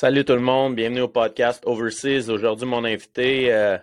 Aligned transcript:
Salut 0.00 0.24
tout 0.24 0.32
le 0.32 0.40
monde, 0.40 0.76
bienvenue 0.76 1.02
au 1.02 1.08
podcast 1.08 1.62
Overseas. 1.66 2.30
Aujourd'hui, 2.30 2.66
mon 2.66 2.86
invité, 2.86 3.52
euh, 3.52 3.76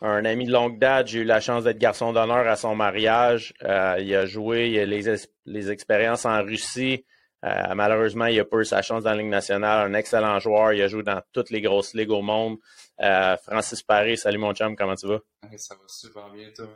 un 0.00 0.24
ami 0.24 0.46
de 0.46 0.50
longue 0.50 0.80
date, 0.80 1.06
j'ai 1.06 1.20
eu 1.20 1.24
la 1.24 1.38
chance 1.38 1.62
d'être 1.62 1.78
garçon 1.78 2.12
d'honneur 2.12 2.48
à 2.48 2.56
son 2.56 2.74
mariage. 2.74 3.54
Euh, 3.62 3.94
il 4.00 4.12
a 4.12 4.26
joué 4.26 4.80
a 4.80 4.84
les, 4.84 5.70
expériences 5.70 6.24
en 6.24 6.42
Russie. 6.42 7.04
Euh, 7.44 7.76
malheureusement, 7.76 8.26
il 8.26 8.38
n'a 8.38 8.44
pas 8.44 8.56
eu 8.56 8.64
sa 8.64 8.82
chance 8.82 9.04
dans 9.04 9.10
la 9.10 9.18
Ligue 9.18 9.30
nationale. 9.30 9.88
Un 9.88 9.94
excellent 9.94 10.40
joueur. 10.40 10.72
Il 10.72 10.82
a 10.82 10.88
joué 10.88 11.04
dans 11.04 11.22
toutes 11.32 11.50
les 11.50 11.60
grosses 11.60 11.94
ligues 11.94 12.10
au 12.10 12.22
monde. 12.22 12.56
Francis 13.46 13.84
Paris, 13.84 14.18
salut 14.18 14.38
mon 14.38 14.54
chum, 14.54 14.74
comment 14.74 14.96
tu 14.96 15.06
vas? 15.06 15.20
Ça 15.58 15.76
va 15.76 15.82
super 15.86 16.28
bien, 16.30 16.48
toi. 16.56 16.66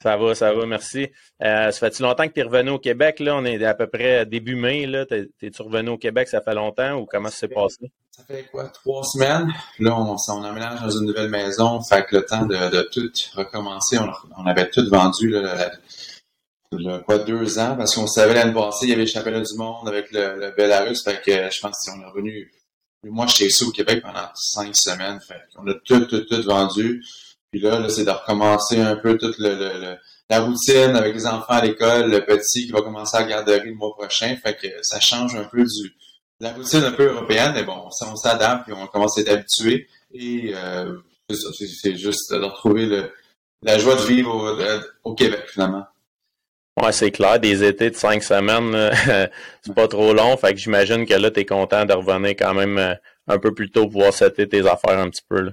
Ça 0.00 0.16
va, 0.16 0.34
ça 0.34 0.52
va, 0.52 0.64
merci. 0.64 1.08
Euh, 1.42 1.72
ça 1.72 1.72
fait-tu 1.72 2.02
longtemps 2.02 2.28
que 2.28 2.32
tu 2.32 2.40
es 2.40 2.44
revenu 2.44 2.70
au 2.70 2.78
Québec? 2.78 3.18
Là? 3.18 3.36
On 3.36 3.44
est 3.44 3.62
à 3.64 3.74
peu 3.74 3.88
près 3.88 4.24
début 4.26 4.54
mai. 4.54 4.86
T'es-tu 5.08 5.62
revenu 5.62 5.90
au 5.90 5.98
Québec, 5.98 6.28
ça 6.28 6.40
fait 6.40 6.54
longtemps 6.54 6.98
ou 6.98 7.06
comment 7.06 7.30
ça 7.30 7.36
s'est 7.36 7.48
passé? 7.48 7.90
Ça 8.16 8.22
fait 8.24 8.48
quoi, 8.50 8.68
trois 8.68 9.02
semaines? 9.02 9.52
Là, 9.80 9.98
on, 9.98 10.14
on 10.14 10.44
emménage 10.44 10.80
dans 10.80 10.90
une 10.90 11.06
nouvelle 11.06 11.30
maison. 11.30 11.82
Fait 11.82 12.04
que 12.04 12.16
le 12.16 12.24
temps 12.24 12.46
de, 12.46 12.88
tout 12.92 13.10
recommencer, 13.34 13.98
on, 14.36 14.46
avait 14.46 14.70
tout 14.70 14.88
vendu 14.88 15.30
là, 15.30 16.98
quoi, 17.00 17.18
deux 17.18 17.58
ans, 17.58 17.74
parce 17.76 17.94
qu'on 17.94 18.06
savait 18.06 18.34
l'année 18.34 18.52
passée, 18.52 18.86
il 18.86 18.90
y 18.90 18.92
avait 18.92 19.02
le 19.02 19.08
championnat 19.08 19.40
du 19.40 19.56
monde 19.56 19.88
avec 19.88 20.12
le, 20.12 20.38
le 20.38 20.50
Belarus. 20.52 21.02
Fait 21.02 21.20
que 21.20 21.50
je 21.50 21.60
pense 21.60 21.84
qu'on 21.84 22.00
est 22.00 22.06
revenu. 22.06 22.52
Moi, 23.04 23.26
j'étais 23.26 23.46
ici 23.46 23.64
au 23.64 23.70
Québec 23.70 24.02
pendant 24.02 24.28
cinq 24.34 24.76
semaines. 24.76 25.20
Fait 25.20 25.42
qu'on 25.56 25.66
a 25.66 25.74
tout, 25.84 26.04
tout, 26.06 26.20
tout 26.20 26.42
vendu. 26.42 27.02
Puis 27.50 27.60
là, 27.60 27.78
là 27.78 27.88
c'est 27.88 28.04
de 28.04 28.10
recommencer 28.10 28.80
un 28.80 28.96
peu 28.96 29.16
toute 29.16 29.38
le, 29.38 29.96
la 30.28 30.40
routine 30.40 30.96
avec 30.96 31.14
les 31.14 31.26
enfants 31.26 31.54
à 31.54 31.64
l'école, 31.64 32.10
le 32.10 32.24
petit 32.24 32.66
qui 32.66 32.72
va 32.72 32.82
commencer 32.82 33.16
à 33.16 33.20
la 33.20 33.26
garderie 33.26 33.70
le 33.70 33.74
mois 33.74 33.94
prochain. 33.96 34.36
Fait 34.42 34.56
que 34.56 34.68
ça 34.82 35.00
change 35.00 35.34
un 35.34 35.44
peu 35.44 35.62
du 35.62 35.94
la 36.40 36.52
routine 36.52 36.84
un 36.84 36.92
peu 36.92 37.06
européenne, 37.06 37.52
mais 37.54 37.64
bon, 37.64 37.88
on 38.00 38.16
s'adapte 38.16 38.68
et 38.68 38.72
on 38.72 38.86
commence 38.86 39.18
à 39.18 39.22
être 39.22 39.32
habitué. 39.32 39.88
Et 40.12 40.52
euh, 40.54 40.96
c'est 41.30 41.96
juste 41.96 42.32
de 42.32 42.44
retrouver 42.44 42.86
le, 42.86 43.10
la 43.62 43.78
joie 43.78 43.96
de 43.96 44.02
vivre 44.02 44.56
au, 45.04 45.14
Québec, 45.14 45.44
finalement. 45.48 45.84
Ouais, 46.80 46.92
c'est 46.92 47.10
clair. 47.10 47.40
Des 47.40 47.64
étés 47.64 47.90
de 47.90 47.96
cinq 47.96 48.22
semaines, 48.22 48.92
c'est 49.62 49.74
pas 49.74 49.88
trop 49.88 50.14
long. 50.14 50.36
Fait 50.36 50.52
que 50.52 50.60
j'imagine 50.60 51.06
que 51.06 51.14
là, 51.14 51.30
tu 51.30 51.40
es 51.40 51.44
content 51.44 51.84
de 51.84 51.92
revenir 51.92 52.30
quand 52.30 52.54
même 52.54 52.78
euh, 52.78 52.94
un 53.26 53.38
peu 53.38 53.52
plus 53.52 53.70
tôt 53.70 53.82
pour 53.82 53.92
pouvoir 53.92 54.14
setter 54.14 54.48
tes 54.48 54.66
affaires 54.66 54.98
un 54.98 55.10
petit 55.10 55.24
peu. 55.28 55.40
Là. 55.40 55.52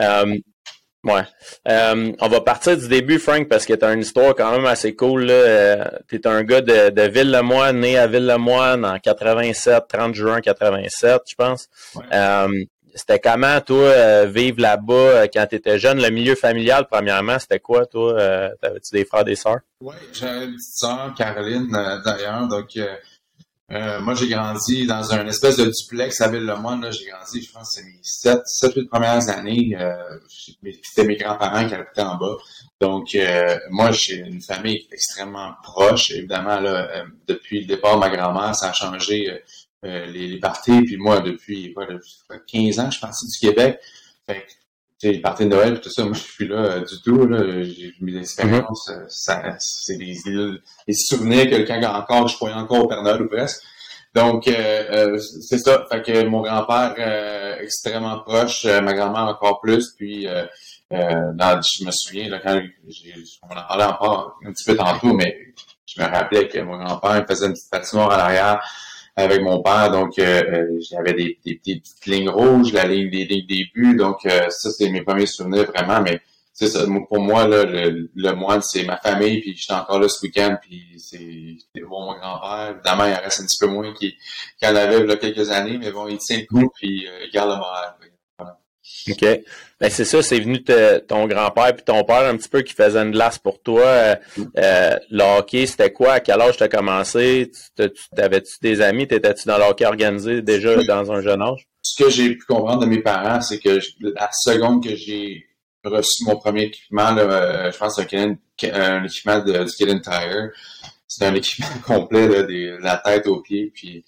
Euh, 0.00 0.36
Ouais. 1.06 1.22
Euh, 1.68 2.12
on 2.20 2.28
va 2.28 2.40
partir 2.40 2.76
du 2.76 2.88
début, 2.88 3.20
Frank, 3.20 3.48
parce 3.48 3.64
que 3.64 3.74
tu 3.74 3.84
as 3.84 3.92
une 3.92 4.00
histoire 4.00 4.34
quand 4.34 4.50
même 4.50 4.66
assez 4.66 4.96
cool. 4.96 5.28
Euh, 5.30 5.84
tu 6.08 6.16
es 6.16 6.26
un 6.26 6.42
gars 6.42 6.60
de, 6.60 6.90
de 6.90 7.02
Ville-le-Moine, 7.02 7.78
né 7.78 7.96
à 7.96 8.08
Ville-le-Moine 8.08 8.84
en 8.84 8.98
87, 8.98 9.84
30 9.88 10.14
juin 10.14 10.40
87, 10.40 11.22
je 11.28 11.34
pense. 11.36 11.68
Euh, 12.12 12.48
c'était 12.92 13.20
comment, 13.20 13.60
toi, 13.60 14.24
vivre 14.24 14.60
là-bas 14.60 15.28
quand 15.28 15.46
tu 15.46 15.56
étais 15.56 15.78
jeune? 15.78 16.02
Le 16.02 16.10
milieu 16.10 16.34
familial, 16.34 16.86
premièrement, 16.90 17.38
c'était 17.38 17.60
quoi, 17.60 17.86
toi? 17.86 18.14
T'avais-tu 18.60 18.90
des 18.92 19.04
frères, 19.04 19.24
des 19.24 19.36
sœurs? 19.36 19.60
Oui, 19.82 19.94
j'avais 20.12 20.46
une 20.46 20.54
petite 20.54 20.74
sœur, 20.74 21.14
Caroline, 21.16 21.68
d'ailleurs. 22.04 22.48
Donc, 22.48 22.70
euh, 23.72 24.00
moi, 24.00 24.14
j'ai 24.14 24.28
grandi 24.28 24.86
dans 24.86 25.12
un 25.12 25.26
espèce 25.26 25.56
de 25.56 25.64
duplex 25.64 26.20
à 26.20 26.28
Ville-le-Moine. 26.28 26.88
J'ai 26.92 27.06
grandi, 27.06 27.42
je 27.42 27.50
pense, 27.50 27.72
c'est 27.72 27.82
mes 27.82 27.98
sept, 28.00 28.42
sept, 28.46 28.74
huit 28.76 28.88
premières 28.88 29.28
années. 29.28 29.76
Euh, 29.78 30.18
c'était 30.82 31.04
mes 31.04 31.16
grands-parents 31.16 31.66
qui 31.66 31.74
habitaient 31.74 32.02
en 32.02 32.16
bas. 32.16 32.36
Donc, 32.80 33.14
euh, 33.16 33.58
moi, 33.70 33.90
j'ai 33.90 34.18
une 34.18 34.40
famille 34.40 34.86
extrêmement 34.92 35.54
proche. 35.64 36.12
Évidemment, 36.12 36.60
là, 36.60 36.88
euh, 36.90 37.04
depuis 37.26 37.60
le 37.60 37.66
départ 37.66 37.96
de 37.96 38.00
ma 38.00 38.10
grand-mère, 38.10 38.54
ça 38.54 38.70
a 38.70 38.72
changé 38.72 39.42
les, 39.82 40.28
les 40.28 40.38
parties. 40.38 40.82
Puis 40.82 40.96
moi, 40.96 41.20
depuis, 41.20 41.74
quoi, 41.74 41.86
15 42.46 42.78
ans, 42.78 42.86
je 42.86 42.90
suis 42.92 43.00
parti 43.00 43.26
du 43.26 43.38
Québec. 43.38 43.80
Fait 44.28 44.46
sais, 44.48 44.56
les 45.02 45.20
parties 45.20 45.44
de 45.44 45.50
Noël 45.50 45.80
tout 45.80 45.90
ça, 45.90 46.04
moi, 46.04 46.14
je 46.14 46.20
suis 46.20 46.48
là 46.48 46.56
euh, 46.56 46.84
du 46.84 47.00
tout. 47.02 47.26
Là. 47.26 47.62
J'ai 47.62 47.94
mes 48.00 48.16
expériences. 48.18 48.88
Mm 48.88 49.56
c'est 49.58 49.96
des, 49.98 50.16
des, 50.86 50.94
souvenirs 50.94 51.48
que 51.50 51.66
quand 51.66 51.82
encore, 51.84 52.28
je 52.28 52.36
croyais 52.36 52.56
encore 52.56 52.84
au 52.84 52.88
Père 52.88 53.02
Noël 53.02 53.22
ou 53.22 53.28
presque. 53.28 53.62
Donc, 54.14 54.48
euh, 54.48 55.18
c'est 55.18 55.58
ça. 55.58 55.84
Fait 55.90 56.02
que 56.02 56.24
mon 56.24 56.40
grand-père, 56.40 56.94
extrêmement 57.60 58.20
proche, 58.20 58.64
ma 58.64 58.94
grand-mère 58.94 59.24
encore 59.24 59.60
plus. 59.60 59.92
Puis, 59.96 60.26
euh, 60.26 60.44
je 60.90 61.84
me 61.84 61.90
souviens, 61.90 62.28
là, 62.28 62.40
quand 62.42 62.60
on 63.42 63.56
en 63.56 63.62
parlait 63.68 63.84
encore 63.84 64.38
un 64.44 64.52
petit 64.52 64.64
peu 64.64 64.76
tantôt, 64.76 65.12
mais 65.12 65.36
je 65.86 66.00
me 66.00 66.06
rappelais 66.06 66.48
que 66.48 66.58
mon 66.60 66.78
grand-père 66.78 67.24
faisait 67.28 67.46
une 67.46 67.52
petite 67.52 67.70
patinoire 67.70 68.10
à 68.12 68.16
l'arrière 68.16 68.60
avec 69.16 69.42
mon 69.42 69.62
père. 69.62 69.90
Donc, 69.90 70.18
euh, 70.18 70.42
euh, 70.42 70.80
j'avais 70.90 71.14
des, 71.14 71.38
des, 71.44 71.56
petites 71.56 72.06
lignes 72.06 72.28
rouges, 72.28 72.72
la 72.72 72.84
ligne 72.84 73.10
des 73.10 73.24
lignes 73.24 73.46
début. 73.46 73.96
Donc, 73.96 74.26
euh, 74.26 74.48
ça, 74.50 74.70
c'est 74.70 74.90
mes 74.90 75.02
premiers 75.02 75.26
souvenirs 75.26 75.64
vraiment. 75.64 76.02
Mais 76.02 76.20
c'est 76.52 76.68
ça, 76.68 76.86
pour 77.08 77.20
moi, 77.20 77.48
là, 77.48 77.64
le, 77.64 78.10
le 78.14 78.32
moine, 78.32 78.60
c'est 78.62 78.84
ma 78.84 78.98
famille. 78.98 79.40
Puis, 79.40 79.56
j'étais 79.56 79.72
encore 79.72 80.00
là 80.00 80.08
ce 80.08 80.22
week-end. 80.22 80.56
Puis, 80.60 80.84
c'est 80.98 81.82
bon, 81.82 82.04
mon 82.04 82.18
grand-père. 82.18 82.74
Évidemment, 82.74 83.06
il 83.06 83.14
en 83.14 83.22
reste 83.22 83.40
un 83.40 83.46
petit 83.46 83.58
peu 83.58 83.66
moins 83.66 83.92
qu'il 83.94 84.12
qu 84.12 84.66
en 84.66 84.76
avait 84.76 85.04
là, 85.04 85.16
quelques 85.16 85.50
années. 85.50 85.78
Mais 85.78 85.90
bon, 85.90 86.06
il 86.08 86.18
tient 86.18 86.38
le 86.38 86.46
coup. 86.46 86.70
Puis, 86.74 87.06
il 87.24 87.30
garde 87.32 87.50
le 87.50 87.56
moral. 87.56 87.95
OK. 89.08 89.24
Ben 89.78 89.90
c'est 89.90 90.04
ça, 90.04 90.22
c'est 90.22 90.40
venu 90.40 90.60
de 90.60 90.98
ton 90.98 91.26
grand-père 91.26 91.74
puis 91.74 91.84
ton 91.84 92.02
père 92.04 92.24
un 92.24 92.36
petit 92.36 92.48
peu 92.48 92.62
qui 92.62 92.72
faisait 92.72 93.00
une 93.00 93.10
glace 93.10 93.38
pour 93.38 93.60
toi. 93.60 93.84
Euh, 93.84 94.96
le 95.10 95.38
hockey, 95.38 95.66
c'était 95.66 95.92
quoi? 95.92 96.14
À 96.14 96.20
quel 96.20 96.40
âge 96.40 96.56
tu 96.56 96.62
as 96.62 96.68
commencé? 96.68 97.50
T'avais-tu 98.16 98.56
des 98.62 98.80
amis? 98.80 99.06
T'étais-tu 99.06 99.46
dans 99.46 99.58
le 99.58 99.64
hockey 99.64 99.84
organisé 99.84 100.42
déjà 100.42 100.76
dans 100.84 101.12
un 101.12 101.20
jeune 101.20 101.42
âge? 101.42 101.66
Ce 101.82 102.02
que 102.02 102.10
j'ai 102.10 102.34
pu 102.34 102.44
comprendre 102.46 102.80
de 102.80 102.86
mes 102.86 103.02
parents, 103.02 103.40
c'est 103.40 103.58
que 103.58 103.78
la 104.00 104.30
seconde 104.32 104.82
que 104.82 104.96
j'ai 104.96 105.46
reçu 105.84 106.24
mon 106.24 106.36
premier 106.36 106.64
équipement, 106.64 107.16
euh, 107.16 107.70
je 107.70 107.76
pense 107.78 107.96
que 107.96 108.02
c'est 108.08 108.72
un, 108.72 109.04
équipement 109.04 109.38
de, 109.40 109.64
du 109.64 109.72
Killen 109.72 110.00
Tire. 110.00 110.50
C'était 111.06 111.26
un 111.26 111.34
équipement 111.34 111.66
complet 111.86 112.28
là, 112.28 112.42
de 112.42 112.78
la 112.82 112.96
tête 112.96 113.26
aux 113.26 113.40
pieds. 113.40 113.70
Puis 113.74 114.04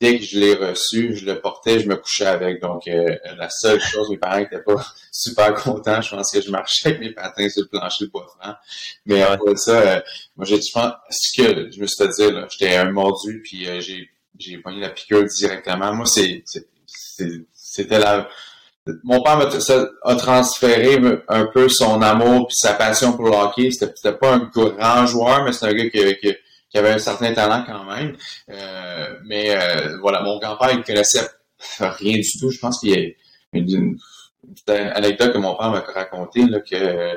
dès 0.00 0.18
que 0.18 0.24
je 0.24 0.38
l'ai 0.38 0.54
reçu, 0.54 1.16
je 1.16 1.24
le 1.24 1.40
portais, 1.40 1.80
je 1.80 1.88
me 1.88 1.96
couchais 1.96 2.26
avec. 2.26 2.60
Donc, 2.60 2.86
euh, 2.86 3.16
la 3.36 3.48
seule 3.50 3.80
chose, 3.80 4.10
mes 4.10 4.18
parents 4.18 4.38
n'étaient 4.38 4.62
pas 4.62 4.84
super 5.12 5.54
contents. 5.54 6.00
Je 6.00 6.14
pense 6.14 6.30
que 6.30 6.40
je 6.40 6.50
marchais 6.50 6.88
avec 6.88 7.00
mes 7.00 7.12
patins 7.12 7.48
sur 7.48 7.62
le 7.62 7.68
plancher 7.68 8.04
de 8.06 8.10
bois 8.10 8.26
franc. 8.38 8.54
Mais 9.06 9.22
après 9.22 9.56
ça, 9.56 9.80
euh, 9.80 10.00
moi, 10.36 10.46
j'ai, 10.46 10.60
je 10.60 10.72
pense, 10.72 10.92
ce 11.10 11.42
que 11.42 11.70
je 11.70 11.80
me 11.80 11.86
suis 11.86 12.08
dit, 12.08 12.30
là, 12.30 12.46
j'étais 12.50 12.76
un 12.76 12.90
mordu, 12.92 13.42
puis 13.42 13.66
euh, 13.66 13.80
j'ai, 13.80 14.08
j'ai 14.38 14.58
pogné 14.58 14.80
la 14.80 14.90
piqûre 14.90 15.24
directement. 15.24 15.92
Moi, 15.94 16.06
c'est, 16.06 16.44
c'était 17.52 17.98
la, 17.98 18.28
mon 19.04 19.22
père 19.22 19.48
a 20.04 20.14
transféré 20.16 20.98
un 21.28 21.46
peu 21.46 21.68
son 21.68 22.00
amour 22.02 22.48
puis 22.48 22.56
sa 22.56 22.74
passion 22.74 23.12
pour 23.12 23.26
le 23.26 23.32
hockey. 23.32 23.70
C'était, 23.70 23.92
c'était 23.94 24.16
pas 24.16 24.34
un 24.34 24.50
grand 24.52 25.06
joueur, 25.06 25.44
mais 25.44 25.52
c'est 25.52 25.66
un 25.66 25.72
gars 25.72 25.90
qui, 25.90 26.16
qui 26.16 26.34
avait 26.78 26.90
un 26.90 26.98
certain 26.98 27.32
talent 27.34 27.64
quand 27.66 27.84
même. 27.84 28.16
Euh, 28.50 29.16
mais 29.24 29.50
euh, 29.50 29.98
voilà, 30.00 30.22
mon 30.22 30.38
grand-père, 30.38 30.70
il 30.72 30.82
connaissait 30.82 31.26
rien 31.80 32.18
du 32.18 32.38
tout. 32.38 32.50
Je 32.50 32.58
pense 32.58 32.80
qu'il 32.80 32.90
y 32.90 32.94
a 32.94 33.58
une, 33.58 33.98
anecdote 34.68 35.32
que 35.32 35.38
mon 35.38 35.54
père 35.56 35.70
m'a 35.70 35.80
raconté 35.80 36.46
là, 36.46 36.60
que 36.60 36.74
euh, 36.76 37.14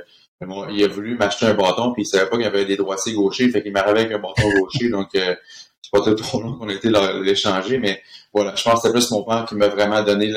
il 0.71 0.83
a 0.83 0.87
voulu 0.87 1.15
m'acheter 1.17 1.45
un 1.45 1.53
bâton, 1.53 1.93
puis 1.93 2.03
il 2.03 2.05
savait 2.05 2.25
pas 2.25 2.35
qu'il 2.35 2.45
y 2.45 2.47
avait 2.47 2.65
des 2.65 2.75
droitiers 2.75 3.13
gauchers, 3.13 3.49
fait 3.49 3.61
qu'il 3.61 3.71
m'arrivait 3.71 4.01
avec 4.01 4.11
un 4.11 4.19
bâton 4.19 4.49
gaucher, 4.59 4.89
donc 4.89 5.07
euh, 5.15 5.35
c'est 5.81 5.91
pas 5.91 6.01
trop 6.15 6.41
long 6.41 6.55
qu'on 6.55 6.67
a 6.67 6.73
été 6.73 6.89
l'échanger, 7.21 7.77
mais 7.77 8.01
voilà, 8.33 8.53
je 8.55 8.63
pense 8.63 8.73
que 8.73 8.79
c'était 8.81 8.93
plus 8.93 9.09
mon 9.11 9.23
père 9.23 9.45
qui 9.47 9.55
m'a 9.55 9.69
vraiment 9.69 10.03
donné 10.03 10.33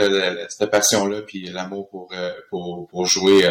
cette 0.49 0.71
passion-là, 0.71 1.23
puis 1.23 1.47
l'amour 1.51 1.89
pour, 1.89 2.13
pour, 2.51 2.87
pour 2.89 3.07
jouer 3.07 3.43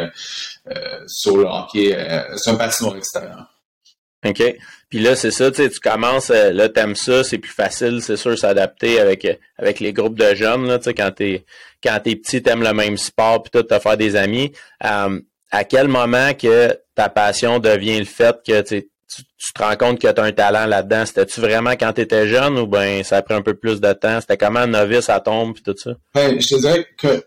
sur 1.08 1.36
le 1.38 1.46
hockey, 1.46 1.98
sur 2.38 2.54
un 2.54 2.56
patinoire 2.56 2.96
extérieur. 2.96 3.55
OK? 4.26 4.56
Puis 4.90 5.00
là, 5.00 5.16
c'est 5.16 5.32
ça, 5.32 5.52
tu 5.52 5.64
sais, 5.64 5.70
tu 5.70 5.80
commences, 5.80 6.30
euh, 6.30 6.52
là, 6.52 6.70
t'aimes 6.70 6.96
ça, 6.96 7.24
c'est 7.24 7.38
plus 7.38 7.52
facile, 7.52 8.02
c'est 8.02 8.18
sûr, 8.18 8.38
s'adapter 8.38 9.00
avec, 9.00 9.28
avec 9.58 9.80
les 9.80 9.94
groupes 9.94 10.18
de 10.18 10.36
jeunes, 10.36 10.68
là, 10.68 10.78
tu 10.78 10.86
sais, 10.86 10.94
quand 10.94 11.12
t'es, 11.12 11.46
quand 11.84 12.00
t'es 12.04 12.16
petit, 12.16 12.42
t'aimes 12.42 12.64
le 12.64 12.74
même 12.74 12.98
sport, 12.98 13.44
puis 13.44 13.52
tout, 13.52 13.64
te 13.64 13.80
faire 13.80 13.98
des 13.98 14.16
amis. 14.16 14.52
Euh, 14.84 15.20
à 15.52 15.64
quel 15.64 15.88
moment 15.88 16.34
que 16.34 16.78
ta 16.96 17.10
passion 17.10 17.60
devient 17.60 18.00
le 18.00 18.06
fait 18.06 18.38
que, 18.46 18.62
tu, 18.62 18.88
tu 19.18 19.54
te 19.54 19.64
rends 19.64 19.76
compte 19.76 20.00
que 20.00 20.12
tu 20.12 20.20
as 20.20 20.24
un 20.24 20.32
talent 20.32 20.66
là-dedans? 20.66 21.06
C'était-tu 21.06 21.40
vraiment 21.40 21.72
quand 21.72 21.94
tu 21.94 22.02
étais 22.02 22.28
jeune 22.28 22.58
ou 22.58 22.68
ben 22.68 23.04
ça 23.04 23.18
a 23.18 23.22
pris 23.22 23.36
un 23.36 23.42
peu 23.42 23.54
plus 23.54 23.80
de 23.80 23.94
temps? 23.94 24.20
C'était 24.20 24.38
comment 24.38 24.66
novice 24.66 25.10
à 25.10 25.20
tombe 25.20 25.54
puis 25.54 25.64
tout 25.64 25.76
ça? 25.78 25.92
Ben, 26.14 26.40
je 26.40 26.48
te 26.48 26.60
dirais 26.60 26.86
que 26.98 27.24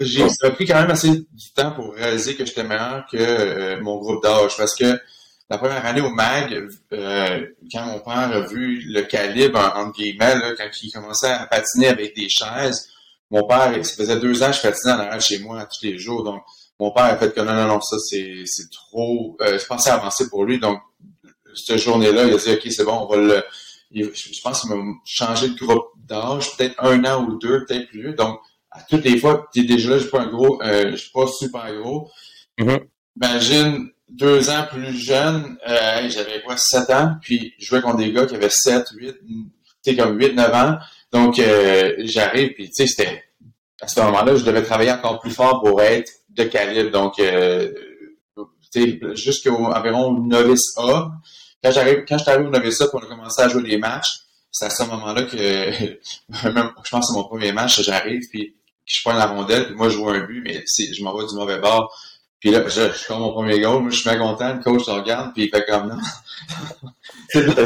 j'ai 0.00 0.28
ça 0.28 0.48
a 0.48 0.50
pris 0.50 0.66
quand 0.66 0.80
même 0.80 0.90
assez 0.90 1.10
du 1.10 1.52
temps 1.54 1.72
pour 1.72 1.94
réaliser 1.94 2.34
que 2.34 2.44
j'étais 2.44 2.64
meilleur 2.64 3.06
que 3.10 3.16
euh, 3.16 3.80
mon 3.80 3.96
groupe 3.96 4.22
d'âge 4.22 4.56
parce 4.56 4.74
que 4.74 4.98
la 5.50 5.58
première 5.58 5.84
année 5.84 6.00
au 6.00 6.10
MAG, 6.10 6.68
euh, 6.92 7.46
quand 7.70 7.86
mon 7.86 8.00
père 8.00 8.32
a 8.32 8.40
vu 8.40 8.80
le 8.86 9.02
calibre, 9.02 9.58
entre 9.76 9.92
guillemets, 9.92 10.36
là, 10.36 10.54
quand 10.56 10.68
il 10.82 10.90
commençait 10.90 11.30
à 11.30 11.46
patiner 11.46 11.88
avec 11.88 12.16
des 12.16 12.28
chaises, 12.28 12.88
mon 13.30 13.46
père, 13.46 13.72
ça 13.84 13.94
faisait 13.96 14.18
deux 14.18 14.42
ans 14.42 14.50
que 14.50 14.56
je 14.56 14.62
patinais 14.62 14.92
en 14.94 14.98
arrière 15.00 15.20
chez 15.20 15.38
moi 15.40 15.66
tous 15.66 15.84
les 15.84 15.98
jours. 15.98 16.24
Donc, 16.24 16.42
mon 16.80 16.90
père 16.92 17.04
a 17.04 17.16
fait 17.16 17.34
que 17.34 17.40
non, 17.40 17.54
non, 17.54 17.66
non, 17.66 17.80
ça, 17.80 17.96
c'est, 17.98 18.42
c'est 18.46 18.70
trop, 18.70 19.36
euh, 19.42 19.58
je 19.58 19.66
pensais 19.66 19.90
avancer 19.90 20.28
pour 20.28 20.44
lui. 20.44 20.58
Donc, 20.58 20.78
cette 21.54 21.78
journée-là, 21.78 22.24
il 22.24 22.34
a 22.34 22.36
dit, 22.36 22.52
OK, 22.52 22.72
c'est 22.72 22.84
bon, 22.84 23.06
on 23.06 23.06
va 23.06 23.16
le, 23.16 23.42
je 23.94 24.40
pense 24.42 24.62
qu'il 24.62 24.70
m'a 24.70 24.82
changé 25.04 25.48
de 25.48 25.56
groupe 25.56 25.88
d'âge, 25.96 26.56
peut-être 26.56 26.82
un 26.82 27.04
an 27.04 27.24
ou 27.24 27.38
deux, 27.38 27.64
peut-être 27.64 27.88
plus. 27.88 28.14
Donc, 28.14 28.40
à 28.70 28.82
toutes 28.82 29.04
les 29.04 29.18
fois, 29.18 29.48
déjà 29.54 29.90
là, 29.90 29.96
je 29.98 30.02
suis 30.02 30.10
pas 30.10 30.22
un 30.22 30.26
gros, 30.26 30.60
euh, 30.62 30.90
je 30.92 30.96
suis 30.96 31.12
pas 31.12 31.26
super 31.26 31.72
gros. 31.76 32.10
Mm-hmm. 32.58 32.86
Imagine 33.16 33.90
deux 34.08 34.50
ans 34.50 34.66
plus 34.70 34.96
jeune, 34.96 35.58
euh, 35.66 36.08
j'avais 36.08 36.42
quoi, 36.42 36.56
sept 36.56 36.90
ans, 36.90 37.16
puis 37.20 37.54
je 37.58 37.66
jouais 37.66 37.80
contre 37.80 37.98
des 37.98 38.12
gars 38.12 38.26
qui 38.26 38.34
avaient 38.34 38.50
sept, 38.50 38.86
huit, 38.96 39.16
tu 39.24 39.50
sais, 39.82 39.96
comme 39.96 40.18
huit, 40.18 40.34
neuf 40.34 40.54
ans. 40.54 40.76
Donc, 41.12 41.38
euh, 41.38 41.94
j'arrive, 42.00 42.52
puis 42.54 42.66
tu 42.66 42.72
sais, 42.74 42.86
c'était, 42.86 43.24
à 43.80 43.88
ce 43.88 44.00
moment-là, 44.00 44.36
je 44.36 44.44
devais 44.44 44.62
travailler 44.62 44.92
encore 44.92 45.20
plus 45.20 45.30
fort 45.30 45.62
pour 45.62 45.80
être 45.82 46.10
de 46.30 46.44
calibre. 46.44 46.90
Donc, 46.90 47.18
euh, 47.18 47.72
tu 48.72 49.00
sais, 49.00 49.00
jusqu'au 49.14 49.66
environ 49.66 50.12
novice 50.12 50.76
A. 50.78 51.10
Quand 51.62 51.70
j'arrive, 51.70 52.04
quand 52.06 52.18
je 52.18 52.30
au 52.30 52.50
novice 52.50 52.80
A, 52.80 52.88
puis 52.88 52.98
on 53.00 53.04
a 53.04 53.06
commencé 53.06 53.42
à 53.42 53.48
jouer 53.48 53.62
des 53.62 53.78
matchs, 53.78 54.20
c'est 54.50 54.66
à 54.66 54.70
ce 54.70 54.84
moment-là 54.84 55.22
que, 55.22 55.36
même, 56.52 56.70
je 56.84 56.90
pense 56.90 57.06
que 57.06 57.12
c'est 57.12 57.18
mon 57.18 57.24
premier 57.24 57.52
match, 57.52 57.80
j'arrive, 57.82 58.22
puis 58.30 58.54
je 58.84 59.00
prends 59.02 59.14
la 59.14 59.26
rondelle, 59.26 59.66
puis 59.66 59.74
moi, 59.74 59.88
je 59.88 59.94
joue 59.94 60.08
un 60.08 60.20
but, 60.20 60.42
mais 60.44 60.64
je 60.66 61.02
m'en 61.02 61.16
vais 61.16 61.26
du 61.26 61.34
mauvais 61.34 61.58
bord. 61.58 61.92
Puis 62.44 62.52
là, 62.52 62.62
je, 62.68 62.82
je 62.92 63.12
mon 63.14 63.32
premier 63.32 63.58
goal, 63.58 63.80
moi, 63.80 63.90
je 63.90 63.96
suis 63.96 64.10
bien 64.10 64.18
content, 64.18 64.52
le 64.52 64.62
coach 64.62 64.82
regarde, 64.84 65.32
puis 65.32 65.44
il 65.44 65.48
fait 65.48 65.64
comme 65.64 65.88
non. 65.88 65.96
J'avais 67.32 67.64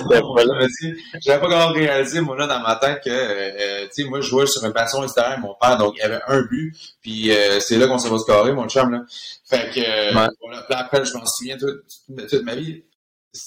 pas 1.41 1.47
encore 1.47 1.73
réalisé, 1.73 2.21
moi, 2.21 2.37
là, 2.37 2.47
dans 2.47 2.61
ma 2.61 2.77
tête, 2.77 3.03
que, 3.03 3.11
euh, 3.11 3.87
tu 3.93 4.05
sais, 4.05 4.09
moi, 4.09 4.21
je 4.21 4.29
jouais 4.29 4.47
sur 4.47 4.65
une 4.65 4.73
passion 4.73 5.03
extérieure 5.03 5.41
mon 5.41 5.57
père, 5.61 5.79
donc 5.79 5.95
il 5.97 5.99
y 5.99 6.03
avait 6.03 6.21
un 6.29 6.43
but, 6.43 6.73
puis 7.03 7.33
euh, 7.33 7.59
c'est 7.59 7.77
là 7.77 7.89
qu'on 7.89 7.99
s'est 7.99 8.09
scorer, 8.19 8.53
mon 8.53 8.69
chum, 8.69 8.93
là. 8.93 9.03
Fait 9.51 9.69
que, 9.75 9.81
euh, 9.81 10.13
voilà, 10.13 10.65
après, 10.69 11.05
je 11.05 11.13
m'en 11.15 11.27
souviens 11.27 11.57
toute, 11.59 11.83
toute, 12.31 12.45
ma 12.45 12.55
vie. 12.55 12.85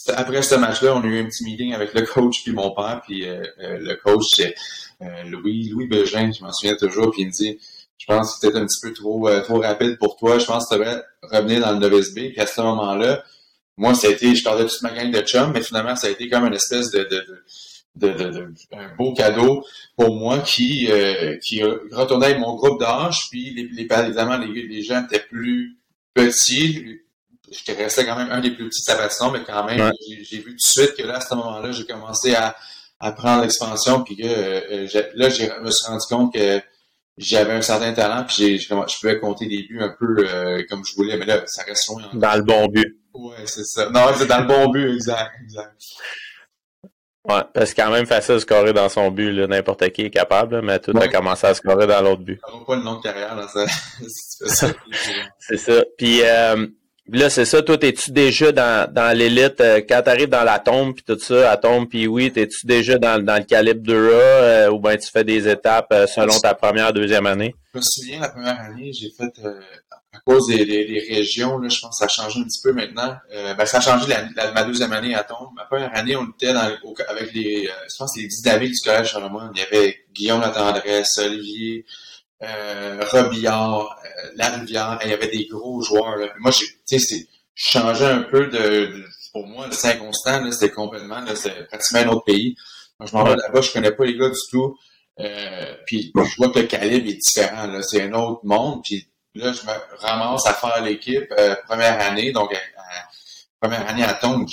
Après 0.09 0.41
ce 0.41 0.55
match-là, 0.55 0.97
on 0.97 1.01
a 1.01 1.05
eu 1.05 1.21
un 1.21 1.27
petit 1.27 1.45
meeting 1.45 1.73
avec 1.73 1.93
le 1.93 2.01
coach 2.01 2.43
puis 2.43 2.51
mon 2.51 2.71
père, 2.71 2.99
puis 3.05 3.25
le 3.57 3.95
coach, 4.03 4.25
c'est 4.35 4.53
Louis, 5.27 5.69
Louis 5.69 5.87
Begin, 5.87 6.33
je 6.33 6.43
m'en 6.43 6.51
souviens 6.51 6.75
toujours, 6.75 7.11
puis 7.11 7.21
il 7.21 7.27
me 7.27 7.31
dit, 7.31 7.57
je 8.01 8.07
pense 8.07 8.33
que 8.33 8.47
c'était 8.47 8.57
un 8.57 8.65
petit 8.65 8.79
peu 8.81 8.93
trop, 8.93 9.29
euh, 9.29 9.41
trop 9.41 9.59
rapide 9.59 9.99
pour 9.99 10.15
toi. 10.15 10.39
Je 10.39 10.45
pense 10.45 10.67
que 10.67 10.73
tu 10.73 10.79
devrais 10.79 11.03
revenir 11.21 11.61
dans 11.61 11.71
le 11.73 11.77
novice 11.77 12.15
B. 12.15 12.31
Puis 12.31 12.39
à 12.39 12.47
ce 12.47 12.59
moment-là, 12.59 13.23
moi, 13.77 13.93
ça 13.93 14.07
a 14.07 14.09
été, 14.09 14.33
je 14.33 14.43
parlais 14.43 14.65
toute 14.65 14.81
ma 14.81 14.89
gang 14.89 15.11
de 15.11 15.21
chums, 15.21 15.51
mais 15.53 15.61
finalement, 15.61 15.95
ça 15.95 16.07
a 16.07 16.09
été 16.09 16.27
comme 16.27 16.47
une 16.47 16.55
espèce 16.55 16.89
de, 16.89 17.03
de, 17.03 18.07
de, 18.07 18.29
de, 18.31 18.53
un 18.71 18.95
beau 18.95 19.13
cadeau 19.13 19.63
pour 19.95 20.15
moi 20.15 20.39
qui, 20.39 20.87
euh, 20.89 21.37
qui 21.43 21.61
retournait 21.61 22.27
avec 22.27 22.39
mon 22.39 22.55
groupe 22.55 22.79
d'âge. 22.79 23.29
Puis 23.29 23.53
les, 23.53 23.67
les, 23.67 23.83
évidemment, 23.83 24.37
les, 24.37 24.63
les 24.63 24.81
gens 24.81 25.03
étaient 25.05 25.19
plus 25.19 25.77
petits. 26.15 27.01
Je 27.51 27.71
restais 27.73 28.05
quand 28.05 28.15
même 28.15 28.31
un 28.31 28.39
des 28.39 28.49
plus 28.49 28.67
petits 28.67 28.81
de 28.83 29.31
mais 29.31 29.43
quand 29.43 29.63
même, 29.63 29.91
j'ai 30.23 30.37
vu 30.39 30.51
tout 30.51 30.55
de 30.55 30.59
suite 30.59 30.95
que 30.97 31.03
là, 31.03 31.17
à 31.17 31.21
ce 31.21 31.35
moment-là, 31.35 31.71
j'ai 31.71 31.85
commencé 31.85 32.33
à, 32.33 32.55
à 32.99 33.11
prendre 33.11 33.43
l'expansion. 33.43 34.03
Puis 34.03 34.15
que 34.15 34.23
euh, 34.25 34.87
là, 35.13 35.29
je 35.29 35.43
me 35.61 35.69
suis 35.69 35.85
rendu 35.85 36.05
compte 36.09 36.33
que 36.33 36.61
j'avais 37.21 37.53
un 37.53 37.61
certain 37.61 37.93
talent, 37.93 38.25
puis 38.27 38.59
je 38.59 38.99
pouvais 38.99 39.19
compter 39.19 39.47
des 39.47 39.63
buts 39.63 39.79
un 39.81 39.95
peu 39.97 40.15
euh, 40.19 40.63
comme 40.69 40.83
je 40.85 40.95
voulais, 40.95 41.17
mais 41.17 41.25
là, 41.25 41.41
ça 41.45 41.63
reste 41.63 41.87
loin. 41.89 42.01
Dans 42.13 42.35
le 42.35 42.43
bon 42.43 42.67
but. 42.67 42.97
Ouais, 43.13 43.35
c'est 43.45 43.65
ça. 43.65 43.89
Non, 43.89 44.07
c'est 44.15 44.27
dans 44.27 44.41
le 44.41 44.47
bon 44.47 44.69
but, 44.69 44.93
exact, 44.93 45.31
exact. 45.43 45.73
Ouais, 47.27 47.65
c'est 47.65 47.75
quand 47.75 47.91
même 47.91 48.07
facile 48.07 48.35
de 48.35 48.39
scorer 48.39 48.73
dans 48.73 48.89
son 48.89 49.11
but, 49.11 49.31
n'importe 49.47 49.87
qui 49.91 50.03
est 50.03 50.09
capable, 50.09 50.61
mais 50.63 50.79
tout 50.79 50.91
a 50.97 51.07
commencé 51.07 51.45
à 51.45 51.53
scorer 51.53 51.85
dans 51.85 52.01
l'autre 52.01 52.23
but. 52.23 52.39
Ça 52.43 52.53
pas 52.65 52.75
le 52.75 52.81
nom 52.81 52.95
de 52.95 53.01
carrière, 53.03 53.35
là, 53.35 53.47
ça. 53.47 53.65
c'est 55.39 55.57
ça. 55.57 55.83
Puis, 55.97 56.21
euh, 56.23 56.65
là, 57.19 57.29
c'est 57.29 57.45
ça, 57.45 57.61
toi, 57.61 57.77
t'es-tu 57.77 58.11
déjà 58.11 58.51
dans, 58.51 58.91
dans 58.91 59.15
l'élite, 59.15 59.59
euh, 59.59 59.81
quand 59.87 60.01
t'arrives 60.03 60.29
dans 60.29 60.43
la 60.43 60.59
tombe 60.59 60.93
puis 60.95 61.03
tout 61.03 61.19
ça, 61.19 61.51
à 61.51 61.57
tombe 61.57 61.89
puis 61.89 62.07
oui, 62.07 62.31
t'es-tu 62.31 62.65
déjà 62.65 62.97
dans, 62.97 63.23
dans 63.23 63.35
le 63.35 63.43
calibre 63.43 63.81
2A 63.85 64.11
euh, 64.13 64.71
ou 64.71 64.79
bien 64.79 64.95
tu 64.97 65.09
fais 65.11 65.23
des 65.23 65.47
étapes 65.47 65.89
euh, 65.91 66.07
selon 66.07 66.37
ta 66.39 66.53
première, 66.53 66.93
deuxième 66.93 67.25
année? 67.25 67.55
Je 67.73 67.79
me 67.79 67.83
souviens, 67.83 68.19
la 68.21 68.29
première 68.29 68.59
année, 68.61 68.91
j'ai 68.93 69.09
fait, 69.09 69.45
à 70.13 70.19
cause 70.25 70.47
des, 70.47 70.65
des, 70.65 71.05
régions, 71.09 71.57
là, 71.57 71.69
je 71.69 71.79
pense 71.79 71.99
que 71.99 72.05
ça 72.05 72.05
a 72.05 72.07
changé 72.07 72.39
un 72.39 72.43
petit 72.43 72.61
peu 72.61 72.73
maintenant. 72.73 73.15
ben, 73.29 73.65
ça 73.65 73.77
a 73.77 73.81
changé 73.81 74.07
la, 74.07 74.51
ma 74.51 74.63
deuxième 74.63 74.91
année 74.91 75.15
à 75.15 75.23
tombe. 75.23 75.49
Ma 75.55 75.65
première 75.65 75.95
année, 75.95 76.15
on 76.15 76.27
était 76.29 76.53
dans, 76.53 76.69
avec 77.09 77.33
les, 77.33 77.63
je 77.63 77.95
pense, 77.97 78.15
les 78.17 78.27
dynamiques 78.27 78.73
du 78.73 78.89
collège 78.89 79.07
Charlemagne. 79.07 79.51
Il 79.55 79.59
y 79.59 79.63
avait 79.63 79.97
Guillaume 80.13 80.41
Latendresse, 80.41 81.17
Olivier, 81.17 81.85
euh, 81.87 82.10
Robillard, 83.11 83.99
euh, 84.03 84.31
Larivière, 84.35 84.99
il 85.03 85.09
y 85.09 85.13
avait 85.13 85.27
des 85.27 85.45
gros 85.45 85.81
joueurs. 85.81 86.17
Là. 86.17 86.27
Moi, 86.39 86.51
c'est 86.51 87.27
changé 87.53 88.05
un 88.05 88.23
peu 88.23 88.47
de, 88.47 89.05
pour 89.33 89.45
moi, 89.47 89.67
le 89.67 89.73
Saint-Constant, 89.73 90.51
c'était 90.51 90.71
complètement, 90.71 91.23
c'est 91.35 91.67
pratiquement 91.67 91.99
un 91.99 92.07
autre 92.15 92.25
pays. 92.25 92.55
Moi, 92.99 93.07
je 93.07 93.15
m'en 93.15 93.23
vais 93.23 93.35
là-bas, 93.35 93.61
je 93.61 93.71
connais 93.71 93.91
pas 93.91 94.05
les 94.05 94.17
gars 94.17 94.29
du 94.29 94.39
tout. 94.49 94.77
Euh, 95.19 95.75
puis 95.85 96.11
je 96.15 96.35
vois 96.37 96.49
que 96.49 96.59
le 96.59 96.67
calibre 96.67 97.07
est 97.07 97.13
différent. 97.13 97.67
Là, 97.67 97.83
c'est 97.83 98.01
un 98.03 98.13
autre 98.13 98.41
monde. 98.43 98.81
Puis 98.83 99.07
là, 99.35 99.51
je 99.53 99.61
me 99.63 99.97
ramasse 99.99 100.47
à 100.47 100.53
faire 100.53 100.81
l'équipe 100.83 101.31
euh, 101.37 101.55
première 101.67 101.99
année, 102.01 102.31
donc 102.31 102.55
première 103.59 103.87
année 103.87 104.03
à 104.03 104.13
tombe, 104.15 104.47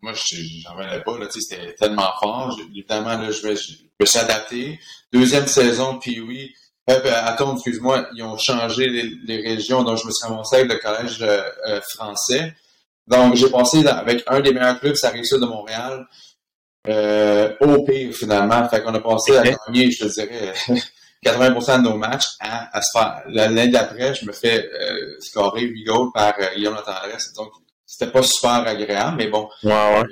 moi, 0.00 0.12
j'en 0.12 0.74
revenais 0.74 1.00
pas. 1.02 1.18
Là, 1.18 1.26
c'était 1.30 1.74
tellement 1.74 2.12
fort. 2.20 2.56
Évidemment, 2.70 3.18
là, 3.18 3.30
je, 3.30 3.42
vais, 3.42 3.56
je 3.56 3.72
me 3.98 4.06
suis 4.06 4.18
adapté. 4.18 4.78
Deuxième 5.12 5.48
saison, 5.48 5.98
puis 5.98 6.20
oui, 6.20 6.54
euh, 6.90 7.00
ben, 7.00 7.14
attends, 7.24 7.54
excuse-moi, 7.54 8.08
ils 8.14 8.22
ont 8.22 8.38
changé 8.38 8.86
les, 8.88 9.40
régions, 9.42 9.82
donc 9.82 9.98
je 9.98 10.06
me 10.06 10.10
suis 10.10 10.26
ramassé 10.26 10.56
avec 10.56 10.72
le 10.72 10.78
collège 10.78 11.18
euh, 11.22 11.42
euh, 11.66 11.80
français. 11.82 12.54
Donc, 13.06 13.34
j'ai 13.36 13.50
passé 13.50 13.86
avec 13.86 14.22
un 14.26 14.40
des 14.40 14.52
meilleurs 14.52 14.80
clubs, 14.80 14.94
ça 14.94 15.10
réussit 15.10 15.38
de 15.38 15.46
Montréal, 15.46 16.06
au 17.60 17.84
pire, 17.84 18.14
finalement. 18.14 18.68
Fait 18.68 18.82
qu'on 18.82 18.94
a 18.94 19.00
passé 19.00 19.36
à 19.36 19.42
gagner, 19.42 19.90
je 19.90 20.06
te 20.06 20.12
dirais, 20.12 20.52
80% 21.24 21.78
de 21.78 21.88
nos 21.88 21.96
matchs 21.96 22.26
à, 22.40 22.76
à 22.76 22.82
se 22.82 22.90
faire. 22.92 23.22
L'année 23.28 23.68
d'après, 23.68 24.14
je 24.14 24.26
me 24.26 24.32
fais 24.32 24.68
scorer 25.20 25.62
8 25.62 25.84
goals 25.84 26.10
par 26.12 26.34
Guillaume 26.54 26.74
Latendresse. 26.74 27.32
Donc, 27.34 27.50
c'était 27.88 28.12
pas 28.12 28.22
super 28.22 28.68
agréable, 28.68 29.16
mais 29.16 29.28
bon. 29.28 29.48
Ouais, 29.64 29.72
ouais 29.72 30.04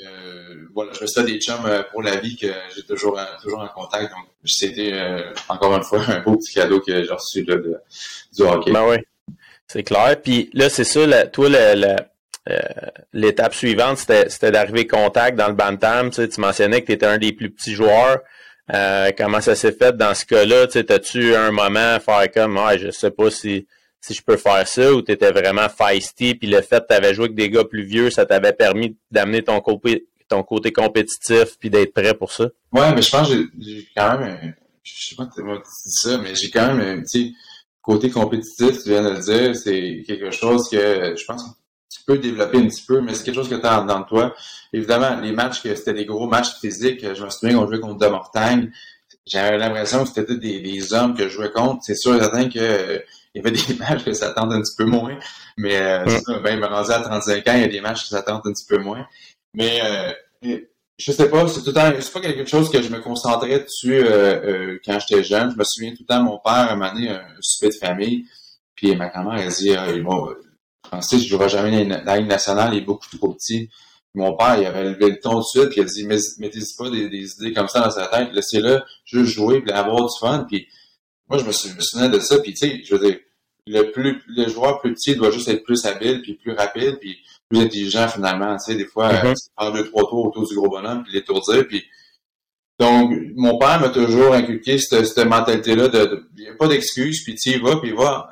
voilà, 0.77 0.93
je 0.93 1.03
me 1.03 1.07
suis 1.07 1.25
des 1.25 1.41
chums 1.41 1.65
euh, 1.65 1.83
pour 1.91 2.03
la 2.03 2.17
vie 2.17 2.37
que 2.37 2.49
j'ai 2.75 2.83
toujours, 2.83 3.19
toujours 3.43 3.61
en 3.61 3.69
contact. 3.69 4.13
Donc, 4.13 4.27
c'était 4.45 4.93
euh, 4.93 5.33
encore 5.49 5.75
une 5.75 5.83
fois 5.83 6.03
un 6.09 6.21
beau 6.21 6.37
petit 6.37 6.53
cadeau 6.53 6.81
que 6.81 7.03
j'ai 7.03 7.13
reçu 7.13 7.43
de, 7.43 7.81
du 8.37 8.43
hockey. 8.43 8.71
Ben 8.71 8.87
oui, 8.87 8.97
c'est 9.67 9.83
clair. 9.83 10.17
Puis 10.23 10.51
là, 10.53 10.69
c'est 10.69 10.85
ça, 10.85 11.27
toi, 11.29 11.49
euh, 11.49 11.97
l'étape 13.15 13.55
suivante, 13.55 13.97
c'était 13.97 14.51
d'arriver 14.51 14.87
contact 14.87 15.39
dans 15.39 15.49
le 15.49 15.55
Bantam. 15.55 16.11
Tu, 16.11 16.17
sais, 16.17 16.29
tu 16.29 16.43
mentionnais 16.43 16.83
que 16.83 16.87
tu 16.87 16.93
étais 16.93 17.07
un 17.07 17.19
des 17.19 17.33
plus 17.33 17.51
petits 17.51 17.75
joueurs. 17.75 18.19
comment 19.17 19.41
ça 19.41 19.55
s'est 19.55 19.73
fait 19.73 19.97
dans 19.97 20.15
ce 20.15 20.27
cas-là? 20.27 20.67
Tu 20.67 20.85
As-tu 20.87 21.35
un 21.35 21.53
moment 21.53 21.95
à 21.95 22.01
faire 22.01 22.31
comme 22.33 22.59
ah, 22.59 22.77
je 22.77 22.91
sais 22.91 23.11
pas 23.11 23.31
si, 23.31 23.67
si 24.07 24.15
je 24.15 24.23
peux 24.23 24.37
faire 24.37 24.67
ça 24.69 24.93
ou 24.93 25.03
tu 25.03 25.11
étais 25.11 25.33
vraiment 25.33 25.69
feisty, 25.69 26.37
puis 26.37 26.49
le 26.49 26.63
fait 26.63 26.81
que 26.81 26.87
tu 26.91 26.95
avais 26.95 27.13
joué 27.13 27.25
avec 27.25 27.37
des 27.37 27.51
gars 27.51 27.65
plus 27.65 27.83
vieux, 27.83 28.11
ça 28.11 28.25
t'avait 28.25 28.53
permis 28.53 28.97
d'amener 29.11 29.43
ton 29.43 29.61
côté 29.61 30.73
compétitif 30.73 31.59
puis 31.59 31.71
d'être 31.71 31.93
prêt 31.93 32.15
pour 32.15 32.31
ça? 32.31 32.45
Ouais, 32.73 32.95
mais 32.95 33.03
je 33.03 33.11
pense 33.11 33.29
que 33.29 33.49
j'ai 33.59 33.89
quand 33.97 34.19
même, 34.19 34.55
je 34.85 35.09
sais 35.09 35.17
pas 35.17 35.29
comment 35.35 35.57
tu 35.57 35.63
dis 35.63 35.93
ça, 35.93 36.19
mais 36.19 36.37
j'ai 36.37 36.51
quand 36.51 36.75
même 36.75 36.99
un 36.99 37.03
petit 37.03 37.35
côté 37.83 38.09
compétitif, 38.11 38.83
tu 38.83 38.91
viens 38.91 39.03
de 39.03 39.11
le 39.11 39.21
dire, 39.21 39.57
c'est 39.57 40.05
quelque 40.07 40.31
chose 40.31 40.69
que 40.71 41.15
je 41.17 41.25
pense 41.25 41.43
que 41.43 41.49
tu 41.91 42.05
peux 42.07 42.19
développer 42.19 42.59
un 42.59 42.69
petit 42.69 42.85
peu, 42.87 43.01
mais 43.01 43.13
c'est 43.13 43.25
quelque 43.25 43.35
chose 43.35 43.49
que 43.49 43.57
tu 43.57 43.67
as 43.67 43.81
dans 43.81 44.05
toi. 44.05 44.35
Évidemment, 44.73 45.21
les 45.21 45.33
matchs, 45.33 45.63
que 45.63 45.75
c'était 45.75 45.95
des 45.95 46.05
gros 46.05 46.29
matchs 46.29 46.55
physiques, 46.61 47.01
je 47.03 47.25
me 47.25 47.31
souviens 47.31 47.59
qu'on 47.59 47.67
jouait 47.67 47.81
contre 47.81 47.99
De 47.99 48.07
Mortagne, 48.07 48.71
j'avais 49.27 49.59
l'impression 49.59 50.05
que 50.05 50.11
c'était 50.11 50.37
des, 50.37 50.61
des 50.61 50.93
hommes 50.93 51.17
que 51.17 51.25
je 51.25 51.31
jouais 51.31 51.51
contre. 51.51 51.83
C'est 51.83 51.97
sûr 51.97 52.15
et 52.15 52.21
certain 52.21 52.49
que 52.49 53.03
il 53.37 53.43
y 53.43 53.47
avait 53.47 53.57
des 53.69 53.75
matchs 53.75 54.05
que 54.05 54.13
ça 54.13 54.33
tente 54.33 54.53
un 54.53 54.63
petit 54.63 54.75
peu 54.77 54.87
moins, 54.87 55.19
mais 55.59 55.77
euh, 55.77 56.07
ça, 56.09 56.39
ben, 56.39 56.55
il 56.55 56.61
me 56.61 56.67
rendu 56.67 56.91
à 56.91 57.01
35 57.01 57.47
ans, 57.49 57.53
il 57.55 57.61
y 57.61 57.65
a 57.65 57.69
des 57.69 57.81
matchs 57.81 58.03
que 58.03 58.09
ça 58.09 58.23
tente 58.23 58.47
un 58.47 58.53
petit 58.53 58.67
peu 58.67 58.79
moins. 58.79 59.07
Mais 59.55 59.81
euh, 59.83 60.59
je 60.99 61.13
sais 61.13 61.29
pas, 61.29 61.47
c'est 61.49 61.61
tout 61.61 61.69
le 61.69 61.73
temps, 61.75 61.93
c'est 62.01 62.13
pas 62.13 62.21
quelque 62.21 62.47
chose 62.47 62.71
que 62.71 62.81
je 62.81 62.89
me 62.89 63.01
concentrais 63.01 63.61
dessus 63.61 63.95
euh, 63.95 64.75
euh, 64.75 64.79
quand 64.85 64.99
j'étais 64.99 65.23
jeune. 65.23 65.51
Je 65.51 65.57
me 65.57 65.65
souviens 65.65 65.91
tout 65.93 66.03
le 66.03 66.07
temps, 66.07 66.23
mon 66.23 66.39
père 66.39 66.71
a 66.71 66.77
mené 66.77 67.11
un 67.11 67.23
souper 67.41 67.69
de 67.69 67.75
famille, 67.75 68.25
puis 68.75 68.97
ma 68.97 69.09
grand-mère 69.09 69.47
a 69.47 69.51
dit 69.51 69.75
ah, 69.75 69.87
bon, 70.03 70.29
Francis, 70.87 71.23
je 71.23 71.29
jouerai 71.29 71.49
jamais 71.49 71.85
dans 71.85 72.03
la 72.05 72.19
Ligue 72.19 72.29
nationale, 72.29 72.75
il 72.75 72.79
est 72.79 72.85
beaucoup 72.85 73.07
trop 73.17 73.35
petit. 73.35 73.69
Mon 74.15 74.35
père, 74.35 74.57
il 74.59 74.65
avait 74.65 74.85
levé 74.85 75.11
le 75.11 75.21
ton 75.21 75.33
tout 75.33 75.41
de 75.41 75.45
suite, 75.45 75.69
puis 75.69 75.81
il 75.81 75.83
a 75.83 75.85
dit 75.85 76.07
mettez 76.39 76.61
pas 76.79 76.89
des, 76.89 77.33
idées 77.33 77.53
comme 77.53 77.69
ça 77.69 77.81
dans 77.81 77.91
sa 77.91 78.07
tête, 78.07 78.31
laissez-le 78.33 78.81
juste 79.05 79.33
jouer, 79.33 79.61
puis 79.61 79.73
avoir 79.73 80.01
du 80.01 80.19
fun. 80.19 80.47
Puis 80.49 80.67
moi, 81.29 81.39
je 81.39 81.45
me 81.45 81.53
souvenais 81.53 82.09
de 82.09 82.19
ça, 82.21 82.39
puis 82.39 82.55
tu 82.55 82.69
sais, 82.69 82.83
je 82.83 82.95
veux 82.95 83.07
dire, 83.07 83.19
le 83.67 83.91
plus 83.91 84.23
le 84.29 84.49
joueur 84.49 84.81
plus 84.81 84.95
petit 84.95 85.17
doit 85.17 85.31
juste 85.31 85.49
être 85.49 85.65
plus 85.65 85.85
habile, 85.87 86.23
puis 86.23 86.35
plus 86.35 86.53
rapide, 86.53 86.99
puis 87.01 87.19
plus 87.49 87.61
intelligent 87.61 88.09
finalement. 88.09 88.57
Tu 88.57 88.65
sais, 88.73 88.75
des 88.77 88.87
fois, 88.87 89.13
mm 89.13 89.33
-hmm. 89.33 89.73
deux, 89.75 89.85
trois 89.91 90.05
tours 90.09 90.27
autour 90.27 90.47
du 90.49 90.55
gros 90.55 90.69
bonhomme, 90.69 91.03
puis 91.03 91.13
l'étourdir. 91.13 91.67
Puis... 91.67 91.85
Donc, 92.79 93.11
mon 93.35 93.59
père 93.59 93.81
m'a 93.81 93.89
toujours 93.89 94.35
inculqué 94.35 94.79
cette, 94.79 95.07
cette 95.07 95.27
mentalité-là 95.27 95.89
de, 95.89 96.03
il 96.37 96.43
n'y 96.45 96.51
a 96.51 96.55
pas 96.55 96.69
d'excuse, 96.69 97.25
puis 97.25 97.35
tu 97.35 97.49
y 97.51 97.59
vas, 97.59 97.77
puis 97.83 97.93
va, 97.93 98.29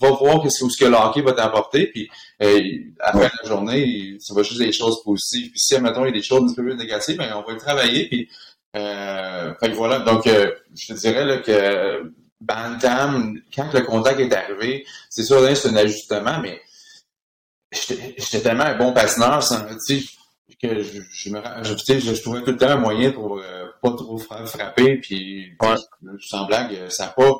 va 0.00 0.10
voir 0.22 0.40
qu'est-ce 0.40 0.64
que, 0.64 0.70
ce 0.70 0.78
que 0.82 0.88
le 0.88 0.96
hockey 0.96 1.22
va 1.22 1.32
t'apporter, 1.32 1.88
puis 1.92 2.08
euh, 2.42 2.60
à 3.00 3.06
la 3.06 3.12
fin 3.20 3.26
de 3.34 3.38
la 3.42 3.48
journée, 3.48 4.16
ça 4.20 4.34
va 4.34 4.42
juste 4.44 4.60
des 4.60 4.72
choses 4.80 5.02
positives. 5.02 5.50
Puis 5.52 5.60
si, 5.66 5.80
mettons, 5.80 6.04
il 6.04 6.10
y 6.10 6.14
a 6.14 6.18
des 6.20 6.28
choses 6.30 6.44
un 6.50 6.54
peu 6.54 6.62
plus 6.66 6.76
négatives, 6.76 7.18
ben, 7.18 7.30
on 7.38 7.42
va 7.46 7.52
le 7.52 7.58
travailler, 7.68 8.08
puis 8.08 8.28
Euh, 8.76 9.54
fait 9.58 9.70
que 9.70 9.76
voilà, 9.82 10.00
donc 10.00 10.26
euh, 10.26 10.52
je 10.76 10.84
te 10.88 10.98
dirais 11.00 11.24
là, 11.24 11.38
que 11.38 12.12
Bantam, 12.40 13.40
quand 13.54 13.72
le 13.72 13.80
contact 13.80 14.20
est 14.20 14.32
arrivé, 14.32 14.86
c'est 15.10 15.24
sûr 15.24 15.40
c'est 15.56 15.68
un 15.68 15.76
ajustement, 15.76 16.40
mais 16.40 16.60
j'étais 17.72 18.40
tellement 18.40 18.64
un 18.64 18.78
bon 18.78 18.92
patineur, 18.92 19.42
que 20.60 20.82
je, 20.82 21.02
je 21.10 21.30
me 21.30 21.40
je, 21.62 21.74
je, 21.74 22.22
trouvais 22.22 22.42
tout 22.42 22.50
le 22.50 22.56
temps 22.56 22.68
un 22.68 22.76
moyen 22.76 23.12
pour 23.12 23.38
euh, 23.38 23.66
pas 23.80 23.90
trop 23.90 24.18
frapper, 24.18 24.96
puis 24.96 25.52
sans 26.20 26.46
blague, 26.46 26.88
ça 26.88 27.06
n'a 27.06 27.12
pas 27.12 27.32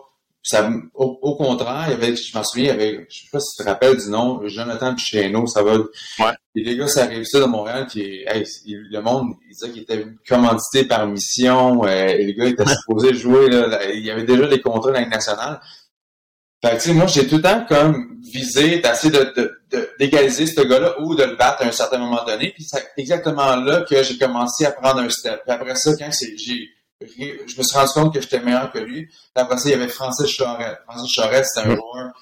ça, 0.49 0.71
au, 0.95 1.37
contraire, 1.37 1.85
il 1.89 1.91
y 1.91 1.93
avait, 1.93 2.17
je 2.17 2.35
m'en 2.35 2.43
souviens, 2.43 2.73
il 2.73 2.81
y 2.81 2.83
avait, 2.83 3.07
je 3.11 3.19
sais 3.19 3.29
pas 3.31 3.39
si 3.39 3.55
tu 3.55 3.63
te 3.63 3.69
rappelles 3.69 3.99
du 3.99 4.09
nom, 4.09 4.41
Jonathan 4.49 4.95
Picheno, 4.95 5.47
ça 5.47 5.63
va. 5.63 5.75
Ouais. 5.75 6.33
Et 6.55 6.63
les 6.65 6.75
gars, 6.75 6.89
ça 6.89 7.03
arrive 7.03 7.25
ça 7.25 7.41
de 7.41 7.45
Montréal, 7.45 7.87
puis 7.87 8.25
le 8.25 9.01
monde, 9.01 9.35
il 9.47 9.53
disait 9.55 9.71
qu'il 9.71 9.83
était 9.83 10.07
commandité 10.27 10.85
par 10.85 11.07
mission, 11.07 11.85
euh, 11.85 12.07
et 12.07 12.25
les 12.25 12.35
gars 12.35 12.47
étaient 12.47 12.65
supposés 12.67 13.13
jouer, 13.13 13.51
là, 13.51 13.93
il 13.93 14.03
y 14.03 14.11
avait 14.11 14.25
déjà 14.25 14.47
des 14.47 14.63
contrats 14.63 14.91
dans 14.91 14.99
la 14.99 15.07
nationale. 15.07 15.61
Fait 16.65 16.79
que, 16.79 16.91
moi, 16.93 17.07
j'ai 17.07 17.29
tout 17.29 17.37
le 17.37 17.43
temps 17.43 17.67
comme 17.69 18.19
visé 18.33 18.79
d'essayer 18.79 19.13
de, 19.13 19.61
d'égaliser 19.99 20.47
ce 20.47 20.63
gars-là 20.63 20.99
ou 21.03 21.15
de 21.15 21.25
le 21.25 21.37
battre 21.37 21.63
à 21.63 21.67
un 21.67 21.73
certain 21.73 21.99
moment 21.99 22.25
donné. 22.25 22.53
Puis 22.55 22.65
c'est 22.65 22.89
exactement 22.97 23.55
là 23.57 23.83
que 23.83 24.03
j'ai 24.03 24.17
commencé 24.17 24.65
à 24.65 24.73
prendre 24.73 25.01
un 25.01 25.11
step. 25.11 25.43
Puis 25.45 25.55
après 25.55 25.75
ça, 25.75 25.93
quand 25.99 26.11
j'ai 26.11 26.71
je 27.01 27.59
me 27.59 27.63
suis 27.63 27.79
rendu 27.79 27.93
compte 27.93 28.15
que 28.15 28.21
j'étais 28.21 28.41
meilleur 28.41 28.73
que 28.73 28.79
lui. 28.79 29.09
Après 29.35 29.59
ça, 29.59 29.69
il 29.69 29.73
y 29.73 29.75
avait 29.75 29.89
Francis 29.89 30.29
Charette. 30.29 30.79
Francis 30.87 31.13
Charette, 31.13 31.47
c'était 31.47 31.69
un 31.69 31.77
joueur 31.77 32.13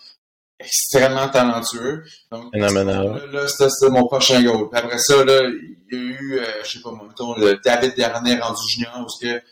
extrêmement 0.58 1.28
talentueux. 1.28 2.04
Donc, 2.30 2.54
là, 2.54 2.68
là 2.70 3.48
c'était 3.48 3.90
mon 3.90 4.06
prochain 4.06 4.42
goal. 4.42 4.68
Puis 4.70 4.78
après 4.78 4.98
ça, 4.98 5.24
là, 5.24 5.42
il 5.48 5.76
y 5.92 5.96
a 5.96 5.98
eu, 5.98 6.38
euh, 6.38 6.44
je 6.64 6.72
sais 6.72 6.80
pas, 6.80 6.92
mettons, 6.92 7.34
le 7.36 7.58
David 7.64 7.94
Dernier 7.94 8.38
rendu 8.38 8.60
junior, 8.68 8.92
parce 8.94 9.18
que 9.20 9.42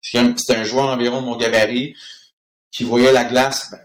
c'était 0.00 0.56
un 0.56 0.64
joueur 0.64 0.88
environ 0.88 1.20
de 1.20 1.26
mon 1.26 1.36
gabarit 1.36 1.94
qui 2.70 2.84
voyait 2.84 3.12
la 3.12 3.24
glace, 3.24 3.70
ben, 3.70 3.78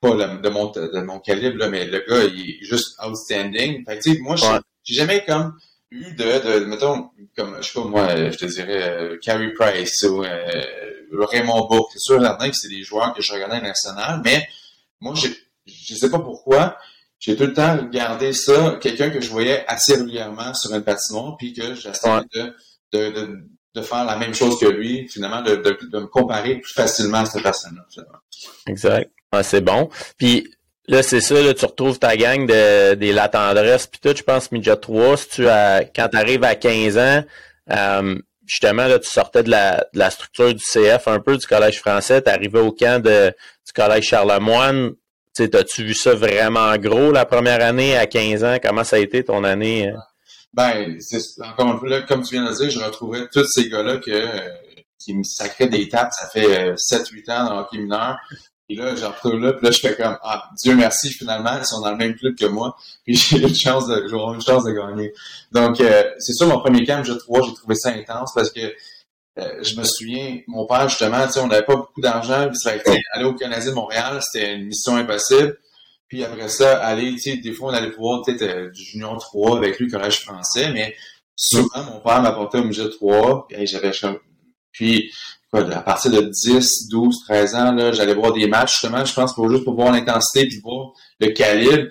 pas 0.00 0.10
de, 0.14 0.48
mon, 0.48 0.70
de 0.70 1.00
mon 1.00 1.18
calibre, 1.18 1.58
là, 1.58 1.68
mais 1.68 1.84
le 1.86 2.04
gars, 2.08 2.24
il 2.24 2.50
est 2.50 2.64
juste 2.64 2.96
outstanding. 3.04 3.84
Fait 3.84 3.98
que, 3.98 4.22
moi, 4.22 4.36
j'ai 4.84 4.94
jamais 4.94 5.24
comme 5.24 5.56
eu 5.90 6.12
de, 6.14 6.60
de, 6.60 6.64
mettons, 6.64 7.10
comme, 7.36 7.56
je 7.60 7.68
sais 7.68 7.80
pas, 7.80 7.86
moi, 7.86 8.30
je 8.30 8.36
te 8.36 8.44
dirais, 8.44 8.88
euh, 8.88 9.18
Carey 9.22 9.52
Price 9.54 10.02
ou 10.02 10.22
euh, 10.22 10.62
Raymond 11.12 11.66
Bourque. 11.66 11.90
C'est 11.92 12.00
sûr, 12.00 12.20
certain 12.20 12.50
que 12.50 12.56
c'est 12.56 12.68
des 12.68 12.82
joueurs 12.82 13.14
que 13.14 13.22
je 13.22 13.32
regardais 13.32 13.56
à 13.56 13.60
national, 13.60 14.20
mais 14.24 14.46
moi, 15.00 15.14
je, 15.14 15.28
je 15.66 15.94
sais 15.94 16.10
pas 16.10 16.18
pourquoi, 16.18 16.76
j'ai 17.18 17.36
tout 17.36 17.44
le 17.44 17.54
temps 17.54 17.76
regardé 17.76 18.32
ça, 18.32 18.78
quelqu'un 18.80 19.10
que 19.10 19.20
je 19.20 19.30
voyais 19.30 19.64
assez 19.66 19.96
régulièrement 19.96 20.54
sur 20.54 20.74
une 20.74 20.82
patinoire, 20.82 21.36
puis 21.36 21.52
que 21.52 21.74
j'essayais 21.74 22.20
de, 22.34 22.54
de, 22.92 23.10
de, 23.10 23.38
de, 23.74 23.82
faire 23.82 24.04
la 24.04 24.16
même 24.16 24.34
chose 24.34 24.58
que 24.58 24.66
lui, 24.66 25.08
finalement, 25.08 25.42
de, 25.42 25.56
de, 25.56 25.78
de 25.90 25.98
me 25.98 26.06
comparer 26.06 26.56
plus 26.56 26.72
facilement 26.72 27.18
à 27.18 27.26
cette 27.26 27.42
personne-là. 27.42 27.86
Exact. 28.66 29.10
Ah, 29.32 29.42
c'est 29.42 29.60
bon. 29.60 29.90
Puis 30.16 30.48
Là, 30.88 31.02
c'est 31.02 31.20
ça, 31.20 31.40
là, 31.42 31.52
tu 31.52 31.66
retrouves 31.66 31.98
ta 31.98 32.16
gang 32.16 32.46
de, 32.46 32.94
des 32.94 33.12
La 33.12 33.28
Tendresse, 33.28 33.86
puis 33.86 34.00
tout, 34.00 34.16
je 34.16 34.22
pense, 34.22 34.50
Midget 34.50 34.76
3, 34.76 35.18
si 35.18 35.28
tu 35.28 35.48
as, 35.48 35.84
quand 35.84 36.08
tu 36.08 36.16
arrives 36.16 36.44
à 36.44 36.54
15 36.54 36.96
ans, 36.96 37.24
euh, 37.70 38.18
justement, 38.46 38.86
là, 38.86 38.98
tu 38.98 39.08
sortais 39.08 39.42
de 39.42 39.50
la, 39.50 39.86
de 39.92 39.98
la 39.98 40.08
structure 40.08 40.54
du 40.54 40.64
CF, 40.64 41.06
un 41.06 41.20
peu 41.20 41.36
du 41.36 41.46
Collège 41.46 41.78
français, 41.78 42.22
tu 42.22 42.30
arrivais 42.30 42.60
au 42.60 42.72
camp 42.72 43.02
de, 43.02 43.28
du 43.66 43.72
Collège 43.74 44.04
Charlemagne. 44.04 44.92
Tu 45.36 45.44
as-tu 45.52 45.84
vu 45.84 45.94
ça 45.94 46.14
vraiment 46.14 46.74
gros 46.78 47.12
la 47.12 47.26
première 47.26 47.62
année 47.62 47.96
à 47.96 48.06
15 48.06 48.42
ans? 48.42 48.56
Comment 48.60 48.82
ça 48.82 48.96
a 48.96 48.98
été 48.98 49.22
ton 49.22 49.44
année? 49.44 49.90
Euh? 49.90 49.96
Ben, 50.54 50.96
c'est, 51.00 51.20
encore 51.44 51.72
une 51.72 51.78
fois, 51.78 51.88
là, 51.90 52.02
comme 52.02 52.22
tu 52.22 52.34
viens 52.34 52.50
de 52.50 52.56
dire, 52.56 52.70
je 52.70 52.80
retrouvais 52.80 53.28
tous 53.30 53.46
ces 53.46 53.68
gars-là 53.68 54.00
euh, 54.08 54.48
qui 54.98 55.14
me 55.14 55.22
sacraient 55.22 55.68
des 55.68 55.86
tapes, 55.88 56.12
ça 56.12 56.28
fait 56.30 56.72
7-8 56.72 57.30
ans 57.30 57.44
dans 57.44 57.66
le 57.70 57.78
mineur. 57.78 58.16
Et 58.70 58.74
là, 58.74 58.94
j'en 58.94 59.10
retrouve 59.10 59.40
là, 59.40 59.54
puis 59.54 59.64
là, 59.64 59.70
je 59.70 59.80
fais 59.80 59.96
comme 59.96 60.18
Ah, 60.22 60.50
Dieu 60.62 60.74
merci, 60.74 61.10
finalement, 61.10 61.56
ils 61.58 61.64
sont 61.64 61.80
dans 61.80 61.90
le 61.90 61.96
même 61.96 62.14
club 62.14 62.34
que 62.36 62.46
moi, 62.46 62.76
puis 63.04 63.14
j'ai 63.16 63.38
une 63.38 63.54
chance 63.54 63.86
de 63.86 64.06
j'aurai 64.08 64.34
une 64.34 64.42
chance 64.42 64.64
de 64.64 64.72
gagner. 64.72 65.12
Donc, 65.52 65.80
euh, 65.80 66.04
c'est 66.18 66.34
sûr, 66.34 66.46
mon 66.46 66.60
premier 66.60 66.84
camp, 66.84 67.02
je 67.02 67.14
trouve, 67.14 67.44
j'ai 67.46 67.54
trouvé 67.54 67.74
ça 67.74 67.90
intense 67.90 68.32
parce 68.34 68.50
que 68.50 68.60
euh, 69.38 69.62
je 69.62 69.76
me 69.76 69.84
souviens, 69.84 70.40
mon 70.48 70.66
père, 70.66 70.88
justement, 70.88 71.24
tu 71.26 71.32
sais, 71.32 71.40
on 71.40 71.46
n'avait 71.46 71.64
pas 71.64 71.76
beaucoup 71.76 72.00
d'argent, 72.00 72.48
puis 72.48 72.58
ça 72.58 72.74
été 72.74 73.00
aller 73.12 73.24
au 73.24 73.34
Canadien 73.34 73.70
de 73.70 73.74
Montréal, 73.74 74.20
c'était 74.20 74.54
une 74.54 74.66
mission 74.66 74.96
impossible. 74.96 75.56
Puis 76.08 76.24
après 76.24 76.48
ça, 76.48 76.78
aller, 76.78 77.12
tu 77.12 77.20
sais, 77.20 77.36
des 77.36 77.52
fois, 77.52 77.70
on 77.70 77.74
allait 77.74 77.90
pouvoir 77.90 78.22
peut-être 78.22 78.42
euh, 78.42 78.70
du 78.70 78.82
junior 78.82 79.18
3 79.18 79.58
avec 79.58 79.78
lui, 79.78 79.88
collège 79.88 80.20
français, 80.20 80.72
mais 80.72 80.96
souvent, 81.36 81.84
mon 81.84 82.00
père 82.00 82.20
m'apportait 82.20 82.58
au 82.58 82.64
musée 82.64 82.90
3, 82.90 83.46
puis 83.48 83.66
j'avais 83.66 83.92
puis 84.72 85.10
à 85.52 85.80
partir 85.80 86.10
de 86.10 86.20
10, 86.20 86.88
12, 86.88 87.24
13 87.24 87.54
ans, 87.54 87.72
là, 87.72 87.92
j'allais 87.92 88.14
voir 88.14 88.32
des 88.32 88.46
matchs, 88.46 88.72
justement, 88.72 89.04
je 89.04 89.14
pense, 89.14 89.34
pour 89.34 89.50
juste 89.50 89.64
pour 89.64 89.74
voir 89.74 89.92
l'intensité, 89.92 90.46
puis 90.46 90.60
voir 90.60 90.92
le 91.20 91.28
calibre. 91.28 91.88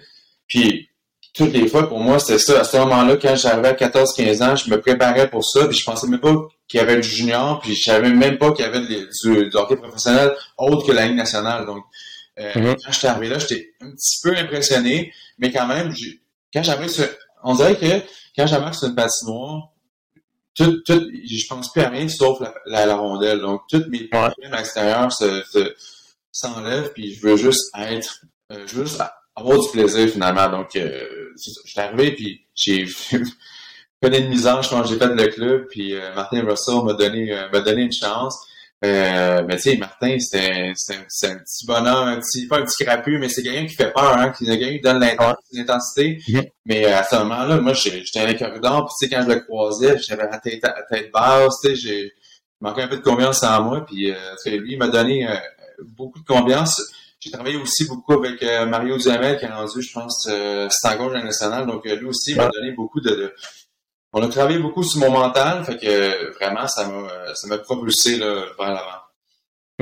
Puis, 0.47 0.89
toutes 1.33 1.53
les 1.53 1.67
fois, 1.67 1.87
pour 1.87 1.99
moi, 1.99 2.19
c'était 2.19 2.39
ça. 2.39 2.61
À 2.61 2.63
ce 2.63 2.77
moment-là, 2.77 3.17
quand 3.17 3.35
j'arrivais 3.35 3.69
à 3.69 3.73
14, 3.73 4.13
15 4.13 4.41
ans, 4.41 4.55
je 4.55 4.69
me 4.69 4.79
préparais 4.79 5.29
pour 5.29 5.43
ça, 5.43 5.67
puis 5.67 5.77
je 5.77 5.83
pensais 5.83 6.07
même 6.07 6.19
pas 6.19 6.35
qu'il 6.67 6.79
y 6.79 6.83
avait 6.83 6.99
du 6.99 7.07
junior, 7.07 7.59
puis 7.59 7.75
je 7.75 7.83
savais 7.83 8.09
même 8.09 8.37
pas 8.37 8.51
qu'il 8.51 8.65
y 8.65 8.67
avait 8.67 8.81
du, 8.85 9.49
hockey 9.53 9.75
professionnel 9.75 10.33
autre 10.57 10.85
que 10.85 10.91
la 10.91 11.07
Ligue 11.07 11.15
nationale. 11.15 11.65
Donc, 11.65 11.83
euh, 12.39 12.53
mm-hmm. 12.53 12.75
quand 12.83 12.91
j'étais 12.91 13.07
arrivé 13.07 13.29
là, 13.29 13.39
j'étais 13.39 13.71
un 13.81 13.91
petit 13.91 14.19
peu 14.21 14.35
impressionné, 14.35 15.13
mais 15.39 15.51
quand 15.51 15.67
même, 15.67 15.93
quand 16.53 16.63
j'arrive 16.63 16.89
sur, 16.89 17.05
on 17.43 17.55
dirait 17.55 17.75
que 17.75 18.01
quand 18.35 18.47
j'arrive 18.47 18.73
sur 18.73 18.87
une 18.87 18.95
patinoire, 18.95 19.69
tout, 20.57 20.81
tout, 20.81 21.07
je 21.13 21.47
pense 21.47 21.71
plus 21.71 21.81
à 21.81 21.89
rien 21.89 22.07
sauf 22.09 22.39
la, 22.65 22.85
la, 22.85 22.95
rondelle. 22.95 23.39
Donc, 23.39 23.61
toutes 23.69 23.87
mes 23.87 24.05
problèmes 24.05 24.53
à 24.53 24.57
l'extérieur 24.57 25.09
s'enlèvent, 26.31 26.91
puis 26.93 27.13
je 27.13 27.21
veux 27.21 27.37
juste 27.37 27.69
être, 27.77 28.21
euh, 28.51 28.65
je 28.65 28.75
veux 28.75 28.85
juste 28.85 29.01
avoir 29.35 29.59
du 29.59 29.69
plaisir 29.69 30.09
finalement. 30.09 30.49
Donc, 30.49 30.75
euh, 30.75 31.29
je 31.37 31.51
suis 31.69 31.79
arrivé, 31.79 32.11
puis 32.15 32.45
j'ai 32.55 32.85
fait 34.03 34.19
une 34.19 34.29
misère, 34.29 34.61
je 34.63 34.69
pense 34.69 34.89
j'ai 34.89 34.97
fait 34.97 35.07
le 35.07 35.27
club, 35.27 35.67
puis 35.69 35.95
euh, 35.95 36.13
Martin 36.15 36.43
Russell 36.43 36.83
m'a 36.83 36.93
donné, 36.93 37.31
euh, 37.31 37.49
m'a 37.51 37.59
donné 37.61 37.83
une 37.83 37.93
chance. 37.93 38.47
Euh, 38.85 39.43
mais 39.47 39.55
tu 39.55 39.63
sais, 39.63 39.77
Martin, 39.77 40.17
c'est 40.19 40.43
un, 40.59 41.37
petit 41.37 41.65
bonhomme, 41.65 42.07
un 42.09 42.19
petit, 42.19 42.47
pas 42.47 42.59
un 42.59 42.63
petit 42.63 42.83
crapu, 42.83 43.17
mais 43.17 43.27
c'est 43.27 43.41
quelqu'un 43.41 43.65
qui 43.65 43.75
fait 43.75 43.91
peur, 43.91 44.15
hein, 44.15 44.29
qui, 44.29 44.45
quelqu'un 44.45 44.69
qui 44.69 44.81
donne 44.81 44.99
l'intensité. 44.99 46.19
Mm-hmm. 46.27 46.51
Mais 46.65 46.85
euh, 46.85 46.99
à 46.99 47.03
ce 47.03 47.15
moment-là, 47.15 47.57
moi, 47.59 47.73
j'étais 47.73 48.19
dans 48.19 48.27
les 48.27 48.37
corridors, 48.37 48.85
puis 48.85 48.93
tu 48.99 49.05
sais, 49.05 49.15
quand 49.15 49.27
je 49.27 49.33
le 49.33 49.39
croisais, 49.41 49.97
j'avais 49.97 50.29
la 50.29 50.37
tête, 50.37 50.61
la 50.61 50.83
tête 50.89 51.11
basse, 51.11 51.59
tu 51.63 51.69
sais, 51.69 51.75
j'ai 51.75 52.13
manqué 52.61 52.81
un 52.81 52.87
peu 52.87 52.97
de 52.97 53.01
confiance 53.01 53.43
en 53.43 53.63
moi, 53.63 53.85
puis 53.85 54.11
euh, 54.11 54.15
lui, 54.45 54.73
il 54.73 54.77
m'a 54.77 54.87
donné 54.87 55.27
euh, 55.27 55.35
beaucoup 55.95 56.19
de 56.19 56.25
confiance. 56.25 56.81
J'ai 57.19 57.31
travaillé 57.31 57.57
aussi 57.57 57.87
beaucoup 57.87 58.13
avec 58.13 58.43
Mario 58.67 58.97
Duhamel, 58.97 59.39
qui 59.39 59.45
a 59.45 59.55
rendu, 59.55 59.81
je 59.81 59.91
pense, 59.91 60.27
euh, 60.29 60.69
Stangos 60.69 61.11
national, 61.13 61.65
donc 61.65 61.85
lui 61.85 62.05
aussi, 62.05 62.31
il 62.31 62.37
m'a 62.37 62.47
donné 62.47 62.71
beaucoup 62.73 63.01
de, 63.01 63.09
de 63.09 63.33
on 64.17 64.23
a 64.23 64.27
travaillé 64.27 64.59
beaucoup 64.59 64.83
sur 64.83 64.99
mon 64.99 65.11
mental, 65.11 65.63
fait 65.63 65.77
que 65.77 66.33
vraiment, 66.37 66.67
ça 66.67 66.87
m'a, 66.87 67.35
ça 67.35 67.47
m'a 67.47 67.57
propulsé 67.59 68.17
là, 68.17 68.45
vers 68.57 68.69
l'avant. 68.69 69.01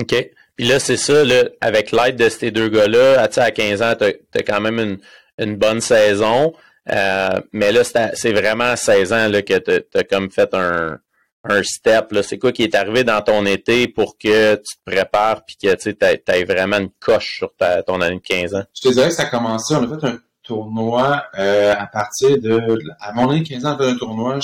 OK. 0.02 0.30
Puis 0.56 0.68
là, 0.68 0.80
c'est 0.80 0.98
ça, 0.98 1.24
là, 1.24 1.46
avec 1.62 1.92
l'aide 1.92 2.18
de 2.18 2.30
ces 2.30 2.52
deux 2.52 2.70
gars-là, 2.70 3.22
à, 3.22 3.42
à 3.42 3.52
15 3.52 3.82
ans, 3.82 3.94
tu 3.98 4.06
as, 4.06 4.44
quand 4.44 4.62
même 4.62 4.80
une, 4.80 4.98
une 5.38 5.56
bonne 5.58 5.82
saison. 5.82 6.54
Euh, 6.92 7.42
mais 7.52 7.72
là, 7.72 7.82
c'est 7.84 8.34
vraiment 8.34 8.66
à 8.66 8.76
16 8.76 9.14
ans 9.14 9.28
là, 9.28 9.42
que 9.42 9.58
tu 9.58 9.98
as 9.98 10.04
comme 10.04 10.30
fait 10.30 10.54
un, 10.54 11.00
un 11.44 11.64
step. 11.64 12.16
C'est 12.24 12.38
quoi 12.38 12.52
qui 12.52 12.64
est 12.64 12.76
arrivé 12.76 13.04
dans 13.04 13.22
ton 13.22 13.46
été 13.46 13.88
pour 13.88 14.18
que 14.18 14.56
tu 14.56 14.78
te 14.78 14.92
prépares 14.92 15.42
et 15.48 15.68
que 15.68 15.76
tu 15.76 15.96
aies 16.28 16.44
vraiment 16.44 16.78
une 16.78 16.92
coche 17.00 17.38
sur 17.38 17.54
ta, 17.56 17.84
ton 17.84 18.02
année 18.02 18.18
de 18.18 18.22
15 18.22 18.56
ans? 18.56 18.64
Je 18.74 18.90
te 18.90 18.94
dirais 18.94 19.10
que 19.10 19.16
ça 19.16 19.24
a 19.24 19.30
commencé, 19.30 19.76
on 19.76 19.92
a 19.92 20.00
fait 20.00 20.08
un 20.08 20.20
tournoi 20.46 21.24
euh, 21.38 21.74
à 21.78 21.88
partir 21.88 22.40
de 22.40 22.78
à 23.00 23.14
mon 23.14 23.30
année 23.30 23.44
15 23.44 23.66
ans, 23.66 23.78
un 23.80 23.96
tournoi 23.96 24.40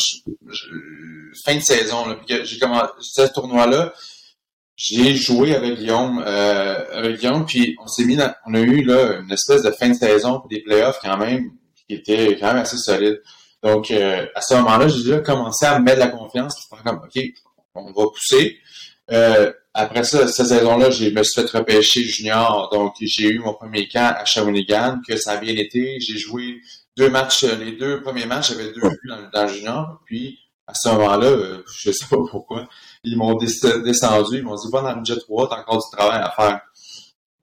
fin 1.45 1.55
de 1.55 1.61
saison. 1.61 2.05
j'ai 2.27 2.59
commencé 2.59 2.91
ce 3.01 3.33
tournoi-là. 3.33 3.93
J'ai 4.75 5.15
joué 5.15 5.55
avec 5.55 5.77
Guillaume, 5.77 6.23
euh, 6.25 6.85
avec 6.91 7.21
puis 7.45 7.75
on 7.79 7.87
s'est 7.87 8.05
mis, 8.05 8.17
on 8.47 8.53
a 8.55 8.59
eu 8.59 8.83
là 8.83 9.19
une 9.19 9.31
espèce 9.31 9.61
de 9.61 9.69
fin 9.71 9.89
de 9.89 9.93
saison 9.93 10.39
pour 10.39 10.49
des 10.49 10.61
playoffs 10.61 10.99
quand 11.03 11.17
même 11.17 11.51
qui 11.87 11.95
était 11.95 12.37
quand 12.39 12.47
même 12.47 12.63
assez 12.63 12.77
solide. 12.77 13.21
Donc 13.61 13.91
euh, 13.91 14.25
à 14.33 14.41
ce 14.41 14.55
moment-là, 14.55 14.87
j'ai 14.87 15.03
déjà 15.03 15.19
commencé 15.19 15.65
à 15.65 15.77
me 15.77 15.85
mettre 15.85 15.99
la 15.99 16.07
confiance, 16.07 16.55
puis 16.55 16.65
faire 16.69 16.83
comme 16.83 17.03
ok, 17.03 17.23
on 17.75 17.91
va 17.91 18.07
pousser. 18.09 18.57
Euh, 19.11 19.51
après 19.73 20.03
ça, 20.03 20.27
cette 20.27 20.47
saison-là, 20.47 20.89
je 20.89 21.09
me 21.09 21.23
suis 21.23 21.41
fait 21.41 21.57
repêcher 21.57 22.03
junior. 22.03 22.69
Donc, 22.71 22.95
j'ai 22.99 23.29
eu 23.29 23.39
mon 23.39 23.53
premier 23.53 23.87
camp 23.87 24.13
à 24.17 24.25
Shawinigan, 24.25 24.99
que 25.07 25.15
ça 25.15 25.33
a 25.33 25.37
bien 25.37 25.55
été. 25.55 25.99
J'ai 25.99 26.17
joué 26.17 26.61
deux 26.97 27.09
matchs, 27.09 27.43
les 27.43 27.73
deux 27.73 28.01
premiers 28.01 28.25
matchs, 28.25 28.49
j'avais 28.49 28.71
deux 28.73 28.81
buts 28.81 29.09
dans, 29.33 29.43
le 29.43 29.47
junior. 29.47 30.01
Puis, 30.05 30.39
à 30.67 30.73
ce 30.73 30.89
moment-là, 30.89 31.27
euh, 31.27 31.63
je 31.79 31.91
sais 31.91 32.05
pas 32.09 32.17
pourquoi, 32.29 32.67
ils 33.03 33.17
m'ont 33.17 33.35
descendu, 33.35 34.37
ils 34.37 34.43
m'ont 34.43 34.55
dit, 34.55 34.67
va 34.71 34.81
dans 34.81 34.91
le 34.91 34.97
budget 34.97 35.17
3, 35.17 35.49
t'as 35.49 35.61
encore 35.61 35.77
du 35.77 35.97
travail 35.97 36.21
à 36.21 36.31
faire. 36.31 36.61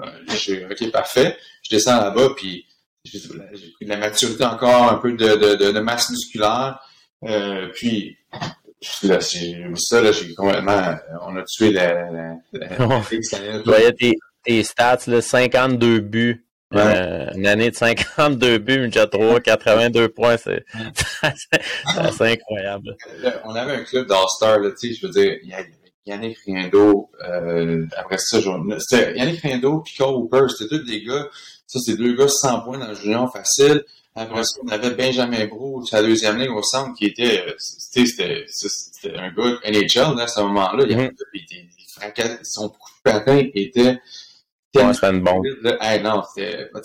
Euh, 0.03 0.37
j'ai 0.37 0.67
OK, 0.67 0.91
parfait. 0.93 1.37
Je 1.63 1.71
descends 1.71 1.99
là-bas, 1.99 2.31
puis 2.37 2.67
j'ai 3.05 3.19
pris 3.21 3.85
de 3.85 3.89
la 3.89 3.97
maturité 3.97 4.45
encore, 4.45 4.93
un 4.93 4.97
peu 4.97 5.13
de, 5.13 5.57
de, 5.57 5.73
de 5.73 5.81
masse 5.81 6.11
musculaire. 6.11 6.79
Euh, 7.25 7.69
puis, 7.75 8.17
là, 9.03 9.19
ça, 9.21 10.01
là, 10.01 10.13
j'ai 10.13 10.35
complètement, 10.35 10.97
on 11.27 11.37
a 11.37 11.43
tué 11.45 11.73
la, 11.73 12.11
la, 12.11 12.35
la, 12.53 13.93
tes, 13.99 14.15
tes 14.45 14.63
stats, 14.63 14.99
là, 15.07 15.21
52 15.21 16.01
buts. 16.01 16.45
Euh, 16.75 17.31
une 17.35 17.47
année 17.47 17.71
de 17.71 17.77
52 17.77 18.59
buts, 18.59 18.85
une 18.85 18.91
3, 18.91 19.41
82 19.41 20.09
points, 20.11 20.37
c'est 20.37 20.67
incroyable. 22.21 22.95
On 23.45 23.55
avait 23.55 23.73
un 23.73 23.85
club 23.85 24.07
d'All-Star, 24.07 24.59
je 24.63 25.07
veux 25.07 25.13
dire, 25.13 25.39
il 25.43 25.49
y 25.49 25.55
avait 25.55 25.71
Yannick 26.09 26.39
Riendo, 26.45 27.11
euh, 27.27 27.87
après 27.97 28.19
ça, 28.19 28.39
c'était 28.79 29.17
Yannick 29.17 29.41
Riendo 29.41 29.81
puis 29.81 29.95
Cole 29.97 30.15
Hooper, 30.15 30.47
c'était 30.49 30.77
deux 30.77 30.85
des 30.85 31.05
gars, 31.05 31.29
ça 31.67 31.79
c'est 31.85 31.97
deux 31.97 32.15
gars 32.17 32.29
100 32.29 32.61
points 32.61 32.79
dans 32.79 32.89
le 32.89 32.95
junior 32.95 33.33
facile. 33.33 33.85
Après 34.19 34.43
ça, 34.43 34.61
on 34.65 34.69
avait 34.69 34.91
Benjamin 34.91 35.47
Brou, 35.47 35.85
sa 35.87 36.03
deuxième 36.03 36.39
ligne 36.39 36.51
au 36.51 36.63
centre, 36.63 36.93
qui 36.99 37.07
était, 37.07 37.45
c'était, 37.59 38.45
c'était 38.49 39.17
un 39.17 39.31
gars 39.33 39.59
NHL, 39.65 40.17
là, 40.17 40.25
à 40.25 40.27
ce 40.27 40.41
moment-là. 40.41 40.85
Il 40.89 40.97
des, 40.97 42.37
son 42.43 42.69
coup 42.69 42.91
de 43.05 43.11
patin 43.11 43.43
était 43.55 44.01
Ouais, 44.75 44.95
c'était 44.95 45.11
une 45.11 45.23
bombe. 45.23 45.45
Hey, 45.81 46.03
non, 46.03 46.23
c'était, 46.35 46.69
bah, 46.73 46.81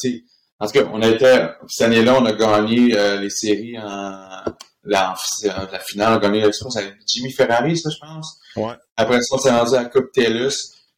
en 0.60 0.68
tout 0.68 0.74
cas, 0.74 0.90
on 0.94 1.02
a 1.02 1.08
été, 1.08 1.48
cette 1.68 1.88
année-là, 1.88 2.18
on 2.20 2.26
a 2.26 2.34
gagné 2.34 2.96
euh, 2.96 3.20
les 3.20 3.30
séries 3.30 3.78
en, 3.78 4.44
la, 4.84 5.16
la 5.44 5.80
finale, 5.80 6.14
on 6.14 6.16
a 6.16 6.20
gagné, 6.20 6.42
je 6.42 6.64
pense, 6.64 6.78
avec 6.78 6.94
Jimmy 7.08 7.32
Ferrari, 7.32 7.78
ça, 7.78 7.90
je 7.90 7.98
pense. 8.00 8.40
Ouais. 8.56 8.74
Après 8.96 9.22
ça, 9.22 9.36
on 9.36 9.38
s'est 9.40 9.52
rendu 9.52 9.76
à 9.76 9.84
la 9.84 9.90
Coupe 9.90 10.12
TELUS, 10.12 10.54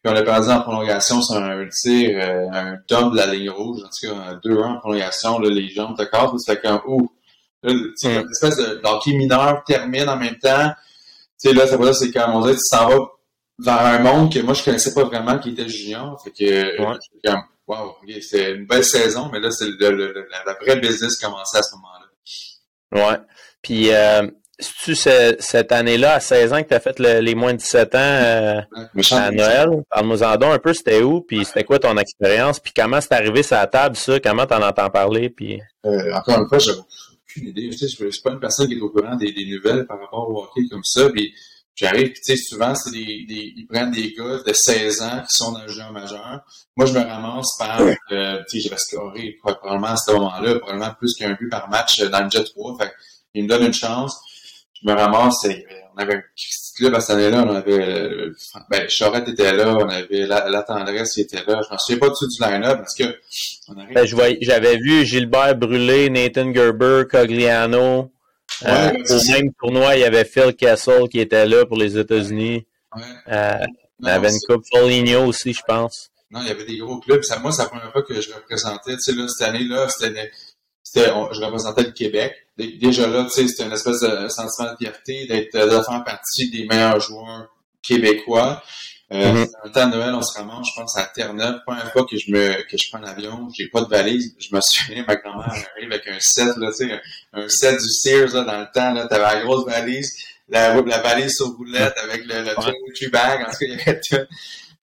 puis 0.06 0.14
on 0.14 0.18
a 0.18 0.22
perdu 0.22 0.48
en 0.50 0.60
prolongation 0.60 1.20
sur 1.20 1.36
un 1.36 1.66
tir, 1.68 2.16
euh, 2.22 2.46
un 2.52 2.76
top 2.86 3.12
de 3.12 3.16
la 3.16 3.26
ligne 3.26 3.50
rouge, 3.50 3.80
en 3.82 3.88
tout 3.88 4.14
cas, 4.14 4.34
2-1 4.44 4.64
en 4.64 4.78
prolongation, 4.78 5.38
là, 5.40 5.50
les 5.50 5.68
jambes 5.68 5.98
de 5.98 6.04
corps, 6.04 6.38
ça 6.38 6.54
fait 6.54 6.60
comme, 6.60 6.80
ouh, 6.86 7.10
là, 7.62 7.72
tu 8.00 8.08
une 8.08 8.30
espèce 8.30 8.56
de 8.56 8.80
hockey 8.84 9.14
mineur 9.14 9.64
termine 9.64 10.08
en 10.08 10.16
même 10.16 10.38
temps. 10.38 10.70
Tu 11.40 11.48
sais, 11.48 11.54
là, 11.54 11.66
ça 11.66 11.76
c'est 11.94 12.12
comme, 12.12 12.34
on 12.34 12.40
dirait, 12.42 12.54
tu 12.54 12.60
s'en 12.62 12.88
vas 12.88 13.08
vers 13.58 13.80
un 13.80 13.98
monde 14.00 14.32
que 14.32 14.38
moi 14.40 14.52
je 14.52 14.62
connaissais 14.62 14.92
pas 14.92 15.04
vraiment 15.04 15.38
qui 15.38 15.50
était 15.50 15.68
junior. 15.68 16.22
Fait 16.22 16.30
que 16.30 16.82
ouais. 16.82 16.98
comme 17.24 17.42
wow, 17.66 17.96
okay, 18.02 18.20
c'était 18.20 18.52
une 18.52 18.66
belle 18.66 18.84
saison, 18.84 19.30
mais 19.32 19.40
là 19.40 19.50
c'est 19.50 19.66
le, 19.66 19.90
le, 19.90 20.12
le, 20.12 20.28
la 20.46 20.52
vraie 20.60 20.78
business 20.78 21.16
commençait 21.16 21.58
à 21.58 21.62
ce 21.62 21.74
moment-là. 21.74 23.08
Ouais. 23.08 23.18
Puis 23.62 23.90
euh, 23.90 24.28
tu 24.58 24.94
cette 24.94 25.72
année-là, 25.72 26.14
à 26.14 26.20
16 26.20 26.52
ans, 26.52 26.62
que 26.62 26.68
tu 26.68 26.74
as 26.74 26.80
fait 26.80 26.98
les 26.98 27.34
moins 27.34 27.52
de 27.52 27.58
17 27.58 27.94
ans 27.94 27.98
euh, 27.98 28.60
à 29.12 29.30
Noël? 29.30 29.68
Parle-nous 29.90 30.22
en 30.22 30.36
don 30.36 30.50
un 30.50 30.58
peu, 30.58 30.72
c'était 30.72 31.02
où, 31.02 31.20
puis 31.20 31.44
c'était 31.44 31.64
quoi 31.64 31.78
ton 31.78 31.96
expérience, 31.98 32.58
puis 32.60 32.72
comment 32.74 33.00
c'est 33.00 33.12
arrivé 33.12 33.42
sur 33.42 33.56
la 33.56 33.66
table, 33.66 33.96
ça? 33.96 34.18
Comment 34.20 34.46
t'en 34.46 34.62
entends 34.62 34.90
parler? 34.90 35.30
Puis... 35.30 35.60
Euh, 35.84 36.12
encore 36.14 36.38
une 36.38 36.48
fois, 36.48 36.58
j'ai 36.58 36.72
aucune 36.72 37.48
idée. 37.48 37.68
Tu 37.70 37.78
sais, 37.78 37.88
je 37.88 38.10
suis 38.10 38.22
pas 38.22 38.32
une 38.32 38.40
personne 38.40 38.68
qui 38.68 38.74
est 38.74 38.80
au 38.80 38.90
courant 38.90 39.16
des, 39.16 39.32
des 39.32 39.46
nouvelles 39.46 39.86
par 39.86 40.00
rapport 40.00 40.28
au 40.30 40.44
hockey 40.44 40.62
comme 40.70 40.84
ça. 40.84 41.08
Puis 41.10 41.32
J'arrive, 41.76 42.14
tu 42.14 42.22
sais, 42.22 42.36
souvent, 42.38 42.74
c'est 42.74 42.90
des, 42.90 43.26
des, 43.28 43.52
ils 43.54 43.66
prennent 43.66 43.90
des 43.90 44.14
gars 44.14 44.38
de 44.46 44.52
16 44.54 45.02
ans 45.02 45.22
qui 45.28 45.36
sont 45.36 45.52
dans 45.52 45.60
le 45.60 45.68
jeu 45.68 45.82
majeur. 45.92 46.40
Moi, 46.74 46.86
je 46.86 46.94
me 46.94 47.00
ramasse 47.00 47.54
par, 47.58 47.82
euh, 47.82 48.38
tu 48.48 48.60
sais, 48.60 48.60
j'avais 48.60 48.78
scoré 48.78 49.36
probablement 49.42 49.88
à 49.88 49.96
ce 49.96 50.10
moment-là, 50.12 50.58
probablement 50.58 50.94
plus 50.94 51.14
qu'un 51.14 51.34
but 51.34 51.50
par 51.50 51.68
match 51.68 52.00
dans 52.00 52.24
le 52.24 52.30
Jet 52.30 52.44
3. 52.44 52.78
Fait 52.78 52.92
ils 53.34 53.44
me 53.44 53.48
donnent 53.48 53.66
une 53.66 53.74
chance. 53.74 54.18
Je 54.82 54.88
me 54.88 54.94
ramasse, 54.94 55.46
on 55.94 55.98
avait 55.98 56.14
un 56.16 56.22
petit 56.34 56.74
club 56.76 56.94
à 56.94 57.00
cette 57.00 57.16
année-là, 57.16 57.44
on 57.46 57.54
avait, 57.54 58.30
ben, 58.70 58.88
Charette 58.88 59.28
était 59.28 59.52
là, 59.52 59.74
on 59.74 59.88
avait 59.88 60.26
la, 60.26 60.48
la 60.48 60.62
tendresse 60.62 61.14
qui 61.14 61.22
était 61.22 61.42
là. 61.46 61.62
Je 61.64 61.70
m'en 61.70 61.78
souviens 61.78 61.98
pas 61.98 62.08
du 62.08 62.26
du 62.26 62.42
line-up 62.42 62.78
parce 62.78 62.94
que, 62.94 63.18
on 63.68 63.78
arrive... 63.78 64.16
ben, 64.16 64.36
j'avais 64.40 64.76
vu 64.76 65.04
Gilbert 65.06 65.56
Brûlé, 65.56 66.10
Nathan 66.10 66.52
Gerber, 66.52 67.04
Cogliano, 67.10 68.10
Ouais, 68.62 68.70
euh, 68.70 69.18
au 69.18 69.32
même 69.32 69.52
tournoi, 69.60 69.96
il 69.96 70.00
y 70.00 70.04
avait 70.04 70.24
Phil 70.24 70.54
Castle 70.54 71.08
qui 71.10 71.20
était 71.20 71.44
là 71.46 71.66
pour 71.66 71.76
les 71.76 71.98
États-Unis. 71.98 72.64
Ouais. 72.94 73.02
Euh, 73.28 73.58
il 74.00 74.08
y 74.08 74.10
avait 74.10 74.30
une 74.30 74.38
coupe 74.48 74.64
Foligno 74.72 75.26
aussi, 75.26 75.52
je 75.52 75.62
pense. 75.66 76.10
Non, 76.30 76.40
il 76.42 76.48
y 76.48 76.50
avait 76.50 76.64
des 76.64 76.78
gros 76.78 76.98
clubs. 76.98 77.22
Ça, 77.22 77.38
moi, 77.38 77.52
c'est 77.52 77.62
la 77.62 77.68
première 77.68 77.92
fois 77.92 78.02
que 78.02 78.18
je 78.18 78.32
représentais. 78.32 78.94
Tu 78.94 79.00
sais, 79.00 79.12
là, 79.12 79.26
cette 79.28 79.48
année-là, 79.48 79.88
c'était, 79.88 80.30
c'était, 80.96 81.10
je 81.32 81.40
représentais 81.40 81.82
le 81.82 81.90
Québec. 81.90 82.34
Déjà 82.56 83.06
là, 83.06 83.24
tu 83.24 83.30
sais, 83.30 83.48
c'était 83.48 83.64
une 83.64 83.72
espèce 83.72 84.00
de 84.00 84.28
sentiment 84.28 84.72
de 84.72 84.76
fierté 84.78 85.26
d'être, 85.26 85.54
de 85.54 85.82
faire 85.82 86.04
partie 86.04 86.50
des 86.50 86.64
meilleurs 86.64 87.00
joueurs 87.00 87.48
québécois. 87.82 88.62
Euh, 89.12 89.32
mm 89.32 89.36
-hmm. 89.36 89.48
Un 89.64 89.68
temps 89.70 89.86
de 89.88 89.96
Noël, 89.96 90.14
on 90.14 90.22
se 90.22 90.36
ramasse, 90.36 90.66
je 90.68 90.80
pense, 90.80 90.96
à 90.96 91.04
Terre-Neuve. 91.04 91.60
Première 91.64 91.92
fois 91.92 92.04
que 92.10 92.16
je 92.16 92.28
me, 92.32 92.62
que 92.68 92.76
je 92.76 92.88
prends 92.90 92.98
l'avion, 92.98 93.48
j'ai 93.56 93.68
pas 93.68 93.82
de 93.82 93.88
valise. 93.88 94.34
Je 94.38 94.48
me 94.54 94.60
souviens, 94.60 95.04
ma 95.06 95.14
grand-mère 95.14 95.46
arrive 95.48 95.92
avec 95.92 96.08
un 96.08 96.18
set, 96.18 96.56
là, 96.56 96.70
tu 96.70 96.88
sais, 96.88 97.00
un, 97.32 97.48
set 97.48 97.78
du 97.80 97.88
Sears, 97.88 98.34
là, 98.34 98.42
dans 98.42 98.60
le 98.64 98.68
temps, 98.74 98.92
là, 98.92 99.06
t'avais 99.06 99.34
la 99.34 99.42
grosse 99.44 99.64
valise, 99.64 100.10
la, 100.48 100.74
la 100.80 101.00
valise 101.02 101.32
sur 101.36 101.48
roulette 101.56 101.96
avec 102.02 102.24
le, 102.24 102.36
le 102.42 102.54
ouais. 102.58 103.08
bag, 103.12 103.42
en 103.42 103.50
tout 103.50 103.58
cas, 103.60 103.66
il 103.68 103.76
y 103.76 103.80
avait 103.80 104.00
tout. 104.00 104.26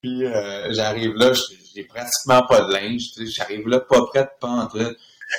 Puis, 0.01 0.25
euh, 0.25 0.73
j'arrive 0.73 1.15
là, 1.15 1.29
j'ai 1.75 1.83
pratiquement 1.83 2.43
pas 2.47 2.61
de 2.61 2.73
linge, 2.77 3.03
j'arrive 3.35 3.67
là 3.67 3.79
pas 3.81 4.05
prête, 4.05 4.31
pas 4.39 4.47
en. 4.47 4.69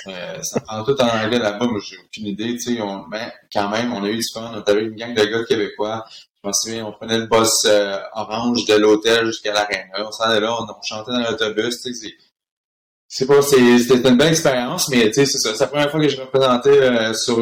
Euh, 0.07 0.41
ça 0.41 0.59
prend 0.61 0.83
tout 0.83 0.99
en 1.01 1.07
anglais 1.07 1.39
là-bas, 1.39 1.65
moi 1.65 1.79
j'ai 1.83 1.97
aucune 1.97 2.27
idée, 2.27 2.57
tu 2.57 2.75
sais, 2.75 2.81
on, 2.81 3.07
ben, 3.07 3.31
quand 3.51 3.69
même, 3.69 3.93
on 3.93 4.03
a 4.03 4.09
eu 4.09 4.17
du 4.17 4.27
fun, 4.33 4.51
on 4.53 4.61
avait 4.61 4.83
une 4.83 4.95
gang 4.95 5.13
de 5.13 5.23
gars 5.23 5.43
québécois, 5.45 6.05
je 6.45 6.49
me 6.49 6.53
souviens, 6.53 6.85
on 6.85 6.91
prenait 6.91 7.17
le 7.17 7.25
bus 7.25 7.65
euh, 7.65 7.97
orange 8.13 8.65
de 8.65 8.75
l'hôtel 8.75 9.25
jusqu'à 9.25 9.51
l'aréna. 9.51 10.05
On 10.05 10.11
s'en 10.11 10.25
allait 10.25 10.41
là, 10.41 10.55
on, 10.59 10.63
on, 10.63 10.81
chantait 10.83 11.11
dans 11.11 11.19
l'autobus. 11.19 11.81
Tu 11.81 11.93
sais, 11.93 12.13
c'est 13.07 13.25
pas, 13.25 13.41
c'était 13.41 14.09
une 14.09 14.17
belle 14.17 14.29
expérience, 14.29 14.89
mais 14.89 15.07
tu 15.07 15.13
sais, 15.13 15.25
c'est 15.25 15.39
ça. 15.39 15.53
C'est 15.53 15.63
la 15.63 15.67
première 15.67 15.89
fois 15.89 15.99
que 15.99 16.07
je 16.07 16.21
représentais 16.21 16.81
euh, 16.81 17.13
sur 17.13 17.39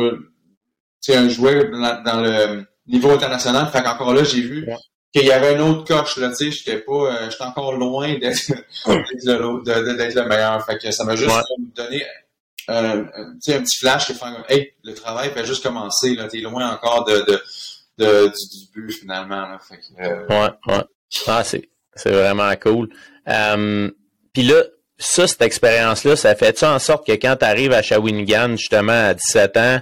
un 1.10 1.30
jouet 1.30 1.70
dans, 1.70 2.04
dans, 2.04 2.22
le 2.22 2.66
niveau 2.88 3.12
international. 3.12 3.68
Fait 3.72 3.84
qu'encore 3.84 4.14
là, 4.14 4.24
j'ai 4.24 4.42
vu 4.42 4.66
ouais. 4.68 4.78
qu'il 5.14 5.26
y 5.26 5.32
avait 5.32 5.56
une 5.56 5.62
autre 5.62 5.86
coche. 5.86 6.18
Là, 6.18 6.30
tu 6.30 6.36
sais, 6.36 6.52
j'étais 6.52 6.78
pas, 6.78 6.94
euh, 6.94 7.30
j'étais 7.30 7.44
encore 7.44 7.74
loin 7.74 8.18
d'être 8.18 8.50
le, 8.86 9.64
le, 9.66 10.28
meilleur. 10.28 10.66
Fait 10.66 10.78
que 10.78 10.92
ça 10.92 11.04
m'a 11.04 11.18
juste 11.18 11.30
ouais. 11.30 11.42
donné 11.76 12.06
euh, 12.70 13.04
un 13.16 13.38
petit 13.40 13.78
flash 13.78 14.08
qui 14.08 14.14
fait 14.14 14.26
hey, 14.50 14.74
le 14.84 14.94
travail 14.94 15.32
fait 15.32 15.46
juste 15.46 15.64
commencer. 15.64 16.16
Là, 16.16 16.28
t'es 16.28 16.40
loin 16.40 16.70
encore 16.72 17.06
de, 17.06 17.22
de 17.22 17.42
de, 17.98 18.28
du, 18.28 18.60
du, 18.60 18.68
but 18.74 18.92
finalement. 18.92 19.42
Là. 19.42 19.60
Fait 19.60 19.78
que, 19.78 20.04
euh... 20.04 20.28
Ouais, 20.28 20.52
ouais. 20.68 20.84
Ah, 21.28 21.44
c'est, 21.44 21.70
c'est 21.96 22.12
vraiment 22.12 22.52
cool. 22.56 22.90
Um, 23.28 23.92
Puis 24.34 24.44
là, 24.44 24.64
ça, 24.98 25.28
cette 25.28 25.42
expérience-là, 25.42 26.16
ça 26.16 26.36
fait-tu 26.36 26.66
en 26.66 26.80
sorte 26.80 27.06
que 27.06 27.14
quand 27.14 27.36
tu 27.38 27.46
arrives 27.46 27.74
à 27.74 27.82
Shawinigan, 27.82 28.56
justement, 28.58 29.10
à 29.10 29.14
17 29.14 29.58
ans, 29.58 29.82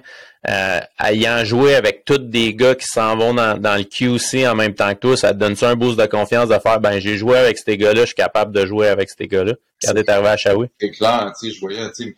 euh, 0.49 0.79
ayant 0.99 1.45
joué 1.45 1.75
avec 1.75 2.03
tous 2.03 2.17
des 2.17 2.55
gars 2.55 2.73
qui 2.73 2.87
s'en 2.87 3.15
vont 3.15 3.33
dans, 3.35 3.59
dans, 3.59 3.75
le 3.75 3.83
QC 3.83 4.47
en 4.47 4.55
même 4.55 4.73
temps 4.73 4.91
que 4.95 4.99
toi, 4.99 5.17
ça 5.17 5.33
te 5.33 5.37
donne 5.37 5.55
ça 5.55 5.69
un 5.69 5.75
boost 5.75 5.99
de 5.99 6.05
confiance 6.07 6.49
de 6.49 6.57
faire, 6.57 6.79
ben, 6.79 6.99
j'ai 6.99 7.15
joué 7.15 7.37
avec 7.37 7.59
ces 7.59 7.77
gars-là, 7.77 8.01
je 8.01 8.07
suis 8.07 8.15
capable 8.15 8.51
de 8.51 8.65
jouer 8.65 8.87
avec 8.87 9.09
ces 9.15 9.27
gars-là, 9.27 9.53
quand 9.83 9.93
t'es 9.93 10.09
arrivé 10.09 10.29
à 10.29 10.37
Shawi? 10.37 10.67
C'est 10.79 10.89
clair, 10.89 11.31
tu 11.39 11.47
sais, 11.47 11.55
je 11.55 11.59
voyais, 11.59 11.91
tu 11.91 12.05
sais, 12.05 12.15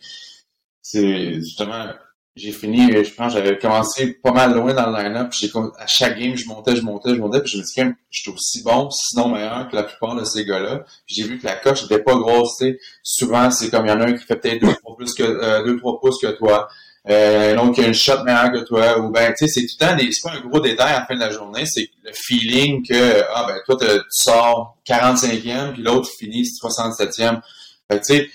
c'est 0.84 1.36
justement, 1.36 1.86
j'ai 2.36 2.52
fini, 2.52 2.92
je 2.92 3.14
pense, 3.14 3.32
j'avais 3.32 3.56
commencé 3.56 4.18
pas 4.22 4.32
mal 4.32 4.54
loin 4.54 4.74
dans 4.74 4.90
le 4.90 5.02
line-up. 5.02 5.32
À 5.78 5.86
chaque 5.86 6.18
game, 6.18 6.36
je 6.36 6.46
montais, 6.46 6.76
je 6.76 6.82
montais, 6.82 7.14
je 7.14 7.20
montais. 7.20 7.40
Puis 7.40 7.52
je 7.52 7.58
me 7.58 7.62
dis, 7.62 7.72
quand 7.74 7.90
je 8.10 8.20
suis 8.20 8.30
aussi 8.30 8.62
bon, 8.62 8.90
sinon 8.90 9.30
meilleur 9.30 9.66
que 9.68 9.76
la 9.76 9.84
plupart 9.84 10.14
de 10.14 10.24
ces 10.24 10.44
gars-là. 10.44 10.84
J'ai 11.06 11.22
vu 11.22 11.38
que 11.38 11.46
la 11.46 11.54
coche 11.56 11.82
n'était 11.84 12.00
pas 12.02 12.14
grosse. 12.16 12.58
sais 12.58 12.78
Souvent, 13.02 13.50
c'est 13.50 13.70
comme 13.70 13.86
il 13.86 13.88
y 13.88 13.92
en 13.92 14.00
a 14.02 14.08
un 14.08 14.12
qui 14.12 14.24
fait 14.26 14.36
peut-être 14.36 14.60
deux, 14.60 14.74
trois 14.74 14.94
plus 14.94 15.14
que 15.14 15.22
euh, 15.22 15.64
deux, 15.64 15.78
trois 15.78 15.98
pouces 15.98 16.20
que 16.20 16.36
toi. 16.36 16.68
Euh, 17.08 17.54
un 17.54 17.58
autre 17.58 17.76
qui 17.76 17.80
a 17.80 17.86
une 17.86 17.94
shot 17.94 18.22
meilleure 18.22 18.52
que 18.52 18.64
toi. 18.64 18.98
Ou 18.98 19.10
ben, 19.10 19.32
tu 19.38 19.46
sais, 19.46 19.48
c'est 19.48 19.60
tout 19.62 19.76
le 19.80 19.86
temps 19.86 19.96
des. 19.96 20.12
C'est 20.12 20.28
pas 20.28 20.36
un 20.36 20.40
gros 20.40 20.60
détail 20.60 20.92
à 20.92 21.00
la 21.00 21.06
fin 21.06 21.14
de 21.14 21.20
la 21.20 21.30
journée, 21.30 21.64
c'est 21.64 21.88
le 22.02 22.10
feeling 22.12 22.86
que 22.86 23.22
ah 23.32 23.46
ben 23.48 23.56
toi, 23.64 23.78
tu 23.80 23.86
sors 24.10 24.76
45e, 24.86 25.72
puis 25.72 25.82
l'autre 25.82 26.10
finit 26.18 26.42
67e. 26.42 27.40
Fait 27.90 28.00
tu 28.00 28.04
sais 28.04 28.30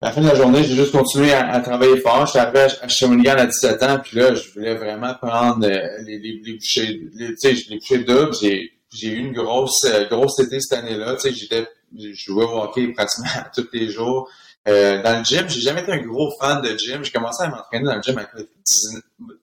à 0.00 0.06
la 0.06 0.12
fin 0.12 0.20
de 0.20 0.28
la 0.28 0.34
journée, 0.36 0.62
j'ai 0.62 0.76
juste 0.76 0.92
continué 0.92 1.32
à, 1.32 1.50
à, 1.50 1.60
travailler 1.60 1.96
fort. 2.00 2.24
J'étais 2.26 2.38
arrivé 2.38 2.60
à, 2.60 3.36
à 3.36 3.42
à 3.42 3.46
17 3.46 3.82
ans, 3.82 3.98
puis 4.02 4.16
là, 4.16 4.32
je 4.32 4.52
voulais 4.52 4.74
vraiment 4.76 5.14
prendre 5.14 5.66
euh, 5.66 6.02
les, 6.04 6.18
les, 6.18 6.40
les 6.44 6.52
bouchées, 6.54 7.00
les, 7.14 7.34
les 7.42 7.76
bouchées 7.76 7.98
doubles. 8.04 8.32
J'ai, 8.40 8.72
j'ai 8.94 9.08
eu 9.08 9.18
une 9.18 9.32
grosse, 9.32 9.84
euh, 9.84 10.06
grosse 10.08 10.38
été 10.38 10.60
cette 10.60 10.78
année-là. 10.78 11.16
Tu 11.16 11.22
sais, 11.22 11.32
j'étais, 11.34 11.66
je 11.98 12.12
jouais 12.12 12.44
au 12.44 12.62
hockey 12.62 12.86
pratiquement 12.88 13.28
tous 13.54 13.66
les 13.72 13.88
jours. 13.88 14.30
Euh, 14.68 15.02
dans 15.02 15.18
le 15.18 15.24
gym, 15.24 15.48
j'ai 15.48 15.60
jamais 15.60 15.80
été 15.82 15.90
un 15.92 16.02
gros 16.02 16.30
fan 16.38 16.62
de 16.62 16.76
gym. 16.76 17.02
J'ai 17.04 17.10
commencé 17.10 17.42
à 17.42 17.48
m'entraîner 17.48 17.86
dans 17.86 17.96
le 17.96 18.02
gym 18.02 18.20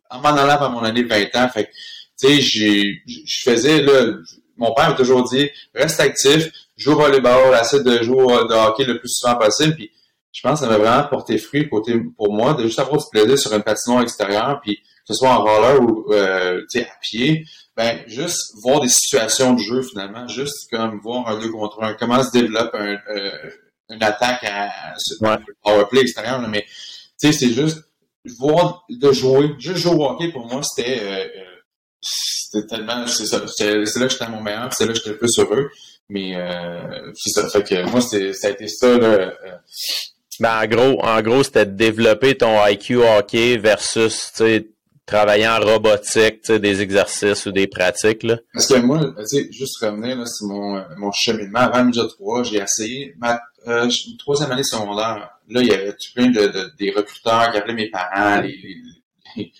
en 0.09 0.19
m'en 0.19 0.29
allant 0.29 0.63
à 0.63 0.69
mon 0.69 0.83
année 0.83 1.03
20 1.03 1.35
ans. 1.35 1.49
Fait 1.49 1.69
tu 2.17 2.27
sais, 2.27 2.41
j'ai, 2.41 3.01
je 3.05 3.41
faisais, 3.43 3.81
là, 3.81 4.13
mon 4.55 4.73
père 4.73 4.89
m'a 4.89 4.95
toujours 4.95 5.27
dit, 5.29 5.49
reste 5.73 5.99
actif, 5.99 6.49
joue 6.77 6.93
au 6.93 6.95
volleyball, 6.95 7.59
essaie 7.59 7.83
de 7.83 8.01
jouer 8.03 8.23
de 8.23 8.53
hockey 8.53 8.85
le 8.85 8.99
plus 8.99 9.09
souvent 9.09 9.35
possible, 9.35 9.75
puis 9.75 9.91
je 10.35 10.41
pense 10.41 10.59
que 10.59 10.65
ça 10.65 10.71
m'a 10.71 10.77
vraiment 10.77 11.07
porté 11.07 11.37
fruit 11.37 11.69
côté 11.69 11.97
pour 12.17 12.33
moi 12.33 12.53
de 12.55 12.63
juste 12.63 12.79
avoir 12.79 12.97
du 12.97 13.05
plaisir 13.09 13.39
sur 13.39 13.53
une 13.53 13.63
patinoire 13.63 14.03
extérieure, 14.03 14.59
puis 14.61 14.75
que 14.75 14.83
ce 15.07 15.13
soit 15.13 15.29
en 15.29 15.41
roller 15.41 15.81
ou 15.81 16.11
euh, 16.11 16.61
à 16.75 16.99
pied, 17.01 17.45
ben 17.77 18.03
juste 18.05 18.51
voir 18.61 18.81
des 18.81 18.89
situations 18.89 19.53
de 19.53 19.59
jeu 19.59 19.81
finalement, 19.81 20.27
juste 20.27 20.69
comme 20.69 20.99
voir 20.99 21.25
un 21.29 21.39
deux 21.39 21.49
contre 21.49 21.81
un, 21.83 21.93
comment 21.93 22.21
se 22.21 22.31
développe 22.31 22.71
un, 22.73 22.97
euh, 23.15 23.49
une 23.89 24.03
attaque 24.03 24.43
à, 24.43 24.71
à 25.23 25.39
powerplay 25.63 26.01
extérieur, 26.01 26.41
là, 26.41 26.49
mais 26.49 26.65
tu 27.17 27.31
sais, 27.31 27.31
c'est 27.31 27.53
juste 27.53 27.79
voir 28.37 28.83
de 28.89 29.11
jouer, 29.13 29.51
juste 29.57 29.77
jouer 29.77 29.93
au 29.93 30.03
hockey 30.03 30.33
pour 30.33 30.47
moi, 30.47 30.61
c'était 30.63 30.99
euh, 31.01 31.45
c'était 32.01 32.67
tellement, 32.67 33.07
c'est 33.07 33.25
ça, 33.25 33.41
c'est 33.47 33.73
là 33.73 34.07
que 34.07 34.09
j'étais 34.09 34.25
à 34.25 34.29
mon 34.29 34.41
meilleur, 34.41 34.73
c'est 34.73 34.85
là 34.85 34.91
que 34.91 34.97
j'étais 34.97 35.11
le 35.11 35.17
plus 35.17 35.39
heureux. 35.39 35.69
Mais 36.07 36.35
euh, 36.35 37.11
c'est 37.15 37.31
ça, 37.31 37.49
fait 37.49 37.63
que 37.63 37.89
moi, 37.89 37.99
ça 38.01 38.17
a 38.17 38.49
été 38.51 38.67
ça, 38.67 38.97
là. 38.97 39.33
Euh. 40.41 40.43
Ben, 40.43 40.61
en 40.63 40.67
gros, 40.67 41.03
en 41.03 41.21
gros, 41.21 41.43
c'était 41.43 41.65
de 41.65 41.75
développer 41.75 42.35
ton 42.35 42.65
IQ 42.65 42.97
hockey 42.97 43.57
versus, 43.57 44.31
travailler 45.05 45.47
en 45.47 45.59
robotique, 45.59 46.51
des 46.51 46.81
exercices 46.81 47.45
ou 47.45 47.51
des 47.51 47.67
pratiques, 47.67 48.23
là. 48.23 48.37
Parce 48.53 48.67
que 48.67 48.79
moi, 48.79 49.13
juste 49.51 49.77
revenir, 49.81 50.17
là, 50.17 50.25
c'est 50.25 50.45
mon, 50.45 50.83
mon 50.97 51.11
cheminement. 51.11 51.59
Avant 51.59 51.85
Midget 51.85 52.07
3, 52.07 52.43
j'ai 52.43 52.57
essayé 52.57 53.13
ma 53.19 53.39
euh, 53.67 53.89
troisième 54.19 54.51
année 54.51 54.63
secondaire. 54.63 55.29
Là, 55.49 55.61
il 55.61 55.67
y 55.67 55.73
avait 55.73 55.95
plein 56.15 56.27
de, 56.27 56.47
de, 56.47 56.71
des 56.79 56.91
recruteurs 56.91 57.51
qui 57.51 57.57
appelaient 57.57 57.75
mes 57.75 57.89
parents, 57.91 58.41
les, 58.41 58.59
les, 59.37 59.51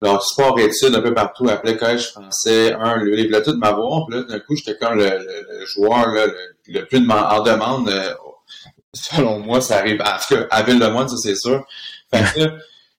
leur 0.00 0.22
sport 0.22 0.58
études 0.60 0.94
un 0.94 1.00
peu 1.00 1.12
partout, 1.12 1.48
appelaient 1.48 1.76
collège 1.76 2.10
français, 2.10 2.72
un, 2.72 2.96
le, 2.96 3.18
ils 3.18 3.26
voulaient 3.26 3.42
tout 3.42 3.56
m'avoir. 3.56 4.06
Puis 4.06 4.18
là, 4.18 4.24
d'un 4.24 4.38
coup, 4.40 4.54
j'étais 4.54 4.76
comme 4.78 4.98
le, 4.98 5.10
joueur 5.66 6.06
le, 6.68 6.84
plus 6.84 6.98
en 6.98 7.42
demande. 7.42 7.88
Euh, 7.88 8.14
selon 8.94 9.40
moi, 9.40 9.60
ça 9.60 9.78
arrive. 9.78 10.00
En 10.02 10.18
tout 10.18 10.34
cas, 10.34 10.46
à 10.50 10.62
Ville-de-Moine, 10.62 11.08
ça 11.08 11.16
c'est 11.16 11.36
sûr. 11.36 11.64
Fait 12.12 12.24
que 12.34 12.50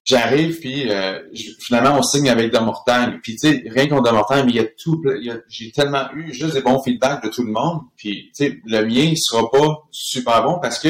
j'arrive, 0.04 0.58
puis 0.60 0.90
euh, 0.90 1.20
finalement, 1.60 1.98
on 1.98 2.02
signe 2.02 2.28
avec 2.28 2.52
Demortagne. 2.52 3.18
Puis 3.22 3.36
tu 3.36 3.48
sais, 3.48 3.64
rien 3.68 3.88
contre 3.88 4.10
Demortagne, 4.10 4.44
mais 4.46 4.52
il 4.52 4.56
y 4.56 4.60
a 4.60 4.66
tout, 4.66 5.02
j'ai 5.48 5.72
tellement 5.72 6.10
eu 6.14 6.32
juste 6.32 6.54
des 6.54 6.62
bons 6.62 6.82
feedbacks 6.82 7.22
de 7.24 7.28
tout 7.28 7.42
le 7.42 7.52
monde. 7.52 7.80
Puis 7.96 8.30
tu 8.36 8.44
sais, 8.44 8.60
le 8.64 8.84
mien, 8.84 9.02
il 9.02 9.18
sera 9.18 9.50
pas 9.50 9.82
super 9.90 10.44
bon 10.44 10.58
parce 10.60 10.78
que 10.78 10.88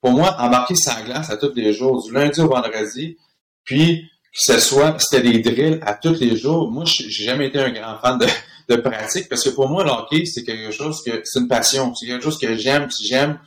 pour 0.00 0.10
moi, 0.10 0.36
embarquer 0.40 0.74
sa 0.74 1.00
glace 1.02 1.30
à 1.30 1.36
tous 1.36 1.54
les 1.54 1.72
jours, 1.72 2.04
du 2.04 2.12
lundi 2.12 2.40
au 2.40 2.48
vendredi, 2.48 3.16
puis 3.64 4.10
que 4.32 4.42
ce 4.42 4.58
soit, 4.58 4.96
c'était 4.98 5.22
des 5.22 5.38
drills 5.38 5.78
à 5.82 5.94
tous 5.94 6.18
les 6.18 6.36
jours. 6.36 6.70
Moi, 6.70 6.84
j'ai 6.84 7.08
jamais 7.08 7.46
été 7.46 7.60
un 7.60 7.70
grand 7.70 7.98
fan 7.98 8.18
de, 8.18 8.76
pratique 8.76 9.28
parce 9.28 9.44
que 9.44 9.50
pour 9.50 9.68
moi, 9.68 9.84
le 9.84 9.90
hockey, 9.90 10.24
c'est 10.24 10.44
quelque 10.44 10.72
chose 10.72 11.02
que, 11.04 11.20
c'est 11.24 11.40
une 11.40 11.48
passion. 11.48 11.94
C'est 11.94 12.06
quelque 12.06 12.24
chose 12.24 12.38
que 12.38 12.56
j'aime, 12.56 12.88
j'aime 13.02 13.38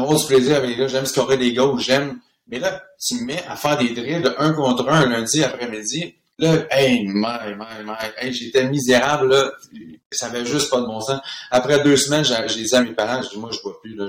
avoir 0.00 0.18
du 0.18 0.26
plaisir 0.26 0.56
avec 0.56 0.70
les 0.70 0.76
gars, 0.76 0.88
j'aime 0.88 1.06
scorer 1.06 1.36
des 1.36 1.52
goals, 1.52 1.78
j'aime. 1.78 2.18
Mais 2.48 2.58
là, 2.58 2.82
tu 2.98 3.16
me 3.16 3.26
mets 3.26 3.44
à 3.46 3.56
faire 3.56 3.78
des 3.78 3.90
drills 3.90 4.22
de 4.22 4.34
un 4.38 4.52
contre 4.52 4.88
un 4.88 5.06
lundi 5.06 5.44
après-midi. 5.44 6.14
Là, 6.38 6.66
hey, 6.70 7.06
my, 7.06 7.54
my, 7.56 7.84
my, 7.84 7.92
hey, 8.16 8.32
j'étais 8.32 8.64
misérable, 8.64 9.28
là. 9.28 9.52
Ça 10.10 10.26
avait 10.26 10.44
juste 10.44 10.70
pas 10.70 10.80
de 10.80 10.86
bon 10.86 11.00
sens. 11.00 11.20
Après 11.50 11.82
deux 11.82 11.96
semaines, 11.96 12.24
j'ai 12.24 12.64
dit 12.64 12.74
à 12.74 12.82
mes 12.82 12.92
parents, 12.92 13.22
je 13.22 13.28
dis, 13.30 13.38
moi, 13.38 13.50
je 13.52 13.60
vois 13.60 13.80
plus, 13.80 13.94
là. 13.94 14.06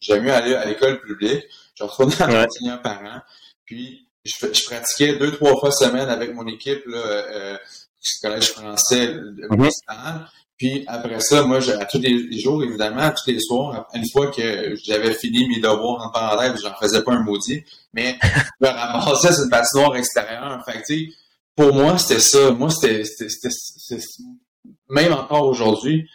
J'ai 0.00 0.20
mieux 0.20 0.32
aller 0.32 0.54
à 0.54 0.66
l'école 0.66 1.00
publique. 1.00 1.44
Je 1.74 1.84
retournais 1.84 2.20
à 2.20 2.26
mon 2.28 2.34
ouais. 2.34 2.82
parent. 2.82 3.20
Puis, 3.64 4.06
je, 4.24 4.32
je, 4.52 4.64
pratiquais 4.66 5.16
deux, 5.16 5.32
trois 5.32 5.58
fois 5.58 5.72
semaine 5.72 6.08
avec 6.08 6.34
mon 6.34 6.46
équipe, 6.46 6.84
là, 6.86 6.98
euh, 6.98 7.56
collège 8.20 8.50
français, 8.50 9.14
mm 9.50 9.68
Puis 10.62 10.84
après 10.86 11.18
ça, 11.18 11.42
moi, 11.42 11.58
à 11.58 11.84
tous 11.86 11.98
les 11.98 12.38
jours, 12.38 12.62
évidemment, 12.62 13.10
tous 13.10 13.28
les 13.28 13.40
soirs, 13.40 13.88
une 13.94 14.08
fois 14.08 14.28
que 14.28 14.76
j'avais 14.84 15.12
fini 15.12 15.48
mes 15.48 15.58
devoirs 15.58 16.06
en 16.06 16.10
parenthèse, 16.12 16.62
j'en 16.62 16.72
faisais 16.76 17.02
pas 17.02 17.14
un 17.14 17.24
maudit, 17.24 17.64
mais 17.92 18.16
je 18.22 18.68
me 18.68 18.68
ramassais 18.68 19.32
sur 19.32 19.42
une 19.42 19.50
patinoire 19.50 19.96
extérieure. 19.96 20.62
Fait 20.64 20.80
que, 20.80 21.12
pour 21.56 21.74
moi, 21.74 21.98
c'était 21.98 22.20
ça. 22.20 22.52
Moi, 22.52 22.70
c'était, 22.70 23.02
même 24.88 25.12
encore 25.12 25.48
aujourd'hui, 25.48 26.08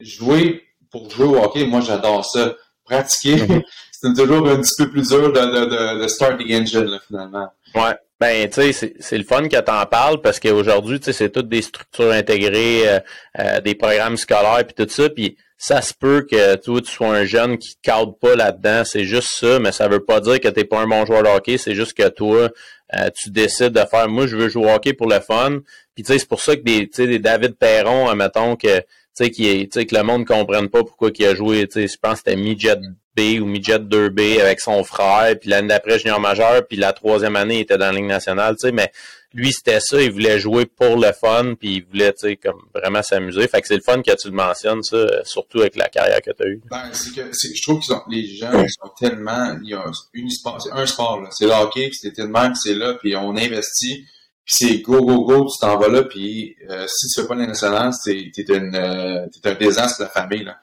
jouer 0.00 0.64
pour 0.90 1.08
jouer 1.08 1.26
au 1.26 1.36
hockey, 1.36 1.64
moi, 1.64 1.80
j'adore 1.80 2.24
ça. 2.24 2.56
Pratiquer, 2.84 3.36
mm-hmm. 3.36 3.62
c'est 3.92 4.14
toujours 4.14 4.48
un 4.48 4.56
petit 4.56 4.74
peu 4.78 4.90
plus 4.90 5.10
dur 5.10 5.32
de, 5.32 5.38
de, 5.38 6.02
de, 6.02 6.08
start 6.08 6.40
the 6.40 6.50
engine, 6.50 6.86
là, 6.86 6.98
finalement. 7.06 7.46
Ouais. 7.76 7.94
Ben, 8.22 8.48
tu 8.48 8.72
sais, 8.72 8.94
c'est 9.00 9.18
le 9.18 9.24
fun 9.24 9.48
que 9.48 9.60
tu 9.60 9.70
en 9.72 9.84
parles 9.84 10.20
parce 10.20 10.38
qu'aujourd'hui, 10.38 11.00
tu 11.00 11.06
sais, 11.06 11.12
c'est 11.12 11.30
toutes 11.30 11.48
des 11.48 11.60
structures 11.60 12.12
intégrées, 12.12 12.88
euh, 12.88 13.00
euh, 13.40 13.60
des 13.60 13.74
programmes 13.74 14.16
scolaires 14.16 14.64
puis 14.64 14.76
tout 14.76 14.88
ça. 14.88 15.08
Puis 15.08 15.36
ça 15.58 15.82
se 15.82 15.92
peut 15.92 16.24
que 16.30 16.54
toi, 16.54 16.80
tu 16.80 16.88
sois 16.88 17.08
un 17.08 17.24
jeune 17.24 17.58
qui 17.58 17.70
ne 17.70 17.82
cadre 17.82 18.16
pas 18.16 18.36
là-dedans. 18.36 18.84
C'est 18.84 19.06
juste 19.06 19.30
ça, 19.40 19.58
mais 19.58 19.72
ça 19.72 19.88
veut 19.88 20.04
pas 20.04 20.20
dire 20.20 20.38
que 20.38 20.46
tu 20.46 20.60
n'es 20.60 20.64
pas 20.64 20.78
un 20.78 20.86
bon 20.86 21.04
joueur 21.04 21.24
de 21.24 21.30
hockey. 21.30 21.58
C'est 21.58 21.74
juste 21.74 21.94
que 21.94 22.08
toi, 22.10 22.48
euh, 22.94 23.10
tu 23.12 23.30
décides 23.30 23.72
de 23.72 23.84
faire 23.90 24.08
moi, 24.08 24.28
je 24.28 24.36
veux 24.36 24.48
jouer 24.48 24.66
au 24.66 24.72
hockey 24.72 24.92
pour 24.92 25.08
le 25.08 25.18
fun. 25.18 25.58
Puis 25.96 26.04
tu 26.04 26.12
sais, 26.12 26.20
c'est 26.20 26.28
pour 26.28 26.42
ça 26.42 26.54
que 26.54 26.62
des, 26.62 26.86
des 26.86 27.18
David 27.18 27.56
Perron, 27.56 28.14
mettons 28.14 28.54
que 28.54 28.78
tu 28.78 28.84
sais, 29.14 29.30
qui 29.30 29.68
que 29.68 29.96
le 29.96 30.04
monde 30.04 30.20
ne 30.20 30.26
comprenne 30.26 30.68
pas 30.68 30.84
pourquoi 30.84 31.10
il 31.12 31.26
a 31.26 31.34
joué, 31.34 31.66
tu 31.66 31.72
sais, 31.72 31.88
je 31.88 31.98
pense 32.00 32.22
que 32.22 32.30
c'était 32.30 32.36
midget 32.36 32.76
B 33.16 33.40
ou 33.40 33.46
midget 33.46 33.78
2B 33.78 34.40
avec 34.40 34.60
son 34.60 34.84
frère, 34.84 35.38
puis 35.38 35.50
l'année 35.50 35.68
d'après 35.68 35.98
junior 35.98 36.20
majeur, 36.20 36.66
puis 36.66 36.76
la 36.76 36.92
troisième 36.92 37.36
année 37.36 37.56
il 37.56 37.60
était 37.60 37.78
dans 37.78 37.86
la 37.86 37.92
Ligue 37.92 38.06
nationale, 38.06 38.56
tu 38.56 38.68
sais, 38.68 38.72
mais 38.72 38.90
lui 39.34 39.52
c'était 39.52 39.80
ça, 39.80 40.00
il 40.00 40.12
voulait 40.12 40.38
jouer 40.38 40.66
pour 40.66 40.96
le 40.96 41.12
fun, 41.12 41.54
puis 41.58 41.76
il 41.76 41.84
voulait, 41.84 42.12
tu 42.12 42.28
sais, 42.28 42.36
comme 42.36 42.60
vraiment 42.74 43.02
s'amuser. 43.02 43.46
Fait 43.48 43.60
que 43.60 43.68
c'est 43.68 43.76
le 43.76 43.82
fun 43.82 44.02
que 44.02 44.14
tu 44.14 44.28
le 44.28 44.34
mentionnes, 44.34 44.82
ça, 44.82 45.06
surtout 45.24 45.60
avec 45.60 45.76
la 45.76 45.88
carrière 45.88 46.20
que 46.20 46.30
tu 46.30 46.42
as 46.42 46.46
eue. 46.46 46.60
Ben, 46.70 46.90
c'est 46.92 47.14
que 47.14 47.30
je 47.32 47.62
trouve 47.62 47.80
que 47.80 47.92
les 48.10 48.26
gens 48.26 48.50
sont 48.50 48.90
tellement, 48.98 49.56
il 49.62 49.70
y 49.70 49.74
a 49.74 49.84
une 50.14 50.30
sport, 50.30 50.60
c'est 50.60 50.72
un 50.72 50.86
sport. 50.86 51.26
C'est 51.30 51.46
le 51.46 51.52
hockey, 51.52 51.88
puis 51.88 51.98
c'est 52.00 52.12
tellement 52.12 52.54
c'est 52.54 52.74
là, 52.74 52.94
puis 52.94 53.16
on 53.16 53.36
investit. 53.36 54.06
Puis 54.44 54.56
c'est 54.56 54.78
go, 54.78 55.04
go, 55.04 55.24
go, 55.24 55.46
tu 55.46 55.58
t'en 55.60 55.78
vas 55.78 55.88
là, 55.88 56.02
puis 56.02 56.56
euh, 56.68 56.86
si 56.88 57.06
tu 57.08 57.20
fais 57.20 57.28
pas 57.28 57.36
nationale, 57.36 57.92
t'es, 58.04 58.32
euh, 58.50 59.26
t'es 59.42 59.48
un 59.48 59.54
désastre 59.54 60.00
de 60.00 60.04
la 60.04 60.10
famille. 60.10 60.44
Là. 60.44 60.56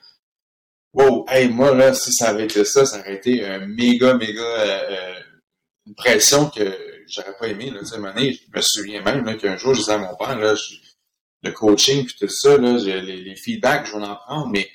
Wow, 0.94 1.26
hey, 1.30 1.50
moi, 1.50 1.76
là, 1.76 1.94
si 1.94 2.12
ça 2.12 2.30
avait 2.30 2.46
été 2.46 2.66
ça, 2.66 2.86
ça 2.86 3.00
aurait 3.00 3.16
été 3.16 3.46
un 3.46 3.66
méga, 3.68 4.16
méga 4.16 4.42
euh, 4.42 4.82
euh 4.90 5.20
une 5.90 5.96
pression 5.96 6.50
que 6.50 6.78
j'aurais 7.08 7.36
pas 7.40 7.48
aimé. 7.48 7.72
Là, 7.72 7.80
année, 8.10 8.34
je 8.34 8.56
me 8.56 8.62
souviens 8.62 9.02
même 9.02 9.26
là, 9.26 9.34
qu'un 9.36 9.58
jour, 9.58 9.74
je 9.74 9.80
disais 9.80 9.94
à 9.94 9.98
mon 9.98 10.16
père, 10.16 10.38
là, 10.38 10.54
le 11.42 11.52
coaching 11.52 12.06
puis 12.06 12.16
tout 12.20 12.30
ça, 12.30 12.58
là, 12.58 12.74
les, 12.74 13.02
les 13.02 13.36
feedbacks, 13.36 13.88
je 13.88 13.98
vais 13.98 14.04
en 14.04 14.16
prendre, 14.16 14.48
mais 14.50 14.70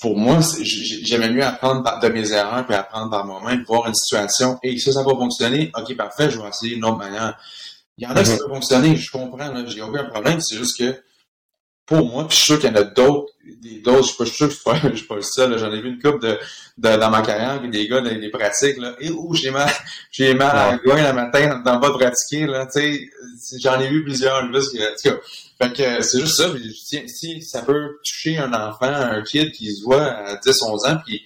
pour 0.00 0.16
moi, 0.16 0.40
j'aimais 0.60 1.30
mieux 1.30 1.44
apprendre 1.44 2.00
de 2.00 2.08
mes 2.08 2.32
erreurs 2.32 2.66
puis 2.66 2.74
apprendre 2.74 3.10
par 3.10 3.24
moi-même, 3.24 3.64
voir 3.64 3.86
une 3.86 3.94
situation, 3.94 4.58
et 4.62 4.78
ça, 4.78 4.92
ça 4.92 5.02
va 5.02 5.10
fonctionner, 5.10 5.70
ok, 5.74 5.96
parfait, 5.96 6.30
je 6.30 6.38
vais 6.38 6.48
essayer 6.48 6.76
une 6.76 6.84
autre 6.84 6.98
manière. 6.98 7.38
Il 7.96 8.04
y 8.04 8.06
en 8.06 8.10
a 8.10 8.22
qui 8.22 8.30
mm-hmm. 8.30 8.38
peuvent 8.38 8.48
fonctionner, 8.48 8.96
je 8.96 9.10
comprends, 9.10 9.66
j'ai 9.66 9.82
aucun 9.82 10.04
problème, 10.04 10.40
c'est 10.40 10.56
juste 10.56 10.78
que 10.78 11.02
pour 11.90 12.08
moi, 12.08 12.28
puis 12.28 12.36
je 12.36 12.42
suis 12.42 12.52
sûr 12.52 12.60
qu'il 12.60 12.70
y 12.70 12.72
en 12.72 12.76
a 12.76 12.84
d'autres, 12.84 13.32
d'autres, 13.82 14.06
je 14.20 14.24
suis 14.24 14.36
sûr 14.36 14.46
que 14.46 14.54
je 14.92 14.96
suis 14.96 15.06
pas, 15.06 15.16
le 15.16 15.22
seul, 15.22 15.58
j'en 15.58 15.72
ai 15.72 15.80
vu 15.80 15.88
une 15.88 16.00
couple 16.00 16.20
de, 16.20 16.38
de, 16.78 16.96
dans 16.96 17.10
ma 17.10 17.20
carrière, 17.20 17.60
des 17.60 17.88
gars 17.88 18.00
dans 18.00 18.10
les 18.10 18.30
pratiques, 18.30 18.76
là, 18.76 18.94
et 19.00 19.10
où 19.10 19.34
j'ai 19.34 19.50
mal, 19.50 19.68
j'ai 20.12 20.32
mal 20.34 20.56
à 20.56 20.70
la 20.70 21.08
le 21.08 21.12
matin 21.12 21.60
dans 21.64 21.80
pas 21.80 21.90
pratiquer, 21.90 22.46
là, 22.46 22.66
tu 22.66 22.80
sais, 22.80 23.10
j'en 23.58 23.80
ai 23.80 23.88
vu 23.88 24.04
plusieurs, 24.04 24.48
là, 24.48 24.60
fait 25.60 25.72
que 25.72 26.00
c'est 26.02 26.20
juste 26.20 26.36
ça, 26.36 26.50
puis, 26.50 26.72
si 26.72 27.42
ça 27.42 27.62
peut 27.62 27.98
toucher 28.04 28.38
un 28.38 28.52
enfant, 28.52 28.86
un 28.86 29.22
kid 29.22 29.50
qui 29.50 29.74
se 29.74 29.82
voit 29.82 30.04
à 30.04 30.36
10, 30.36 30.62
11 30.62 30.84
ans, 30.86 30.96
puis 31.04 31.20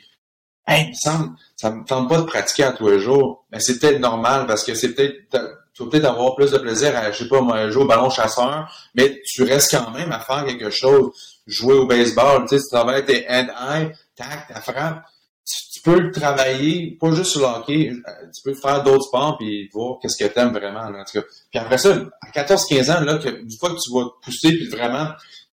hey, 0.67 0.85
il 0.85 0.89
me 0.89 0.95
semble, 0.95 1.37
ça 1.57 1.71
me 1.73 1.85
tente 1.85 2.09
pas 2.09 2.17
de 2.17 2.25
pratiquer 2.25 2.65
à 2.65 2.73
tous 2.73 2.89
les 2.89 3.01
jours, 3.01 3.45
mais 3.53 3.61
c'est 3.61 3.79
peut-être 3.79 4.01
normal, 4.01 4.47
parce 4.47 4.65
que 4.65 4.75
c'est 4.75 4.95
peut-être, 4.95 5.27
tu 5.75 5.83
vas 5.83 5.91
peut-être 5.91 6.05
avoir 6.05 6.37
plus 6.37 6.53
de 6.53 6.59
plaisir 6.59 6.97
à, 6.97 7.11
je 7.11 7.25
sais 7.25 7.29
pas, 7.29 7.71
jouer 7.71 7.83
au 7.83 7.87
ballon 7.87 8.09
chasseur, 8.09 8.73
mais 8.95 9.21
tu 9.27 9.43
restes 9.43 9.73
quand 9.73 9.91
même 9.91 10.13
à 10.13 10.21
faire 10.21 10.45
quelque 10.47 10.71
chose. 10.71 11.11
Jouer 11.47 11.75
au 11.75 11.87
baseball, 11.87 12.47
tu 12.49 12.57
sais, 12.57 12.63
tu 12.63 12.69
travailles 12.71 13.05
tes 13.05 13.27
hand-eye, 13.29 13.93
tac, 14.17 14.49
ta 14.49 14.61
frappe. 14.61 15.05
Tu, 15.45 15.81
peux 15.83 16.01
le 16.01 16.11
travailler, 16.11 16.97
pas 16.99 17.13
juste 17.13 17.33
sur 17.33 17.41
le 17.41 17.47
hockey, 17.47 17.91
euh, 17.91 18.11
tu 18.35 18.41
peux 18.43 18.55
faire 18.55 18.83
d'autres 18.83 19.05
sports 19.05 19.37
puis 19.37 19.69
voir 19.75 19.99
qu'est-ce 20.01 20.17
que 20.17 20.33
t'aimes 20.33 20.53
vraiment, 20.53 20.89
là, 20.89 21.01
en 21.01 21.05
tout 21.05 21.21
cas. 21.21 21.27
Puis 21.51 21.61
après 21.61 21.77
ça, 21.77 21.95
à 22.23 22.31
14-15 22.31 22.91
ans, 22.91 23.01
là, 23.01 23.19
une 23.23 23.53
fois 23.59 23.69
que 23.69 23.75
tu 23.75 23.93
vas 23.93 24.05
te 24.05 24.25
pousser 24.25 24.57
puis 24.57 24.69
vraiment, 24.69 25.09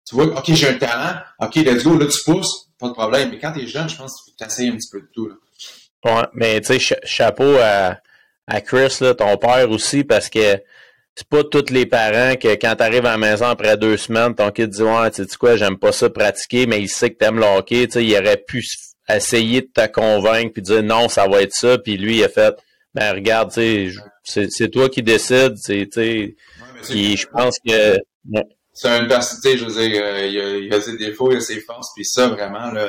tu 0.07 0.13
vois, 0.13 0.25
OK, 0.25 0.53
j'ai 0.53 0.69
un 0.69 0.75
talent, 0.75 1.19
OK, 1.39 1.55
let's 1.55 1.83
go, 1.83 1.97
là, 1.97 2.05
tu 2.05 2.19
pousses, 2.23 2.67
pas 2.77 2.89
de 2.89 2.93
problème. 2.93 3.31
Mais 3.31 3.39
quand 3.39 3.53
t'es 3.53 3.65
jeune, 3.65 3.89
je 3.89 3.97
pense 3.97 4.13
que 4.21 4.37
tu 4.37 4.43
un 4.43 4.75
petit 4.75 4.89
peu 4.91 5.01
de 5.01 5.09
tout, 5.11 5.27
là. 5.27 5.35
Ouais, 6.05 6.27
mais 6.33 6.61
tu 6.61 6.79
sais, 6.79 6.95
chapeau 7.03 7.57
à, 7.59 7.97
à 8.49 8.61
Chris, 8.61 8.97
là, 9.01 9.13
ton 9.13 9.37
père 9.37 9.69
aussi, 9.69 10.03
parce 10.03 10.29
que 10.29 10.61
c'est 11.15 11.27
pas 11.27 11.43
tous 11.43 11.69
les 11.69 11.85
parents 11.85 12.35
que 12.35 12.47
quand 12.55 12.75
tu 12.75 12.83
arrives 12.83 13.05
à 13.05 13.11
la 13.11 13.17
maison 13.17 13.45
après 13.45 13.77
deux 13.77 13.97
semaines, 13.97 14.33
ton 14.33 14.51
kid 14.51 14.69
dit 14.69 14.81
Ouais, 14.81 15.11
tu 15.11 15.23
sais 15.23 15.37
quoi, 15.37 15.55
j'aime 15.55 15.77
pas 15.77 15.91
ça 15.91 16.09
pratiquer, 16.09 16.65
mais 16.65 16.81
il 16.81 16.89
sait 16.89 17.11
que 17.11 17.17
t'aimes 17.17 17.39
le 17.39 17.45
hockey, 17.45 17.87
tu 17.87 17.93
sais, 17.93 18.05
il 18.05 18.15
aurait 18.15 18.37
pu 18.37 18.65
essayer 19.07 19.61
de 19.61 19.67
te 19.67 19.85
convaincre 19.87 20.53
puis 20.53 20.61
dire 20.61 20.83
non, 20.83 21.09
ça 21.09 21.27
va 21.27 21.41
être 21.41 21.53
ça, 21.53 21.77
puis 21.77 21.97
lui 21.97 22.17
il 22.17 22.23
a 22.23 22.29
fait 22.29 22.55
Ben 22.93 23.13
regarde, 23.13 23.51
tu 23.51 23.93
sais, 24.23 24.47
c'est 24.49 24.69
toi 24.69 24.89
qui 24.89 25.03
décides, 25.03 25.55
tu 25.63 25.87
sais, 25.91 26.35
je 26.83 27.25
pense 27.27 27.57
que. 27.59 27.97
C'est 28.73 28.97
une 28.97 29.07
personnalité, 29.07 29.57
je 29.57 29.65
veux 29.65 29.87
dire, 29.87 30.01
euh, 30.01 30.25
il, 30.25 30.39
a, 30.39 30.57
il 30.57 30.73
a 30.73 30.79
ses 30.79 30.95
défauts, 30.95 31.31
il 31.31 31.37
a 31.37 31.41
ses 31.41 31.59
forces, 31.59 31.89
puis 31.93 32.05
ça, 32.05 32.29
vraiment, 32.29 32.71
là, 32.71 32.87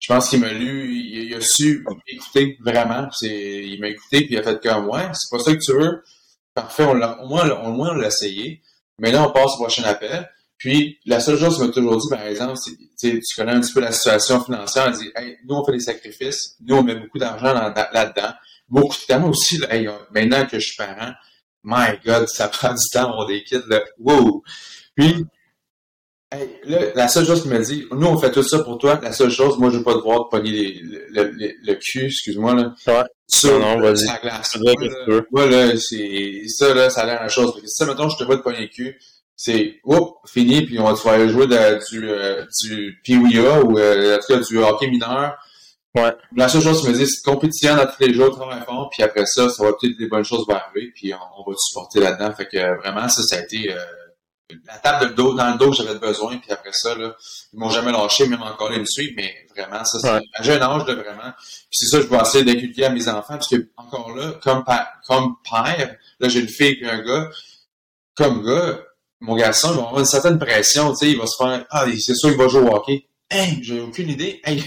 je 0.00 0.08
pense 0.08 0.30
qu'il 0.30 0.40
m'a 0.40 0.52
lu, 0.52 0.94
il, 0.94 1.34
a 1.34 1.40
su 1.40 1.86
écouter 2.08 2.56
vraiment. 2.60 3.08
C'est, 3.12 3.64
il 3.64 3.78
m'a 3.80 3.88
écouté 3.88 4.22
puis 4.22 4.34
il 4.34 4.38
a 4.38 4.42
fait 4.42 4.60
comme 4.62 4.88
ouais, 4.88 5.08
c'est 5.12 5.30
pas 5.30 5.42
ça 5.42 5.54
que 5.54 5.58
tu 5.58 5.72
veux. 5.72 6.02
Parfait, 6.54 6.84
on 6.84 6.94
l'a, 6.94 7.22
au 7.22 7.28
moins, 7.28 7.46
moins 7.70 7.90
on 7.90 7.94
l'a 7.94 8.08
essayé. 8.08 8.62
Mais 8.98 9.12
là, 9.12 9.28
on 9.28 9.32
passe 9.32 9.52
au 9.54 9.56
prochain 9.58 9.84
appel. 9.84 10.28
Puis 10.56 10.98
la 11.06 11.20
seule 11.20 11.38
chose 11.38 11.56
qu'il 11.56 11.66
m'a 11.66 11.72
toujours 11.72 11.98
dit, 11.98 12.08
par 12.08 12.22
exemple, 12.22 12.58
c'est, 12.96 13.20
tu 13.20 13.36
connais 13.36 13.52
un 13.52 13.60
petit 13.60 13.72
peu 13.72 13.80
la 13.80 13.92
situation 13.92 14.42
financière. 14.42 14.86
Elle 14.88 14.94
dit, 14.94 15.10
hey, 15.14 15.38
nous 15.46 15.54
on 15.54 15.64
fait 15.64 15.72
des 15.72 15.80
sacrifices, 15.80 16.56
nous 16.60 16.76
on 16.76 16.82
met 16.82 16.94
beaucoup 16.94 17.18
d'argent 17.18 17.54
là-dedans, 17.54 18.32
beaucoup 18.68 18.94
de 18.94 19.06
temps 19.06 19.28
aussi. 19.28 19.58
Là, 19.58 19.68
maintenant 20.12 20.46
que 20.46 20.58
je 20.58 20.66
suis 20.66 20.76
parent, 20.76 21.12
my 21.62 21.98
God, 22.04 22.26
ça 22.28 22.48
prend 22.48 22.72
du 22.72 22.88
temps 22.92 23.10
avoir 23.10 23.26
des 23.26 23.42
kids. 23.42 23.62
Là. 23.68 23.80
Wow! 23.98 24.42
Puis, 24.94 25.24
là, 26.64 26.78
la 26.94 27.08
seule 27.08 27.26
chose 27.26 27.42
qu'il 27.42 27.50
m'a 27.50 27.58
dit, 27.58 27.86
nous, 27.90 28.06
on 28.06 28.18
fait 28.18 28.30
tout 28.30 28.42
ça 28.42 28.60
pour 28.60 28.78
toi. 28.78 29.00
La 29.02 29.12
seule 29.12 29.30
chose, 29.30 29.58
moi, 29.58 29.70
je 29.70 29.78
veux 29.78 29.84
pas 29.84 29.94
devoir 29.94 30.24
te 30.24 30.36
pogner 30.36 30.80
le, 30.82 31.32
le, 31.34 31.74
cul, 31.74 32.06
excuse-moi, 32.06 32.54
là. 32.54 32.74
Ouais. 32.86 33.04
Sur 33.28 33.58
non, 33.58 33.76
non, 33.76 33.80
vas-y. 33.80 34.06
la 34.06 34.18
glace. 34.18 34.58
Moi, 35.30 35.46
là, 35.46 35.76
c'est, 35.76 36.42
ça, 36.48 36.74
là, 36.74 36.90
ça 36.90 37.02
a 37.02 37.06
l'air 37.06 37.22
la 37.22 37.28
chose. 37.28 37.52
Parce 37.52 37.62
que 37.62 37.68
si, 37.68 37.74
ça, 37.76 37.86
mettons, 37.86 38.08
je 38.08 38.16
te 38.16 38.24
vois 38.24 38.36
te 38.36 38.42
pogner 38.42 38.60
le 38.60 38.68
cul, 38.68 38.98
c'est, 39.34 39.80
oups, 39.84 40.12
fini, 40.26 40.66
puis 40.66 40.78
on 40.78 40.84
va 40.84 40.94
te 40.94 41.00
faire 41.00 41.28
jouer 41.28 41.46
de, 41.46 41.90
du, 41.90 42.08
euh, 42.08 42.44
du 42.62 43.00
Piouia 43.02 43.62
ou, 43.62 43.78
euh, 43.78 44.16
en 44.16 44.20
tout 44.20 44.34
cas, 44.34 44.40
du 44.40 44.58
hockey 44.58 44.88
mineur. 44.88 45.36
Ouais. 45.96 46.12
La 46.36 46.48
seule 46.48 46.62
chose 46.62 46.82
que 46.82 46.88
me 46.88 46.94
dit, 46.96 47.06
c'est 47.06 47.24
compétition 47.24 47.74
à 47.74 47.86
tous 47.86 48.04
les 48.04 48.14
jours, 48.14 48.30
travaille 48.36 48.62
fort, 48.64 48.88
puis 48.92 49.02
après 49.02 49.26
ça, 49.26 49.48
ça 49.48 49.64
va 49.64 49.72
peut-être 49.72 49.98
des 49.98 50.06
bonnes 50.06 50.24
choses 50.24 50.46
vont 50.46 50.54
arriver, 50.54 50.92
puis 50.94 51.12
on, 51.12 51.40
on 51.40 51.50
va 51.50 51.56
te 51.56 51.60
supporter 51.60 51.98
là-dedans. 51.98 52.32
Fait 52.32 52.46
que 52.46 52.78
vraiment, 52.78 53.08
ça, 53.08 53.22
ça 53.22 53.36
a 53.36 53.40
été 53.40 53.72
euh, 53.72 53.76
la 54.66 54.78
table 54.78 55.10
de 55.10 55.14
dos, 55.14 55.34
dans 55.34 55.50
le 55.52 55.58
dos 55.58 55.70
que 55.70 55.76
j'avais 55.76 55.98
besoin, 55.98 56.36
puis 56.38 56.50
après 56.50 56.72
ça, 56.72 56.94
là, 56.94 57.14
ils 57.52 57.58
m'ont 57.58 57.70
jamais 57.70 57.92
lâché, 57.92 58.26
même 58.26 58.42
encore 58.42 58.72
ils 58.72 58.80
me 58.80 58.84
suivent, 58.84 59.14
mais 59.16 59.34
vraiment, 59.56 59.84
ça, 59.84 59.98
c'est 60.00 60.10
Ouais. 60.10 60.20
à 60.34 60.42
jeune 60.42 60.62
âge, 60.62 60.86
là, 60.86 60.94
vraiment. 60.94 61.32
Puis 61.38 61.78
c'est 61.78 61.86
ça, 61.86 61.98
que 61.98 62.04
je 62.04 62.08
vais 62.08 62.18
essayer 62.18 62.44
d'inculquer 62.44 62.84
à 62.86 62.90
mes 62.90 63.08
enfants, 63.08 63.34
parce 63.34 63.48
que 63.48 63.68
encore 63.76 64.14
là, 64.16 64.32
comme, 64.42 64.64
comme 65.06 65.34
père, 65.48 65.96
là, 66.20 66.28
j'ai 66.28 66.40
une 66.40 66.48
fille 66.48 66.78
et 66.80 66.88
un 66.88 67.02
gars, 67.02 67.28
comme 68.16 68.44
gars, 68.44 68.80
mon 69.20 69.36
garçon, 69.36 69.68
il 69.72 69.76
va 69.76 69.82
avoir 69.82 69.98
une 70.00 70.06
certaine 70.06 70.38
pression, 70.38 70.90
tu 70.92 70.96
sais, 71.06 71.10
il 71.12 71.18
va 71.18 71.26
se 71.26 71.36
faire, 71.36 71.64
ah, 71.70 71.84
c'est 71.98 72.14
sûr 72.14 72.30
qu'il 72.30 72.38
va 72.38 72.48
jouer 72.48 72.62
au 72.62 72.74
hockey. 72.74 73.06
Hey, 73.30 73.58
j'ai 73.62 73.80
aucune 73.80 74.08
idée. 74.08 74.40
Hey, 74.44 74.62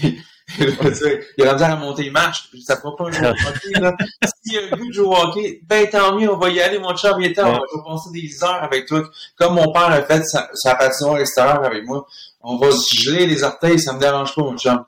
il 0.58 1.42
a 1.42 1.44
la 1.46 1.52
misère 1.54 1.70
à 1.70 1.76
monter 1.76 2.04
les 2.04 2.10
marches. 2.10 2.50
Ça 2.64 2.76
fera 2.76 2.94
pas 2.96 3.10
jouer 3.10 3.28
au 3.28 3.30
hockey, 3.48 3.80
là. 3.80 3.94
S'il 4.42 4.52
y 4.52 4.58
a 4.58 4.60
le 4.70 4.76
goût 4.76 4.88
de 4.88 4.92
jouer 4.92 5.06
au 5.06 5.14
hockey, 5.14 5.60
ben 5.64 5.88
tant 5.88 6.18
mieux, 6.18 6.30
on 6.30 6.36
va 6.36 6.50
y 6.50 6.60
aller, 6.60 6.78
mon 6.78 6.94
chum, 6.96 7.20
il 7.20 7.34
on 7.38 7.52
va 7.52 7.60
passer 7.86 8.10
des 8.12 8.44
heures 8.44 8.62
avec 8.62 8.86
toi. 8.86 9.02
Comme 9.36 9.54
mon 9.54 9.72
père 9.72 9.90
a 9.90 10.02
fait 10.02 10.22
sa, 10.24 10.48
sa 10.54 10.74
patinoire 10.74 11.18
extérieure 11.18 11.64
avec 11.64 11.84
moi, 11.86 12.06
on 12.40 12.58
va 12.58 12.70
se 12.72 12.94
geler 12.94 13.26
les 13.26 13.42
orteils, 13.42 13.80
ça 13.80 13.94
me 13.94 14.00
dérange 14.00 14.34
pas, 14.34 14.42
mon 14.42 14.56
chum. 14.56 14.84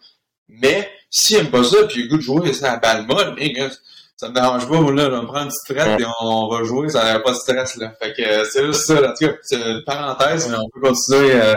Mais, 0.48 0.90
s'il 1.10 1.38
aime 1.38 1.50
pas 1.50 1.64
ça, 1.64 1.84
puis 1.88 2.00
il 2.00 2.02
a 2.02 2.04
le 2.04 2.08
goût 2.10 2.16
de 2.18 2.22
jouer, 2.22 2.52
c'est 2.52 2.62
la 2.62 2.76
balle 2.76 3.06
molle, 3.06 3.34
mais, 3.36 3.54
ça 4.16 4.28
me 4.28 4.34
dérange 4.34 4.68
pas, 4.68 4.80
moi, 4.80 4.92
là, 4.92 5.10
on 5.20 5.26
prend 5.26 5.42
une 5.42 5.48
petite 5.48 5.76
traite 5.76 5.98
Ouais. 5.98 6.02
et 6.02 6.06
on, 6.20 6.48
va 6.48 6.64
jouer, 6.64 6.88
ça 6.88 7.04
n'a 7.04 7.20
pas 7.20 7.32
de 7.32 7.36
stress, 7.36 7.76
là. 7.76 7.92
Fait 8.00 8.14
que, 8.14 8.22
euh, 8.22 8.44
c'est 8.50 8.64
juste 8.64 8.86
ça. 8.86 8.94
En 8.94 9.12
tout 9.12 9.26
cas, 9.26 9.32
c'est 9.42 9.60
une 9.60 9.82
parenthèse, 9.84 10.48
mais 10.48 10.56
on 10.56 10.68
peut 10.70 10.80
continuer, 10.80 11.34
euh, 11.34 11.54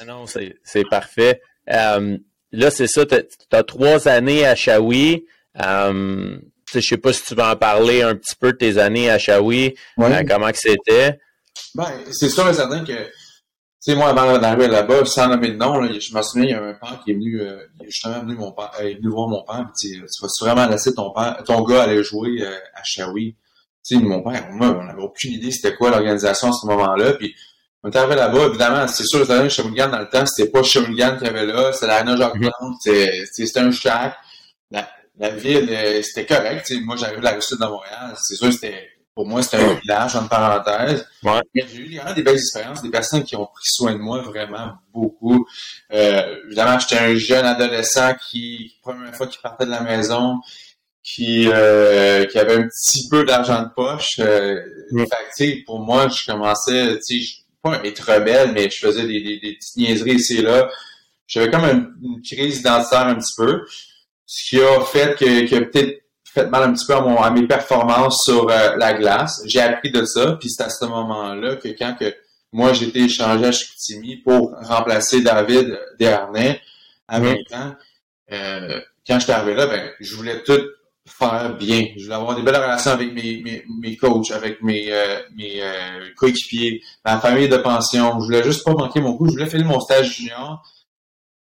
Ah 0.00 0.04
non, 0.04 0.26
c'est 0.26 0.56
c'est 0.62 0.84
parfait. 0.88 1.40
Euh, 1.68 2.16
là, 2.56 2.70
c'est 2.70 2.86
ça, 2.86 3.04
tu 3.06 3.16
as 3.52 3.62
trois 3.62 4.08
années 4.08 4.46
à 4.46 4.54
Shawi. 4.54 5.24
Euh, 5.62 6.38
je 6.74 6.80
sais 6.80 6.96
pas 6.96 7.12
si 7.12 7.22
tu 7.24 7.34
vas 7.34 7.52
en 7.52 7.56
parler 7.56 8.02
un 8.02 8.14
petit 8.14 8.34
peu 8.34 8.52
de 8.52 8.58
tes 8.58 8.78
années 8.78 9.10
à 9.10 9.18
Shawi, 9.18 9.74
euh, 9.98 10.24
comment 10.28 10.50
que 10.50 10.58
c'était. 10.58 11.18
Ben, 11.74 11.90
c'est 12.10 12.28
sûr 12.28 12.48
et 12.48 12.54
certain 12.54 12.84
que, 12.84 12.92
tu 12.92 13.12
sais, 13.80 13.94
moi, 13.94 14.08
avant 14.10 14.38
d'arriver 14.38 14.68
là-bas, 14.68 15.04
sans 15.04 15.28
nommer 15.28 15.52
de 15.52 15.56
nom, 15.56 15.78
là, 15.78 15.88
je 15.92 16.14
me 16.14 16.22
souviens, 16.22 16.44
il 16.44 16.50
y 16.50 16.54
a 16.54 16.62
un 16.62 16.74
père 16.74 17.00
qui 17.04 17.12
est 17.12 17.14
venu, 17.14 17.40
euh, 17.40 17.58
justement 17.84 18.20
venu, 18.20 18.34
mon 18.34 18.52
père, 18.52 18.72
euh, 18.80 18.84
il 18.84 18.92
est 18.92 18.94
venu 18.96 19.10
voir 19.10 19.28
mon 19.28 19.44
père, 19.44 19.64
puis 19.66 19.90
tu 19.92 20.00
tu 20.00 20.22
vas 20.22 20.28
vraiment 20.40 20.68
laisser 20.68 20.94
ton 20.94 21.10
père, 21.12 21.42
ton 21.46 21.62
gars 21.62 21.84
aller 21.84 22.02
jouer 22.02 22.42
euh, 22.42 22.56
à 22.74 22.82
Shawi? 22.84 23.36
Tu 23.86 23.96
sais, 23.96 24.02
mon 24.02 24.22
père, 24.22 24.48
moi, 24.50 24.76
on 24.80 24.84
n'avait 24.84 25.02
aucune 25.02 25.32
idée 25.32 25.50
c'était 25.50 25.76
quoi 25.76 25.90
l'organisation 25.90 26.48
à 26.48 26.52
ce 26.52 26.66
moment-là, 26.66 27.14
puis 27.14 27.34
on 27.86 27.90
est 27.90 27.96
arrivé 27.96 28.16
là-bas, 28.16 28.46
évidemment, 28.46 28.88
c'est 28.88 29.04
sûr, 29.04 29.20
c'était 29.24 29.48
Shawinigan 29.48 29.88
dans 29.88 30.00
le 30.00 30.08
temps, 30.08 30.26
c'était 30.26 30.50
pas 30.50 30.64
Shawinigan 30.64 31.18
qu'il 31.18 31.28
y 31.28 31.30
avait 31.30 31.46
là, 31.46 31.72
c'était 31.72 31.86
l'Arena 31.86 32.16
Jacques 32.16 32.34
Mhm. 32.34 32.74
C'était 33.30 33.60
un 33.60 33.70
shack. 33.70 34.16
La, 34.72 34.88
la 35.16 35.28
ville, 35.30 35.68
euh, 35.70 36.02
c'était 36.02 36.26
correct, 36.26 36.72
moi, 36.82 36.96
j'arrive 36.96 37.18
de 37.18 37.24
la 37.24 37.40
sud 37.40 37.60
de 37.60 37.64
Montréal, 37.64 38.12
c'est 38.20 38.34
sûr, 38.34 38.52
c'était, 38.52 38.88
pour 39.14 39.24
moi, 39.24 39.40
c'était 39.40 39.58
un 39.58 39.74
village, 39.74 40.16
entre 40.16 40.28
parenthèses. 40.28 41.06
Ouais. 41.22 41.40
Mais 41.54 41.64
j'ai 41.72 41.78
eu 41.78 41.96
vraiment 41.96 42.12
des 42.12 42.24
belles 42.24 42.34
expériences, 42.34 42.82
des 42.82 42.90
personnes 42.90 43.22
qui 43.22 43.36
ont 43.36 43.46
pris 43.46 43.66
soin 43.66 43.92
de 43.92 43.98
moi 43.98 44.20
vraiment 44.20 44.72
beaucoup. 44.92 45.46
Euh, 45.92 46.38
évidemment, 46.46 46.80
j'étais 46.80 46.98
un 46.98 47.14
jeune 47.14 47.46
adolescent 47.46 48.14
qui, 48.28 48.78
première 48.82 49.14
fois 49.14 49.28
qu'il 49.28 49.40
partait 49.40 49.64
de 49.64 49.70
la 49.70 49.82
maison, 49.82 50.40
qui, 51.04 51.48
euh, 51.48 52.26
qui 52.26 52.36
avait 52.36 52.56
un 52.56 52.66
petit 52.66 53.08
peu 53.08 53.24
d'argent 53.24 53.62
de 53.62 53.68
poche. 53.68 54.18
Euh. 54.18 54.60
Fait 55.38 55.62
pour 55.64 55.78
moi, 55.78 56.08
je 56.08 56.26
commençais, 56.26 56.98
tu 57.06 57.22
sais, 57.22 57.45
pas 57.70 57.84
être 57.84 58.00
rebelle, 58.00 58.52
mais 58.52 58.68
je 58.70 58.78
faisais 58.78 59.06
des, 59.06 59.20
des, 59.20 59.40
des 59.40 59.54
petites 59.54 59.76
niaiseries 59.76 60.14
ici 60.14 60.38
et 60.38 60.42
là. 60.42 60.68
J'avais 61.26 61.50
comme 61.50 61.64
une, 61.64 61.92
une 62.02 62.22
crise 62.22 62.60
identitaire 62.60 63.06
un 63.06 63.16
petit 63.16 63.34
peu, 63.36 63.64
ce 64.26 64.48
qui 64.48 64.60
a 64.60 64.80
fait 64.82 65.18
que, 65.18 65.48
que 65.48 65.64
peut-être 65.64 66.02
fait 66.36 66.46
mal 66.50 66.64
un 66.64 66.72
petit 66.72 66.86
peu 66.86 66.94
à, 66.94 67.00
mon, 67.00 67.16
à 67.20 67.30
mes 67.30 67.46
performances 67.46 68.22
sur 68.24 68.48
euh, 68.50 68.76
la 68.76 68.92
glace. 68.92 69.42
J'ai 69.46 69.60
appris 69.60 69.90
de 69.90 70.04
ça, 70.04 70.36
puis 70.38 70.50
c'est 70.50 70.62
à 70.62 70.68
ce 70.68 70.84
moment-là 70.84 71.56
que 71.56 71.68
quand 71.68 71.96
que 71.98 72.14
moi 72.52 72.72
j'ai 72.72 72.88
été 72.88 73.00
échangé 73.00 73.46
à 73.46 73.52
Chicoutimi 73.52 74.16
pour 74.16 74.54
remplacer 74.60 75.22
David 75.22 75.78
Desharnais 75.98 76.60
à 77.08 77.20
20 77.20 77.34
ans, 77.52 77.74
euh, 78.32 78.80
quand 79.06 79.18
j'étais 79.18 79.32
arrivé 79.32 79.54
là, 79.54 79.66
ben, 79.66 79.90
je 80.00 80.14
voulais 80.14 80.42
tout 80.42 80.60
faire 81.06 81.56
bien. 81.56 81.86
Je 81.96 82.04
voulais 82.04 82.14
avoir 82.14 82.36
des 82.36 82.42
belles 82.42 82.56
relations 82.56 82.90
avec 82.90 83.12
mes, 83.14 83.40
mes, 83.42 83.64
mes 83.80 83.96
coachs, 83.96 84.30
avec 84.32 84.62
mes, 84.62 84.92
euh, 84.92 85.20
mes 85.34 85.62
euh, 85.62 86.08
coéquipiers, 86.16 86.82
ma 87.04 87.20
famille 87.20 87.48
de 87.48 87.56
pension. 87.56 88.18
Je 88.20 88.24
voulais 88.24 88.42
juste 88.42 88.64
pas 88.64 88.72
manquer 88.72 89.00
mon 89.00 89.16
coup. 89.16 89.26
Je 89.26 89.32
voulais 89.32 89.46
finir 89.46 89.66
mon 89.66 89.80
stage 89.80 90.16
junior 90.16 90.62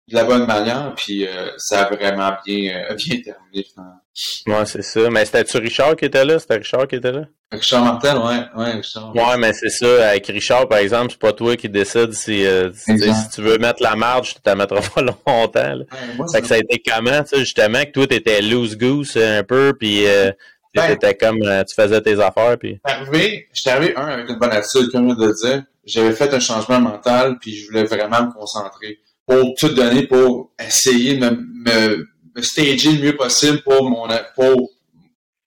de 0.07 0.15
la 0.15 0.25
bonne 0.25 0.45
manière, 0.45 0.93
puis 0.95 1.25
euh, 1.25 1.51
ça 1.57 1.85
a 1.85 1.95
vraiment 1.95 2.31
bien, 2.45 2.85
euh, 2.89 2.95
bien 3.07 3.21
terminé. 3.21 3.63
finalement. 3.63 4.02
Ouais, 4.47 4.65
c'est 4.65 4.83
ça. 4.83 5.09
Mais 5.09 5.25
c'était-tu 5.25 5.57
Richard 5.57 5.95
qui 5.95 6.05
était 6.05 6.23
là? 6.23 6.37
C'était 6.37 6.57
Richard 6.57 6.87
qui 6.87 6.95
était 6.95 7.11
là? 7.11 7.23
Richard 7.51 7.83
Martel, 7.83 8.17
ouais, 8.17 8.41
ouais, 8.63 8.71
Richard. 8.73 9.15
Ouais, 9.15 9.37
mais 9.37 9.53
c'est 9.53 9.69
ça. 9.69 10.09
Avec 10.09 10.27
Richard, 10.27 10.67
par 10.67 10.79
exemple, 10.79 11.11
c'est 11.11 11.19
pas 11.19 11.33
toi 11.33 11.55
qui 11.55 11.69
décide 11.69 12.13
si, 12.13 12.45
euh, 12.45 12.71
si, 12.73 12.95
tu 13.33 13.41
veux 13.41 13.57
mettre 13.57 13.81
la 13.81 13.95
marge, 13.95 14.35
tu 14.35 14.41
t'en 14.41 14.55
mettras 14.55 14.81
pas 14.95 15.01
longtemps. 15.01 15.51
Là. 15.53 15.75
Ouais, 15.75 16.15
moi, 16.17 16.27
Fait 16.31 16.41
que 16.41 16.47
ça 16.47 16.55
a 16.55 16.57
été 16.59 16.81
comment, 16.85 17.25
ça, 17.25 17.37
justement, 17.37 17.83
que 17.85 17.91
toi, 17.91 18.07
t'étais 18.07 18.41
loose 18.41 18.77
goose 18.77 19.13
euh, 19.17 19.39
un 19.39 19.43
peu, 19.43 19.73
puis 19.79 20.05
euh, 20.07 20.31
Ben- 20.75 20.87
t'étais 20.87 21.15
comme, 21.15 21.41
euh, 21.43 21.63
tu 21.63 21.75
faisais 21.75 22.01
tes 22.01 22.19
affaires, 22.19 22.57
puis... 22.59 22.79
Arrivé, 22.83 23.47
j'étais 23.53 23.69
arrivé, 23.69 23.95
un, 23.95 24.07
avec 24.07 24.29
une 24.29 24.39
bonne 24.39 24.51
attitude, 24.51 24.91
comme 24.91 25.09
je 25.09 25.25
le 25.25 25.33
dire. 25.33 25.63
J'avais 25.85 26.13
fait 26.13 26.33
un 26.33 26.39
changement 26.39 26.79
mental, 26.79 27.37
puis 27.39 27.55
je 27.55 27.67
voulais 27.67 27.83
vraiment 27.83 28.23
me 28.23 28.31
concentrer 28.31 28.99
pour 29.27 29.53
tout 29.59 29.69
donner, 29.69 30.07
pour 30.07 30.51
essayer 30.59 31.15
de 31.17 31.29
me, 31.29 31.37
me, 31.65 32.07
me 32.35 32.41
stager 32.41 32.91
le 32.93 33.01
mieux 33.03 33.15
possible 33.15 33.61
pour 33.61 33.89
mon, 33.89 34.07
pour, 34.35 34.69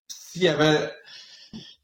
s'il 0.09 0.43
y 0.43 0.49
avait, 0.49 0.93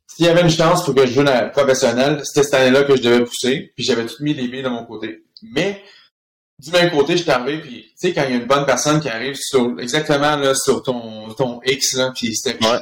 s'il 0.06 0.26
y 0.26 0.28
avait 0.28 0.42
une 0.42 0.50
chance 0.50 0.84
pour 0.84 0.94
que 0.94 1.06
je 1.06 1.12
joue 1.12 1.24
dans 1.24 1.32
la 1.32 1.48
professionnelle, 1.48 2.20
c'était 2.24 2.44
cette 2.44 2.54
année-là 2.54 2.84
que 2.84 2.96
je 2.96 3.02
devais 3.02 3.24
pousser, 3.24 3.72
puis 3.74 3.84
j'avais 3.84 4.06
tout 4.06 4.22
mis 4.22 4.34
les 4.34 4.48
billes 4.48 4.62
de 4.62 4.68
mon 4.68 4.84
côté. 4.84 5.24
Mais, 5.42 5.82
du 6.58 6.70
même 6.70 6.90
côté, 6.90 7.16
j'étais 7.16 7.32
arrivé, 7.32 7.60
puis 7.60 7.82
tu 7.82 7.92
sais, 7.96 8.12
quand 8.14 8.22
il 8.24 8.30
y 8.30 8.34
a 8.34 8.36
une 8.36 8.46
bonne 8.46 8.64
personne 8.66 9.00
qui 9.00 9.08
arrive 9.08 9.34
sur, 9.34 9.74
exactement, 9.80 10.36
là, 10.36 10.54
sur 10.54 10.82
ton, 10.82 11.32
ton 11.34 11.60
X, 11.64 11.94
là, 11.94 12.12
puis 12.14 12.36
c'était 12.36 12.56
Ouais. 12.64 12.78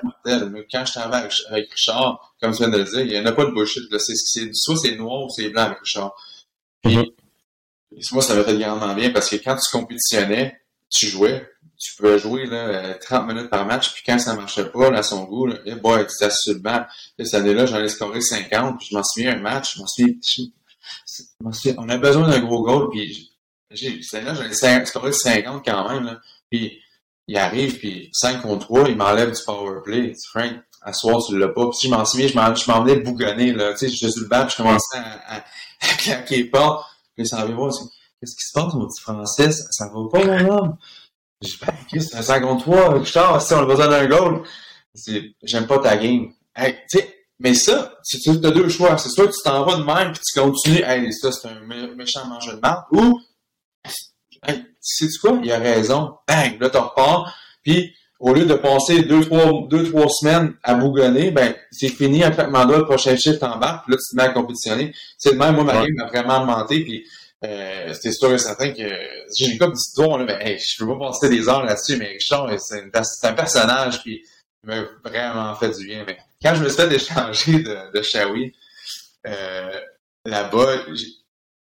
quand 0.71 0.85
j'étais 0.85 0.99
arrivé 0.99 1.17
avec, 1.17 1.33
avec 1.49 1.73
Richard, 1.73 2.35
comme 2.43 2.53
tu 2.53 2.59
viens 2.59 2.69
de 2.69 2.77
le 2.79 2.85
dire, 2.85 3.01
il 3.01 3.09
n'y 3.09 3.19
en 3.19 3.25
a 3.27 3.33
pas 3.33 3.47
de 3.47 3.51
bullshit, 3.53 3.91
là. 3.91 3.99
C'est, 3.99 4.17
c'est, 4.17 4.51
soit 4.53 4.77
c'est 4.77 4.97
noir 4.97 5.23
ou 5.25 5.31
c'est 5.31 5.49
blanc 5.49 5.63
avec 5.63 5.79
Richard. 5.79 6.13
Puis, 6.83 6.97
Mhm. 6.97 7.07
moi, 8.13 8.23
ça 8.23 8.35
m'a 8.35 8.45
fait 8.45 8.59
grandement 8.59 8.95
bien 8.95 9.11
parce 9.11 9.31
que 9.31 9.37
quand 9.37 9.57
tu 9.57 9.71
compétitionnais, 9.71 10.61
tu 10.91 11.07
jouais, 11.07 11.49
tu 11.81 11.97
pouvais 11.97 12.19
jouer, 12.19 12.45
là, 12.45 12.69
euh, 12.69 12.95
30 13.01 13.27
minutes 13.27 13.49
par 13.49 13.65
match, 13.65 13.93
puis 13.95 14.03
quand 14.05 14.19
ça 14.19 14.35
marchait 14.35 14.67
pas, 14.67 14.91
là, 14.91 14.99
à 14.99 15.03
son 15.03 15.25
goût, 15.25 15.47
là, 15.47 15.57
eh 15.65 15.75
boy, 15.75 16.07
tu. 16.07 16.15
Là, 16.23 16.31
cette 16.31 17.35
année-là, 17.35 17.65
j'en 17.65 17.83
ai 17.83 17.89
scoré 17.89 18.21
50, 18.21 18.79
puis 18.79 18.89
je 18.91 18.97
m'en 18.97 19.03
souviens 19.03 19.37
un 19.37 19.41
match, 19.41 19.77
je 19.77 19.81
m'en 19.81 19.87
souviens, 21.53 21.75
on 21.79 21.89
a 21.89 21.97
besoin 21.97 22.29
d'un 22.29 22.41
gros 22.41 22.63
goal, 22.63 22.91
puis 22.91 23.33
cette 23.75 24.15
année-là, 24.15 24.35
j'en 24.35 24.45
ai 24.45 24.85
scoré 24.85 25.13
50 25.13 25.65
quand 25.65 25.89
même, 25.89 26.05
là. 26.05 26.21
Puis, 26.51 26.79
il 27.29 27.37
arrive, 27.39 27.79
puis 27.79 28.11
5 28.13 28.43
contre 28.43 28.67
3, 28.67 28.89
il 28.89 28.97
m'enlève 28.97 29.31
du 29.31 29.41
power 29.47 29.81
play. 29.83 30.13
Frank, 30.29 30.53
à 30.83 30.93
soir, 30.93 31.23
tu 31.27 31.39
l'as 31.39 31.49
pas. 31.49 31.71
Puis, 31.71 31.79
je 31.85 31.89
m'en 31.89 32.05
souviens, 32.05 32.27
je 32.27 32.35
m'en, 32.35 32.85
venais 32.85 32.97
bougonner, 32.97 33.53
là. 33.53 33.73
Tu 33.73 33.89
sais, 33.89 34.11
sur 34.11 34.23
le 34.23 34.29
banc, 34.29 34.47
je 34.49 34.57
commençais 34.57 34.99
à, 34.99 35.45
claquer 35.99 36.45
pas. 36.45 36.85
Puis, 37.17 37.27
ça 37.27 37.47
c'est, 37.47 37.85
qu'est-ce 38.21 38.37
qui 38.37 38.45
se 38.45 38.53
passe, 38.53 38.75
mon 38.75 38.87
petit 38.87 39.01
Français? 39.01 39.51
Ça, 39.53 39.65
ça 39.71 39.85
va 39.87 40.09
pas, 40.11 40.25
mon 40.25 40.51
homme? 40.51 40.77
Je 41.43 41.49
dis, 41.49 41.59
ben, 41.67 42.01
c'est 42.01 42.17
un 42.17 42.23
5 42.23 42.43
contre 42.43 42.63
3. 42.65 42.99
Richard, 42.99 43.41
si 43.43 43.55
on 43.55 43.61
a 43.61 43.65
besoin 43.67 43.89
d'un 43.89 44.07
goal. 44.07 44.43
J'aime 45.43 45.67
pas 45.67 45.79
ta 45.79 45.97
game. 45.97 46.33
Hey, 46.55 46.75
tu 46.91 46.99
sais, 46.99 47.15
mais 47.39 47.55
ça, 47.55 47.95
si 48.03 48.19
tu 48.21 48.31
as 48.31 48.51
deux 48.51 48.69
choix, 48.69 48.99
c'est 48.99 49.09
soit 49.09 49.29
tu 49.29 49.39
t'en 49.45 49.65
vas 49.65 49.77
de 49.77 49.85
même, 49.85 50.13
puis 50.13 50.21
tu 50.23 50.39
continues, 50.39 50.83
hey, 50.85 51.11
ça, 51.13 51.33
c'est 51.33 51.49
un 51.49 51.61
mé- 51.67 51.95
méchant 51.95 52.27
mangeur 52.27 52.57
de 52.57 52.61
marde, 52.61 52.85
ou, 52.93 53.19
hey, 54.47 54.65
sais-tu 54.81 55.19
quoi? 55.21 55.39
Il 55.43 55.51
a 55.51 55.59
raison. 55.59 56.17
Bang! 56.29 56.61
Là, 56.61 56.69
tu 56.69 56.77
repars. 56.77 57.35
Puis, 57.63 57.95
au 58.19 58.35
lieu 58.35 58.45
de 58.45 58.55
passer 58.55 59.03
deux, 59.05 59.25
trois, 59.25 59.67
deux, 59.71 59.91
trois 59.91 60.09
semaines 60.11 60.55
à 60.63 60.75
bougonner, 60.75 61.31
ben, 61.31 61.55
c'est 61.71 61.89
fini 61.89 62.23
un 62.23 62.31
claquement 62.33 62.67
doigts, 62.67 62.79
le 62.79 62.85
prochain 62.85 63.17
shift 63.17 63.43
embarque, 63.43 63.85
puis 63.87 63.93
là, 63.95 63.99
tu 63.99 64.11
te 64.11 64.17
mets 64.17 64.29
à 64.29 64.33
compétitionner. 64.35 64.93
C'est 65.17 65.33
de 65.33 65.39
même, 65.39 65.55
moi, 65.55 65.65
ma 65.65 65.73
game 65.75 65.95
m'a 65.97 66.07
vraiment 66.07 66.43
augmenté, 66.43 66.81
puis 66.85 67.07
euh, 67.45 67.95
c'était 67.95 68.13
sûr 68.13 68.33
et 68.33 68.39
certain 68.39 68.73
que 68.73 69.33
dit 69.33 69.59
toi, 69.95 70.19
là, 70.19 70.25
ben, 70.25 70.41
hey, 70.41 70.59
je 70.59 70.77
peux 70.79 70.99
pas 70.99 71.09
passer 71.09 71.29
des 71.29 71.49
heures 71.49 71.65
là-dessus, 71.65 71.97
mais 71.97 72.19
c'est 72.21 72.37
c'est 72.59 73.27
un 73.27 73.33
personnage, 73.33 74.01
il 74.05 74.23
m'a 74.65 74.83
vraiment 75.05 75.55
fait 75.55 75.71
du 75.71 75.87
bien. 75.87 76.05
Mais 76.07 76.19
quand 76.43 76.55
je 76.55 76.63
me 76.63 76.69
suis 76.69 76.77
fait 76.77 76.93
échanger 76.93 77.63
de, 77.63 77.93
de 77.93 78.03
Shawi, 78.03 78.53
euh, 79.27 79.81
là-bas, 80.27 80.85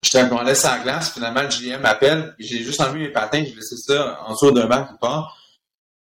J'étais 0.02 0.20
un 0.20 0.44
laisse 0.44 0.64
la 0.64 0.80
glace, 0.80 1.14
finalement, 1.14 1.42
le 1.42 1.50
GM 1.50 1.82
m'appelle, 1.82 2.34
j'ai 2.40 2.64
juste 2.64 2.80
enlevé 2.80 3.00
mes 3.00 3.12
patins, 3.12 3.44
j'ai 3.44 3.54
laissé 3.54 3.76
ça 3.76 4.22
en 4.26 4.32
dessous 4.32 4.52
d'un 4.52 4.66
banc 4.66 4.86
quelque 4.86 5.00
part. 5.00 5.36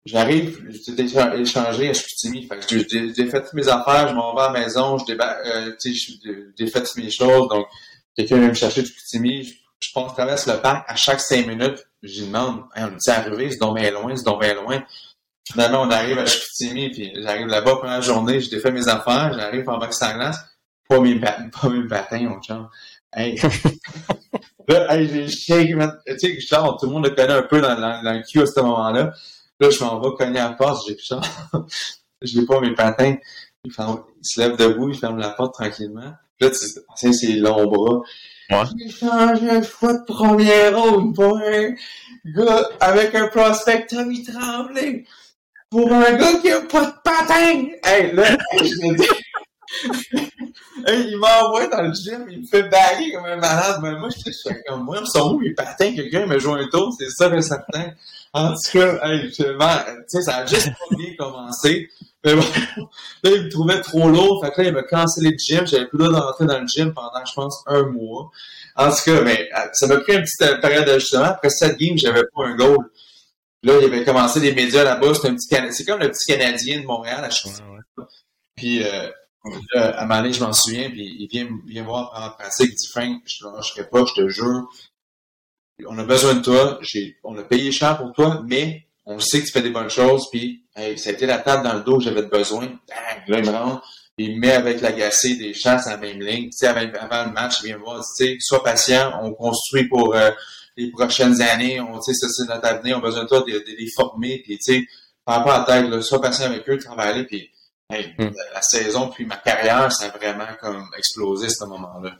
J'arrive, 0.06 0.68
j'étais 0.70 1.04
échangé 1.04 1.90
à 1.90 1.94
Chicoutimi. 1.94 2.48
Fait 2.48 2.58
que 2.58 2.88
j'ai 2.88 3.30
fait 3.30 3.42
toutes 3.42 3.54
mes 3.54 3.68
affaires, 3.68 4.08
je 4.08 4.14
m'en 4.14 4.36
vais 4.36 4.42
à 4.42 4.52
la 4.52 4.60
maison, 4.60 4.98
je 4.98 5.06
débat, 5.06 5.38
euh, 5.46 5.72
j'ai 5.84 6.68
fait 6.68 6.84
toutes 6.84 6.98
mes 6.98 7.10
choses. 7.10 7.48
Donc, 7.50 7.68
quelqu'un 8.16 8.38
vient 8.38 8.50
me 8.50 8.54
chercher 8.54 8.82
de 8.82 8.88
Chicoutimi. 8.88 9.44
Je, 9.44 9.54
je, 9.80 9.92
pense, 9.94 10.14
traverse 10.14 10.48
le 10.48 10.62
parc 10.62 10.86
à 10.90 10.96
chaque 10.96 11.20
cinq 11.20 11.48
minutes. 11.48 11.86
Je 12.04 12.24
demande, 12.24 12.64
on 12.76 12.88
est 12.88 13.10
arrivé, 13.10 13.52
c'est 13.52 13.58
donc 13.58 13.78
bien 13.78 13.92
loin, 13.92 14.16
c'est 14.16 14.26
donc 14.26 14.42
bien 14.42 14.54
loin. 14.54 14.84
Finalement, 15.52 15.82
on 15.84 15.92
arrive 15.92 16.18
à 16.20 16.26
Chicoutimi, 16.26 16.90
puis 16.92 17.12
j'arrive 17.16 17.48
là-bas 17.48 17.76
première 17.78 18.02
journée, 18.02 18.40
j'ai 18.40 18.60
fait 18.60 18.72
mes 18.72 18.88
affaires, 18.88 19.34
j'arrive 19.34 19.68
en 19.70 19.78
bas 19.78 19.88
de 19.88 20.14
glace, 20.16 20.38
pas 20.88 21.00
mes, 21.00 21.20
pas 21.20 21.70
mes 21.70 21.88
patins, 21.88 22.30
mon 22.30 22.42
chum. 22.42 22.70
Hey. 23.14 23.40
là, 24.68 24.96
hey, 24.96 25.08
j'ai 25.08 25.28
shake, 25.28 25.76
Tu 26.08 26.20
sais, 26.20 26.28
Richard, 26.28 26.78
tout 26.78 26.86
le 26.86 26.94
monde 26.94 27.06
le 27.06 27.12
connaît 27.12 27.34
un 27.34 27.44
peu 27.44 27.60
dans, 27.60 27.76
dans, 27.76 28.02
dans 28.04 28.14
le 28.14 28.24
queue 28.24 28.44
à 28.44 28.46
ce 28.46 28.60
moment-là. 28.62 29.12
Là, 29.60 29.70
je 29.70 29.84
m'en 29.84 30.00
vais 30.00 30.16
cogner 30.18 30.40
à 30.40 30.50
la 30.50 30.56
porte, 30.56 30.88
j'ai 30.88 30.98
je 32.22 32.40
n'ai 32.40 32.46
pas 32.46 32.60
mes 32.60 32.74
patins. 32.74 33.16
Il, 33.64 33.72
se 34.24 34.40
lève 34.40 34.58
debout, 34.58 34.90
il 34.90 34.98
ferme 34.98 35.18
la 35.18 35.30
porte 35.30 35.54
tranquillement. 35.54 36.14
Là, 36.42 36.50
tu 36.50 36.58
sais, 36.96 37.14
ses 37.14 37.34
longs 37.34 37.68
bras. 37.68 38.02
Ouais. 38.50 38.64
J'ai 38.78 38.90
changé 38.90 39.50
un 39.50 39.62
choix 39.62 39.94
de 39.94 40.04
première 40.06 40.78
ronde 40.78 41.16
pour 41.16 41.38
un 41.38 41.76
gars 42.26 42.70
avec 42.80 43.14
un 43.14 43.28
prospect 43.28 43.86
Tommy 43.88 44.24
Tremblay. 44.24 45.06
Pour 45.70 45.94
un 45.94 46.14
gars 46.14 46.34
qui 46.42 46.50
a 46.50 46.62
pas 46.62 46.86
de 46.86 46.94
patins! 47.04 47.68
Hey, 47.84 48.14
là, 48.14 48.38
je 48.58 48.88
me 48.88 48.98
dis... 48.98 49.08
hey, 50.86 51.08
il 51.10 51.18
m'envoie 51.18 51.68
dans 51.68 51.82
le 51.82 51.94
gym, 51.94 52.26
il 52.30 52.42
me 52.42 52.46
fait 52.46 52.64
baguer 52.64 53.12
comme 53.14 53.26
un 53.26 53.38
malade. 53.38 53.80
Mais 53.82 53.92
moi, 53.94 54.10
je 54.10 54.32
suis 54.32 54.54
comme 54.68 54.84
moi, 54.84 55.00
ils 55.02 55.08
sont 55.08 55.34
où 55.34 55.40
mes 55.40 55.54
patins? 55.54 55.94
Quelqu'un 55.94 56.26
me 56.26 56.40
joue 56.40 56.54
un 56.54 56.68
tour, 56.68 56.94
c'est 56.98 57.10
ça, 57.10 57.30
le 57.30 57.42
certain. 57.42 57.92
En 58.34 58.54
tout 58.54 58.80
cas, 58.80 59.00
hey, 59.04 59.32
tu 59.32 59.44
sais, 60.08 60.22
ça 60.22 60.38
a 60.38 60.46
juste 60.46 60.70
pas 60.70 60.96
bien 60.96 61.16
commencé. 61.18 61.90
Mais 62.24 62.36
bon, 62.36 62.42
là, 63.24 63.32
il 63.36 63.44
me 63.44 63.50
trouvait 63.50 63.82
trop 63.82 64.10
lourd. 64.10 64.44
Fait 64.44 64.52
que 64.52 64.62
là, 64.62 64.68
il 64.68 64.74
m'a 64.74 64.84
cancellé 64.84 65.32
le 65.32 65.38
gym. 65.38 65.66
J'avais 65.66 65.88
plus 65.88 65.98
le 65.98 66.06
droit 66.06 66.20
d'entrer 66.20 66.46
dans 66.46 66.60
le 66.60 66.68
gym 66.68 66.94
pendant, 66.94 67.26
je 67.26 67.34
pense, 67.34 67.64
un 67.68 67.84
mois. 67.88 68.30
En 68.76 68.90
tout 68.90 69.04
cas, 69.06 69.22
mais 69.22 69.50
euh, 69.58 69.68
ça 69.74 69.88
m'a 69.88 69.98
pris 69.98 70.14
une 70.14 70.22
petite 70.22 70.42
euh, 70.44 70.58
période 70.62 70.86
d'ajustement. 70.86 71.24
Après 71.24 71.50
cette 71.50 71.78
game, 71.78 71.98
j'avais 71.98 72.24
pas 72.34 72.46
un 72.46 72.56
goal. 72.56 72.78
Là, 73.64 73.74
il 73.80 73.86
avait 73.86 74.04
commencé 74.04 74.40
des 74.40 74.54
médias 74.54 74.84
là-bas. 74.84 75.14
C'est 75.14 75.28
un 75.28 75.36
petit 75.36 75.74
C'est 75.74 75.86
comme 75.86 76.00
le 76.00 76.10
petit 76.10 76.32
Canadien 76.32 76.82
de 76.82 76.86
Montréal 76.86 77.24
à 77.24 77.30
chaque 77.30 77.52
fois. 77.54 78.08
Puis, 78.56 78.84
euh, 78.84 79.10
à 79.74 80.06
Mané, 80.06 80.34
je 80.34 80.44
m'en 80.44 80.54
souviens, 80.54 80.90
puis 80.90 81.16
il 81.20 81.28
vient, 81.28 81.84
voir 81.84 82.12
en 82.16 82.30
pratique, 82.32 82.72
il 82.72 82.76
dit 82.76 82.88
Frank, 82.88 83.22
je 83.26 83.46
ne 83.46 83.56
lâcherai 83.56 83.90
pas, 83.90 84.06
je 84.06 84.22
te 84.22 84.28
jure. 84.30 84.70
On 85.88 85.98
a 85.98 86.04
besoin 86.04 86.36
de 86.36 86.42
toi, 86.42 86.80
on 87.24 87.38
a 87.38 87.44
payé 87.44 87.72
cher 87.72 87.98
pour 87.98 88.12
toi, 88.14 88.44
mais 88.46 88.86
on 89.06 89.20
sait 89.20 89.42
que 89.42 89.48
tu 89.48 89.52
fais 89.52 89.64
des 89.64 89.72
bonnes 89.72 89.90
choses, 89.90 90.30
puis 90.30 90.64
hey, 90.76 90.98
ça 90.98 91.10
a 91.10 91.14
été 91.14 91.26
la 91.26 91.40
table 91.40 91.64
dans 91.64 91.74
le 91.74 91.82
dos, 91.82 92.00
j'avais 92.00 92.22
besoin. 92.24 92.68
Bang, 92.68 93.28
là, 93.28 93.40
il 93.40 93.46
me 93.46 93.52
rentre, 93.52 93.88
il 94.18 94.40
met 94.40 94.52
avec 94.52 94.82
l'agacé 94.82 95.36
des 95.36 95.54
chasses 95.54 95.88
à 95.88 95.92
la 95.92 95.98
même 95.98 96.22
ligne. 96.22 96.46
Tu 96.46 96.58
sais, 96.58 96.68
avant, 96.68 97.26
le 97.26 97.32
match, 97.32 97.62
il 97.62 97.68
vient 97.68 97.78
voir, 97.78 98.00
tu 98.00 98.26
sais, 98.26 98.38
sois 98.40 98.64
patient, 98.64 99.20
on 99.24 99.34
construit 99.34 99.88
pour 99.88 100.14
euh, 100.16 100.30
les 100.78 100.92
prochaines 100.92 101.42
années, 101.42 101.82
on, 101.82 102.00
tu 102.00 102.14
sais, 102.14 102.28
c'est 102.30 102.48
notre 102.48 102.68
avenir, 102.68 102.98
on 102.98 103.00
a 103.00 103.04
besoin 103.04 103.24
de 103.24 103.28
toi 103.28 103.42
de, 103.42 103.64
les 103.78 103.90
former, 103.96 104.42
puis 104.44 104.60
tu 104.60 104.74
sais, 104.74 104.88
par 105.26 105.44
pas 105.44 105.62
à 105.62 105.66
tête, 105.66 105.90
là, 105.90 106.02
sois 106.02 106.22
patient 106.22 106.46
avec 106.46 106.70
eux, 106.70 106.78
travailler, 106.78 107.24
puis 107.24 107.50
Hmm. 108.18 108.30
La 108.54 108.62
saison 108.62 109.10
puis 109.10 109.26
ma 109.26 109.38
carrière, 109.38 109.92
ça 109.92 110.06
a 110.06 110.18
vraiment 110.18 110.48
comme 110.60 110.88
explosé 110.98 111.48
à 111.48 111.50
ce 111.50 111.66
moment-là. 111.66 112.12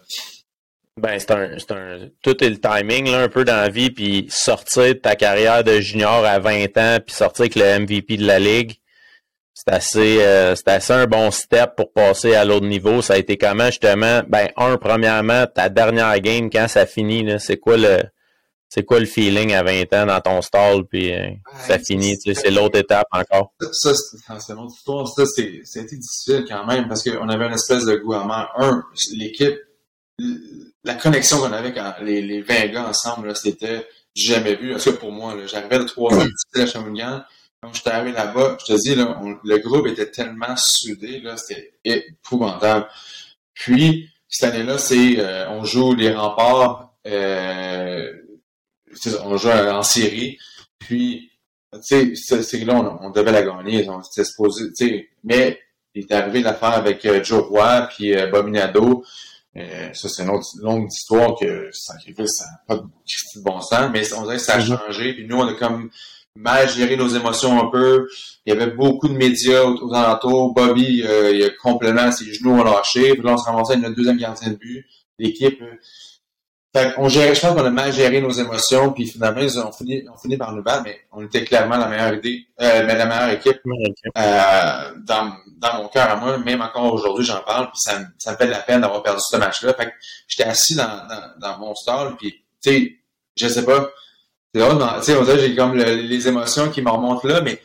Ben, 0.98 1.18
c'est 1.18 1.32
un, 1.32 1.54
un, 1.54 2.10
Tout 2.22 2.44
est 2.44 2.50
le 2.50 2.60
timing, 2.60 3.10
là, 3.12 3.22
un 3.22 3.30
peu 3.30 3.46
dans 3.46 3.56
la 3.56 3.70
vie, 3.70 3.92
puis 3.92 4.28
sortir 4.30 4.84
de 4.84 4.94
ta 4.94 5.16
carrière 5.16 5.64
de 5.64 5.80
junior 5.80 6.26
à 6.26 6.40
20 6.40 6.78
ans, 6.78 6.98
puis 7.06 7.16
sortir 7.16 7.44
avec 7.44 7.56
le 7.56 7.80
MVP 7.80 8.18
de 8.18 8.28
la 8.28 8.40
Ligue, 8.40 8.76
c'est 9.54 9.74
assez, 9.74 10.22
euh, 10.22 10.56
c'est 10.56 10.68
assez 10.68 10.94
un 10.94 11.08
bon 11.08 11.32
step 11.32 11.76
pour 11.76 11.94
passer 11.94 12.36
à 12.36 12.46
l'autre 12.46 12.66
niveau. 12.66 13.02
Ça 13.02 13.14
a 13.14 13.18
été 13.18 13.38
comment, 13.38 13.68
justement? 13.68 14.22
Ben, 14.28 14.50
un, 14.58 14.78
premièrement, 14.78 15.46
ta 15.48 15.70
dernière 15.70 16.20
game, 16.20 16.50
quand 16.50 16.68
ça 16.68 16.86
finit, 16.86 17.40
c'est 17.40 17.58
quoi 17.58 17.78
le 17.78 18.02
c'est 18.74 18.86
quoi 18.86 19.02
le 19.02 19.06
feeling 19.06 19.54
à 19.54 19.64
20 19.64 19.94
ans 19.94 20.06
dans 20.06 20.22
ton 20.22 20.42
stall, 20.42 20.86
puis 20.86 21.14
euh, 21.14 21.30
ça 21.68 21.78
finit, 21.78 22.18
tu 22.18 22.34
sais, 22.34 22.42
c'est 22.42 22.52
l'autre 22.52 22.80
étape 22.80 23.06
encore? 23.12 23.52
Ça, 23.74 23.92
c'est 23.94 24.54
une 24.54 24.60
autre 24.60 24.74
histoire. 24.74 25.06
Ça, 25.10 25.26
c'était 25.26 25.98
difficile 25.98 26.46
quand 26.48 26.66
même, 26.66 26.88
parce 26.88 27.04
qu'on 27.04 27.28
avait 27.28 27.48
une 27.48 27.54
espèce 27.54 27.84
de 27.84 27.98
goût 27.98 28.14
amer. 28.14 28.50
Un, 28.56 28.82
l'équipe, 29.12 29.60
la 30.86 30.94
connexion 30.94 31.40
qu'on 31.40 31.52
avait 31.52 31.74
quand 31.74 31.96
les, 32.02 32.22
les 32.22 32.42
20 32.42 32.68
gars 32.68 32.88
ensemble, 32.88 33.36
c'était 33.36 33.86
jamais 34.16 34.56
vu. 34.56 34.72
Parce 34.72 34.86
que 34.86 34.92
pour 34.92 35.12
moi, 35.12 35.36
j'arrivais 35.48 35.80
de 35.80 35.84
trois 35.84 36.14
ans 36.14 36.26
à 36.56 36.66
Shawinigan, 36.66 37.24
quand 37.62 37.74
j'étais 37.74 37.90
arrivé 37.90 38.14
là-bas, 38.14 38.58
je 38.62 38.74
te 38.74 38.80
dis, 38.80 38.96
là, 38.96 39.22
le 39.44 39.58
groupe 39.58 39.88
était 39.88 40.10
tellement 40.10 40.56
soudé, 40.56 41.20
là, 41.20 41.36
c'était 41.36 41.74
épouvantable. 41.84 42.88
Puis, 43.54 44.10
cette 44.30 44.54
année-là, 44.54 44.78
c'est, 44.78 45.20
euh, 45.20 45.50
on 45.50 45.66
joue 45.66 45.94
les 45.94 46.14
remparts, 46.14 46.94
euh, 47.06 48.12
on 49.24 49.38
joue 49.38 49.50
en 49.50 49.84
série. 49.84 50.38
Puis, 50.80 51.32
tu 51.88 52.16
sais, 52.16 52.44
c'est 52.44 52.66
là, 52.66 52.76
on, 52.76 53.08
on, 53.08 53.10
devait 53.12 53.32
la 53.32 53.44
gagner. 53.44 53.88
On 53.90 54.02
s'était 54.04 54.26
supposé, 54.26 54.66
tu 54.78 54.88
sais, 54.88 55.10
mais 55.24 55.60
il 55.94 56.04
est 56.04 56.12
arrivé 56.12 56.42
l'affaire 56.42 56.74
avec 56.74 57.06
euh, 57.06 57.24
Joe 57.24 57.44
Roy 57.48 57.88
puis 57.96 58.16
euh, 58.16 58.28
Bominado. 58.28 59.04
Euh, 59.58 59.90
ça, 59.94 60.08
c'est 60.08 60.24
une 60.24 60.30
autre 60.30 60.48
longue 60.62 60.88
histoire 60.90 61.36
que 61.38 61.70
sacrifice, 61.74 62.38
ça 62.38 62.46
n'a 62.46 62.62
pas 62.68 62.76
de 62.78 63.42
bon 63.44 63.60
sens, 63.60 63.90
mais 63.92 64.14
on 64.14 64.24
dirait 64.24 64.38
que 64.38 64.42
ça 64.42 64.56
a 64.56 64.62
changé. 64.62 65.14
Puis 65.14 65.28
nous, 65.28 65.38
on 65.38 65.48
a 65.48 65.54
comme 65.54 65.90
mal 66.36 66.70
géré 66.70 66.96
nos 66.96 67.10
émotions 67.10 67.62
un 67.62 67.70
peu. 67.70 68.08
Il 68.46 68.54
y 68.54 68.56
avait 68.56 68.72
beaucoup 68.72 69.10
de 69.10 69.14
médias 69.14 69.64
aux, 69.64 69.94
alentours. 69.94 70.54
Bobby, 70.54 71.04
euh, 71.04 71.36
il 71.36 71.44
a 71.44 71.50
complètement 71.62 72.12
ses 72.12 72.34
genoux 72.34 72.52
ont 72.52 72.64
lâché. 72.64 73.14
Puis 73.14 73.24
là, 73.24 73.34
on 73.34 73.38
se 73.38 73.46
ramassait 73.46 73.74
avec 73.74 73.84
notre 73.84 73.96
deuxième 73.96 74.18
gardien 74.18 74.52
de 74.52 74.56
but. 74.56 74.86
L'équipe, 75.20 75.62
fait 76.74 76.94
on 76.98 77.10
gérait, 77.10 77.36
je 77.36 77.42
pense 77.42 77.54
qu'on 77.54 77.66
a 77.66 77.70
mal 77.70 77.92
géré 77.92 78.22
nos 78.22 78.32
émotions, 78.32 78.92
puis 78.94 79.08
finalement, 79.08 79.42
on 79.42 79.72
finit, 79.72 80.04
on 80.14 80.18
finit 80.18 80.38
par 80.38 80.54
nous 80.54 80.64
battre, 80.64 80.84
mais 80.86 81.02
on 81.12 81.26
était 81.26 81.44
clairement 81.44 81.78
la 81.78 81.88
meilleure 81.88 82.14
idée, 82.14 82.46
euh, 82.62 82.84
mais 82.86 82.96
la 82.96 83.06
meilleure 83.06 83.30
équipe 83.30 83.60
euh, 83.66 84.92
dans, 85.06 85.34
dans 85.58 85.78
mon 85.78 85.88
cœur 85.90 86.10
à 86.10 86.16
moi. 86.16 86.38
Même 86.38 86.62
encore 86.62 86.94
aujourd'hui, 86.94 87.26
j'en 87.26 87.42
parle, 87.42 87.66
puis 87.66 87.80
ça, 87.80 88.00
ça 88.18 88.32
me 88.32 88.38
fait 88.38 88.46
de 88.46 88.52
la 88.52 88.60
peine 88.60 88.82
d'avoir 88.82 89.04
perdu 89.04 89.22
ce 89.22 89.38
match-là. 89.38 89.74
Fait 89.74 89.88
que 89.88 89.92
j'étais 90.28 90.50
assis 90.50 90.76
dans, 90.76 91.08
dans, 91.08 91.32
dans 91.40 91.58
mon 91.60 91.76
stall, 91.76 92.16
puis 92.18 92.32
tu 92.64 92.72
sais, 92.72 92.96
je 93.36 93.48
sais 93.48 93.66
pas, 93.66 93.90
c'est 94.54 94.62
drôle, 94.62 94.78
tu 95.00 95.04
sais, 95.04 95.16
on 95.16 95.24
dirait 95.24 95.40
j'ai 95.40 95.56
comme 95.56 95.76
les 95.76 96.28
émotions 96.28 96.70
qui 96.70 96.82
me 96.82 96.90
remontent 96.90 97.28
là, 97.28 97.42
mais 97.42 97.62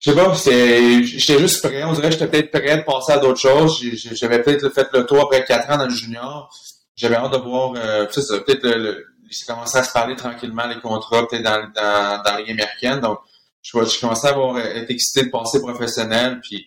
je 0.00 0.12
sais 0.12 0.16
pas, 0.16 0.32
j'étais 0.32 1.38
juste 1.40 1.60
prêt. 1.66 1.82
On 1.82 1.92
dirait 1.92 2.08
que 2.08 2.12
j'étais 2.12 2.28
peut-être 2.28 2.50
prêt 2.52 2.76
de 2.76 2.82
passer 2.82 3.12
à 3.12 3.18
d'autres 3.18 3.40
choses. 3.40 3.82
J'avais 4.12 4.40
peut-être 4.42 4.68
fait 4.70 4.86
le 4.92 5.04
tour 5.04 5.20
après 5.20 5.44
quatre 5.44 5.68
ans 5.70 5.76
dans 5.76 5.86
le 5.86 5.90
junior 5.90 6.50
j'avais 6.98 7.14
hâte 7.14 7.32
de 7.32 7.38
voir, 7.38 7.74
euh, 7.76 8.06
ça, 8.10 8.40
peut-être 8.40 8.64
le, 8.64 9.06
commencé 9.46 9.78
à 9.78 9.84
se 9.84 9.92
parler 9.92 10.16
tranquillement 10.16 10.66
les 10.66 10.80
contrats, 10.80 11.26
peut-être 11.26 11.42
dans, 11.42 11.60
dans, 11.74 12.22
dans 12.22 12.36
la 12.36 12.50
américaine. 12.50 13.00
Donc, 13.00 13.18
je, 13.62 13.70
je 13.72 14.00
commençais 14.00 14.28
à 14.28 14.30
avoir, 14.30 14.56
euh, 14.56 14.60
être 14.60 14.90
excité 14.90 15.26
de 15.26 15.30
passer 15.30 15.60
professionnel. 15.60 16.40
Puis, 16.42 16.66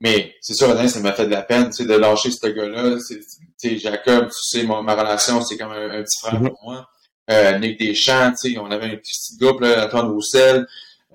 mais 0.00 0.34
c'est 0.40 0.54
sûr, 0.54 0.68
ça 0.88 1.00
m'a 1.00 1.12
fait 1.12 1.26
de 1.26 1.32
la 1.32 1.42
peine, 1.42 1.66
tu 1.66 1.82
sais, 1.82 1.86
de 1.86 1.94
lâcher 1.94 2.30
ce 2.30 2.46
gars-là. 2.46 2.98
Tu 3.08 3.22
sais, 3.56 3.78
Jacob, 3.78 4.26
tu 4.26 4.60
sais, 4.60 4.64
ma, 4.64 4.94
relation, 4.94 5.42
c'est 5.42 5.56
comme 5.56 5.72
un, 5.72 6.02
petit 6.02 6.18
frère 6.20 6.40
mm-hmm. 6.40 6.48
pour 6.48 6.58
moi. 6.62 6.88
Euh, 7.30 7.58
Nick 7.58 7.80
Deschamps, 7.80 8.32
tu 8.32 8.52
sais, 8.52 8.58
on 8.58 8.70
avait 8.70 8.86
un 8.86 8.96
petit 8.96 9.36
groupe, 9.38 9.60
là, 9.60 9.86
Antoine 9.86 10.10
Roussel, 10.10 10.66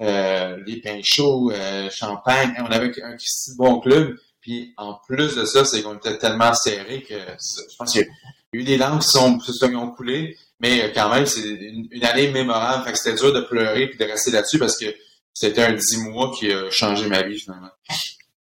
euh, 0.02 0.58
les 0.66 0.82
pains 0.82 1.02
chauds, 1.04 1.52
euh, 1.52 1.90
Champagne. 1.92 2.56
On 2.60 2.72
avait 2.72 2.88
un 3.04 3.16
petit 3.16 3.56
bon 3.58 3.80
club. 3.80 4.18
Puis 4.42 4.74
en 4.78 4.96
plus 5.08 5.36
de 5.36 5.46
ça, 5.46 5.66
c'est 5.66 5.82
qu'on 5.82 5.96
était 5.96 6.18
tellement 6.18 6.54
serré 6.54 7.04
que 7.04 7.16
je 7.16 7.76
pense 7.78 7.96
a 7.98 8.02
eu 8.54 8.64
des 8.64 8.78
langues 8.78 9.02
qui 9.02 9.10
sont, 9.10 9.38
qui 9.38 9.76
ont 9.76 9.92
coulé, 9.92 10.38
mais 10.60 10.92
quand 10.94 11.14
même, 11.14 11.26
c'est 11.26 11.42
une, 11.42 12.04
année 12.04 12.32
mémorable. 12.32 12.84
Fait 12.86 12.92
que 12.92 12.98
c'était 12.98 13.18
dur 13.18 13.34
de 13.34 13.42
pleurer 13.42 13.88
puis 13.88 13.98
de 13.98 14.06
rester 14.06 14.32
là-dessus 14.32 14.60
parce 14.60 14.78
que 14.78 14.86
c'était 15.34 15.64
un 15.64 15.74
dix 15.74 15.98
mois 15.98 16.32
qui 16.38 16.52
a 16.52 16.70
changé 16.70 17.08
ma 17.08 17.22
vie 17.22 17.40
finalement. 17.40 17.70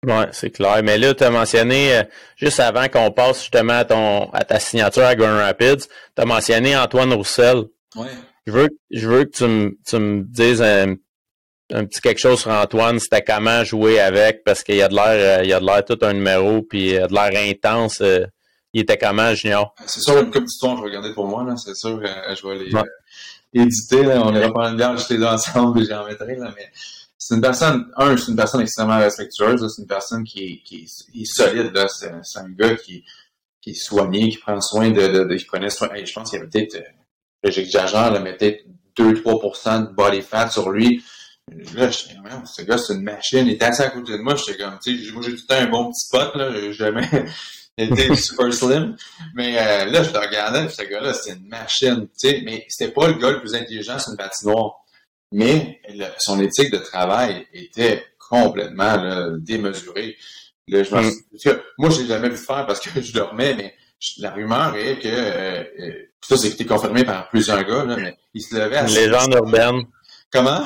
Ouais, 0.06 0.28
c'est 0.32 0.50
clair. 0.50 0.80
Mais 0.82 0.96
là, 0.96 1.14
tu 1.14 1.24
as 1.24 1.30
mentionné, 1.30 1.96
euh, 1.96 2.02
juste 2.36 2.60
avant 2.60 2.88
qu'on 2.88 3.10
passe 3.10 3.40
justement 3.40 3.78
à, 3.78 3.84
ton, 3.84 4.30
à 4.30 4.44
ta 4.44 4.60
signature 4.60 5.04
à 5.04 5.14
Grand 5.16 5.36
Rapids, 5.36 5.86
tu 6.16 6.22
as 6.22 6.24
mentionné 6.24 6.76
Antoine 6.76 7.12
Roussel. 7.12 7.64
Ouais. 7.96 8.06
Je 8.46 8.52
veux, 8.52 8.68
je 8.90 9.08
veux 9.08 9.24
que 9.24 9.36
tu 9.36 9.44
me, 9.44 9.78
tu 9.86 9.98
me 9.98 10.22
dises 10.22 10.62
un 10.62 10.94
un 11.72 11.84
petit 11.84 12.00
quelque 12.00 12.18
chose 12.18 12.40
sur 12.40 12.50
Antoine, 12.50 12.98
c'était 12.98 13.22
comment 13.22 13.64
jouer 13.64 14.00
avec, 14.00 14.42
parce 14.44 14.62
qu'il 14.62 14.76
y 14.76 14.82
a 14.82 14.88
de 14.88 14.94
l'air, 14.94 15.40
euh, 15.40 15.44
il 15.44 15.50
y 15.50 15.52
a 15.52 15.60
de 15.60 15.66
l'air 15.66 15.84
tout 15.84 15.98
un 16.02 16.14
numéro, 16.14 16.62
puis 16.62 16.90
il 16.92 16.98
a 16.98 17.06
de 17.06 17.14
l'air 17.14 17.30
intense. 17.34 18.00
Euh, 18.00 18.26
il 18.72 18.82
était 18.82 18.98
comment, 18.98 19.34
Junior? 19.34 19.74
C'est 19.86 20.00
sûr, 20.00 20.18
une 20.18 20.30
coupe 20.30 20.44
d'histoire, 20.44 20.76
je 20.76 20.82
vais 20.82 20.88
regarder 20.88 21.12
pour 21.14 21.26
moi, 21.26 21.44
là, 21.44 21.56
c'est 21.56 21.74
sûr, 21.74 22.00
euh, 22.02 22.34
je 22.34 22.46
vais 22.46 22.58
les 22.58 22.72
éditer, 23.54 24.02
là, 24.02 24.22
on 24.24 24.34
ira 24.34 24.50
prendre 24.50 24.70
une 24.70 24.76
bière, 24.76 24.96
jeter 24.96 25.16
là 25.16 25.34
ensemble, 25.34 25.82
et 25.82 25.84
j'en 25.88 26.06
mettrai, 26.06 26.36
là, 26.36 26.52
mais 26.56 26.70
c'est 27.16 27.34
une 27.34 27.40
personne, 27.40 27.90
un, 27.96 28.16
c'est 28.16 28.30
une 28.30 28.36
personne 28.36 28.60
extrêmement 28.60 28.98
respectueuse, 28.98 29.66
c'est 29.74 29.82
une 29.82 29.88
personne 29.88 30.24
qui 30.24 30.44
est, 30.44 30.62
qui 30.64 30.84
est, 30.84 31.24
solide, 31.24 31.72
là, 31.74 31.88
c'est 31.88 32.38
un 32.38 32.50
gars 32.50 32.76
qui, 32.76 33.04
qui 33.60 33.70
est 33.70 33.74
soigné, 33.74 34.28
qui 34.28 34.38
prend 34.38 34.60
soin 34.60 34.90
de, 34.90 35.08
de, 35.08 35.24
de 35.24 35.34
qui 35.34 35.44
prenait 35.44 35.70
soin. 35.70 35.88
je 35.94 36.12
pense 36.12 36.30
qu'il 36.30 36.38
y 36.38 36.42
avait 36.42 36.50
peut-être, 36.50 36.76
euh, 36.76 37.50
j'exagère, 37.50 38.20
mais 38.22 38.36
peut-être 38.36 38.64
2-3% 38.96 39.88
de 39.88 39.94
body 39.94 40.22
fat 40.22 40.50
sur 40.50 40.70
lui. 40.70 41.02
Là, 41.74 41.90
je 41.90 41.98
ce 42.44 42.62
gars, 42.62 42.76
c'est 42.76 42.92
une 42.92 43.02
machine. 43.02 43.46
Il 43.46 43.54
était 43.54 43.64
assis 43.64 43.80
à 43.80 43.88
côté 43.88 44.12
de 44.12 44.18
moi. 44.18 44.36
J'étais 44.36 44.62
comme, 44.62 44.78
tu 44.82 45.02
sais, 45.02 45.12
moi, 45.12 45.22
j'ai 45.24 45.34
tout 45.34 45.42
le 45.42 45.46
temps 45.46 45.62
un 45.62 45.70
bon 45.70 45.90
petit 45.90 46.06
spot, 46.06 46.34
là. 46.34 46.72
Jamais 46.72 47.08
été 47.84 48.14
super 48.16 48.52
slim. 48.52 48.96
Mais 49.34 49.58
euh, 49.58 49.84
là, 49.86 50.02
je 50.02 50.12
le 50.12 50.18
regardais, 50.18 50.68
ce 50.68 50.82
gars-là, 50.82 51.14
c'est 51.14 51.32
une 51.32 51.48
machine, 51.48 52.08
tu 52.08 52.28
sais. 52.28 52.42
Mais 52.44 52.66
c'était 52.68 52.92
pas 52.92 53.08
le 53.08 53.14
gars 53.14 53.30
le 53.30 53.40
plus 53.40 53.54
intelligent 53.54 53.98
sur 53.98 54.12
une 54.12 54.16
patinoire. 54.16 54.76
Mais 55.32 55.80
son 56.18 56.40
éthique 56.40 56.72
de 56.72 56.78
travail 56.78 57.46
était 57.52 58.04
complètement 58.18 58.96
là, 58.96 59.28
démesurée. 59.38 60.16
Là, 60.68 60.82
je 60.82 60.94
mm. 60.94 61.60
moi, 61.78 61.90
je 61.90 62.00
l'ai 62.00 62.06
jamais 62.06 62.28
vu 62.28 62.36
faire 62.36 62.66
parce 62.66 62.80
que 62.80 63.00
je 63.00 63.12
dormais, 63.12 63.54
mais 63.54 63.74
la 64.18 64.30
rumeur 64.30 64.76
est 64.76 64.98
que 64.98 65.08
euh, 65.08 65.64
euh, 65.80 65.92
ça, 66.20 66.36
c'est 66.36 66.64
confirmé 66.64 67.04
par 67.04 67.28
plusieurs 67.30 67.64
gars, 67.64 67.84
là, 67.84 67.96
mais 67.96 68.16
il 68.34 68.42
se 68.42 68.54
levait 68.54 68.76
à 68.76 68.86
Légende 68.86 69.34
urbaine. 69.34 69.86
Comment? 70.30 70.64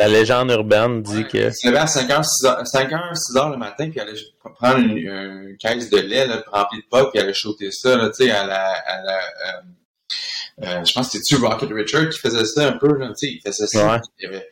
La 0.00 0.08
légende 0.08 0.50
urbaine 0.50 1.02
dit 1.02 1.26
que. 1.26 1.48
Il 1.48 1.54
se 1.54 1.68
levait 1.68 1.76
à 1.76 1.84
5h, 1.84 2.22
6h, 2.22 3.14
6 3.14 3.34
le 3.34 3.56
matin, 3.58 3.90
puis 3.90 3.96
il 3.96 4.00
allait 4.00 4.18
prendre 4.42 4.78
une, 4.78 5.58
caisse 5.58 5.90
de 5.90 5.98
lait 5.98 6.26
là, 6.26 6.42
remplie 6.50 6.78
de 6.78 6.86
pot, 6.88 7.10
puis 7.10 7.18
il 7.18 7.20
allait 7.20 7.34
shooter 7.34 7.70
ça 7.70 7.98
là, 7.98 8.08
à 8.08 8.46
la, 8.46 8.64
à 8.64 9.02
la 9.02 9.18
euh, 9.18 9.60
euh, 10.62 10.84
je 10.86 10.92
pense 10.94 11.08
que 11.08 11.18
c'était-tu 11.18 11.36
Rocket 11.36 11.68
Richard 11.70 12.08
qui 12.08 12.18
faisait 12.18 12.46
ça 12.46 12.68
un 12.68 12.78
peu, 12.78 12.96
là, 12.96 13.08
tu 13.08 13.14
sais, 13.16 13.26
il 13.26 13.40
faisait 13.44 13.66
ça. 13.66 13.92
Ouais. 13.92 14.00
Il 14.18 14.24
y 14.24 14.26
avait, 14.26 14.48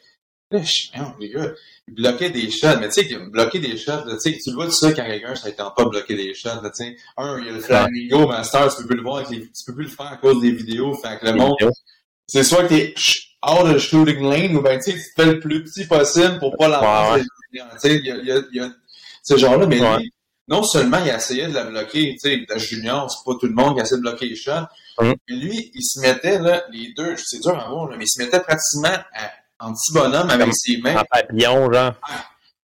là, 0.51 1.15
les 1.19 1.31
gars, 1.31 1.55
il 1.87 1.95
bloquait 1.95 2.29
des 2.29 2.51
shots, 2.51 2.79
mais 2.79 2.91
tu 2.91 3.09
sais, 3.09 3.19
bloquer 3.31 3.59
des 3.59 3.79
shots, 3.79 4.03
tu 4.23 4.51
le 4.51 4.55
vois 4.55 4.67
tout 4.67 4.73
ça 4.73 4.93
quand 4.93 5.07
quelqu'un, 5.07 5.35
ça 5.35 5.51
tente 5.53 5.75
pas 5.75 5.85
bloquer 5.87 6.15
des 6.15 6.35
shots, 6.35 6.61
tu 6.63 6.69
sais. 6.75 6.97
Un, 7.17 7.39
il 7.39 7.47
y 7.47 7.49
a 7.49 7.53
le 7.53 7.61
Flamingo 7.61 8.27
Master, 8.27 8.69
tu 8.69 8.83
peux 8.83 8.89
plus 8.89 8.97
le 8.97 9.03
voir, 9.03 9.17
avec 9.17 9.31
les, 9.31 9.41
tu 9.51 9.65
peux 9.67 9.75
plus 9.75 9.85
le 9.85 9.91
faire 9.91 10.13
à 10.13 10.19
cause 10.19 10.43
des 10.43 10.51
vidéos, 10.51 10.93
fait 10.93 11.19
que 11.19 11.25
le 11.25 11.33
monde, 11.33 11.57
c'est 12.27 12.45
soit 12.45 12.65
que 12.65 12.69
t'es 12.69 12.95
out 13.47 13.67
of 13.67 13.79
shooting 13.79 14.23
lane, 14.23 14.57
ou 14.57 14.63
ben, 14.63 14.79
tu 14.79 14.93
sais, 14.93 14.99
tu 14.99 15.05
fais 15.17 15.27
le 15.27 15.41
plus 15.41 15.65
petit 15.65 15.87
possible 15.87 16.39
pour 16.39 16.57
pas 16.57 16.69
l'envoyer. 16.69 17.25
Tu 17.53 17.61
sais, 17.79 17.97
il 17.97 18.07
y 18.07 18.11
a, 18.11 18.17
il 18.17 18.27
y 18.27 18.33
a, 18.33 18.41
il 18.53 18.57
y 18.57 18.61
a 18.61 18.71
ce 19.23 19.37
genre-là, 19.37 19.67
mais 19.67 19.79
lui, 19.79 20.13
non 20.49 20.63
seulement 20.63 20.99
il 21.05 21.11
a 21.11 21.17
essayé 21.17 21.47
de 21.47 21.55
la 21.55 21.65
bloquer, 21.65 22.17
tu 22.21 22.31
sais, 22.31 22.47
la 22.49 22.59
junior, 22.59 23.11
c'est 23.11 23.25
pas 23.25 23.39
tout 23.39 23.47
le 23.47 23.55
monde 23.55 23.75
qui 23.75 23.81
a 23.81 23.85
essayé 23.85 23.99
de 23.99 24.03
bloquer 24.03 24.27
les 24.29 24.37
shots, 24.37 24.67
Hum. 25.01 25.15
lui, 25.29 25.71
il 25.75 25.83
se 25.83 26.01
mettait, 26.01 26.41
là, 26.41 26.65
les 26.73 26.93
deux, 26.97 27.15
c'est 27.17 27.41
dur 27.41 27.57
à 27.57 27.69
voir, 27.69 27.89
là, 27.89 27.97
mais 27.97 28.05
il 28.05 28.09
se 28.09 28.21
mettait 28.21 28.41
pratiquement 28.41 28.97
en 29.61 29.73
petit 29.73 29.93
bonhomme 29.93 30.29
avec 30.29 30.49
ses 30.53 30.79
mains. 30.79 30.97
En 30.97 31.05
papillon, 31.05 31.73
genre. 31.73 31.95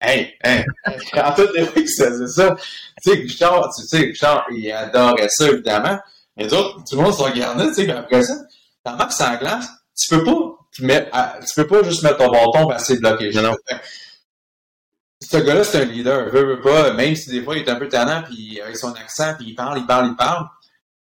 Hey, 0.01 0.35
hey, 0.45 0.65
en 1.15 1.33
tout 1.33 1.49
les 1.55 1.67
que 1.67 1.87
c'est 1.87 2.27
ça. 2.29 2.55
Tu 3.03 3.11
sais, 3.11 3.19
Richard, 3.19 3.75
tu 3.75 3.87
sais, 3.87 3.99
Richard, 3.99 4.47
il 4.51 4.71
adorait 4.71 5.29
ça, 5.31 5.49
évidemment. 5.49 5.99
Mais 6.37 6.47
d'autres, 6.47 6.85
tout 6.89 6.97
le 6.97 7.03
monde 7.03 7.15
se 7.15 7.23
regardait, 7.23 7.69
tu 7.69 7.75
sais, 7.75 7.91
après 7.91 8.23
ça, 8.23 8.35
t'en 8.85 8.97
marques 8.97 9.13
sans 9.13 9.37
glace, 9.39 9.67
tu 9.99 10.15
peux 10.15 10.25
pas, 10.25 10.48
tu, 10.79 10.85
mets, 10.85 11.11
tu 11.47 11.55
peux 11.57 11.67
pas 11.67 11.83
juste 11.83 12.03
mettre 12.05 12.19
ton 12.19 12.31
bâton 12.31 12.71
et. 12.71 13.31
Non, 13.35 13.43
non. 13.43 13.57
Ce 15.21 15.37
gars-là, 15.37 15.65
c'est 15.65 15.83
un 15.83 15.85
leader. 15.85 16.31
Veut, 16.31 16.55
veut 16.55 16.61
pas, 16.61 16.93
même 16.93 17.17
si 17.17 17.31
des 17.31 17.43
fois 17.43 17.57
il 17.57 17.65
est 17.65 17.69
un 17.69 17.75
peu 17.75 17.89
tannant, 17.89 18.23
puis 18.23 18.61
avec 18.61 18.77
son 18.77 18.93
accent, 18.93 19.35
puis 19.37 19.49
il 19.49 19.55
parle, 19.57 19.79
il 19.79 19.87
parle, 19.87 20.09
il 20.11 20.17
parle. 20.17 20.47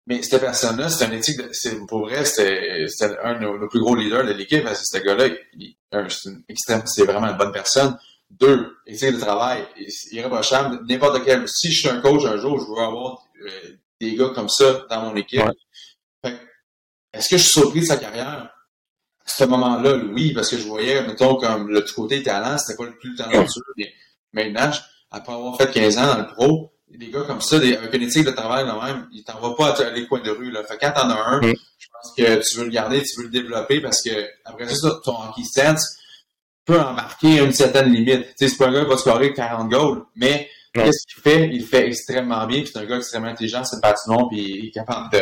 Mais 0.08 0.24
cette 0.24 0.42
personne-là, 0.42 0.90
c'est 0.90 1.06
un 1.06 1.12
éthique, 1.12 1.38
de, 1.38 1.86
pour 1.86 2.08
vrai, 2.08 2.26
c'était 2.26 2.88
un 3.24 3.36
de 3.36 3.40
nos, 3.42 3.68
plus 3.68 3.80
gros 3.80 3.96
leaders 3.96 4.26
de 4.26 4.32
l'équipe, 4.32 4.64
parce 4.64 4.80
que 4.80 4.98
ce 4.98 5.04
gars-là, 5.04 5.30
c'est 6.86 7.06
vraiment 7.06 7.28
une 7.28 7.38
bonne 7.38 7.52
personne. 7.52 7.98
Deux, 8.32 8.78
éthique 8.88 9.14
de 9.14 9.20
travail, 9.20 9.64
irréprochable. 10.12 10.80
N'importe 10.88 11.24
quel, 11.24 11.48
si 11.48 11.72
je 11.72 11.82
suis 11.82 11.90
un 11.90 12.02
coach 12.02 12.26
un 12.26 12.38
jour, 12.38 12.60
je 12.60 12.66
veux 12.66 12.84
avoir 12.84 13.28
euh, 13.44 13.78
des 14.00 14.16
gars 14.16 14.32
comme 14.34 14.50
ça 14.50 14.86
dans 14.90 15.02
mon 15.04 15.16
équipe. 15.16 15.44
Est-ce 17.14 17.30
que 17.30 17.38
je 17.38 17.44
suis 17.44 17.60
surpris 17.62 17.82
de 17.82 17.86
sa 17.86 17.98
carrière? 17.98 18.50
Ce 19.26 19.44
moment-là, 19.44 19.98
oui, 20.14 20.34
parce 20.34 20.50
que 20.50 20.58
je 20.58 20.64
voyais, 20.64 21.02
mettons, 21.06 21.36
comme 21.36 21.70
le 21.70 21.82
côté 21.82 22.24
talent, 22.24 22.58
c'était 22.58 22.78
pas 22.78 22.90
le 22.90 22.98
plus 22.98 23.16
talentueux. 23.16 23.62
Mais 24.34 24.50
maintenant, 24.50 24.72
après 25.12 25.34
avoir 25.34 25.58
fait 25.58 25.72
15 25.72 25.98
ans 25.98 26.08
dans 26.08 26.18
le 26.20 26.28
pro, 26.28 26.72
des 26.98 27.10
gars 27.10 27.24
comme 27.26 27.42
ça, 27.42 27.60
des, 27.60 27.76
avec 27.76 27.94
une 27.94 28.04
éthique 28.04 28.26
de 28.26 28.32
travail 28.32 28.66
quand 28.66 28.84
même, 28.84 29.08
ils 29.14 29.24
t'envoient 29.24 29.56
pas 29.56 29.74
à 29.74 29.90
les 29.92 30.08
coins 30.08 30.22
de 30.22 30.32
rue. 30.32 30.52
Là. 30.52 30.64
Fait 30.64 30.78
quand 30.80 30.92
t'en 30.92 31.10
as 31.10 31.22
un, 31.22 31.42
mm. 31.42 31.54
je 31.78 31.88
pense 31.94 32.14
que 32.18 32.50
tu 32.50 32.58
veux 32.58 32.66
le 32.66 32.72
garder, 32.72 33.02
tu 33.02 33.18
veux 33.18 33.24
le 33.26 33.32
développer 33.32 33.82
parce 33.82 34.02
que 34.02 34.12
après 34.46 34.68
ça, 34.70 35.00
ton 35.04 35.14
hockey 35.14 35.44
sense 35.44 35.98
peut 36.66 36.80
embarquer 36.80 37.40
une 37.40 37.54
certaine 37.54 37.92
limite. 37.92 38.28
Tu 38.30 38.34
sais, 38.36 38.48
c'est 38.50 38.58
pas 38.58 38.68
un 38.68 38.74
gars 38.74 38.84
qui 38.84 38.90
va 38.90 38.98
scorer 38.98 39.34
40 39.34 39.70
goals, 39.70 40.04
mais 40.16 40.50
qu'est-ce 40.74 41.06
qu'il 41.08 41.22
fait? 41.22 41.50
Il 41.52 41.66
fait 41.66 41.88
extrêmement 41.88 42.46
bien, 42.46 42.64
c'est 42.66 42.78
un 42.78 42.86
gars 42.86 42.98
extrêmement 42.98 43.30
intelligent, 43.30 43.64
c'est 43.64 43.78
le 43.78 43.82
patinoire, 43.82 44.28
puis 44.30 44.40
il 44.40 44.68
est 44.68 44.72
capable 44.72 45.12
de, 45.12 45.20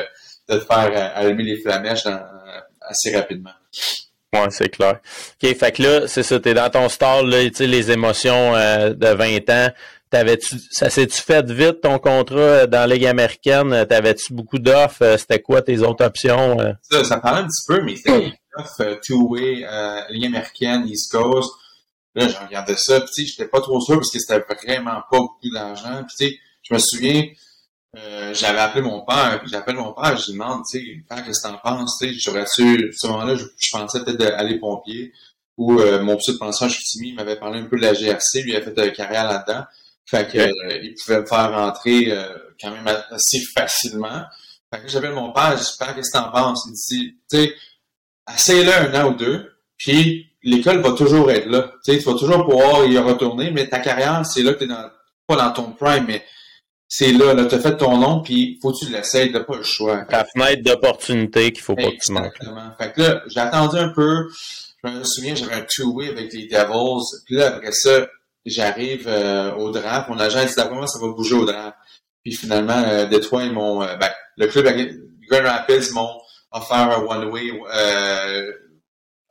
de 0.50 0.60
te 0.60 0.66
faire 0.66 0.92
euh, 0.92 1.20
allumer 1.20 1.44
les 1.44 1.62
flamèches 1.62 2.06
euh, 2.06 2.18
assez 2.82 3.16
rapidement. 3.16 3.52
Ouais, 4.32 4.48
c'est 4.52 4.70
clair. 4.70 5.00
OK, 5.44 5.58
fait 5.58 5.72
que 5.72 5.82
là, 5.82 6.08
c'est 6.08 6.22
ça, 6.22 6.40
t'es 6.40 6.54
dans 6.54 6.70
ton 6.70 6.88
stall, 6.88 7.28
là, 7.28 7.44
tu 7.50 7.56
sais, 7.56 7.68
les 7.68 7.90
émotions 7.90 8.56
euh, 8.56 8.94
de 8.94 9.08
20 9.08 9.50
ans, 9.50 9.70
T'avais-tu, 10.10 10.56
ça 10.72 10.90
s'est-tu 10.90 11.22
fait 11.22 11.52
vite 11.52 11.82
ton 11.82 12.00
contrat 12.00 12.40
euh, 12.40 12.68
dans 12.68 12.80
la 12.80 12.96
Ligue 12.96 13.06
américaine? 13.06 13.86
T'avais-tu 13.88 14.34
beaucoup 14.34 14.58
d'offres? 14.58 15.04
Euh, 15.04 15.18
c'était 15.18 15.40
quoi 15.40 15.62
tes 15.62 15.80
autres 15.82 16.04
options? 16.04 16.60
Euh? 16.60 16.74
Ça, 16.82 17.04
ça 17.04 17.20
parlait 17.20 17.42
un 17.42 17.48
petit 17.48 17.66
peu, 17.68 17.84
mais 17.84 17.96
c'était 17.96 18.26
une 18.26 18.34
offre 18.56 19.00
two-way, 19.06 19.66
euh, 19.70 20.02
Ligue 20.10 20.26
américaine, 20.26 20.88
East 20.88 21.12
Coast. 21.12 21.52
Là, 22.16 22.28
j'ai 22.28 22.38
regardé 22.38 22.74
ça, 22.76 23.00
puis 23.02 23.10
tu 23.14 23.22
sais, 23.22 23.28
j'étais 23.28 23.48
pas 23.48 23.62
trop 23.62 23.80
sûr 23.82 23.98
parce 23.98 24.10
que 24.10 24.18
c'était 24.18 24.44
vraiment 24.66 25.00
pas 25.12 25.20
beaucoup 25.20 25.50
d'argent. 25.54 26.04
Puis 26.08 26.16
tu 26.18 26.26
sais, 26.26 26.40
je 26.64 26.74
me 26.74 26.80
souviens, 26.80 27.24
euh, 27.98 28.34
j'avais 28.34 28.60
appelé 28.60 28.82
mon 28.82 29.02
père, 29.02 29.40
puis 29.42 29.50
j'appelle 29.50 29.76
mon 29.76 29.94
père, 29.94 30.16
je 30.18 30.28
lui 30.28 30.34
demande, 30.34 30.62
tu 30.70 30.80
sais, 30.80 31.04
père, 31.08 31.26
qu'est-ce 31.26 31.42
que 31.42 31.48
t'en 31.48 31.58
penses? 31.58 31.98
Tu 32.00 32.14
sais, 32.14 32.20
j'aurais 32.20 32.46
su, 32.46 32.94
ce 32.96 33.08
moment-là, 33.08 33.36
je, 33.36 33.46
pensais 33.72 34.04
peut-être 34.04 34.36
aller 34.36 34.60
pompier. 34.60 35.12
Ou 35.58 35.74
mon 35.74 36.16
petit 36.16 36.38
pension 36.38 36.68
à 36.68 36.70
Chicoutimi, 36.70 37.10
il 37.10 37.16
m'avait 37.16 37.36
parlé 37.36 37.60
un 37.60 37.66
peu 37.66 37.76
de 37.76 37.82
la 37.82 37.94
GRC, 37.94 38.44
lui 38.44 38.52
il 38.52 38.56
a 38.56 38.62
fait 38.62 38.74
une 38.78 38.94
carrière 38.94 39.26
là-dedans. 39.26 39.66
Fait 40.10 40.28
que, 40.28 40.40
euh, 40.40 40.80
il 40.82 40.96
pouvait 40.96 41.22
me 41.22 41.26
faire 41.26 41.52
rentrer 41.52 42.12
euh, 42.12 42.34
quand 42.60 42.72
même 42.72 42.88
assez 43.12 43.40
facilement. 43.56 44.24
Fait 44.74 44.82
que 44.82 44.88
j'appelle 44.88 45.14
mon 45.14 45.32
père, 45.32 45.56
j'espère 45.56 45.96
qu'est-ce 45.96 46.12
que 46.12 46.18
t'en 46.18 46.32
penses? 46.32 46.66
Il 46.68 46.74
dit, 46.74 47.18
tu 47.30 47.38
sais, 47.38 47.56
essaye-le 48.34 48.74
un 48.74 49.04
an 49.04 49.10
ou 49.10 49.14
deux, 49.14 49.52
puis 49.78 50.28
l'école 50.42 50.80
va 50.80 50.94
toujours 50.94 51.30
être 51.30 51.48
là. 51.48 51.74
Tu 51.86 51.94
sais, 51.94 52.00
tu 52.00 52.06
vas 52.06 52.18
toujours 52.18 52.44
pouvoir 52.44 52.86
y 52.86 52.98
retourner, 52.98 53.52
mais 53.52 53.68
ta 53.68 53.80
carrière, 53.80 54.26
c'est 54.26 54.42
là 54.42 54.54
que 54.54 54.60
t'es 54.60 54.68
dans, 54.68 54.90
pas 55.28 55.36
dans 55.36 55.52
ton 55.52 55.72
prime, 55.74 56.06
mais 56.08 56.26
c'est 56.92 57.12
là, 57.12 57.36
là, 57.36 57.46
t'as 57.46 57.60
fait 57.60 57.78
ton 57.78 57.98
nom, 57.98 58.22
puis 58.22 58.58
faut 58.62 58.74
que 58.74 58.80
tu 58.80 58.92
l'essayes, 58.92 59.32
t'as 59.32 59.42
pas 59.42 59.58
le 59.58 59.64
choix. 59.64 60.06
Ta 60.06 60.26
fenêtre 60.26 60.64
d'opportunité 60.64 61.52
qu'il 61.54 61.62
faut 61.62 61.76
pas 61.76 61.92
que 61.92 62.04
tu 62.04 62.12
manques. 62.12 62.38
Fait 62.80 62.92
que 62.92 63.02
là, 63.02 63.22
j'ai 63.28 63.40
attendu 63.40 63.78
un 63.78 63.90
peu, 63.90 64.28
je 64.84 64.90
me 64.90 65.04
souviens, 65.04 65.36
j'avais 65.36 65.54
un 65.54 65.66
two-way 65.70 66.10
avec 66.10 66.34
les 66.34 66.48
Devils, 66.48 67.22
puis 67.26 67.36
là, 67.36 67.56
après 67.56 67.72
ça, 67.72 68.08
j'arrive 68.44 69.08
euh, 69.08 69.54
au 69.54 69.70
draft. 69.70 70.10
Mon 70.10 70.20
agent 70.20 70.44
dit 70.44 70.56
d'abord 70.56 70.90
ça 70.90 70.98
va 71.00 71.10
bouger 71.10 71.36
au 71.36 71.46
draft. 71.46 71.76
Puis 72.24 72.34
finalement, 72.34 72.82
euh, 72.86 73.06
Détroit, 73.06 73.44
ils 73.44 73.54
m'ont. 73.54 73.84
Euh, 73.84 73.96
ben, 73.98 74.10
le 74.38 74.48
club 74.48 74.68
Grand 75.30 75.44
Rapids 75.44 75.92
m'ont 75.94 76.20
offert 76.52 76.78
un 76.78 77.02
one-way 77.04 77.52
euh, 77.72 78.52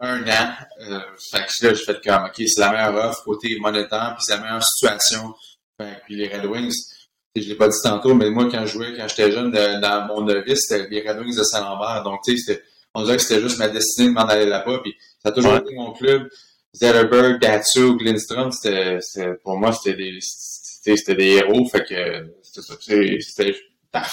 un 0.00 0.22
an. 0.22 0.52
Fait 1.30 1.44
que 1.44 1.66
là, 1.66 1.74
j'ai 1.74 1.84
fait 1.84 2.00
comme 2.04 2.24
OK, 2.24 2.34
c'est 2.36 2.60
la 2.60 2.70
meilleure 2.70 2.94
offre 2.94 3.24
côté 3.24 3.58
monétaire, 3.58 4.14
puis 4.16 4.24
c'est 4.24 4.36
la 4.36 4.42
meilleure 4.42 4.62
situation. 4.62 5.34
Fait, 5.76 6.00
puis 6.04 6.14
les 6.14 6.28
Red 6.28 6.46
Wings, 6.46 6.74
je 7.36 7.48
l'ai 7.48 7.54
pas 7.54 7.68
dit 7.68 7.76
tantôt, 7.82 8.14
mais 8.14 8.30
moi, 8.30 8.48
quand 8.50 8.66
je 8.66 8.72
jouais, 8.72 8.96
quand 8.96 9.06
j'étais 9.08 9.30
jeune, 9.32 9.50
dans 9.50 10.06
mon 10.08 10.22
novice, 10.22 10.66
c'était 10.66 10.88
les 10.88 11.08
Red 11.08 11.18
Wings 11.18 11.36
de 11.36 11.44
Saint-Lambert. 11.44 12.02
Donc, 12.02 12.20
tu 12.24 12.36
sais, 12.36 12.62
on 12.94 13.04
dirait 13.04 13.16
que 13.16 13.22
c'était 13.22 13.40
juste 13.40 13.58
ma 13.58 13.68
destinée 13.68 14.08
de 14.08 14.14
m'en 14.14 14.26
aller 14.26 14.46
là-bas. 14.46 14.80
Puis 14.82 14.94
ça 15.22 15.28
a 15.28 15.32
toujours 15.32 15.56
été 15.56 15.74
mon 15.74 15.92
club. 15.92 16.28
Zetterberg, 16.72 17.40
Datsu, 17.40 17.96
Glenstrom, 17.96 18.50
c'était, 18.52 18.98
pour 19.42 19.56
moi, 19.58 19.72
c'était 19.72 19.96
des, 19.96 20.18
c'était 20.20 21.14
des 21.14 21.36
héros. 21.36 21.66
Fait 21.68 21.84
que 21.84 22.34
c'était 23.20 23.54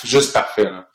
juste 0.04 0.34
parfait. 0.34 0.64
Là. 0.64 0.88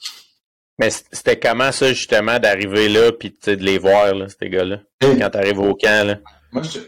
Mais 0.78 0.90
c'était 0.90 1.38
comment 1.38 1.72
ça, 1.72 1.92
justement, 1.92 2.38
d'arriver 2.38 2.88
là 2.88 3.12
puis 3.12 3.36
de 3.46 3.52
les 3.52 3.78
voir, 3.78 4.14
là, 4.14 4.26
ces 4.28 4.48
gars-là, 4.48 4.80
quand 5.00 5.30
t'arrives 5.30 5.60
au 5.60 5.74
camp? 5.74 6.06
Là? 6.06 6.18
Moi, 6.52 6.62
je, 6.62 6.80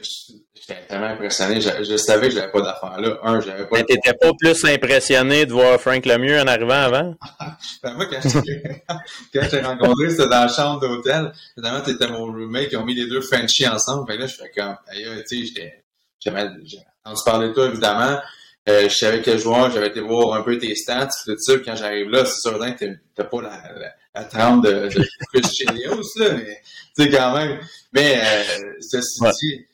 J'étais 0.65 0.87
tellement 0.87 1.07
impressionné. 1.07 1.61
Je, 1.61 1.97
savais 1.97 2.29
que 2.29 2.35
j'avais 2.35 2.53
pas 2.53 2.61
d'affaires 2.61 3.01
là. 3.01 3.19
Un, 3.25 3.41
j'avais 3.41 3.67
pas. 3.67 3.79
Mais 3.79 3.85
t'étais 3.85 4.15
pas 4.15 4.31
plus 4.39 4.65
impressionné 4.65 5.45
de 5.45 5.53
voir 5.53 5.81
Frank 5.81 6.07
Lemieux 6.07 6.41
en 6.41 6.47
arrivant 6.47 6.75
avant? 6.75 7.15
ben 7.83 7.95
moi, 7.95 8.07
quand 8.07 8.21
je 8.23 9.49
t'ai 9.49 9.61
rencontré, 9.63 10.11
c'était 10.11 10.29
dans 10.29 10.43
la 10.43 10.49
chambre 10.49 10.81
d'hôtel. 10.81 11.33
Finalement, 11.55 11.81
t'étais 11.81 12.07
mon 12.07 12.27
roommate 12.27 12.69
qui 12.69 12.77
ont 12.77 12.85
mis 12.85 12.95
les 12.95 13.09
deux 13.09 13.23
Frenchies 13.23 13.67
ensemble. 13.67 14.07
Fait 14.07 14.17
que 14.17 14.23
là, 14.23 14.27
je 14.29 14.37
fais 14.37 14.51
comme, 14.51 14.77
tu 14.95 15.03
sais, 15.27 15.47
j'étais, 15.47 15.85
j'avais 16.21 16.43
entendu 16.43 17.23
parler 17.25 17.49
de 17.49 17.55
toi, 17.55 17.67
évidemment. 17.67 18.21
Euh, 18.69 18.89
je 18.89 18.95
savais 18.95 19.23
quel 19.23 19.39
joueur, 19.39 19.71
j'avais 19.73 19.89
été 19.89 20.01
voir 20.01 20.35
un 20.35 20.43
peu 20.43 20.57
tes 20.57 20.75
stats, 20.77 21.09
tout 21.25 21.35
ça. 21.37 21.55
Quand 21.65 21.75
j'arrive 21.75 22.09
là, 22.11 22.25
c'est 22.25 22.41
sûr 22.41 22.59
que 22.59 22.87
t'as 23.17 23.25
pas 23.25 23.43
la, 23.43 23.61
la, 23.77 23.93
la 24.15 24.25
trempe 24.25 24.65
de, 24.65 24.89
de 24.89 25.09
Chris 25.33 25.43
Chelios, 25.53 26.03
là, 26.17 26.35
mais, 26.35 26.61
tu 26.97 27.03
sais, 27.05 27.11
quand 27.11 27.35
même. 27.35 27.59
Mais, 27.93 28.21
euh, 28.23 28.73
ceci 28.81 29.21
dit, 29.21 29.67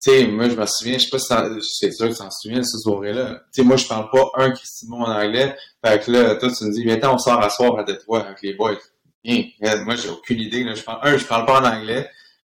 tu 0.00 0.10
sais, 0.10 0.26
moi, 0.26 0.48
je 0.50 0.56
me 0.56 0.66
souviens, 0.66 0.98
je 0.98 1.04
sais 1.04 1.10
pas 1.10 1.18
si 1.18 1.34
c'est 1.80 1.90
sûr 1.90 2.06
que 2.06 2.12
tu 2.12 2.18
t'en 2.18 2.30
souviens, 2.30 2.62
cette 2.62 2.80
soirée-là. 2.82 3.44
Tu 3.52 3.62
sais, 3.62 3.66
moi, 3.66 3.76
je 3.76 3.86
parle 3.86 4.10
pas 4.10 4.30
un 4.34 4.50
Christimon 4.50 5.04
en 5.04 5.10
anglais. 5.10 5.56
Fait 5.84 6.04
que 6.04 6.10
là, 6.10 6.36
toi, 6.36 6.50
tu 6.56 6.64
me 6.64 6.72
dis, 6.72 6.84
viens, 6.84 7.00
on 7.04 7.18
sort 7.18 7.42
à 7.42 7.48
soir 7.48 7.78
à 7.78 7.82
Détroit 7.84 8.26
avec 8.26 8.42
les 8.42 8.52
boys. 8.52 8.78
Bien, 9.24 9.44
moi, 9.84 9.96
j'ai 9.96 10.10
aucune 10.10 10.38
idée, 10.38 10.64
là. 10.64 10.74
Je 10.74 10.82
parle, 10.82 11.00
un, 11.02 11.16
je 11.16 11.24
parle 11.24 11.46
pas 11.46 11.60
en 11.60 11.64
anglais. 11.64 12.10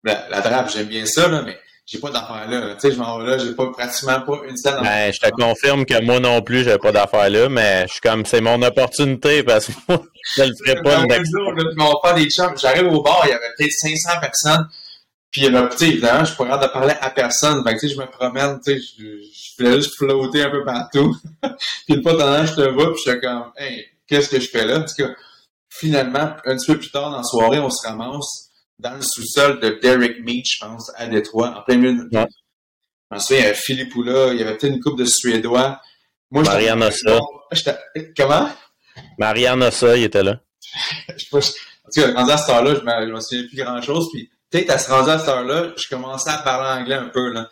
La, 0.03 0.27
la 0.29 0.41
drape, 0.41 0.69
j'aime 0.69 0.87
bien 0.87 1.05
ça, 1.05 1.27
là, 1.29 1.43
mais 1.43 1.57
j'ai 1.91 1.99
pas 1.99 2.09
d'affaires 2.09 2.47
là. 2.49 2.73
Tu 2.75 2.79
sais, 2.79 2.91
je 2.93 2.97
m'en 2.97 3.19
vais 3.19 3.31
là, 3.31 3.37
j'ai 3.37 3.53
pas 3.53 3.69
pratiquement 3.69 4.21
pas 4.21 4.39
une 4.47 4.55
scène. 4.55 4.81
Ben, 4.81 5.11
je 5.11 5.19
te 5.19 5.29
confirme 5.29 5.85
que 5.85 6.01
moi 6.01 6.21
non 6.21 6.41
plus, 6.41 6.63
j'ai 6.63 6.77
pas 6.77 6.93
d'affaires 6.93 7.29
là, 7.29 7.49
mais 7.49 7.85
je 7.87 7.93
suis 7.93 8.01
comme, 8.01 8.25
c'est 8.25 8.39
mon 8.39 8.61
opportunité 8.61 9.43
parce 9.43 9.67
que 9.67 9.73
moi, 9.89 10.01
je 10.37 10.43
le 10.43 10.53
ferai 10.55 10.81
pas. 10.81 11.05
Ben, 11.05 11.23
jour, 11.25 11.53
va 11.53 11.93
faire 12.01 12.15
des 12.15 12.29
chums. 12.29 12.57
J'arrive 12.57 12.87
au 12.87 13.01
bar, 13.01 13.21
il 13.25 13.29
y 13.29 13.33
avait 13.33 13.53
peut-être 13.57 13.71
500 13.71 14.19
personnes. 14.21 14.69
Puis 15.31 15.49
là, 15.49 15.67
tu 15.71 15.77
sais, 15.77 15.89
évidemment, 15.89 16.21
je 16.21 16.25
suis 16.25 16.37
pas 16.37 16.45
capable 16.45 16.63
de 16.63 16.69
parler 16.69 16.93
à 17.01 17.09
personne. 17.09 17.63
Fait 17.63 17.75
que, 17.75 17.79
tu 17.79 17.89
sais, 17.89 17.95
je 17.95 17.99
me 17.99 18.05
promène, 18.05 18.59
tu 18.63 18.73
sais, 18.73 18.79
je, 18.79 19.03
je 19.03 19.51
voulais 19.57 19.75
juste 19.75 19.95
flotter 19.97 20.43
un 20.43 20.49
peu 20.49 20.63
partout. 20.63 21.15
puis 21.41 21.95
une 21.95 22.03
fois 22.03 22.13
de 22.13 22.17
temps, 22.19 22.45
je 22.45 22.53
te 22.53 22.69
vois, 22.69 22.93
puis 22.93 23.01
je 23.05 23.11
suis 23.11 23.19
comme, 23.19 23.51
hey, 23.57 23.85
qu'est-ce 24.07 24.29
que 24.29 24.39
je 24.39 24.49
fais 24.49 24.65
là? 24.65 24.79
Parce 24.79 24.93
que 24.93 25.13
finalement, 25.69 26.35
un 26.45 26.55
petit 26.55 26.71
peu 26.71 26.79
plus 26.79 26.91
tard 26.91 27.11
dans 27.11 27.17
la 27.17 27.23
soirée, 27.23 27.59
on 27.59 27.69
se 27.69 27.85
ramasse 27.85 28.50
dans 28.81 28.95
le 28.95 29.01
sous-sol 29.01 29.59
de 29.59 29.79
Derek 29.81 30.23
Meach, 30.23 30.57
je 30.59 30.65
pense, 30.65 30.91
à 30.95 31.07
Détroit, 31.07 31.55
en 31.57 31.61
plein 31.61 31.77
milieu. 31.77 32.09
Ouais. 32.11 32.25
Je 33.11 33.15
me 33.15 33.19
souviens, 33.19 33.37
il 33.37 33.43
y 33.43 33.45
avait 33.45 33.55
Philippe 33.55 33.91
Poula, 33.91 34.33
il 34.33 34.39
y 34.39 34.43
avait 34.43 34.57
peut-être 34.57 34.73
une 34.73 34.81
coupe 34.81 34.97
de 34.97 35.05
Suédois. 35.05 35.79
Moi, 36.31 36.43
Marianne 36.43 36.83
Ossa. 36.83 37.19
Comment? 38.17 38.49
Marianne 39.17 39.63
Ossa, 39.63 39.95
il 39.97 40.03
était 40.03 40.23
là. 40.23 40.39
je 41.09 41.25
sais 41.25 41.27
pas, 41.29 41.37
en 41.37 41.89
tout 41.93 42.13
cas, 42.13 42.33
à 42.33 42.37
cette 42.37 42.49
heure-là, 42.49 42.75
je 42.75 42.81
me, 42.81 43.07
je 43.07 43.13
me 43.13 43.19
souviens 43.19 43.47
plus 43.47 43.57
grand-chose, 43.57 44.09
puis 44.11 44.31
peut-être 44.49 44.69
à 44.71 44.77
ce 44.77 44.89
rendu 44.89 45.09
à 45.09 45.19
cette 45.19 45.27
heure-là, 45.27 45.73
je 45.77 45.87
commençais 45.87 46.29
à 46.29 46.37
parler 46.37 46.81
anglais 46.81 46.95
un 46.95 47.09
peu, 47.09 47.31
là. 47.31 47.49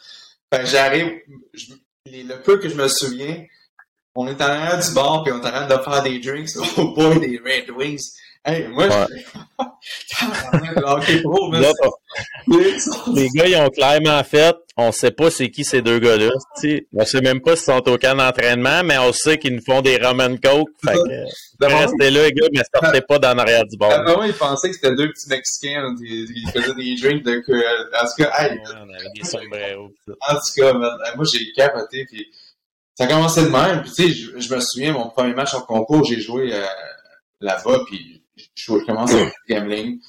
Fait 0.51 0.61
que 0.61 0.65
j'arrive, 0.65 1.11
le 2.05 2.35
peu 2.41 2.57
que 2.57 2.69
je 2.69 2.75
me 2.75 2.87
souviens, 2.87 3.45
on 4.15 4.27
est 4.27 4.41
en 4.41 4.45
arrière 4.45 4.79
du 4.79 4.93
bar, 4.93 5.23
puis 5.23 5.31
on 5.31 5.41
est 5.41 5.47
en 5.47 5.51
train 5.51 5.67
de 5.67 5.83
faire 5.83 6.03
des 6.03 6.19
drinks 6.19 6.49
au 6.77 6.93
boy 6.93 7.19
des 7.19 7.37
Red 7.37 7.69
Wings. 7.71 8.15
Hey, 8.45 8.67
moi, 8.69 8.87
je 8.87 8.91
pro, 11.23 11.51
Les 13.13 13.27
gars, 13.35 13.47
ils 13.47 13.57
ont 13.57 13.69
clairement 13.69 14.23
fait, 14.23 14.55
on 14.77 14.93
sait 14.93 15.11
pas 15.11 15.29
c'est 15.29 15.51
qui 15.51 15.65
ces 15.65 15.81
deux 15.81 15.99
gars-là. 15.99 16.29
On 16.93 17.05
sait 17.05 17.19
même 17.21 17.41
pas 17.41 17.57
s'ils 17.57 17.65
sont 17.65 17.85
au 17.89 17.97
camp 17.97 18.15
d'entraînement, 18.15 18.81
mais 18.85 18.97
on 18.97 19.11
sait 19.11 19.37
qu'ils 19.37 19.55
nous 19.55 19.61
font 19.61 19.81
des 19.81 19.97
Roman 19.97 20.37
Coke. 20.37 20.69
Fait 20.83 20.93
que, 20.93 21.65
restez 21.65 22.11
là, 22.11 22.27
les 22.27 22.31
gars, 22.31 22.47
mais 22.53 22.61
sortez 22.73 23.01
pas 23.01 23.19
dans 23.19 23.33
l'arrière 23.33 23.65
du 23.65 23.75
bar. 23.77 23.91
Avant, 23.91 24.23
ils 24.23 24.33
pensaient 24.33 24.69
que 24.69 24.75
c'était 24.75 24.95
deux 24.95 25.09
petits 25.09 25.27
Mexicains, 25.29 25.93
ils 25.99 26.49
faisaient 26.53 26.75
des 26.75 26.95
drinks 26.95 27.23
de 27.23 27.31
En 27.31 28.05
tout 28.05 28.23
cas, 28.23 28.31
hey, 28.39 28.57
on 28.73 28.89
avait 28.89 29.09
des 29.15 29.25
sombreros. 29.25 29.91
En 30.29 30.35
tout 30.35 30.53
cas, 30.55 30.71
moi, 30.73 31.25
j'ai 31.29 31.51
capoté, 31.57 32.05
puis 32.05 32.25
ça 32.95 33.03
a 33.03 33.07
commencé 33.07 33.43
de 33.43 33.49
même. 33.49 33.81
Puis, 33.81 33.91
tu 33.91 34.03
sais, 34.03 34.09
je, 34.09 34.39
je, 34.39 34.55
me 34.55 34.61
souviens, 34.61 34.93
mon 34.93 35.09
premier 35.09 35.33
match 35.33 35.53
en 35.53 35.61
concours, 35.61 36.05
j'ai 36.05 36.21
joué 36.21 36.53
euh, 36.53 36.63
là-bas, 37.41 37.81
puis 37.85 38.18
je, 38.59 38.85
commence 38.85 39.13
à 39.13 39.31
gambling. 39.49 39.99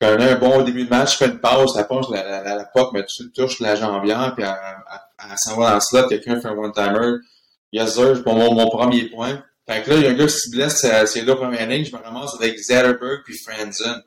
Je 0.00 0.08
connais 0.08 0.30
un 0.30 0.36
bon 0.36 0.62
début 0.62 0.84
de 0.84 0.90
match, 0.90 1.12
je 1.12 1.16
fais 1.18 1.26
une 1.26 1.40
pause, 1.40 1.74
ça 1.74 1.84
penche 1.84 2.06
la, 2.10 2.24
la, 2.24 2.42
la, 2.42 2.56
la 2.56 2.90
mais 2.92 3.04
tu 3.04 3.30
touches 3.32 3.60
la 3.60 3.76
jambière, 3.76 4.34
puis 4.34 4.44
elle, 4.44 5.36
s'en 5.36 5.56
va 5.56 5.70
dans 5.70 5.74
le 5.76 5.80
slot, 5.80 6.08
quelqu'un 6.08 6.40
fait 6.40 6.48
un 6.48 6.56
one-timer. 6.56 7.18
Yes, 7.72 7.94
sir, 7.94 8.22
pour 8.22 8.34
mon, 8.34 8.52
mon 8.52 8.68
premier 8.68 9.08
point. 9.08 9.42
Fait 9.68 9.82
que 9.82 9.90
là, 9.90 9.96
il 9.96 10.02
y 10.02 10.06
a 10.06 10.10
un 10.10 10.14
gars 10.14 10.26
qui 10.26 10.32
se 10.32 10.50
blesse, 10.50 10.86
c'est 11.06 11.22
là, 11.22 11.36
première 11.36 11.68
ligne, 11.68 11.84
je 11.84 11.92
me 11.96 12.02
ramasse 12.02 12.34
avec 12.34 12.58
Zetterberg 12.58 13.22
puis 13.24 13.38
Franzen. 13.38 14.02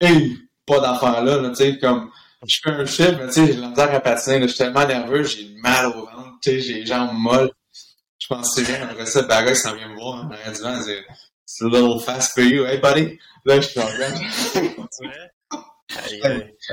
Et 0.00 0.36
pas 0.64 0.80
d'enfant 0.80 1.20
là, 1.20 1.48
tu 1.50 1.56
sais, 1.56 1.78
comme, 1.78 2.10
je 2.46 2.56
fais 2.62 2.70
un 2.70 2.86
chiffre, 2.86 3.16
mais 3.18 3.26
tu 3.26 3.32
sais, 3.32 3.46
j'ai 3.52 3.58
l'envers 3.58 3.94
à 3.94 4.00
patiner, 4.00 4.42
je 4.42 4.46
suis 4.46 4.58
tellement 4.58 4.86
nerveux, 4.86 5.24
j'ai 5.24 5.50
mal 5.62 5.86
au 5.88 6.06
ventre, 6.06 6.38
tu 6.42 6.50
sais, 6.50 6.60
j'ai 6.60 6.74
les 6.74 6.86
jambes 6.86 7.10
molles. 7.12 7.50
Je 8.18 8.26
pense 8.28 8.54
que 8.54 8.62
c'est 8.62 8.72
bien, 8.72 8.88
après 8.88 9.06
ça, 9.06 9.22
Bagay 9.22 9.54
s'en 9.54 9.74
vient 9.74 9.88
me 9.88 9.96
voir 9.96 10.24
en 10.24 10.30
arrière 10.30 10.52
du 10.52 10.60
vent, 10.60 10.78
It's 11.50 11.60
a 11.62 11.66
little 11.66 11.98
fast 11.98 12.32
for 12.32 12.42
you, 12.42 12.64
hey 12.64 12.78
buddy? 12.78 13.18
Là, 13.44 13.60
je 13.60 13.66
suis 13.66 13.80
en 13.80 13.86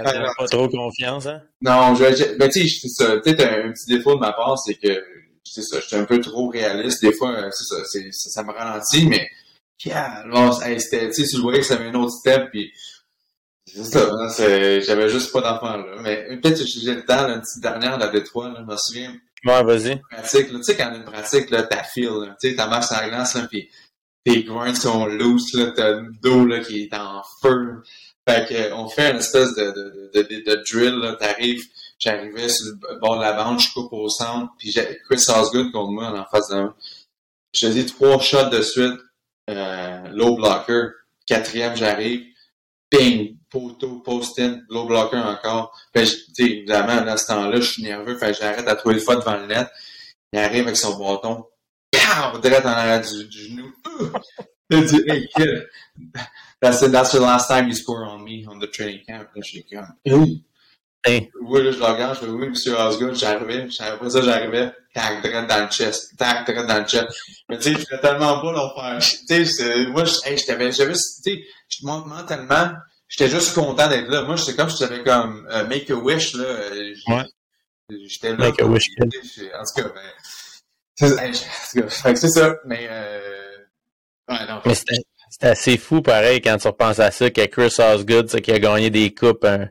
T'as 0.03 0.33
pas 0.37 0.47
trop 0.47 0.69
confiance, 0.69 1.25
hein? 1.25 1.41
Non, 1.61 1.95
je, 1.95 2.37
ben, 2.37 2.47
tu 2.47 2.61
sais, 2.67 2.79
c'est 2.81 2.89
ça. 2.89 3.17
Peut-être 3.17 3.41
un, 3.41 3.71
petit 3.71 3.87
défaut 3.87 4.13
de 4.13 4.19
ma 4.19 4.33
part, 4.33 4.59
c'est 4.59 4.75
que, 4.75 5.03
c'est 5.43 5.63
ça, 5.63 5.79
je 5.79 5.87
suis 5.87 5.95
un 5.95 6.05
peu 6.05 6.21
trop 6.21 6.49
réaliste. 6.49 7.01
Des 7.01 7.11
fois, 7.11 7.31
euh, 7.31 7.49
c'est 7.51 7.63
ça, 7.63 7.83
c'est, 7.85 8.11
ça, 8.11 8.43
me 8.43 8.51
ralentit, 8.51 9.07
mais, 9.07 9.27
yeah, 9.83 10.23
bon, 10.29 10.51
hey, 10.61 10.79
c'était, 10.79 11.07
tu 11.07 11.13
sais, 11.13 11.25
si 11.25 11.37
je 11.37 11.41
voyais 11.41 11.61
que 11.61 11.65
ça 11.65 11.73
avait 11.73 11.87
un 11.87 11.95
autre 11.95 12.11
step, 12.11 12.51
puis, 12.51 12.71
c'est 13.65 13.83
ça, 13.83 14.07
hein, 14.11 14.27
j'avais 14.85 15.09
juste 15.09 15.33
pas 15.33 15.41
d'enfant, 15.41 15.77
là. 15.77 15.95
Mais, 16.01 16.37
peut-être 16.37 16.59
que 16.59 16.67
j'ai 16.67 16.93
le 16.93 17.03
temps, 17.03 17.27
une 17.27 17.41
petite 17.41 17.63
dernière, 17.63 17.97
la 17.97 18.09
Détroit, 18.09 18.49
là, 18.49 18.59
je 18.59 18.71
me 18.71 18.77
souviens. 18.77 19.15
Ouais, 19.43 19.63
vas-y. 19.63 19.99
Pratique, 20.11 20.49
tu 20.49 20.63
sais, 20.63 20.75
quand 20.75 20.93
une 20.93 21.03
pratique, 21.03 21.49
là, 21.49 21.63
ta 21.63 21.83
file, 21.83 22.35
tu 22.39 22.49
sais, 22.49 22.55
ta 22.55 22.67
marche 22.67 22.91
la 22.91 23.09
glace, 23.09 23.33
là, 23.33 23.47
puis 23.49 23.69
tes 24.27 24.43
groins 24.43 24.75
sont 24.75 25.05
loose, 25.05 25.53
là, 25.53 25.71
t'as 25.73 25.91
le 25.91 26.11
dos 26.21 26.45
là, 26.45 26.59
qui 26.59 26.83
est 26.83 26.93
en 26.93 27.23
feu. 27.41 27.81
Fait 28.27 28.45
que, 28.45 28.73
on 28.73 28.89
fait 28.89 29.11
une 29.11 29.19
espèce 29.19 29.55
de, 29.55 29.71
de, 29.71 30.21
de, 30.21 30.21
de, 30.21 30.63
drill, 30.69 30.95
là, 30.95 31.13
t'arrives, 31.13 31.63
j'arrivais 31.97 32.49
sur 32.49 32.65
le 32.65 32.99
bord 32.99 33.15
de 33.15 33.21
la 33.21 33.31
bande, 33.31 33.61
je 33.61 33.71
coupe 33.71 33.93
au 33.93 34.09
centre, 34.09 34.51
puis 34.57 34.69
j'ai 34.69 34.99
Chris 35.05 35.23
Osgood 35.29 35.71
contre 35.71 35.91
moi 35.91 36.07
en 36.07 36.25
face 36.25 36.49
moi. 36.49 36.75
Je 37.53 37.67
faisais 37.67 37.85
trois 37.85 38.19
shots 38.19 38.49
de 38.49 38.61
suite, 38.61 38.99
euh, 39.49 40.09
low 40.09 40.35
blocker, 40.35 40.89
quatrième 41.25 41.77
j'arrive, 41.77 42.25
ping, 42.89 43.37
poteau, 43.49 43.99
post-in, 43.99 44.59
low 44.69 44.87
blocker 44.87 45.19
encore. 45.19 45.73
Fait 45.93 46.05
sais, 46.05 46.19
évidemment, 46.39 47.07
à 47.07 47.15
ce 47.15 47.27
temps-là, 47.27 47.61
je 47.61 47.71
suis 47.71 47.83
nerveux, 47.83 48.17
fait 48.17 48.33
j'arrête 48.33 48.67
à 48.67 48.75
trouver 48.75 48.95
le 48.95 49.01
fois 49.01 49.15
devant 49.15 49.37
le 49.37 49.45
net. 49.45 49.69
Il 50.33 50.39
arrive 50.39 50.63
avec 50.63 50.75
son 50.75 50.99
bâton, 50.99 51.45
pow, 51.91 52.39
direct 52.39 52.65
en 52.65 52.69
arrière 52.69 53.01
du, 53.01 53.25
du 53.25 53.39
genou. 53.39 53.73
Il 54.69 54.85
dit, 54.85 55.01
hey 55.07 55.29
kid, 55.33 55.65
that's, 56.59 56.81
the, 56.81 56.87
that's 56.91 57.11
the 57.13 57.19
last 57.21 57.47
time 57.47 57.69
you 57.69 57.73
score 57.73 58.03
on 58.03 58.19
me 58.23 58.45
on 58.47 58.59
the 58.59 58.67
training 58.67 59.01
camp. 59.07 59.23
Là, 59.33 59.41
je 59.41 59.49
suis 59.49 59.63
comme, 59.63 59.95
hey. 61.05 61.31
Oui, 61.41 61.63
là, 61.63 61.71
je 61.71 61.77
le 61.77 61.85
regarde, 61.85 62.15
je 62.15 62.25
fais, 62.25 62.31
oui, 62.31 62.49
monsieur 62.49 62.75
Osgood, 62.75 63.15
j'arrivais, 63.15 63.67
après 63.79 64.09
ça, 64.09 64.21
j'arrivais, 64.21 64.73
tac, 64.93 65.21
direct 65.21 65.49
dans 65.49 65.63
le 65.63 65.71
chest, 65.71 66.17
tac, 66.17 66.45
direct 66.45 66.67
dans 66.67 66.79
le 66.79 66.85
chest. 66.85 67.07
Mais 67.47 67.57
tu 67.57 67.73
sais, 67.73 67.79
je 67.79 67.85
fais 67.85 67.99
tellement 68.01 68.41
pas 68.41 68.51
l'en 68.51 68.75
faire. 68.75 68.99
Tu 68.99 69.45
sais, 69.45 69.85
moi, 69.87 70.03
je, 70.03 70.15
hey, 70.25 70.37
j'avais, 70.37 70.71
j'avais, 70.73 70.93
tu 70.93 70.99
sais, 70.99 71.43
je 71.69 71.85
mentalement, 71.85 72.73
j'étais 73.07 73.29
juste 73.29 73.53
content 73.53 73.87
d'être 73.87 74.09
là. 74.09 74.23
Moi, 74.23 74.35
c'est 74.37 74.55
comme 74.55 74.69
si 74.69 74.79
j'avais 74.79 75.03
comme 75.03 75.47
uh, 75.49 75.67
Make 75.67 75.89
a 75.89 75.95
Wish, 75.95 76.33
là. 76.33 76.43
Euh, 76.43 76.93
ouais. 77.07 77.23
J'étais 78.05 78.31
là. 78.31 78.37
Make 78.37 78.61
a 78.61 78.65
Wish. 78.65 78.83
En 78.99 79.05
tout 79.05 79.81
cas, 79.81 79.89
ben, 79.95 80.01
c'est 80.97 82.29
ça, 82.29 82.55
mais, 82.65 82.87
euh... 82.89 83.57
ouais, 84.29 84.47
non, 84.47 84.61
mais 84.65 84.73
c'était 84.73 85.47
assez 85.47 85.77
fou, 85.77 86.01
pareil, 86.01 86.41
quand 86.41 86.57
tu 86.57 86.67
repenses 86.67 86.99
à 86.99 87.11
ça, 87.11 87.29
que 87.29 87.45
Chris 87.45 87.75
Osgood, 87.79 88.27
qui 88.41 88.51
a 88.51 88.59
gagné 88.59 88.89
des 88.89 89.13
coupes, 89.13 89.45
un, 89.45 89.69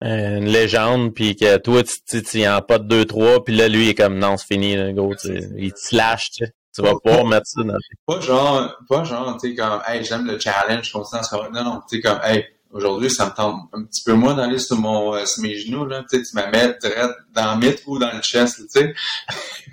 une 0.00 0.46
légende, 0.46 1.14
puis 1.14 1.36
que 1.36 1.56
toi, 1.56 1.82
tu 1.82 2.22
tu 2.22 2.46
en 2.46 2.60
pas 2.60 2.78
de 2.78 3.04
2-3, 3.04 3.44
puis 3.44 3.56
là, 3.56 3.68
lui, 3.68 3.84
il 3.84 3.88
est 3.90 3.94
comme, 3.94 4.18
non, 4.18 4.36
c'est 4.36 4.46
fini, 4.46 4.76
là, 4.76 4.92
gros, 4.92 5.14
il 5.24 5.72
te 5.72 5.78
slash, 5.78 6.30
tu 6.30 6.44
sais. 6.44 6.52
Tu 6.74 6.82
vas 6.82 6.94
pouvoir 7.02 7.24
mettre 7.24 7.46
ça 7.46 7.62
dans 7.64 7.74
Pas 8.06 8.20
genre, 8.20 8.76
pas 8.88 9.02
genre, 9.02 9.36
tu 9.40 9.48
sais, 9.48 9.54
comme, 9.54 9.82
hey, 9.88 10.04
j'aime 10.04 10.26
le 10.26 10.38
challenge 10.38 10.92
constant, 10.92 11.20
non, 11.52 11.64
non, 11.64 11.80
tu 11.88 11.96
sais, 11.96 12.02
comme, 12.02 12.20
hey, 12.22 12.46
aujourd'hui, 12.72 13.10
ça 13.10 13.26
me 13.26 13.30
tente 13.30 13.68
un 13.72 13.84
petit 13.84 14.02
peu 14.04 14.12
moins 14.12 14.34
d'aller 14.34 14.58
sur 14.58 14.76
mon, 14.76 15.14
euh, 15.14 15.24
sur 15.26 15.42
mes 15.42 15.56
genoux, 15.58 15.84
là, 15.86 16.04
tu 16.10 16.16
sais, 16.16 16.22
tu 16.22 16.36
me 16.36 16.50
mets 16.50 16.76
direct 16.80 17.14
dans 17.32 17.54
le 17.54 17.66
mythe 17.66 17.82
ou 17.86 17.98
dans 17.98 18.12
le 18.12 18.20
chest, 18.20 18.56
tu 18.56 18.66
sais. 18.68 18.94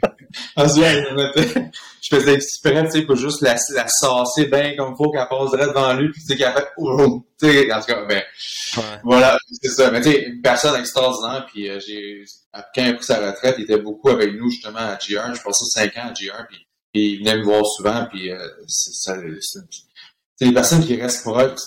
je 2.01 2.15
faisais 2.15 2.33
exprès, 2.33 2.85
tu 2.85 2.91
sais, 2.91 3.01
pour 3.01 3.15
juste 3.15 3.41
la, 3.41 3.55
la 3.73 3.87
saucer 3.87 4.45
bien 4.45 4.75
comme 4.75 4.93
il 4.93 4.97
faut, 4.97 5.11
qu'elle 5.11 5.27
passe 5.27 5.51
direct 5.51 5.69
devant 5.69 5.93
lui, 5.93 6.11
puis 6.11 6.21
tu 6.21 6.27
sais, 6.27 6.37
qu'elle 6.37 6.53
fait, 6.53 6.67
oh, 6.77 7.25
tu 7.39 7.47
sais, 7.47 7.73
en 7.73 7.79
tout 7.79 7.87
cas, 7.87 8.05
ben, 8.05 8.23
voilà, 9.03 9.37
c'est 9.61 9.69
ça. 9.69 9.91
Mais 9.91 10.01
tu 10.01 10.11
sais, 10.11 10.23
une 10.23 10.41
personne 10.41 10.79
extraordinaire, 10.79 11.45
puis 11.51 11.69
euh, 11.69 11.79
j'ai, 11.79 12.23
quand 12.53 12.83
il 12.83 12.89
a 12.89 12.93
pris 12.93 13.03
sa 13.03 13.31
retraite, 13.31 13.55
il 13.57 13.63
était 13.63 13.79
beaucoup 13.79 14.09
avec 14.09 14.33
nous, 14.35 14.49
justement, 14.49 14.79
à 14.79 14.95
GR, 14.95 15.35
je 15.35 15.43
passais 15.43 15.65
cinq 15.65 15.97
ans 15.97 16.09
à 16.09 16.13
GR, 16.13 16.45
puis, 16.47 16.65
il 16.93 17.19
venait 17.19 17.37
me 17.37 17.43
voir 17.43 17.65
souvent, 17.65 18.05
puis 18.09 18.31
euh, 18.31 18.47
c'est, 18.67 19.11
c'est, 19.41 19.59
les 20.45 20.53
personnes 20.53 20.85
qui 20.85 20.95
restent 20.95 21.23
proches, 21.23 21.59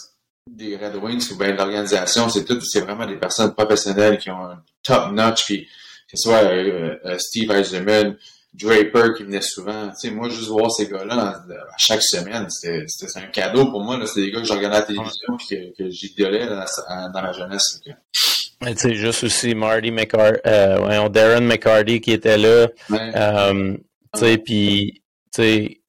des 0.56 0.76
Red 0.76 0.96
Wings 0.96 1.30
ou 1.32 1.36
bien 1.36 1.52
de 1.52 1.56
l'organisation, 1.56 2.28
c'est 2.28 2.44
tout, 2.44 2.60
c'est 2.60 2.80
vraiment 2.80 3.06
des 3.06 3.16
personnes 3.16 3.54
professionnelles 3.54 4.18
qui 4.18 4.30
ont 4.30 4.44
un 4.44 4.62
top 4.82 5.12
notch, 5.12 5.44
puis 5.44 5.64
que 5.64 6.16
ce 6.16 6.28
soit 6.28 6.44
euh, 6.44 6.96
euh, 7.04 7.18
Steve 7.18 7.50
Eisenman, 7.50 8.16
Draper 8.54 9.14
qui 9.16 9.24
venait 9.24 9.42
souvent. 9.42 9.88
Tu 9.88 10.08
sais, 10.08 10.10
moi, 10.10 10.28
juste 10.28 10.48
voir 10.48 10.70
ces 10.70 10.88
gars-là 10.88 11.42
à 11.48 11.78
chaque 11.78 12.02
semaine, 12.02 12.48
c'était 12.48 12.86
un 13.16 13.26
cadeau 13.26 13.70
pour 13.70 13.82
moi. 13.82 14.00
C'est 14.06 14.22
des 14.22 14.30
gars 14.30 14.40
que 14.40 14.46
je 14.46 14.52
regardais 14.52 14.78
à 14.78 14.80
la 14.80 14.86
télévision 14.86 15.36
et 15.50 15.72
que, 15.76 15.84
que 15.84 15.90
j'idolais 15.90 16.46
dans, 16.46 16.64
dans 17.12 17.22
ma 17.22 17.32
jeunesse. 17.32 17.80
Tu 17.84 18.76
sais, 18.76 18.94
juste 18.94 19.22
aussi 19.24 19.54
Marty 19.54 19.90
McCarty, 19.90 20.40
euh, 20.46 21.08
Darren 21.08 21.42
McCarty 21.42 22.00
qui 22.00 22.12
était 22.12 22.38
là. 22.38 22.68
Euh, 22.90 23.76
tu 24.14 24.20
sais, 24.20 24.38
puis 24.38 25.02
tu 25.32 25.42
sais, 25.42 25.80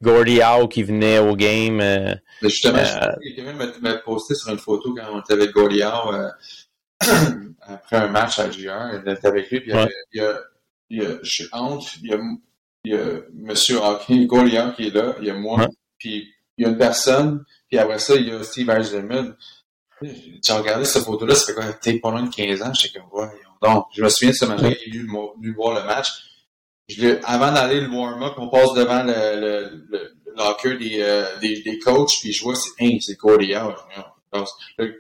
Howe 0.43 0.67
qui 0.67 0.83
venait 0.83 1.19
au 1.19 1.35
game. 1.35 1.81
Euh, 2.43 2.49
justement, 2.49 2.79
euh, 2.79 3.07
quelqu'un 3.35 3.53
m'a 3.81 3.93
posté 3.95 4.35
sur 4.35 4.51
une 4.51 4.59
photo 4.59 4.93
quand 4.93 5.13
on 5.13 5.19
était 5.19 5.33
avec 5.33 5.55
Howe. 5.55 6.13
Euh, 6.13 6.29
après 7.61 7.97
un 7.97 8.07
match 8.07 8.39
à 8.39 8.51
JR, 8.51 8.91
il 8.93 9.09
était 9.09 9.27
avec 9.27 9.49
lui, 9.49 9.61
puis 9.61 9.71
il 9.71 10.19
y 10.19 10.21
a, 10.21 10.39
il 10.89 11.01
y 11.01 11.05
a, 11.05 11.17
je 11.21 11.29
suis 11.29 11.47
entre, 11.51 11.87
il 12.01 12.09
y 12.09 12.13
a, 12.13 12.19
il 12.83 12.91
y 12.91 12.95
a 12.95 12.99
M. 12.99 13.77
Hawking, 13.81 14.27
Goliath 14.27 14.75
qui 14.75 14.87
est 14.87 14.93
là, 14.93 15.15
il 15.19 15.27
y 15.27 15.29
a 15.29 15.33
moi, 15.33 15.67
puis 15.97 16.29
il 16.57 16.63
y 16.63 16.65
a 16.65 16.69
une 16.69 16.77
personne, 16.77 17.45
puis 17.69 17.77
après 17.77 17.99
ça, 17.99 18.15
il 18.15 18.27
y 18.27 18.31
a 18.31 18.43
Steve 18.43 18.69
Eisenman. 18.69 19.35
J'ai 20.01 20.53
regardé 20.53 20.85
cette 20.85 21.03
photo-là, 21.03 21.35
ça 21.35 21.47
fait 21.47 21.53
quoi, 21.53 21.63
peut-être 21.65 21.95
de 21.95 22.35
15 22.35 22.61
ans, 22.61 22.73
je 22.73 22.81
sais 22.81 22.89
comme, 22.89 23.09
ouais, 23.11 23.29
donc, 23.61 23.87
je 23.93 24.01
me 24.03 24.09
souviens 24.09 24.31
de 24.31 24.35
ce 24.35 24.45
match-là, 24.45 24.69
il 24.85 24.95
est 24.95 24.99
venu 24.99 25.53
voir 25.53 25.79
le 25.79 25.85
match. 25.85 26.07
Je 26.87 27.19
avant 27.23 27.51
d'aller 27.51 27.81
le 27.81 27.89
warm-up, 27.89 28.33
on 28.37 28.49
passe 28.49 28.73
devant 28.73 29.03
le, 29.03 29.13
le, 29.39 29.85
le, 29.89 30.15
locker 30.35 30.77
des, 30.77 30.97
euh, 31.01 31.25
des, 31.39 31.61
des, 31.61 31.79
coachs, 31.79 32.11
puis 32.21 32.31
je 32.31 32.43
vois, 32.43 32.55
c'est, 32.55 32.71
hein, 32.81 32.97
c'est. 33.01 33.17
Donc, 34.31 34.47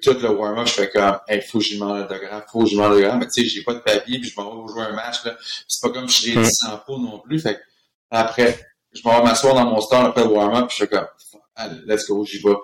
tout 0.01 0.17
le 0.21 0.29
warm-up, 0.29 0.67
je 0.67 0.73
fais 0.73 0.89
comme, 0.89 1.19
hey, 1.27 1.41
faut 1.41 1.59
que 1.59 1.65
je 1.65 1.75
demande 1.75 1.99
l'autographe, 1.99 2.45
faut 2.51 2.63
que 2.63 2.69
je 2.69 2.75
demande 2.75 2.93
l'autographe, 2.93 3.19
mais 3.19 3.27
tu 3.27 3.43
sais, 3.43 3.47
j'ai 3.47 3.61
pas 3.61 3.75
de 3.75 3.79
papier, 3.79 4.19
puis 4.19 4.29
je 4.29 4.41
m'en 4.41 4.65
vais 4.65 4.73
jouer 4.73 4.83
un 4.83 4.93
match, 4.93 5.23
là. 5.23 5.37
C'est 5.67 5.81
pas 5.81 5.93
comme 5.93 6.09
si 6.09 6.31
j'ai 6.31 6.41
10 6.41 6.51
sans 6.51 6.77
pot 6.77 6.97
non 6.97 7.19
plus, 7.19 7.39
fait 7.39 7.59
après, 8.09 8.59
je 8.91 9.01
m'en 9.05 9.19
vais 9.19 9.25
m'asseoir 9.25 9.53
dans 9.53 9.65
mon 9.65 9.79
store 9.81 10.05
après 10.05 10.23
le 10.23 10.29
warm-up, 10.29 10.67
puis 10.69 10.77
je 10.79 10.85
fais 10.85 10.89
comme, 10.89 11.07
allez, 11.55 11.79
let's 11.85 12.07
go, 12.07 12.25
j'y 12.25 12.39
vais. 12.39 12.55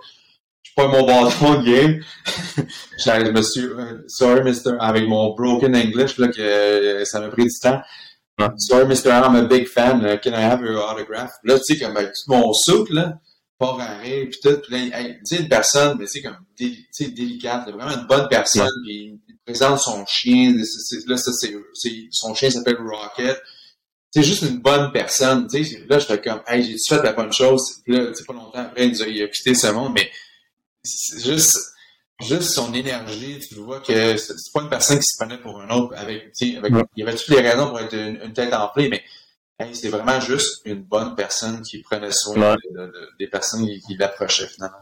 Je 0.64 0.72
prends 0.76 0.90
mon 0.90 1.06
bâton 1.06 1.62
de 1.62 1.66
game. 1.72 2.02
suis, 2.98 3.62
euh, 3.62 4.04
sorry, 4.08 4.44
mister, 4.44 4.72
avec 4.80 5.08
mon 5.08 5.36
broken 5.36 5.76
English, 5.76 6.18
là, 6.18 6.28
que 6.30 6.42
euh, 6.42 7.06
ça 7.06 7.20
m'a 7.20 7.30
pris 7.30 7.44
du 7.44 7.60
temps. 7.62 7.82
Sorry, 8.38 8.86
Mr. 8.86 9.12
I'm 9.12 9.36
a 9.36 9.48
big 9.48 9.68
fan. 9.68 10.06
Uh, 10.06 10.18
can 10.18 10.34
I 10.34 10.42
have 10.42 10.62
your 10.62 10.78
autograph? 10.78 11.32
Là, 11.44 11.58
tu 11.58 11.74
sais, 11.74 11.80
comme 11.80 11.96
avec 11.96 12.10
tout 12.10 12.30
mon 12.32 12.52
souk, 12.52 12.90
là, 12.90 13.20
pas 13.58 13.78
arrêt, 13.80 14.26
puis 14.26 14.40
tout. 14.44 14.58
Puis 14.62 14.90
là, 14.90 15.04
tu 15.04 15.20
sais, 15.24 15.38
une 15.38 15.48
personne, 15.48 15.98
mais 15.98 16.06
c'est 16.06 16.22
comme, 16.22 16.38
tu 16.58 16.86
sais, 16.92 17.08
délicate, 17.12 17.70
vraiment 17.70 17.98
une 17.98 18.08
bonne 18.08 18.28
personne, 18.30 18.72
puis 18.84 19.22
il 19.28 19.38
présente 19.46 19.80
son 19.80 20.06
chien. 20.06 20.54
là, 21.08 21.18
ça, 21.18 21.32
c'est, 21.32 21.56
son 22.12 22.36
chien 22.36 22.50
s'appelle 22.50 22.78
Rocket. 22.78 23.42
C'est 24.12 24.24
juste 24.24 24.44
une 24.44 24.60
bonne 24.60 24.92
personne, 24.92 25.48
tu 25.48 25.64
sais. 25.64 25.86
Là, 25.88 26.00
j'étais 26.00 26.22
comme, 26.22 26.42
hey, 26.48 26.64
j'ai 26.64 26.76
fait 26.90 27.02
la 27.04 27.14
bonne 27.14 27.32
chose? 27.32 27.82
Puis 27.86 27.96
là, 27.96 28.08
tu 28.08 28.16
sais, 28.16 28.26
pas 28.26 28.34
longtemps 28.34 28.60
après, 28.60 28.88
il, 28.88 28.92
nous 28.92 29.02
a, 29.02 29.08
il 29.08 29.24
a 29.24 29.28
quitté 29.30 29.56
ce 29.56 29.68
monde, 29.68 29.94
mais 29.94 30.12
c'est 30.84 31.24
juste, 31.24 31.58
juste 32.22 32.52
son 32.52 32.74
énergie, 32.74 33.40
tu 33.40 33.56
vois 33.56 33.80
que 33.82 34.18
c'est 34.18 34.54
pas 34.54 34.62
une 34.62 34.70
personne 34.70 35.00
qui 35.00 35.06
se 35.06 35.18
prenait 35.18 35.38
pour 35.38 35.60
un 35.60 35.70
autre 35.70 35.94
avec, 35.98 36.32
avec 36.58 36.74
il 36.96 37.04
y 37.04 37.04
avait 37.04 37.16
toutes 37.16 37.30
les 37.30 37.42
raisons 37.42 37.70
pour 37.70 37.80
être 37.80 37.94
une, 37.94 38.34
tête 38.34 38.54
enflée, 38.54 38.90
mais 38.90 39.04
c'est 39.74 39.90
vraiment 39.90 40.20
juste 40.20 40.62
une 40.66 40.82
bonne 40.82 41.16
personne 41.16 41.62
qui 41.62 41.80
prenait 41.80 42.12
soin 42.12 42.56
des 43.20 43.28
personnes 43.28 43.66
qui, 43.66 43.98
l'approchaient 43.98 44.48
finalement. 44.48 44.78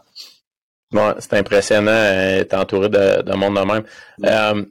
Ouais, 0.91 1.15
c'est 1.19 1.33
impressionnant 1.33 1.91
d'être 1.91 2.53
entouré 2.53 2.87
de, 2.87 3.23
de 3.23 3.33
monde 3.33 3.55
de 3.55 3.61
même. 3.61 3.83
Euh, 4.25 4.63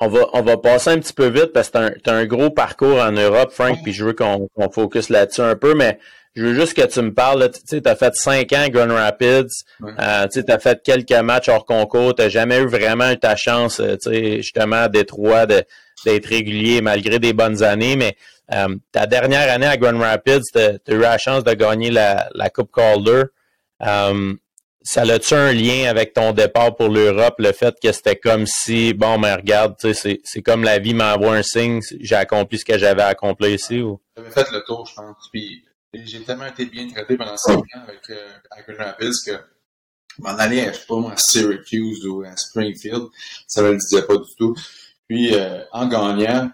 on 0.00 0.08
va, 0.08 0.26
on 0.32 0.42
va 0.42 0.56
passer 0.56 0.90
un 0.90 0.98
petit 0.98 1.12
peu 1.12 1.28
vite 1.28 1.52
parce 1.52 1.70
que 1.70 1.98
tu 2.00 2.10
as, 2.10 2.14
un 2.14 2.26
gros 2.26 2.50
parcours 2.50 3.00
en 3.00 3.12
Europe, 3.12 3.52
Frank, 3.52 3.78
puis 3.82 3.92
je 3.92 4.04
veux 4.04 4.12
qu'on 4.12 4.48
focus 4.72 5.08
là-dessus 5.08 5.42
un 5.42 5.54
peu, 5.54 5.74
mais 5.74 5.98
je 6.34 6.42
veux 6.42 6.54
juste 6.54 6.74
que 6.74 6.86
tu 6.86 7.00
me 7.00 7.14
parles. 7.14 7.50
Tu 7.68 7.80
as 7.84 7.96
fait 7.96 8.14
cinq 8.16 8.52
ans 8.52 8.62
à 8.62 8.68
Grand 8.68 8.92
Rapids. 8.92 9.64
Euh, 9.82 10.26
tu 10.32 10.42
as 10.48 10.58
fait 10.58 10.82
quelques 10.82 11.12
matchs 11.12 11.48
hors 11.48 11.64
concours. 11.64 12.14
Tu 12.14 12.28
jamais 12.28 12.58
eu 12.58 12.66
vraiment 12.66 13.14
ta 13.14 13.36
chance, 13.36 13.80
euh, 13.80 13.96
justement, 14.06 14.82
à 14.82 14.88
Détroit, 14.88 15.46
d'être 15.46 16.26
régulier 16.26 16.80
malgré 16.80 17.20
des 17.20 17.32
bonnes 17.32 17.62
années. 17.62 17.96
Mais 17.96 18.16
euh, 18.52 18.74
ta 18.90 19.06
dernière 19.06 19.52
année 19.52 19.66
à 19.66 19.76
Grand 19.76 19.98
Rapids, 19.98 20.42
tu 20.52 20.58
as, 20.58 20.78
eu 20.88 20.98
la 20.98 21.18
chance 21.18 21.44
de 21.44 21.52
gagner 21.52 21.90
la, 21.90 22.28
la 22.34 22.50
Coupe 22.50 22.72
Calder. 22.74 23.24
Euh, 23.82 24.34
ça 24.82 25.02
a-tu 25.02 25.34
un 25.34 25.52
lien 25.52 25.88
avec 25.88 26.12
ton 26.12 26.32
départ 26.32 26.76
pour 26.76 26.88
l'Europe, 26.88 27.36
le 27.38 27.52
fait 27.52 27.74
que 27.82 27.90
c'était 27.90 28.16
comme 28.16 28.44
si, 28.46 28.92
bon, 28.92 29.18
mais 29.18 29.34
regarde, 29.34 29.76
c'est 29.80 30.42
comme 30.42 30.62
la 30.62 30.78
vie 30.78 30.92
m'envoie 30.92 31.36
un 31.36 31.42
signe, 31.42 31.80
j'ai 32.00 32.16
accompli 32.16 32.58
ce 32.58 32.66
que 32.66 32.76
j'avais 32.76 33.02
accompli 33.02 33.54
ici? 33.54 33.80
Ou? 33.80 33.98
J'avais 34.14 34.30
fait 34.30 34.46
le 34.52 34.62
tour, 34.66 34.86
je 34.86 34.94
pense. 34.94 35.28
Puis 35.32 35.64
j'ai 36.04 36.22
tellement 36.22 36.46
été 36.46 36.66
bien 36.66 36.88
traité 36.88 37.16
pendant 37.16 37.36
cinq 37.36 37.58
ans 37.58 37.82
avec, 37.86 38.10
euh, 38.10 38.74
Rapids 38.78 39.22
que 39.26 39.32
m'en 40.18 40.30
aller, 40.30 40.66
je 40.66 40.72
sais 40.72 40.86
pas 40.86 41.12
à 41.12 41.16
Syracuse 41.16 42.06
ou 42.06 42.22
à 42.22 42.36
Springfield, 42.36 43.04
ça 43.46 43.62
ne 43.62 43.70
le 43.70 43.76
disait 43.76 44.02
pas 44.02 44.16
du 44.16 44.34
tout. 44.38 44.54
Puis 45.08 45.34
euh, 45.34 45.62
en 45.72 45.86
gagnant 45.88 46.50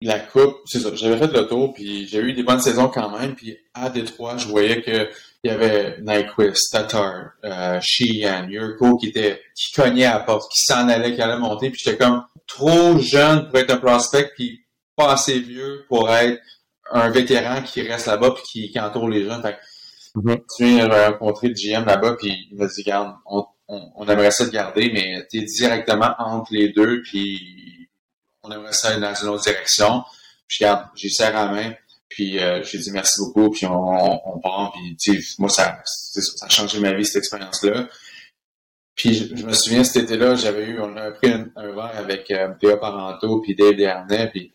la 0.00 0.18
coupe, 0.18 0.56
c'est 0.66 0.80
ça, 0.80 0.94
j'avais 0.94 1.18
fait 1.18 1.32
le 1.32 1.46
tour, 1.46 1.72
puis 1.72 2.06
j'ai 2.06 2.18
eu 2.18 2.32
des 2.32 2.42
bonnes 2.42 2.60
saisons 2.60 2.88
quand 2.88 3.16
même. 3.18 3.34
Puis 3.34 3.56
à 3.72 3.88
Détroit, 3.88 4.36
je 4.36 4.48
voyais 4.48 4.82
que 4.82 5.08
il 5.42 5.50
y 5.50 5.50
avait 5.50 5.98
Nyquist, 6.00 6.72
Tatar, 6.72 7.32
euh, 7.44 7.78
Sheehan, 7.80 8.48
Yurko 8.48 8.96
qui 8.96 9.08
était 9.08 9.42
qui 9.54 9.72
cognait 9.72 10.06
à 10.06 10.14
la 10.14 10.20
porte, 10.20 10.50
qui 10.52 10.60
s'en 10.60 10.88
allait, 10.88 11.14
qui 11.14 11.22
allait 11.22 11.38
monter. 11.38 11.70
Puis 11.70 11.82
j'étais 11.84 11.98
comme 11.98 12.24
trop 12.46 12.98
jeune 12.98 13.48
pour 13.48 13.58
être 13.58 13.70
un 13.70 13.76
prospect, 13.76 14.30
puis 14.34 14.64
pas 14.96 15.12
assez 15.12 15.38
vieux 15.38 15.84
pour 15.88 16.10
être 16.10 16.40
un 16.94 17.10
vétéran 17.10 17.62
qui 17.62 17.82
reste 17.82 18.06
là-bas 18.06 18.30
puis 18.30 18.42
qui, 18.44 18.70
qui, 18.70 18.80
entoure 18.80 19.08
les 19.08 19.24
jeunes. 19.24 19.42
Fait 19.42 19.58
mm-hmm. 20.14 20.42
Tu 20.56 20.64
viens 20.64 20.88
rencontrer 20.88 21.48
le 21.48 21.54
GM 21.54 21.84
là-bas 21.84 22.16
puis 22.18 22.48
il 22.50 22.56
m'a 22.56 22.66
dit, 22.66 22.82
regarde, 22.82 23.14
on, 23.26 23.44
on, 23.68 24.06
aimerait 24.08 24.30
ça 24.30 24.46
te 24.46 24.50
garder, 24.50 24.90
mais 24.92 25.26
tu 25.30 25.38
es 25.38 25.42
directement 25.42 26.14
entre 26.18 26.52
les 26.52 26.70
deux 26.70 27.02
puis 27.02 27.88
on 28.42 28.50
aimerait 28.50 28.72
ça 28.72 28.88
aller 28.88 29.00
dans 29.00 29.14
une 29.14 29.28
autre 29.28 29.44
direction. 29.44 30.02
Puis 30.46 30.64
regarde, 30.64 30.86
j'ai 30.94 31.08
serré 31.08 31.32
la 31.32 31.48
main. 31.48 31.74
Puis 32.08 32.38
euh, 32.38 32.62
j'ai 32.62 32.78
dit 32.78 32.92
merci 32.92 33.20
beaucoup, 33.20 33.50
puis 33.50 33.66
on, 33.66 34.36
on, 34.36 34.38
part, 34.38 34.72
puis 34.72 35.18
moi, 35.38 35.48
ça, 35.48 35.80
ça 35.84 36.46
a 36.46 36.48
changé 36.48 36.78
ma 36.78 36.92
vie, 36.92 37.04
cette 37.04 37.16
expérience-là. 37.16 37.88
Puis 38.94 39.14
je, 39.36 39.44
me 39.44 39.52
souviens, 39.52 39.82
cet 39.82 40.04
été-là, 40.04 40.36
j'avais 40.36 40.64
eu, 40.66 40.80
on 40.80 40.96
a 40.96 41.10
pris 41.10 41.32
un, 41.32 41.50
verre 41.56 41.96
avec 41.96 42.30
euh, 42.30 42.54
Théo 42.60 42.76
Paranto 42.76 43.40
puis 43.40 43.56
Dave 43.56 43.74
Dernay, 43.74 44.30
puis 44.30 44.52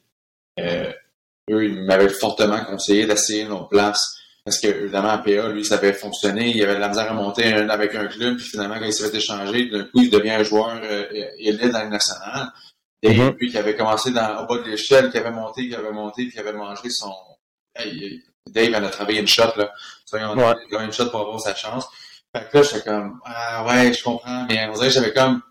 euh, 0.60 0.94
eux, 1.50 1.66
ils 1.66 1.82
m'avaient 1.84 2.10
fortement 2.10 2.64
conseillé 2.66 3.06
d'essayer 3.06 3.46
nos 3.46 3.66
places. 3.66 4.18
Parce 4.46 4.58
que, 4.58 4.68
évidemment, 4.68 5.10
à 5.10 5.18
PA, 5.20 5.50
lui, 5.50 5.64
ça 5.66 5.76
avait 5.76 5.94
fonctionné. 5.94 6.52
Il 6.56 6.64
avait 6.64 6.76
de 6.76 6.80
la 6.80 6.90
misère 6.90 7.12
à 7.12 7.14
monter 7.14 7.54
avec 7.54 7.94
un 7.96 8.08
club. 8.08 8.38
Puis 8.38 8.48
finalement, 8.48 8.80
quand 8.80 8.86
il 8.86 8.94
s'est 8.94 9.10
fait 9.10 9.18
échanger, 9.18 9.70
d'un 9.70 9.84
coup, 9.84 10.02
il 10.02 10.10
devient 10.10 10.32
un 10.32 10.44
joueur 10.44 10.80
euh, 10.84 11.06
élite 11.38 11.72
dans 11.72 11.84
le 11.84 11.90
national. 11.90 12.48
Et 13.02 13.14
mm-hmm. 13.14 13.34
puis, 13.34 13.52
qui 13.52 13.58
avait 13.58 13.76
commencé 13.76 14.12
dans, 14.12 14.44
au 14.44 14.48
bas 14.48 14.58
de 14.58 14.70
l'échelle, 14.70 15.12
qui 15.12 15.18
avait 15.18 15.32
monté, 15.32 15.68
qui 15.68 15.76
avait 15.76 15.92
monté, 15.92 16.24
puis 16.24 16.32
qui 16.32 16.40
avait 16.40 16.54
mangé 16.54 16.90
son... 16.90 17.14
Hey, 17.76 18.24
Dave 18.48 18.74
en 18.74 18.84
a 18.84 18.90
travaillé 18.90 19.20
une 19.20 19.28
shot, 19.28 19.54
là. 19.56 19.72
Ouais. 20.12 20.56
il 20.70 20.76
a 20.76 20.84
une 20.84 20.92
shot 20.92 21.10
pour 21.10 21.22
avoir 21.22 21.40
sa 21.40 21.54
chance. 21.54 21.86
Fait 22.36 22.50
que 22.50 22.58
là, 22.58 22.64
j'étais 22.64 22.90
comme, 22.90 23.20
ah 23.26 23.66
ouais, 23.66 23.94
je 23.94 24.04
comprends. 24.04 24.46
Mais 24.50 24.68
on 24.68 24.74
dirait 24.74 24.88
que 24.88 24.94
j'avais 24.94 25.14
comme 25.14 25.42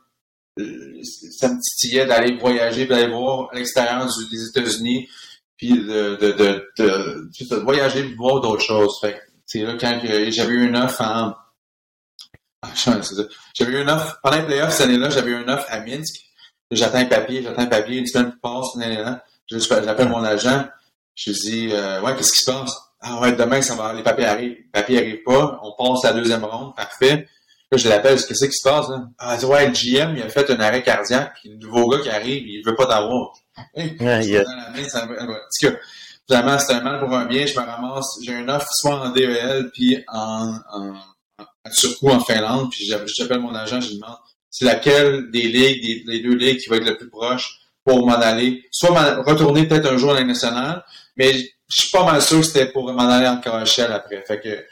euh, 0.59 1.01
ça 1.03 1.49
me 1.49 1.61
titillait 1.61 2.07
d'aller 2.07 2.37
voyager, 2.37 2.87
d'aller 2.87 3.09
voir 3.09 3.49
l'expérience 3.53 4.19
des 4.31 4.49
États-Unis, 4.49 5.09
puis 5.59 5.73
de, 5.73 6.17
de, 6.17 6.33
de, 6.33 6.73
de, 6.79 7.31
de 7.51 7.57
voyager, 7.57 8.15
voir 8.17 8.41
d'autres 8.41 8.65
choses. 8.65 8.99
Fait 9.01 9.21
c'est 9.45 9.63
là 9.63 9.75
quand 9.79 10.01
j'avais 10.03 10.53
eu 10.53 10.67
une 10.67 10.77
offre 10.77 11.03
en 11.03 11.35
ah, 12.63 12.71
j'avais 13.55 13.73
eu 13.73 13.83
une 13.83 13.91
offre 13.91 14.19
pendant 14.23 14.39
les 14.39 14.45
playoffs 14.45 14.73
cette 14.73 14.87
année-là, 14.87 15.11
j'avais 15.11 15.31
eu 15.31 15.41
une 15.41 15.51
offre 15.51 15.67
à 15.69 15.81
Minsk. 15.81 16.17
J'attends 16.71 16.99
un 16.99 17.05
papier, 17.05 17.43
j'attends 17.43 17.63
un 17.63 17.67
papier, 17.67 17.99
une 17.99 18.07
semaine 18.07 18.37
passe, 18.43 18.77
j'appelle 19.51 20.09
mon 20.09 20.25
agent, 20.25 20.67
je 21.15 21.31
dis 21.31 21.71
euh, 21.73 22.01
Ouais, 22.03 22.17
qu'est-ce 22.17 22.33
qui 22.33 22.41
se 22.41 22.51
passe? 22.51 22.73
Ah 23.01 23.21
ouais, 23.21 23.33
demain, 23.33 23.63
ça 23.63 23.75
va, 23.75 23.93
les 23.93 24.03
papiers 24.03 24.27
arrivent. 24.27 24.57
Les 24.57 24.71
papiers 24.73 24.97
n'arrivent 24.97 25.23
pas, 25.25 25.61
on 25.63 25.73
passe 25.79 26.05
à 26.05 26.13
la 26.13 26.21
deuxième 26.21 26.45
ronde, 26.45 26.75
parfait. 26.75 27.29
Là, 27.71 27.79
je 27.79 27.89
l'appelle, 27.89 28.17
qu'est-ce 28.17 28.47
qui 28.47 28.53
se 28.53 28.69
passe? 28.69 28.89
Là? 28.89 29.09
Ah, 29.19 29.37
elle 29.39 29.45
ouais, 29.47 29.67
le 29.67 29.73
GM, 29.73 30.17
il 30.17 30.23
a 30.23 30.29
fait 30.29 30.51
un 30.51 30.59
arrêt 30.59 30.83
cardiaque, 30.83 31.35
puis 31.41 31.51
le 31.51 31.57
nouveau 31.57 31.89
gars 31.89 32.01
qui 32.01 32.09
arrive, 32.09 32.47
il 32.47 32.63
veut 32.65 32.75
pas 32.75 32.87
t'avoir. 32.87 33.35
Yeah, 33.75 34.23
yeah. 34.23 34.45
Finalement, 36.27 36.59
c'est 36.59 36.75
un 36.75 36.81
mal 36.83 37.01
pour 37.01 37.13
un 37.15 37.25
bien, 37.25 37.47
je 37.47 37.59
me 37.59 37.65
ramasse, 37.65 38.19
j'ai 38.23 38.35
un 38.35 38.49
offre 38.49 38.69
soit 38.73 39.01
en 39.01 39.11
DEL, 39.11 39.71
puis 39.73 40.05
en, 40.09 40.59
en, 40.73 40.95
en 41.39 41.45
surcoût 41.71 42.11
en 42.11 42.21
Finlande, 42.21 42.71
puis 42.71 42.85
j'appelle 42.85 43.41
mon 43.41 43.55
agent, 43.55 43.81
je 43.81 43.89
lui 43.89 43.95
demande, 43.97 44.19
c'est 44.51 44.65
laquelle 44.65 45.31
des 45.31 45.43
ligues, 45.43 45.83
des, 45.83 46.03
les 46.07 46.21
deux 46.21 46.35
ligues 46.35 46.59
qui 46.59 46.69
va 46.69 46.77
être 46.77 46.85
le 46.85 46.97
plus 46.97 47.09
proche 47.09 47.61
pour 47.85 48.07
m'en 48.07 48.15
aller, 48.15 48.63
soit 48.71 49.23
retourner 49.23 49.67
peut-être 49.67 49.91
un 49.91 49.97
jour 49.97 50.11
à 50.13 50.15
la 50.15 50.25
nationale, 50.25 50.85
mais 51.17 51.33
je 51.33 51.81
suis 51.81 51.91
pas 51.91 52.05
mal 52.05 52.21
sûr 52.21 52.41
que 52.41 52.47
c'était 52.47 52.73
pour 52.73 52.93
m'en 52.93 53.09
aller 53.09 53.27
en 53.27 53.41
KHL 53.41 53.93
après. 53.93 54.23
Fait 54.27 54.41
que, 54.41 54.65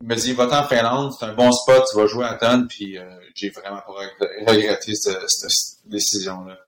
il 0.00 0.08
me 0.08 0.16
dit, 0.16 0.32
va 0.32 0.60
en 0.60 0.66
Finlande, 0.66 1.12
c'est 1.18 1.26
un 1.26 1.34
bon 1.34 1.50
spot, 1.52 1.84
tu 1.90 1.96
vas 1.96 2.06
jouer 2.06 2.26
à 2.26 2.34
tonne, 2.34 2.66
puis 2.66 2.98
euh, 2.98 3.04
j'ai 3.34 3.50
vraiment 3.50 3.80
pas 3.86 4.52
regretté 4.52 4.94
cette, 4.94 5.28
cette 5.28 5.78
décision-là. 5.86 6.58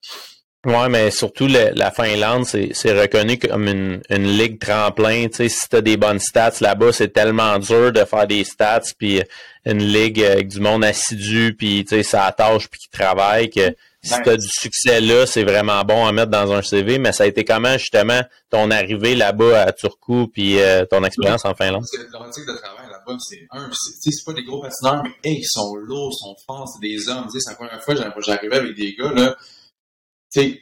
Ouais, 0.66 0.88
mais 0.88 1.12
surtout 1.12 1.46
la 1.46 1.92
Finlande, 1.92 2.44
c'est 2.44 3.00
reconnu 3.00 3.38
comme 3.38 3.68
une, 3.68 4.02
une 4.10 4.26
ligue 4.36 4.58
tremplin. 4.58 5.28
Tu 5.28 5.36
sais, 5.36 5.48
si 5.48 5.68
t'as 5.68 5.80
des 5.80 5.96
bonnes 5.96 6.18
stats 6.18 6.54
là-bas, 6.60 6.92
c'est 6.92 7.12
tellement 7.12 7.60
dur 7.60 7.92
de 7.92 8.04
faire 8.04 8.26
des 8.26 8.42
stats, 8.42 8.82
puis 8.98 9.22
une 9.64 9.78
ligue 9.78 10.24
avec 10.24 10.48
du 10.48 10.58
monde 10.58 10.84
assidu, 10.84 11.54
puis 11.56 11.84
tu 11.84 11.94
sais, 11.94 12.02
ça 12.02 12.34
tâche, 12.36 12.66
puis 12.68 12.80
qui 12.80 12.88
travaille, 12.90 13.48
que 13.48 13.76
si 14.02 14.14
tu 14.22 14.28
as 14.28 14.36
du 14.36 14.48
succès 14.48 15.00
là, 15.00 15.24
c'est 15.24 15.44
vraiment 15.44 15.82
bon 15.84 16.04
à 16.04 16.10
mettre 16.10 16.32
dans 16.32 16.52
un 16.52 16.62
CV, 16.62 16.98
mais 16.98 17.12
ça 17.12 17.24
a 17.24 17.26
été 17.28 17.44
comment 17.44 17.78
justement 17.78 18.20
ton 18.50 18.72
arrivée 18.72 19.14
là-bas 19.14 19.62
à 19.62 19.72
Turku 19.72 20.26
puis 20.32 20.60
euh, 20.60 20.84
ton 20.84 21.04
expérience 21.04 21.44
en 21.44 21.54
Finlande? 21.54 21.84
C'est 21.86 21.98
de 21.98 22.10
travail 22.10 22.90
là-bas, 22.90 23.16
c'est 23.20 23.46
un, 23.52 23.70
c'est 23.72 24.24
pas 24.24 24.32
des 24.32 24.42
gros 24.42 24.60
patineurs, 24.60 25.04
mais 25.04 25.30
hey, 25.30 25.38
ils 25.38 25.48
sont 25.48 25.76
lourds, 25.76 26.12
ils 26.12 26.24
sont 26.24 26.36
forts, 26.44 26.68
c'est 26.68 26.88
des 26.88 27.08
hommes. 27.08 27.28
C'est 27.32 27.50
la 27.50 27.54
première 27.54 27.80
fois 27.82 27.94
que 27.94 28.22
j'arrivais 28.22 28.56
avec 28.56 28.74
des 28.74 28.96
gars 28.96 29.12
là. 29.12 29.36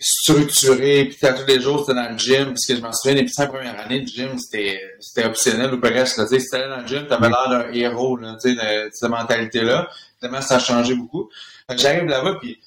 Structuré, 0.00 1.04
puis 1.06 1.18
tous 1.20 1.46
les 1.46 1.60
jours, 1.60 1.80
c'était 1.80 1.94
dans 1.94 2.10
le 2.10 2.18
gym, 2.18 2.46
parce 2.46 2.66
que 2.66 2.76
je 2.76 2.80
m'en 2.80 2.92
souviens, 2.92 3.20
les 3.20 3.28
cinq 3.28 3.48
premières 3.48 3.78
années, 3.78 4.00
le 4.00 4.06
gym, 4.06 4.38
c'était, 4.38 5.24
optionnel 5.24 5.72
ou 5.74 5.80
presque, 5.80 6.20
tu 6.20 6.26
sais, 6.26 6.38
si 6.38 6.48
t'allais 6.48 6.68
dans 6.68 6.80
le 6.80 6.86
gym, 6.86 7.06
t'avais 7.06 7.28
l'air 7.28 7.48
d'un 7.48 7.72
héros, 7.72 8.16
là, 8.16 8.36
tu 8.40 8.50
sais, 8.50 8.54
de, 8.54 8.90
cette 8.92 9.10
mentalité-là. 9.10 9.88
Tellement 10.20 10.40
ça 10.40 10.56
a 10.56 10.58
changé 10.58 10.94
beaucoup. 10.94 11.28
j'arrive 11.76 12.04
là-bas, 12.04 12.36
puis 12.40 12.58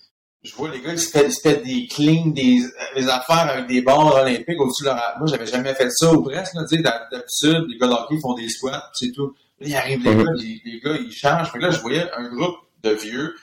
je 0.44 0.56
vois 0.56 0.70
les 0.70 0.82
gars, 0.82 0.94
ils 0.94 1.00
se 1.00 1.10
font, 1.10 1.62
des 1.64 1.88
cleans, 1.90 2.32
des, 2.32 2.62
des 2.96 3.10
affaires 3.10 3.50
avec 3.50 3.68
des 3.68 3.82
barres 3.82 4.16
olympiques 4.16 4.60
au-dessus 4.60 4.84
de 4.84 4.90
leur... 4.90 5.16
Moi, 5.18 5.28
j'avais 5.28 5.48
jamais 5.48 5.74
fait 5.74 5.90
ça, 5.90 6.14
ou 6.14 6.22
presque, 6.22 6.54
là, 6.54 6.64
tu 6.70 6.78
sais, 6.78 6.82
d'habitude, 6.82 7.66
les 7.70 7.78
gars 7.78 7.88
d'hockey 7.88 8.20
font 8.22 8.34
des 8.34 8.50
squats, 8.50 8.90
c'est 8.94 9.12
tout. 9.12 9.34
Là, 9.60 9.68
ils 9.68 9.76
arrivent, 9.76 10.04
les 10.04 10.16
gars, 10.16 10.32
les, 10.36 10.62
les 10.66 10.80
gars, 10.80 10.98
ils 11.00 11.12
changent. 11.12 11.52
Fait 11.52 11.58
que 11.58 11.64
là, 11.64 11.72
je 11.72 11.80
voyais 11.80 12.06
un 12.16 12.30
groupe 12.30 12.58
de 12.84 12.92
vieux, 12.92 13.36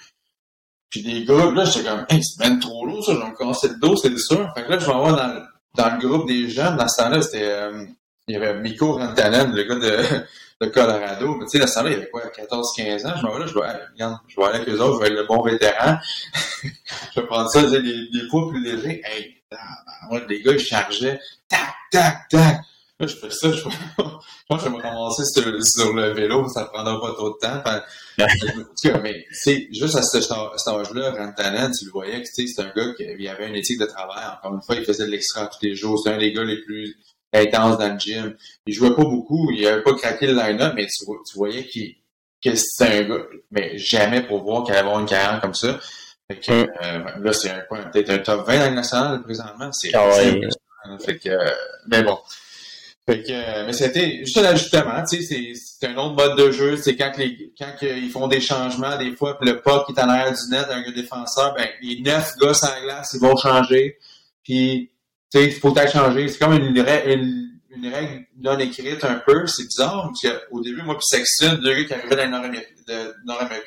puis 0.94 1.02
des 1.02 1.24
gars, 1.24 1.50
là, 1.50 1.64
j'étais 1.64 1.88
comme, 1.88 2.06
hey, 2.08 2.22
c'est 2.22 2.38
même 2.48 2.60
trop 2.60 2.86
lourd, 2.86 3.04
ça, 3.04 3.14
je 3.14 3.18
vais 3.18 3.26
me 3.28 3.36
casser 3.36 3.66
le 3.66 3.80
dos, 3.80 3.96
c'est 3.96 4.16
sûr. 4.16 4.48
Fait 4.54 4.62
que 4.62 4.70
là, 4.70 4.78
je 4.78 4.86
m'en 4.86 5.04
vais 5.04 5.10
dans, 5.10 5.42
dans 5.74 5.96
le 5.96 6.06
groupe 6.06 6.28
des 6.28 6.48
jeunes. 6.48 6.76
Dans 6.76 6.86
ce 6.86 7.02
temps-là, 7.02 7.20
c'était, 7.20 7.50
euh, 7.50 7.84
il 8.28 8.34
y 8.34 8.36
avait 8.36 8.54
Miko 8.60 8.92
Rantanen, 8.92 9.52
le 9.52 9.64
gars 9.64 9.74
de, 9.74 10.24
de 10.64 10.70
Colorado. 10.70 11.34
Mais 11.34 11.46
tu 11.46 11.50
sais, 11.50 11.58
dans 11.58 11.66
ce 11.66 11.74
temps-là, 11.74 11.90
il 11.90 11.96
avait 11.96 12.10
quoi, 12.10 12.22
14-15 12.26 13.08
ans? 13.08 13.14
Je 13.16 13.26
m'en 13.26 13.32
vais 13.32 13.40
là, 13.40 13.46
je 13.48 13.54
vais, 13.54 13.60
regarde, 13.92 14.18
je 14.28 14.36
vais 14.36 14.44
aller 14.44 14.56
avec 14.58 14.68
eux 14.68 14.80
autres, 14.80 14.94
je 14.94 15.00
vais 15.00 15.08
être 15.08 15.20
le 15.20 15.26
bon 15.26 15.42
vétéran. 15.42 15.98
je 16.62 17.20
vais 17.20 17.26
prendre 17.26 17.50
ça, 17.50 17.62
des, 17.62 17.80
des 17.80 18.28
poids 18.30 18.48
plus 18.48 18.62
légers. 18.62 19.02
Hey, 19.04 19.42
les 20.28 20.42
gars, 20.42 20.52
ils 20.52 20.60
chargeaient, 20.60 21.18
tac, 21.48 21.74
tac, 21.90 22.28
tac. 22.30 22.60
Là, 23.00 23.08
je 23.08 23.16
fais 23.16 23.30
ça, 23.30 23.50
je, 23.50 23.60
pense 23.60 23.74
que 23.74 24.56
je 24.58 24.64
vais 24.64 24.70
me 24.70 24.80
ramasser 24.80 25.24
sur, 25.24 25.92
le 25.92 26.12
vélo, 26.12 26.48
ça 26.48 26.66
prendra 26.66 27.00
pas 27.00 27.12
trop 27.14 27.30
de 27.30 27.38
temps. 27.40 27.60
Enfin, 27.64 27.82
mais 29.02 29.26
c'est 29.32 29.66
juste 29.72 29.96
à 29.96 30.02
cet, 30.02 30.30
âge-là, 30.30 31.10
Rantanen, 31.10 31.72
tu 31.76 31.86
le 31.86 31.90
voyais 31.90 32.22
que 32.22 32.28
c'est 32.32 32.60
un 32.60 32.72
gars 32.74 32.94
qui 32.96 33.28
avait 33.28 33.48
une 33.48 33.56
éthique 33.56 33.80
de 33.80 33.86
travail. 33.86 34.24
Encore 34.38 34.54
une 34.54 34.62
fois, 34.62 34.76
il 34.76 34.84
faisait 34.84 35.06
de 35.06 35.10
l'extra 35.10 35.48
tous 35.48 35.58
les 35.62 35.74
jours. 35.74 36.00
C'est 36.04 36.12
un 36.12 36.18
des 36.18 36.32
gars 36.32 36.44
les 36.44 36.62
plus 36.62 36.96
intenses 37.32 37.78
dans 37.78 37.92
le 37.92 37.98
gym. 37.98 38.36
Il 38.66 38.74
jouait 38.74 38.94
pas 38.94 39.02
beaucoup, 39.02 39.50
il 39.50 39.66
avait 39.66 39.82
pas 39.82 39.94
craqué 39.94 40.28
le 40.28 40.34
line-up, 40.34 40.74
mais 40.76 40.86
tu, 40.86 41.04
voyais 41.34 41.66
qu'il 41.66 41.96
que 42.44 42.54
c'était 42.54 42.98
un 42.98 43.08
gars, 43.08 43.24
mais 43.50 43.76
jamais 43.76 44.22
pour 44.22 44.44
voir 44.44 44.62
qu'il 44.62 44.72
allait 44.72 44.86
avoir 44.86 45.00
une 45.00 45.06
carrière 45.06 45.40
comme 45.40 45.54
ça. 45.54 45.80
Fait 46.30 46.38
que, 46.38 46.52
mm. 46.52 46.72
euh, 46.82 47.22
là, 47.22 47.32
c'est 47.32 47.50
peut-être 47.68 48.10
un 48.10 48.18
top 48.18 48.46
20 48.46 48.58
dans 48.58 48.68
le 48.70 48.76
national 48.76 49.22
présentement. 49.22 49.72
C'est 49.72 49.90
ah 49.94 50.98
fait 51.04 51.18
que, 51.18 51.30
euh, 51.30 51.50
mais 51.88 52.02
bon. 52.02 52.18
Fait 53.06 53.22
que, 53.22 53.32
euh, 53.32 53.66
mais 53.66 53.74
c'était 53.74 54.18
juste 54.24 54.38
un 54.38 54.44
ajustement, 54.44 55.04
tu 55.04 55.22
sais, 55.22 55.52
c'est 55.54 55.86
un 55.88 55.96
autre 55.98 56.14
mode 56.14 56.38
de 56.38 56.50
jeu, 56.50 56.78
c'est 56.78 56.96
quand 56.96 57.12
les 57.18 57.52
quand 57.58 57.72
ils 57.82 58.10
font 58.10 58.28
des 58.28 58.40
changements, 58.40 58.96
des 58.96 59.14
fois, 59.14 59.38
puis 59.38 59.46
le 59.46 59.56
qui 59.56 59.92
est 59.92 60.02
en 60.02 60.08
arrière 60.08 60.32
du 60.32 60.50
net, 60.50 60.66
un 60.70 60.80
gars 60.80 60.90
défenseur, 60.90 61.54
ben 61.54 61.68
les 61.82 62.00
neuf 62.00 62.34
gars 62.40 62.54
sans 62.54 62.80
glace, 62.82 63.10
ils 63.12 63.20
vont 63.20 63.36
changer. 63.36 63.98
Puis, 64.42 64.90
tu 65.30 65.38
sais, 65.38 65.46
il 65.46 65.52
faut 65.52 65.76
être 65.76 65.92
changer. 65.92 66.28
C'est 66.28 66.38
comme 66.38 66.54
une, 66.54 66.74
une, 66.74 67.88
règle 67.92 68.24
non 68.38 68.58
écrite 68.58 69.04
un 69.04 69.16
peu, 69.16 69.46
c'est 69.48 69.66
bizarre, 69.66 70.10
parce 70.10 70.34
qu'au 70.34 70.62
début, 70.62 70.82
moi 70.82 70.94
puis 70.94 71.04
Sexton, 71.04 71.58
deux 71.62 71.74
gars 71.74 71.84
qui 71.84 71.92
arrivaient 71.92 72.16
dans 72.16 72.40
le 72.40 73.14
Nord-Amérique, 73.26 73.64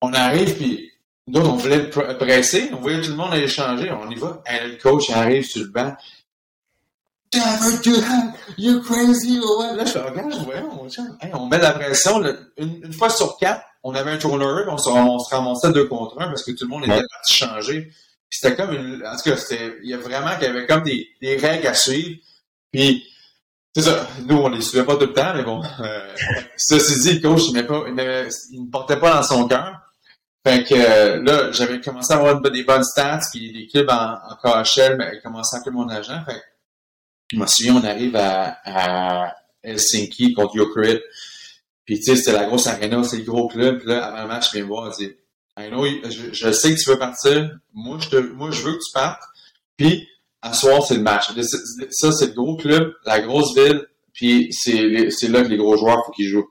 on 0.00 0.12
arrive, 0.12 0.54
puis 0.56 0.92
nous, 1.26 1.40
on 1.40 1.56
voulait 1.56 1.88
presser, 1.88 2.70
on 2.72 2.76
voyait 2.76 3.00
tout 3.00 3.10
le 3.10 3.16
monde 3.16 3.32
aller 3.32 3.48
changer, 3.48 3.90
on 3.90 4.08
y 4.10 4.14
va. 4.14 4.42
Et 4.48 4.68
le 4.68 4.76
coach 4.76 5.10
arrive 5.10 5.44
sur 5.44 5.62
le 5.62 5.70
banc, 5.70 5.96
crazy? 8.80 9.38
Là, 9.38 9.84
je 9.84 9.98
regarde, 9.98 10.34
mon 10.72 11.40
on 11.40 11.46
met 11.46 11.58
la 11.58 11.72
pression, 11.72 12.22
une, 12.56 12.92
fois 12.92 13.10
sur 13.10 13.36
quatre, 13.36 13.62
on 13.82 13.94
avait 13.94 14.12
un 14.12 14.18
turnover, 14.18 14.64
on 14.68 14.78
se, 14.78 14.88
on 14.88 15.18
se 15.18 15.34
ramassait 15.34 15.72
deux 15.72 15.86
contre 15.86 16.20
un 16.20 16.28
parce 16.28 16.42
que 16.42 16.52
tout 16.52 16.64
le 16.64 16.70
monde 16.70 16.84
était 16.84 17.06
parti 17.10 17.34
changer. 17.34 17.90
c'était 18.30 18.56
comme 18.56 18.72
une, 18.72 19.06
en 19.06 19.16
tout 19.16 19.30
cas, 19.30 19.36
c'était, 19.36 19.76
il 19.82 19.90
y 19.90 19.94
a 19.94 19.98
vraiment, 19.98 20.34
qu'il 20.36 20.44
y 20.44 20.50
avait 20.50 20.66
comme 20.66 20.82
des, 20.82 21.08
des 21.20 21.36
règles 21.36 21.66
à 21.66 21.74
suivre. 21.74 22.18
Puis, 22.72 23.06
c'est 23.74 23.82
ça. 23.82 24.06
Nous, 24.26 24.36
on 24.36 24.48
les 24.48 24.62
suivait 24.62 24.84
pas 24.84 24.96
tout 24.96 25.06
le 25.06 25.12
temps, 25.12 25.34
mais 25.34 25.42
bon. 25.42 25.62
Euh, 25.80 26.14
ceci 26.56 27.00
dit, 27.00 27.20
le 27.20 27.28
coach, 27.28 27.42
il, 27.52 27.66
pas, 27.66 27.82
il, 28.50 28.64
ne 28.64 28.70
portait 28.70 28.98
pas 28.98 29.14
dans 29.14 29.22
son 29.22 29.48
cœur. 29.48 29.80
Fait 30.46 30.62
que 30.62 30.74
euh, 30.74 31.22
là, 31.22 31.52
j'avais 31.52 31.80
commencé 31.80 32.12
à 32.12 32.16
avoir 32.18 32.40
des 32.40 32.64
bonnes 32.64 32.84
stats, 32.84 33.20
puis 33.32 33.52
des 33.52 33.66
clubs 33.66 33.88
en, 33.90 34.18
en 34.30 34.36
KHL, 34.36 34.96
mais 34.98 35.12
il 35.14 35.20
commençait 35.22 35.56
à 35.56 35.60
appeler 35.60 35.74
mon 35.74 35.88
agent. 35.88 36.22
Fait 36.26 36.42
je 37.32 37.38
me 37.38 37.46
souviens, 37.46 37.76
on 37.76 37.84
arrive 37.84 38.16
à, 38.16 38.58
à 38.64 39.34
Helsinki 39.62 40.34
contre 40.34 40.56
Jokerit. 40.56 41.00
Puis, 41.84 41.98
tu 41.98 42.04
sais, 42.04 42.16
c'était 42.16 42.32
la 42.32 42.44
grosse 42.44 42.66
arena, 42.66 43.02
c'est 43.04 43.18
le 43.18 43.24
gros 43.24 43.48
club. 43.48 43.78
Puis 43.78 43.88
là, 43.88 44.06
avant 44.06 44.22
le 44.22 44.28
match, 44.28 44.48
je 44.48 44.52
viens 44.56 44.62
me 44.62 44.68
voir, 44.68 44.90
dis, 44.96 45.12
I 45.58 45.68
know, 45.68 45.84
je, 45.84 46.32
je, 46.32 46.52
sais 46.52 46.74
que 46.74 46.80
tu 46.80 46.90
veux 46.90 46.98
partir. 46.98 47.50
Moi, 47.72 47.98
je, 48.00 48.16
veux 48.16 48.72
que 48.72 48.84
tu 48.84 48.92
partes. 48.92 49.22
Puis, 49.76 50.08
à 50.42 50.52
soir, 50.52 50.82
c'est 50.84 50.96
le 50.96 51.02
match. 51.02 51.30
Ça, 51.90 52.12
c'est 52.12 52.28
le 52.28 52.32
gros 52.32 52.56
club, 52.56 52.94
la 53.04 53.20
grosse 53.20 53.54
ville. 53.54 53.86
Puis, 54.12 54.48
c'est 54.52 55.28
là 55.28 55.42
que 55.42 55.48
les 55.48 55.56
gros 55.56 55.76
joueurs, 55.76 56.04
faut 56.06 56.12
qu'ils 56.12 56.28
jouent. 56.28 56.48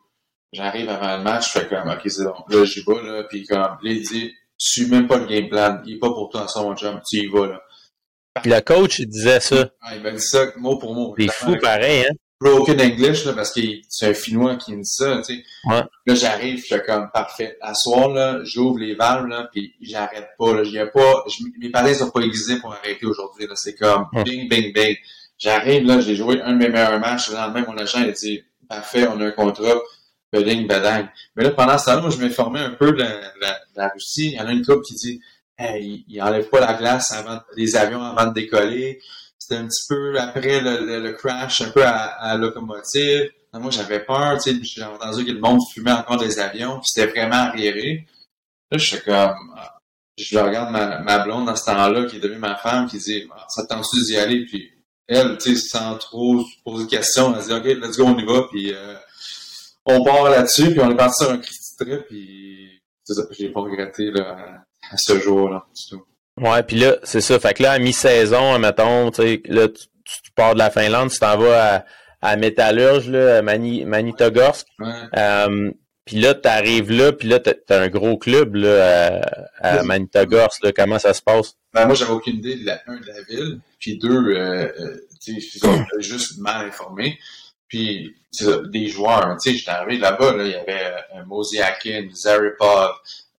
J'arrive 0.51 0.87
avant 0.89 1.17
le 1.17 1.23
match, 1.23 1.51
je 1.51 1.59
fais 1.59 1.67
comme, 1.67 1.89
OK, 1.89 2.01
c'est 2.05 2.23
bon. 2.23 2.35
Là, 2.47 2.63
j'y 2.63 2.83
vais, 2.85 3.01
là. 3.01 3.23
Puis, 3.23 3.45
comme, 3.45 3.59
là, 3.59 3.77
il 3.83 4.03
dit, 4.03 4.31
suis 4.57 4.85
même 4.85 5.07
pas 5.07 5.17
le 5.17 5.25
game 5.25 5.49
plan. 5.49 5.81
Il 5.85 5.95
est 5.95 5.99
pas 5.99 6.09
pour 6.09 6.29
toi, 6.29 6.47
ça, 6.47 6.61
mon 6.61 6.75
job. 6.75 7.01
Tu 7.09 7.17
y 7.17 7.27
vas, 7.27 7.47
là. 7.47 7.61
Le 8.45 8.59
coach, 8.61 8.99
il 8.99 9.07
disait 9.07 9.39
ça. 9.39 9.69
Ah, 9.81 9.95
il 9.95 10.01
m'a 10.01 10.11
dit 10.11 10.19
ça 10.19 10.45
mot 10.57 10.77
pour 10.77 10.95
mot. 10.95 11.15
C'est 11.17 11.31
fou 11.31 11.55
pareil, 11.61 12.05
hein? 12.07 12.13
Broken 12.41 12.81
English, 12.81 13.23
là, 13.25 13.33
parce 13.33 13.53
que 13.53 13.61
c'est 13.87 14.07
un 14.07 14.13
Finnois 14.13 14.57
qui 14.57 14.75
me 14.75 14.81
dit 14.81 14.89
ça, 14.89 15.17
tu 15.17 15.35
sais. 15.35 15.43
Ouais. 15.65 15.81
Là, 16.05 16.15
j'arrive, 16.15 16.57
je 16.57 16.65
suis 16.65 16.81
comme, 16.85 17.09
parfait. 17.13 17.57
À 17.61 17.73
soir, 17.73 18.09
là, 18.09 18.39
j'ouvre 18.43 18.79
les 18.79 18.95
valves, 18.95 19.27
là, 19.27 19.47
puis 19.51 19.73
j'arrête 19.79 20.29
pas, 20.37 20.53
là. 20.53 20.63
J'ai 20.63 20.85
pas, 20.87 21.23
mes 21.59 21.69
palais 21.69 21.93
sont 21.93 22.09
pas 22.09 22.19
aiguisés 22.21 22.57
pour 22.57 22.73
arrêter 22.73 23.05
aujourd'hui, 23.05 23.47
là. 23.47 23.53
C'est 23.55 23.75
comme, 23.75 24.07
bing, 24.25 24.49
bing, 24.49 24.73
bing. 24.73 24.97
J'arrive, 25.37 25.85
là, 25.85 26.01
j'ai 26.01 26.15
joué 26.15 26.41
un 26.41 26.53
de 26.53 26.57
mes 26.57 26.69
meilleurs 26.69 26.99
matchs. 26.99 27.29
Le 27.29 27.35
lendemain, 27.35 27.63
mon 27.65 27.77
agent, 27.77 27.99
il 28.01 28.09
a 28.09 28.11
dit, 28.11 28.43
parfait, 28.67 29.07
on 29.07 29.21
a 29.21 29.27
un 29.27 29.31
contrat. 29.31 29.79
Beding, 30.33 30.65
badang. 30.65 31.07
Mais 31.35 31.43
là, 31.43 31.51
pendant 31.51 31.77
ce 31.77 31.85
temps-là, 31.85 32.01
moi, 32.01 32.09
je 32.09 32.17
m'informais 32.17 32.59
un 32.59 32.71
peu 32.71 32.91
de 32.91 32.97
la, 32.97 33.07
de 33.07 33.77
la 33.77 33.87
Russie. 33.89 34.31
Il 34.31 34.33
y 34.33 34.39
en 34.39 34.47
a 34.47 34.51
une 34.51 34.65
couple 34.65 34.81
qui 34.81 34.95
dit, 34.95 35.21
il, 35.59 36.03
il 36.07 36.21
enlève 36.21 36.49
pas 36.49 36.59
la 36.59 36.73
glace 36.73 37.11
avant 37.11 37.39
les 37.55 37.75
avions 37.75 38.01
avant 38.01 38.27
de 38.27 38.33
décoller. 38.33 38.99
C'était 39.37 39.55
un 39.55 39.67
petit 39.67 39.83
peu 39.89 40.17
après 40.19 40.61
le, 40.61 40.99
le, 41.01 41.11
crash, 41.13 41.61
un 41.61 41.69
peu 41.69 41.83
à, 41.83 42.05
à 42.13 42.37
locomotive. 42.37 43.29
moi, 43.53 43.71
j'avais 43.71 43.99
peur, 43.99 44.37
tu 44.41 44.51
sais, 44.51 44.59
j'ai 44.63 44.83
entendu 44.83 45.25
que 45.25 45.31
le 45.31 45.39
monde 45.39 45.59
fumait 45.73 45.91
encore 45.91 46.17
des 46.17 46.39
avions, 46.39 46.79
puis 46.79 46.89
c'était 46.93 47.11
vraiment 47.11 47.35
arriéré. 47.35 48.07
Là, 48.71 48.77
je 48.77 48.85
suis 48.85 49.01
comme, 49.01 49.53
ah, 49.57 49.79
je 50.17 50.37
regarde 50.37 50.71
ma, 50.71 50.99
ma 50.99 51.19
blonde 51.19 51.45
dans 51.45 51.55
ce 51.55 51.65
temps-là, 51.65 52.05
qui 52.05 52.17
est 52.17 52.19
devenue 52.19 52.39
ma 52.39 52.55
femme, 52.55 52.87
qui 52.87 52.97
dit, 52.99 53.27
ah, 53.35 53.45
ça 53.49 53.65
tente-tu 53.65 54.01
d'y 54.05 54.17
aller? 54.17 54.45
Puis 54.45 54.71
elle, 55.07 55.37
tu 55.37 55.55
sais, 55.55 55.67
sans 55.67 55.97
trop 55.97 56.39
se 56.39 56.63
poser 56.63 56.85
de 56.85 56.89
questions, 56.89 57.35
elle 57.35 57.43
dit, 57.43 57.53
OK, 57.53 57.65
let's 57.65 57.97
go, 57.97 58.05
on 58.05 58.17
y 58.17 58.25
va, 58.25 58.47
puis 58.49 58.73
euh, 58.73 58.95
on 59.85 60.03
part 60.03 60.29
là-dessus, 60.29 60.71
puis 60.71 60.79
on 60.79 60.89
est 60.89 60.95
parti 60.95 61.23
sur 61.23 61.33
un 61.33 61.37
Christy 61.37 61.75
trip, 61.77 62.07
puis 62.07 62.81
j'ai 63.37 63.49
pas 63.49 63.59
regretté, 63.59 64.09
là, 64.11 64.63
à 64.91 64.97
ce 64.97 65.19
jour-là, 65.19 65.65
Ouais, 66.41 66.63
puis 66.63 66.77
là, 66.77 66.95
c'est 67.03 67.21
ça. 67.21 67.39
Fait 67.39 67.53
que 67.53 67.63
là, 67.63 67.73
à 67.73 67.79
mi-saison, 67.79 68.57
mettons, 68.57 69.11
tu 69.11 69.21
sais, 69.21 69.41
là, 69.45 69.67
tu, 69.67 70.31
pars 70.35 70.53
de 70.53 70.59
la 70.59 70.71
Finlande, 70.71 71.11
tu 71.11 71.19
t'en 71.19 71.37
vas 71.37 71.75
à, 71.75 71.85
à 72.21 72.35
Métallurge, 72.37 73.07
là, 73.09 73.37
à 73.37 73.41
Mani, 73.43 73.85
Manitogorsk. 73.85 74.67
Euh, 75.15 75.71
puis 76.05 76.19
là, 76.19 76.33
tu 76.33 76.47
arrives 76.47 76.91
là, 76.91 77.13
puis 77.13 77.27
là, 77.27 77.39
t'as 77.39 77.53
as 77.69 77.81
un 77.81 77.87
gros 77.87 78.17
club 78.17 78.55
là, 78.55 79.21
à, 79.59 79.77
à 79.77 79.83
Manitogorsk. 79.83 80.63
Là, 80.63 80.71
comment 80.71 80.97
ça 80.97 81.13
se 81.13 81.21
passe? 81.21 81.55
Ben, 81.71 81.85
moi, 81.85 81.95
j'avais 81.95 82.11
aucune 82.11 82.37
idée, 82.37 82.55
de 82.55 82.65
la, 82.65 82.81
un, 82.87 82.99
de 82.99 83.05
la 83.05 83.21
ville, 83.23 83.59
puis 83.79 83.97
deux, 83.97 84.09
euh, 84.09 84.71
euh 84.79 85.07
tu 85.23 85.39
sais, 85.39 85.69
juste 85.99 86.39
mal 86.39 86.67
informé. 86.67 87.17
Puis, 87.67 88.13
des 88.69 88.87
joueurs, 88.87 89.37
tu 89.41 89.51
sais, 89.51 89.57
j'étais 89.57 89.71
arrivé 89.71 89.97
là-bas, 89.97 90.35
là, 90.35 90.45
il 90.45 90.51
y 90.51 90.55
avait 90.55 90.93
euh, 91.15 91.25
Mosiakin, 91.25 92.09
Zaripov, 92.13 92.91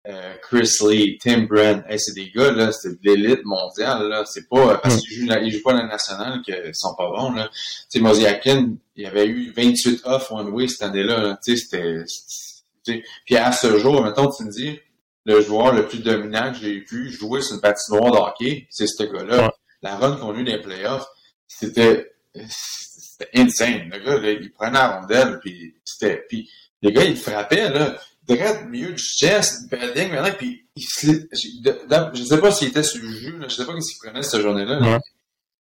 euh, 0.07 0.35
Chris 0.43 0.77
Lee, 0.87 1.19
Tim 1.19 1.47
Brent, 1.47 1.83
c'est 1.97 2.15
des 2.15 2.31
gars, 2.31 2.53
là, 2.53 2.73
c'est 2.73 2.91
de 2.91 2.99
l'élite 3.03 3.45
mondiale, 3.45 4.09
là. 4.09 4.25
C'est 4.27 4.49
pas 4.49 4.77
parce 4.77 5.01
qu'ils 5.01 5.17
jouent, 5.17 5.33
ils 5.43 5.51
jouent 5.51 5.63
pas 5.63 5.73
la 5.73 5.87
nationale 5.87 6.43
qu'ils 6.43 6.75
sont 6.75 6.95
pas 6.95 7.09
bons, 7.09 7.33
là. 7.33 7.49
Tu 7.51 7.61
sais, 7.89 8.01
Moziakin, 8.01 8.75
il 8.97 9.07
avait 9.07 9.27
eu 9.27 9.51
28 9.57 10.03
off 10.05 10.31
one-way 10.31 10.69
cette 10.69 10.83
année-là, 10.83 11.39
Tu 11.43 11.57
sais, 11.57 12.05
c'était, 12.07 13.03
puis 13.25 13.37
à 13.37 13.51
ce 13.53 13.79
jour, 13.79 14.03
mettons, 14.03 14.31
tu 14.31 14.45
me 14.45 14.51
dis, 14.51 14.79
le 15.25 15.41
joueur 15.41 15.73
le 15.73 15.89
plus 15.89 16.01
dominant 16.01 16.53
que 16.53 16.59
j'ai 16.59 16.81
vu 16.81 17.11
jouer 17.11 17.41
sur 17.41 17.55
une 17.55 17.63
patinoire 17.63 18.13
de 18.13 18.19
hockey, 18.19 18.67
c'est 18.69 18.87
ce 18.87 19.05
gars-là. 19.05 19.51
La 19.81 19.97
run 19.97 20.17
qu'on 20.17 20.35
a 20.35 20.39
eu 20.39 20.45
dans 20.45 20.53
les 20.53 20.61
playoffs, 20.61 21.07
c'était, 21.49 22.13
c'était 22.35 23.31
insane. 23.37 23.89
Le 23.91 23.99
gars, 24.01 24.19
là, 24.19 24.33
il 24.33 24.53
prenait 24.53 24.73
la 24.73 25.01
rondelle, 25.01 25.39
puis 25.41 25.75
c'était, 25.83 26.27
puis 26.29 26.51
le 26.83 26.91
gars, 26.91 27.05
il 27.05 27.17
frappait, 27.17 27.71
là 27.71 27.99
direct 28.27 28.67
milieu 28.69 28.93
du 28.93 29.03
chest, 29.03 29.71
maintenant, 29.71 30.31
puis 30.37 30.67
il 30.77 30.85
je 30.85 32.25
sais 32.25 32.41
pas 32.41 32.51
s'il 32.51 32.69
était 32.69 32.83
sur 32.83 33.03
le 33.03 33.11
jus, 33.11 33.39
là, 33.39 33.47
je 33.49 33.55
sais 33.55 33.67
pas 33.67 33.73
ce 33.81 33.93
qu'il 33.93 33.99
prenait 33.99 34.23
cette 34.23 34.41
journée-là. 34.41 34.99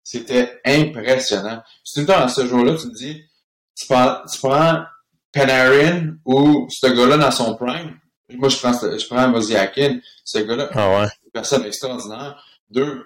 C'était 0.02 0.60
impressionnant. 0.64 1.62
C'est 1.84 2.00
tout 2.00 2.06
le 2.06 2.14
temps 2.14 2.20
dans 2.20 2.28
ce 2.28 2.46
jour-là, 2.46 2.74
tu 2.76 2.88
te 2.88 2.96
dis, 2.96 3.22
tu 3.76 3.86
prends, 3.86 4.18
tu 4.30 4.38
prends 4.40 4.84
Panarin 5.32 6.14
ou 6.24 6.66
ce 6.70 6.86
gars-là 6.86 7.18
dans 7.18 7.30
son 7.30 7.54
prime. 7.54 7.98
Moi, 8.30 8.48
je 8.48 8.56
prends, 8.58 8.72
je 8.72 9.06
prends 9.06 9.28
Moziakin, 9.28 10.00
ce 10.24 10.38
gars-là. 10.38 10.70
Ah 10.72 11.00
ouais. 11.00 11.08
Une 11.24 11.30
personne 11.32 11.64
extraordinaire. 11.64 12.42
deux, 12.70 13.04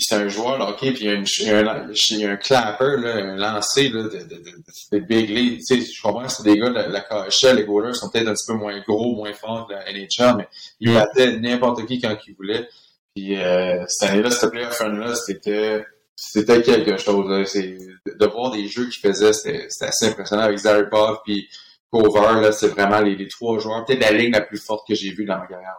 c'est 0.00 0.14
un 0.14 0.28
joueur 0.28 0.58
de 0.58 0.64
hockey, 0.64 0.92
puis 0.92 1.04
il 1.04 1.10
y 1.10 1.50
a, 1.50 1.58
un, 1.58 2.32
un 2.32 2.36
clapper, 2.36 2.96
là, 2.98 3.16
un 3.16 3.36
lancer 3.36 3.88
là, 3.88 4.04
de, 4.04 4.98
big 4.98 5.30
league. 5.30 5.58
Tu 5.58 5.80
sais, 5.80 5.92
je 5.92 6.02
comprends 6.02 6.24
que 6.24 6.32
c'est 6.32 6.42
des 6.42 6.58
gars 6.58 6.70
la, 6.70 6.88
la 6.88 7.00
KHL, 7.00 7.56
les 7.56 7.64
goalers 7.64 7.94
sont 7.94 8.10
peut-être 8.10 8.28
un 8.28 8.34
petit 8.34 8.46
peu 8.46 8.54
moins 8.54 8.80
gros, 8.86 9.14
moins 9.14 9.32
forts 9.32 9.66
que 9.68 9.74
la 9.74 9.92
NHL, 9.92 10.36
mais 10.38 10.48
ils 10.80 10.92
battaient 10.92 11.38
n'importe 11.38 11.86
qui 11.86 12.00
quand 12.00 12.16
ils 12.26 12.34
voulaient. 12.34 12.68
Puis 13.14 13.36
euh, 13.36 13.84
cette 13.88 14.10
année-là, 14.10 14.30
cette 14.30 14.50
playoff 14.50 14.78
run-là, 14.78 15.14
c'était 15.14 15.84
c'était 16.16 16.62
quelque 16.62 16.96
chose. 16.96 17.28
Là. 17.30 17.44
C'est, 17.44 17.76
de 18.06 18.26
voir 18.26 18.50
des 18.50 18.66
jeux 18.68 18.88
qu'ils 18.88 19.00
faisaient, 19.00 19.32
c'était, 19.32 19.66
c'était 19.68 19.86
assez 19.86 20.06
impressionnant 20.06 20.44
avec 20.44 20.58
Zaripov 20.58 21.20
puis 21.24 21.48
Cover, 21.90 22.40
là, 22.40 22.52
c'est 22.52 22.68
vraiment 22.68 23.00
les, 23.00 23.14
les 23.16 23.28
trois 23.28 23.58
joueurs, 23.58 23.84
peut-être 23.84 24.00
la 24.00 24.12
ligne 24.12 24.32
la 24.32 24.40
plus 24.40 24.58
forte 24.58 24.86
que 24.86 24.94
j'ai 24.94 25.12
vue 25.12 25.24
dans 25.24 25.38
ma 25.38 25.46
carrière. 25.46 25.76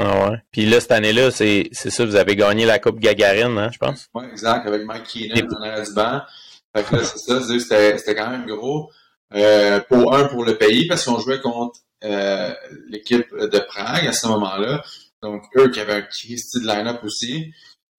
Ah 0.00 0.30
ouais. 0.30 0.36
Puis 0.50 0.66
là, 0.66 0.80
cette 0.80 0.92
année-là, 0.92 1.30
c'est, 1.30 1.68
c'est 1.72 1.90
ça, 1.90 2.04
vous 2.04 2.16
avez 2.16 2.36
gagné 2.36 2.64
la 2.64 2.78
Coupe 2.78 2.98
Gagarine, 2.98 3.58
hein, 3.58 3.70
je 3.72 3.78
pense? 3.78 4.08
Oui, 4.14 4.24
exact, 4.30 4.66
avec 4.66 4.84
Mike 4.84 5.04
Keenan 5.04 5.46
en 5.56 5.62
arrière 5.62 5.82
du 5.82 5.92
banc. 5.92 6.22
Fait 6.74 6.84
que 6.84 6.96
là, 6.96 7.04
c'est 7.04 7.18
ça, 7.18 7.40
c'était, 7.42 7.98
c'était 7.98 8.14
quand 8.14 8.30
même 8.30 8.46
gros. 8.46 8.90
Euh, 9.34 9.80
pour 9.88 10.14
un, 10.14 10.24
pour 10.24 10.44
le 10.44 10.56
pays, 10.56 10.86
parce 10.86 11.04
qu'on 11.04 11.18
jouait 11.18 11.40
contre 11.40 11.80
euh, 12.04 12.52
l'équipe 12.88 13.26
de 13.34 13.58
Prague 13.58 14.06
à 14.06 14.12
ce 14.12 14.26
moment-là. 14.28 14.82
Donc, 15.22 15.44
eux 15.56 15.70
qui 15.70 15.80
avaient 15.80 16.02
un 16.02 16.06
style 16.10 16.62
de 16.62 16.66
line-up 16.66 17.00
aussi. 17.04 17.52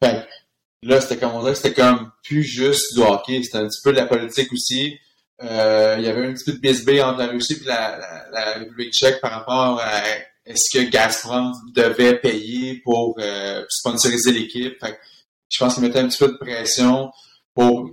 Fait 0.04 0.26
que 0.26 0.88
là, 0.88 1.00
c'était 1.00 1.18
comme 1.18 1.36
on 1.36 1.42
dirait, 1.42 1.56
c'était 1.56 1.74
comme 1.74 2.12
plus 2.24 2.44
juste 2.44 2.96
du 2.96 3.02
hockey, 3.02 3.44
c'était 3.44 3.60
un 3.60 3.68
petit 3.68 3.82
peu 3.84 3.92
de 3.92 3.98
la 3.98 4.08
politique 4.08 4.52
aussi. 4.52 4.98
Euh, 5.44 5.96
il 5.98 6.06
y 6.06 6.08
avait 6.08 6.26
un 6.26 6.34
petit 6.34 6.46
peu 6.46 6.54
de 6.54 6.60
BSB 6.60 7.02
entre 7.02 7.20
la 7.20 7.28
Russie 7.28 7.60
et 7.62 7.66
la, 7.66 7.98
la, 7.98 8.30
la 8.32 8.54
République 8.60 8.94
tchèque 8.94 9.22
par 9.22 9.32
rapport 9.32 9.80
à 9.82 10.02
est-ce 10.46 10.78
que 10.78 10.90
Gazprom 10.90 11.54
devait 11.74 12.20
payer 12.20 12.82
pour 12.84 13.16
euh, 13.20 13.64
sponsoriser 13.70 14.32
l'équipe? 14.32 14.78
Je 15.50 15.58
pense 15.60 15.76
qu'ils 15.76 15.84
mettaient 15.84 16.00
un 16.00 16.08
petit 16.08 16.18
peu 16.18 16.32
de 16.32 16.38
pression 16.38 17.12
pour 17.54 17.92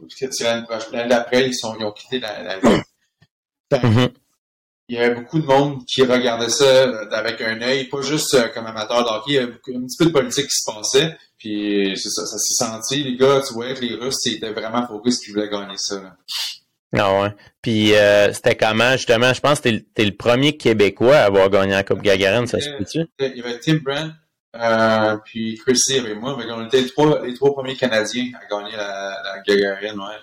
l'année 0.93 1.09
d'après, 1.09 1.47
ils, 1.47 1.55
sont, 1.55 1.77
ils 1.79 1.85
ont 1.85 1.93
quitté 1.93 2.21
la, 2.21 2.43
la. 2.43 2.59
Mhm. 3.83 4.09
Il 4.91 4.97
y 4.97 4.99
avait 4.99 5.15
beaucoup 5.15 5.39
de 5.39 5.45
monde 5.45 5.85
qui 5.85 6.03
regardait 6.03 6.49
ça 6.49 6.89
avec 7.11 7.43
un 7.43 7.61
œil, 7.61 7.89
pas 7.89 8.01
juste 8.01 8.33
euh, 8.35 8.49
comme 8.49 8.65
amateur 8.65 9.05
de 9.05 9.11
hockey, 9.11 9.33
il 9.33 9.35
y 9.35 9.39
avait 9.39 9.53
un 9.53 9.85
petit 9.85 9.97
peu 9.99 10.07
de 10.07 10.13
politique 10.13 10.47
qui 10.47 10.57
se 10.57 10.73
passait. 10.73 11.19
Puis 11.37 11.93
ça, 11.97 12.25
ça 12.25 12.39
s'est 12.39 12.65
senti. 12.65 13.05
Les 13.05 13.17
gars, 13.17 13.43
tu 13.47 13.53
vois, 13.53 13.75
que 13.75 13.81
les 13.81 13.95
Russes 13.97 14.27
étaient 14.27 14.53
vraiment 14.53 14.87
focus 14.87 15.19
qu'ils 15.19 15.35
voulaient 15.35 15.51
gagner 15.51 15.77
ça. 15.77 16.01
Là. 16.01 16.17
Ah 16.97 17.21
ouais. 17.21 17.29
Puis 17.61 17.95
euh, 17.95 18.33
c'était 18.33 18.57
comment, 18.57 18.93
justement, 18.93 19.33
je 19.35 19.41
pense 19.41 19.61
que 19.61 19.69
t'es, 19.69 19.85
es 19.97 20.05
le 20.05 20.17
premier 20.17 20.57
Québécois 20.57 21.17
à 21.17 21.25
avoir 21.25 21.51
gagné 21.51 21.73
la 21.73 21.85
Coupe 21.85 22.03
Gagarine, 22.03 22.47
ça 22.47 22.61
se 22.61 22.71
peut-tu? 22.71 23.01
Il 23.19 23.37
y 23.37 23.41
avait 23.43 23.59
Tim 23.59 23.79
Brand, 23.85 24.13
euh, 24.57 25.17
puis 25.25 25.61
Chrissy 25.65 25.99
avec 25.99 26.19
moi, 26.19 26.39
on 26.39 26.67
était 26.67 26.81
les 26.81 26.89
trois, 26.89 27.25
les 27.25 27.35
trois 27.35 27.53
premiers 27.53 27.77
Canadiens 27.77 28.31
à 28.41 28.47
gagner 28.51 28.77
la, 28.77 29.17
la 29.23 29.43
Gagarine, 29.47 29.99
ouais. 29.99 30.17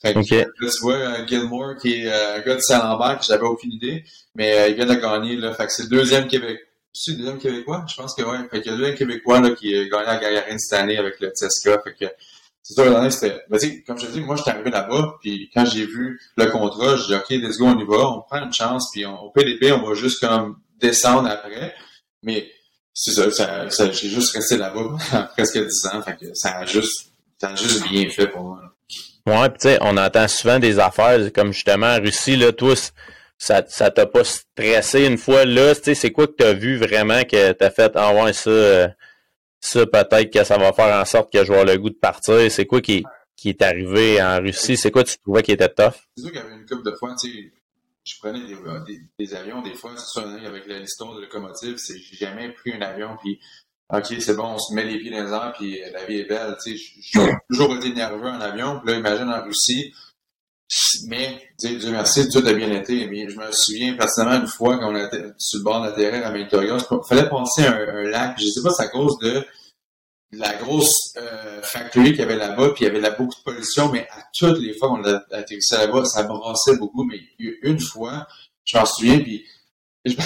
Fait 0.00 0.12
que, 0.14 0.18
Okay. 0.20 0.38
là, 0.40 0.46
tu 0.60 0.82
vois, 0.82 0.94
euh, 0.94 1.26
Gilmore, 1.26 1.76
qui 1.80 2.02
est 2.02 2.06
euh, 2.06 2.36
un 2.36 2.40
gars 2.40 2.54
de 2.54 2.60
Saint-Lambert, 2.60 3.18
que 3.18 3.24
j'avais 3.24 3.46
aucune 3.46 3.72
idée, 3.72 4.04
mais 4.34 4.58
euh, 4.58 4.68
il 4.68 4.74
vient 4.74 4.86
de 4.86 4.94
gagner, 4.94 5.36
là. 5.36 5.54
Fait 5.54 5.66
que 5.66 5.72
c'est 5.72 5.84
le 5.84 5.88
deuxième 5.88 6.28
Québec. 6.28 6.60
C'est 6.92 7.12
le 7.12 7.18
deuxième 7.18 7.38
Québécois? 7.38 7.84
Je 7.88 7.96
pense 7.96 8.14
que 8.14 8.22
ouais. 8.22 8.38
Fait 8.50 8.58
a 8.68 8.70
le 8.72 8.76
deuxième 8.78 8.94
Québécois, 8.94 9.40
là, 9.40 9.50
qui 9.50 9.74
a 9.74 9.84
gagné 9.84 10.06
la 10.06 10.16
Gagarine 10.18 10.58
cette 10.58 10.78
année 10.78 10.98
avec 10.98 11.18
le 11.20 11.30
TSK. 11.30 11.82
Fait 11.82 11.94
que, 11.98 12.04
c'est 12.68 12.74
sûr, 12.82 12.90
l'année, 12.90 13.10
c'était, 13.12 13.42
ben, 13.48 13.58
comme 13.86 13.96
je 13.98 14.06
te 14.06 14.10
dis, 14.12 14.20
moi, 14.20 14.34
j'étais 14.34 14.50
arrivé 14.50 14.70
là-bas, 14.70 15.14
puis 15.20 15.48
quand 15.54 15.64
j'ai 15.64 15.86
vu 15.86 16.20
le 16.36 16.46
contrat, 16.46 16.96
j'ai 16.96 17.06
dit, 17.06 17.14
OK, 17.14 17.30
let's 17.30 17.58
go, 17.58 17.66
on 17.66 17.78
y 17.78 17.84
va, 17.84 18.08
on 18.08 18.22
prend 18.22 18.44
une 18.44 18.52
chance, 18.52 18.90
puis 18.92 19.06
on, 19.06 19.20
au 19.22 19.30
PDP, 19.30 19.70
on 19.72 19.86
va 19.88 19.94
juste 19.94 20.18
comme 20.20 20.56
descendre 20.80 21.28
après. 21.30 21.74
Mais, 22.22 22.50
c'est 22.92 23.12
ça, 23.12 23.68
j'ai 23.92 24.08
juste 24.08 24.34
resté 24.34 24.56
là-bas 24.56 24.96
presque 25.36 25.58
10 25.58 25.86
ans, 25.92 26.02
ça 26.34 26.58
a 26.58 26.64
juste, 26.66 27.12
juste 27.56 27.88
bien 27.88 28.08
fait 28.10 28.26
pour 28.26 28.42
moi. 28.42 28.60
là. 28.62 29.42
Ouais, 29.42 29.48
puis 29.50 29.58
tu 29.60 29.68
sais, 29.68 29.78
on 29.80 29.96
entend 29.96 30.26
souvent 30.28 30.58
des 30.58 30.78
affaires 30.78 31.32
comme 31.32 31.52
justement 31.52 31.86
en 31.94 32.00
Russie, 32.00 32.36
là, 32.36 32.52
toi, 32.52 32.74
c- 32.74 32.90
ça, 33.38 33.62
ça 33.68 33.90
t'a 33.90 34.06
pas 34.06 34.24
stressé 34.24 35.04
une 35.04 35.18
fois 35.18 35.44
là, 35.44 35.74
tu 35.74 35.82
sais, 35.84 35.94
c'est 35.94 36.10
quoi 36.10 36.26
que 36.26 36.32
t'as 36.38 36.52
vu 36.52 36.78
vraiment 36.78 37.22
que 37.24 37.52
t'as 37.52 37.70
fait, 37.70 37.92
ah 37.96 38.14
ouais, 38.14 38.32
ça, 38.32 38.50
euh, 38.50 38.88
ça 39.66 39.86
peut-être 39.86 40.32
que 40.32 40.44
ça 40.44 40.56
va 40.58 40.72
faire 40.72 40.94
en 41.00 41.04
sorte 41.04 41.32
que 41.32 41.44
je 41.44 41.52
vais 41.52 41.58
avoir 41.58 41.74
le 41.74 41.80
goût 41.80 41.90
de 41.90 41.94
partir. 41.94 42.50
C'est 42.50 42.66
quoi 42.66 42.80
qui, 42.80 43.04
est 43.44 43.62
arrivé 43.62 44.22
en 44.22 44.38
Russie? 44.40 44.76
C'est 44.76 44.90
quoi 44.90 45.04
tu 45.04 45.16
trouvais 45.18 45.42
qui 45.42 45.52
était 45.52 45.68
tough? 45.68 45.94
C'est 46.16 46.22
sûr 46.22 46.32
qu'il 46.32 46.40
y 46.40 46.44
avait 46.44 46.54
une 46.54 46.66
couple 46.66 46.90
de 46.90 46.96
fois, 46.96 47.14
tu 47.20 47.30
sais, 47.30 47.52
je 48.04 48.14
prenais 48.20 48.40
des, 48.46 48.56
des, 48.86 49.00
des 49.18 49.34
avions, 49.34 49.62
des 49.62 49.74
fois, 49.74 49.96
sûr, 49.96 50.22
avec 50.22 50.66
la- 50.66 50.78
l'histoire 50.78 51.14
de 51.16 51.22
locomotive, 51.22 51.76
c'est, 51.76 51.98
jamais 52.12 52.50
pris 52.52 52.72
un 52.72 52.80
avion, 52.80 53.16
puis 53.20 53.40
OK, 53.92 54.06
c'est 54.20 54.36
bon, 54.36 54.54
on 54.54 54.58
se 54.58 54.74
met 54.74 54.84
les 54.84 54.98
pieds 54.98 55.10
dans 55.10 55.24
les 55.24 55.32
airs, 55.32 55.52
puis 55.56 55.80
la 55.92 56.04
vie 56.04 56.18
est 56.20 56.28
belle, 56.28 56.56
tu 56.64 56.76
sais, 56.76 56.84
j'ai 57.00 57.20
toujours 57.50 57.76
été 57.76 57.92
nerveux 57.92 58.28
en 58.28 58.40
avion, 58.40 58.80
puis 58.80 58.92
là, 58.92 58.98
imagine 58.98 59.28
en 59.28 59.44
Russie, 59.44 59.92
mais, 61.06 61.40
Dieu 61.58 61.78
merci, 61.90 62.28
tout 62.28 62.42
a 62.46 62.52
bien 62.52 62.70
été, 62.72 63.06
mais 63.06 63.28
je 63.28 63.36
me 63.38 63.50
souviens 63.52 63.94
personnellement 63.94 64.40
une 64.42 64.48
fois 64.48 64.78
quand 64.78 64.92
on 64.92 64.96
était 64.96 65.24
sur 65.38 65.58
le 65.60 65.64
bord 65.64 65.80
de 65.82 65.86
la 65.86 65.92
terre 65.92 66.26
à 66.26 66.32
Victoria, 66.32 66.76
il 66.90 66.98
fallait 67.08 67.28
passer 67.28 67.64
un, 67.66 67.72
un 67.88 68.02
lac, 68.04 68.36
je 68.40 68.46
sais 68.48 68.62
pas 68.62 68.70
si 68.70 68.76
c'est 68.76 68.82
à 68.82 68.88
cause 68.88 69.16
de 69.20 69.44
la 70.32 70.54
grosse 70.54 71.14
euh, 71.18 71.62
factory 71.62 72.10
qu'il 72.10 72.18
y 72.18 72.22
avait 72.22 72.36
là-bas, 72.36 72.70
puis 72.74 72.84
il 72.84 72.92
y 72.92 72.96
avait 72.96 73.10
beaucoup 73.16 73.34
de 73.34 73.42
pollution, 73.44 73.90
mais 73.92 74.08
à 74.10 74.24
toutes 74.36 74.58
les 74.58 74.74
fois 74.76 74.88
qu'on 74.88 75.04
a 75.04 75.22
atterrissé 75.32 75.76
là-bas, 75.76 76.04
ça 76.04 76.24
brassait 76.24 76.76
beaucoup. 76.76 77.04
Mais 77.04 77.20
une 77.62 77.78
fois, 77.80 78.26
je 78.64 78.76
m'en 78.76 78.84
souviens, 78.84 79.20
puis 79.20 79.46
il 80.04 80.16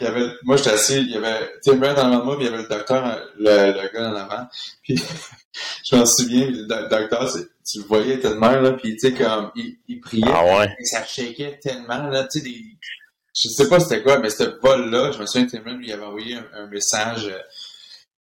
y 0.00 0.06
avait, 0.06 0.28
moi 0.44 0.56
j'étais 0.56 0.70
assis, 0.70 0.98
il 0.98 1.10
y 1.10 1.16
avait 1.16 1.50
Tim 1.62 1.78
en 1.82 1.82
avant 1.82 2.18
de 2.18 2.24
moi, 2.24 2.36
puis 2.36 2.46
il 2.46 2.50
y 2.50 2.54
avait 2.54 2.62
le 2.62 2.68
docteur, 2.68 3.20
le, 3.38 3.72
le 3.72 3.92
gars 3.92 4.10
en 4.10 4.14
avant, 4.14 4.46
puis 4.82 4.96
je 5.90 5.96
m'en 5.96 6.06
souviens, 6.06 6.50
le 6.50 6.66
doc- 6.66 6.88
docteur, 6.88 7.28
c'est- 7.28 7.48
tu 7.66 7.78
le 7.78 7.84
voyais 7.84 8.18
tellement, 8.20 8.50
là, 8.50 8.72
puis 8.72 8.92
tu 8.96 8.98
sais, 9.08 9.14
comme, 9.14 9.50
il, 9.56 9.76
il 9.88 10.00
priait, 10.00 10.24
Ah 10.32 10.44
ouais. 10.58 10.68
et 10.78 10.84
ça 10.84 11.04
shakeait 11.04 11.58
tellement, 11.62 12.08
là, 12.08 12.24
tu 12.24 12.38
sais, 12.38 12.44
des... 12.44 12.60
je 13.34 13.48
sais 13.48 13.68
pas 13.68 13.80
c'était 13.80 14.02
quoi, 14.02 14.18
mais 14.18 14.30
ce 14.30 14.44
vol-là, 14.60 15.10
je 15.12 15.18
me 15.18 15.26
souviens, 15.26 15.46
Tim 15.46 15.60
Brand 15.60 15.78
lui 15.78 15.92
avait 15.92 16.04
envoyé 16.04 16.34
un, 16.36 16.44
un 16.54 16.66
message 16.66 17.26
euh, 17.26 17.38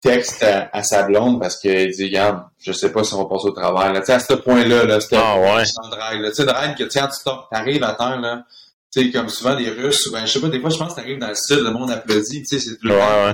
texte 0.01 0.43
à, 0.43 0.69
à 0.73 0.83
sa 0.83 1.03
blonde 1.03 1.39
parce 1.39 1.57
qu'il 1.57 1.89
dit, 1.91 2.05
regarde, 2.05 2.43
je 2.59 2.71
sais 2.73 2.91
pas 2.91 3.03
si 3.03 3.13
on 3.13 3.23
va 3.23 3.25
passer 3.29 3.47
au 3.47 3.51
travail, 3.51 3.93
là, 3.93 4.01
tu 4.01 4.07
sais, 4.07 4.13
à 4.13 4.19
ce 4.19 4.33
point-là, 4.33 4.83
là, 4.85 4.99
c'était 4.99 5.17
Ah 5.17 5.39
ouais. 5.39 5.65
sans 5.65 5.89
drague, 5.89 6.21
là, 6.21 6.29
tu 6.29 6.35
sais, 6.35 6.45
drague 6.45 6.77
que, 6.77 6.83
tiens, 6.83 7.07
tu 7.07 7.17
t'arrives 7.51 7.83
à 7.83 7.93
terre, 7.95 8.19
là, 8.19 8.45
tu 8.93 9.01
sais, 9.05 9.11
comme 9.11 9.29
souvent 9.29 9.55
les 9.55 9.69
Russes, 9.69 10.09
ben, 10.11 10.25
je 10.25 10.31
sais 10.33 10.41
pas, 10.41 10.49
des 10.49 10.59
fois, 10.59 10.69
je 10.69 10.77
pense 10.77 10.91
que 10.91 10.95
t'arrives 10.97 11.19
dans 11.19 11.29
le 11.29 11.35
style, 11.35 11.59
le 11.63 11.71
monde 11.71 11.89
applaudit, 11.89 12.43
tu 12.43 12.59
sais, 12.59 12.59
c'est 12.59 12.77
tout 12.77 12.87
le 12.87 12.93
Ouais, 12.93 12.99
temps, 12.99 13.25
ouais. 13.25 13.33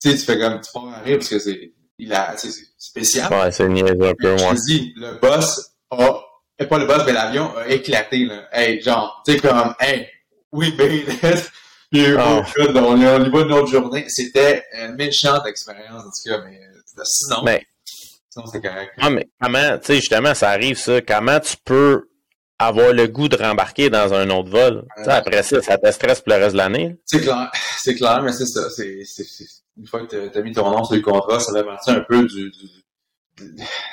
tu 0.00 0.10
sais, 0.10 0.16
tu 0.18 0.24
fais 0.24 0.38
comme, 0.38 0.60
tu 0.60 0.70
pars 0.72 1.02
rire 1.04 1.16
parce 1.18 1.28
que 1.30 1.38
c'est, 1.38 1.72
c'est 2.36 2.50
spécial. 2.78 3.32
Ouais, 3.32 3.50
c'est 3.50 3.68
niaiseux 3.68 4.02
un 4.02 4.14
peu, 4.18 4.36
moi. 4.36 4.54
dis, 4.66 4.92
le 4.96 5.18
boss 5.20 5.70
a, 5.90 6.20
et 6.58 6.66
pas 6.66 6.78
le 6.78 6.86
boss, 6.86 7.02
mais 7.06 7.12
l'avion 7.12 7.56
a 7.56 7.66
éclaté, 7.68 8.24
là. 8.24 8.48
Hey, 8.52 8.80
genre, 8.80 9.22
tu 9.26 9.32
sais, 9.32 9.38
comme, 9.38 9.74
hey, 9.80 10.08
oui, 10.52 10.74
made 10.76 10.92
it. 10.92 11.50
Puis, 11.92 12.06
oh, 12.18 12.42
God, 12.56 12.76
on, 12.76 12.84
on 12.94 12.96
y 13.24 13.30
va 13.30 13.40
une 13.40 13.52
autre 13.52 13.68
journée. 13.68 14.04
C'était 14.08 14.64
une 14.76 14.94
méchante 14.96 15.46
expérience, 15.46 16.02
en 16.02 16.10
tout 16.10 16.28
cas, 16.30 16.42
mais 16.44 16.58
euh, 16.58 17.02
sinon, 17.04 17.42
Mais- 17.44 17.64
sinon 18.30 18.46
c'est 18.46 18.60
correct. 18.60 18.92
Ah, 18.98 19.10
mais 19.10 19.28
comment, 19.40 19.78
tu 19.78 19.86
sais, 19.86 19.94
justement, 19.96 20.34
ça 20.34 20.50
arrive, 20.50 20.76
ça. 20.76 21.00
Comment 21.02 21.38
tu 21.38 21.56
peux 21.64 22.08
avoir 22.58 22.92
le 22.92 23.06
goût 23.08 23.28
de 23.28 23.36
rembarquer 23.36 23.90
dans 23.90 24.14
un 24.14 24.30
autre 24.30 24.50
vol? 24.50 24.84
Tu 25.02 25.10
après 25.10 25.42
ça, 25.42 25.60
ça 25.62 25.78
te 25.78 25.90
stresse 25.90 26.20
pour 26.20 26.32
le 26.32 26.40
reste 26.40 26.52
de 26.52 26.58
l'année. 26.58 26.96
C'est 27.04 27.20
clair, 27.20 27.50
c'est 27.78 27.94
clair, 27.94 28.22
mais 28.22 28.32
c'est 28.32 28.46
ça. 28.46 28.68
Une 29.76 29.86
fois 29.86 30.06
que 30.06 30.28
t'as 30.28 30.38
as 30.38 30.42
mis 30.42 30.52
ton 30.52 30.70
nom 30.70 30.84
sur 30.84 30.94
le 30.94 31.02
contrat, 31.02 31.40
ça 31.40 31.52
fait 31.52 31.64
partie 31.64 31.90
un 31.90 32.00
peu 32.00 32.24
du, 32.26 32.52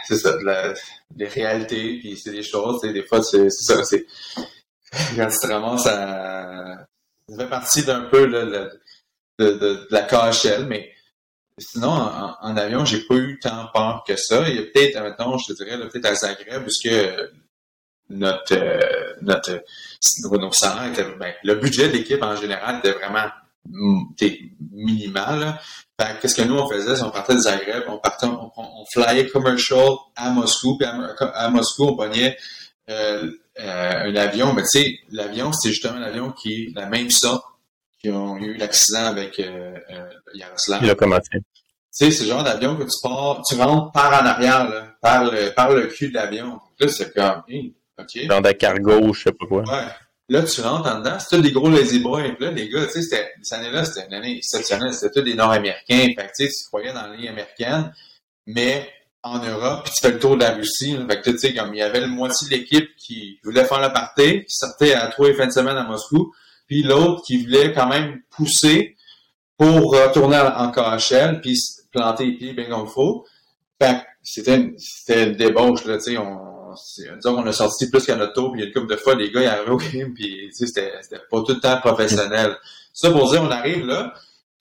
c'est 0.07 0.17
ça, 0.17 0.37
de 0.37 0.43
la, 0.43 0.73
des 1.11 1.27
réalités, 1.27 1.99
puis 1.99 2.15
c'est 2.17 2.31
des 2.31 2.43
choses, 2.43 2.81
tu 2.81 2.93
des 2.93 3.03
fois, 3.03 3.23
c'est, 3.23 3.49
ça, 3.49 3.83
c'est, 3.83 4.05
quand 5.15 5.27
tu 5.27 5.37
te 5.39 5.47
ramasses 5.47 5.87
à, 5.87 6.85
ça 7.27 7.37
fait 7.37 7.49
partie 7.49 7.83
d'un 7.83 8.01
peu, 8.01 8.25
là, 8.25 8.45
de, 8.45 8.79
de, 9.39 9.51
de, 9.53 9.57
de 9.57 9.87
la 9.89 10.01
KHL, 10.03 10.65
mais 10.67 10.91
sinon, 11.57 11.89
en, 11.89 12.35
en 12.41 12.57
avion, 12.57 12.85
j'ai 12.85 13.01
pas 13.01 13.15
eu 13.15 13.39
tant 13.39 13.67
peur 13.73 14.03
que 14.05 14.15
ça. 14.15 14.47
Il 14.49 14.55
y 14.55 14.59
a 14.59 14.63
peut-être, 14.63 14.99
maintenant, 14.99 15.37
je 15.37 15.53
te 15.53 15.63
dirais, 15.63 15.77
peut-être 15.79 16.05
à 16.05 16.15
Zagreb, 16.15 16.63
puisque 16.63 16.89
notre, 18.11 18.53
euh, 18.53 19.13
notre, 19.21 19.63
nos, 20.23 20.37
nos 20.37 20.51
salaires 20.51 20.91
étaient, 20.91 21.05
ben, 21.19 21.33
le 21.43 21.55
budget 21.55 21.87
de 21.87 21.93
l'équipe 21.93 22.21
en 22.21 22.35
général 22.35 22.79
était 22.79 22.91
vraiment 22.91 23.27
mm, 23.69 24.03
minimal. 24.71 25.59
qu'est-ce 26.21 26.35
que 26.35 26.41
nous 26.41 26.57
on 26.57 26.69
faisait, 26.69 26.95
c'est 26.95 27.03
on 27.03 27.11
partait 27.11 27.35
de 27.35 27.39
Zagreb, 27.39 27.83
on 27.87 27.97
partait, 27.97 28.27
on, 28.27 28.85
flyait 28.91 29.27
commercial 29.27 29.89
à 30.15 30.29
Moscou, 30.31 30.77
puis 30.77 30.87
à, 30.87 30.93
à 31.35 31.49
Moscou, 31.49 31.85
on 31.85 31.95
pognait 31.95 32.37
euh, 32.89 33.31
euh, 33.59 33.91
un 34.05 34.15
avion, 34.15 34.53
mais 34.53 34.63
tu 34.63 34.79
sais, 34.79 34.99
l'avion, 35.11 35.51
c'est 35.51 35.69
justement 35.69 35.99
l'avion 35.99 36.31
qui 36.31 36.53
est 36.53 36.71
la 36.75 36.85
même 36.85 37.09
sorte 37.09 37.45
qui 38.01 38.09
ont 38.09 38.37
eu 38.37 38.55
l'accident 38.55 39.05
avec 39.05 39.39
euh, 39.39 39.77
euh, 39.91 40.09
Yaroslav. 40.33 40.83
Locomotive. 40.83 41.41
Tu 41.41 41.41
sais, 41.91 42.11
c'est 42.11 42.23
le 42.23 42.29
genre 42.29 42.43
d'avion 42.43 42.75
que 42.75 42.83
tu 42.83 42.97
pars, 43.03 43.41
tu 43.47 43.55
rentres 43.55 43.91
par 43.91 44.07
en 44.07 44.25
arrière, 44.25 44.69
là, 44.69 44.87
par 45.01 45.25
le, 45.25 45.53
par 45.53 45.71
le 45.71 45.87
cul 45.87 46.09
de 46.09 46.15
l'avion. 46.15 46.59
Là, 46.79 46.87
c'est 46.87 47.13
comme, 47.13 47.43
hey, 47.47 47.75
Dans 48.27 48.41
des 48.41 48.55
cargos, 48.55 49.13
je 49.13 49.23
sais 49.23 49.31
pas 49.31 49.45
quoi. 49.45 49.63
Ouais. 49.63 49.87
Là, 50.29 50.43
tu 50.43 50.61
rentres 50.61 50.87
en 50.89 50.99
dedans, 50.99 51.17
c'est 51.19 51.35
tous 51.35 51.41
des 51.41 51.51
gros 51.51 51.69
lazy 51.69 51.99
boys. 51.99 52.23
Puis 52.35 52.45
là, 52.45 52.51
les 52.51 52.69
gars, 52.69 52.85
tu 52.85 52.93
sais, 52.93 53.01
c'était- 53.01 53.31
cette 53.41 53.59
année-là, 53.59 53.83
c'était 53.83 54.07
une 54.07 54.13
année 54.13 54.37
exceptionnelle. 54.37 54.93
C'était 54.93 55.19
tous 55.19 55.25
des 55.25 55.33
Nord-Américains. 55.33 56.13
Fait 56.15 56.15
que, 56.15 56.21
tu 56.21 56.45
sais, 56.45 56.47
tu 56.47 56.65
croyais 56.67 56.93
dans 56.93 57.07
la 57.07 57.15
ligne 57.15 57.29
américaine. 57.29 57.93
mais 58.47 58.89
en 59.23 59.37
Europe, 59.37 59.83
puis 59.85 59.93
tu 59.93 59.99
fais 60.01 60.13
le 60.13 60.19
tour 60.19 60.35
de 60.35 60.41
la 60.43 60.51
Russie. 60.55 60.97
Là. 60.97 61.05
Fait 61.07 61.21
que 61.21 61.29
tu 61.29 61.37
sais, 61.37 61.53
comme 61.53 61.73
il 61.75 61.77
y 61.77 61.81
avait 61.83 61.99
le 62.01 62.07
moitié 62.07 62.47
de 62.47 62.53
l'équipe 62.55 62.89
qui 62.97 63.39
voulait 63.43 63.65
faire 63.65 63.79
la 63.79 63.91
partie, 63.91 64.43
qui 64.45 64.55
sortait 64.55 64.93
à 64.95 65.07
trois 65.07 65.29
et 65.29 65.35
fin 65.35 65.45
de 65.45 65.51
semaine 65.51 65.77
à 65.77 65.83
Moscou, 65.83 66.33
puis 66.65 66.81
l'autre 66.81 67.21
qui 67.23 67.43
voulait 67.43 67.71
quand 67.71 67.87
même 67.87 68.21
pousser 68.31 68.95
pour 69.57 69.91
retourner 69.91 70.39
en 70.39 70.71
KHL, 70.71 71.39
puis 71.39 71.55
planter 71.91 72.25
les 72.25 72.37
pieds 72.37 72.53
bien 72.53 72.65
comme 72.65 72.87
il 72.87 72.91
faut. 72.91 73.25
Fait 73.79 74.01
c'était 74.23 74.73
c'était 74.77 75.25
une 75.25 75.35
débauche, 75.35 75.85
là, 75.85 75.97
tu 75.97 76.03
sais, 76.13 76.17
on, 76.17 76.50
disons 76.73 77.35
qu'on 77.35 77.47
a 77.47 77.51
sorti 77.51 77.89
plus 77.89 78.05
qu'à 78.05 78.15
notre 78.15 78.33
tour, 78.33 78.51
puis 78.51 78.61
il 78.61 78.63
y 78.63 78.65
a 78.65 78.67
une 78.67 78.73
couple 78.73 78.93
de 78.93 78.97
fois, 78.97 79.15
les 79.15 79.31
gars, 79.31 79.41
ils 79.41 79.47
arrivaient 79.47 79.71
au 79.71 79.77
game, 79.77 80.13
puis 80.13 80.49
c'était, 80.51 80.91
pas 81.29 81.41
tout 81.41 81.53
le 81.53 81.59
temps 81.59 81.79
professionnel. 81.79 82.57
Ça 82.93 83.11
pour 83.11 83.29
dire, 83.31 83.41
on 83.41 83.51
arrive 83.51 83.85
là, 83.85 84.13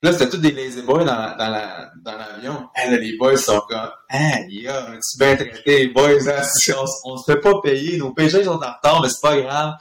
Là, 0.03 0.11
c'était 0.13 0.29
tous 0.29 0.37
des 0.37 0.51
lazy 0.51 0.81
boys 0.81 1.03
dans, 1.03 1.15
la, 1.15 1.35
dans, 1.35 1.49
la, 1.49 1.91
dans 2.03 2.17
l'avion. 2.17 2.67
Là, 2.75 2.97
les 2.97 3.17
boys 3.17 3.37
sont 3.37 3.61
comme, 3.69 3.91
ah, 4.09 4.31
on 4.39 5.17
bien 5.19 5.35
traité, 5.35 5.77
les 5.77 5.87
boys, 5.89 6.27
hein, 6.27 6.41
on, 6.75 7.11
on, 7.11 7.17
se 7.17 7.31
fait 7.31 7.39
pas 7.39 7.61
payer, 7.61 7.97
nos 7.97 8.11
PG 8.11 8.45
sont 8.45 8.53
en 8.53 8.55
retard, 8.55 8.99
mais 9.03 9.09
c'est 9.09 9.21
pas 9.21 9.39
grave. 9.39 9.73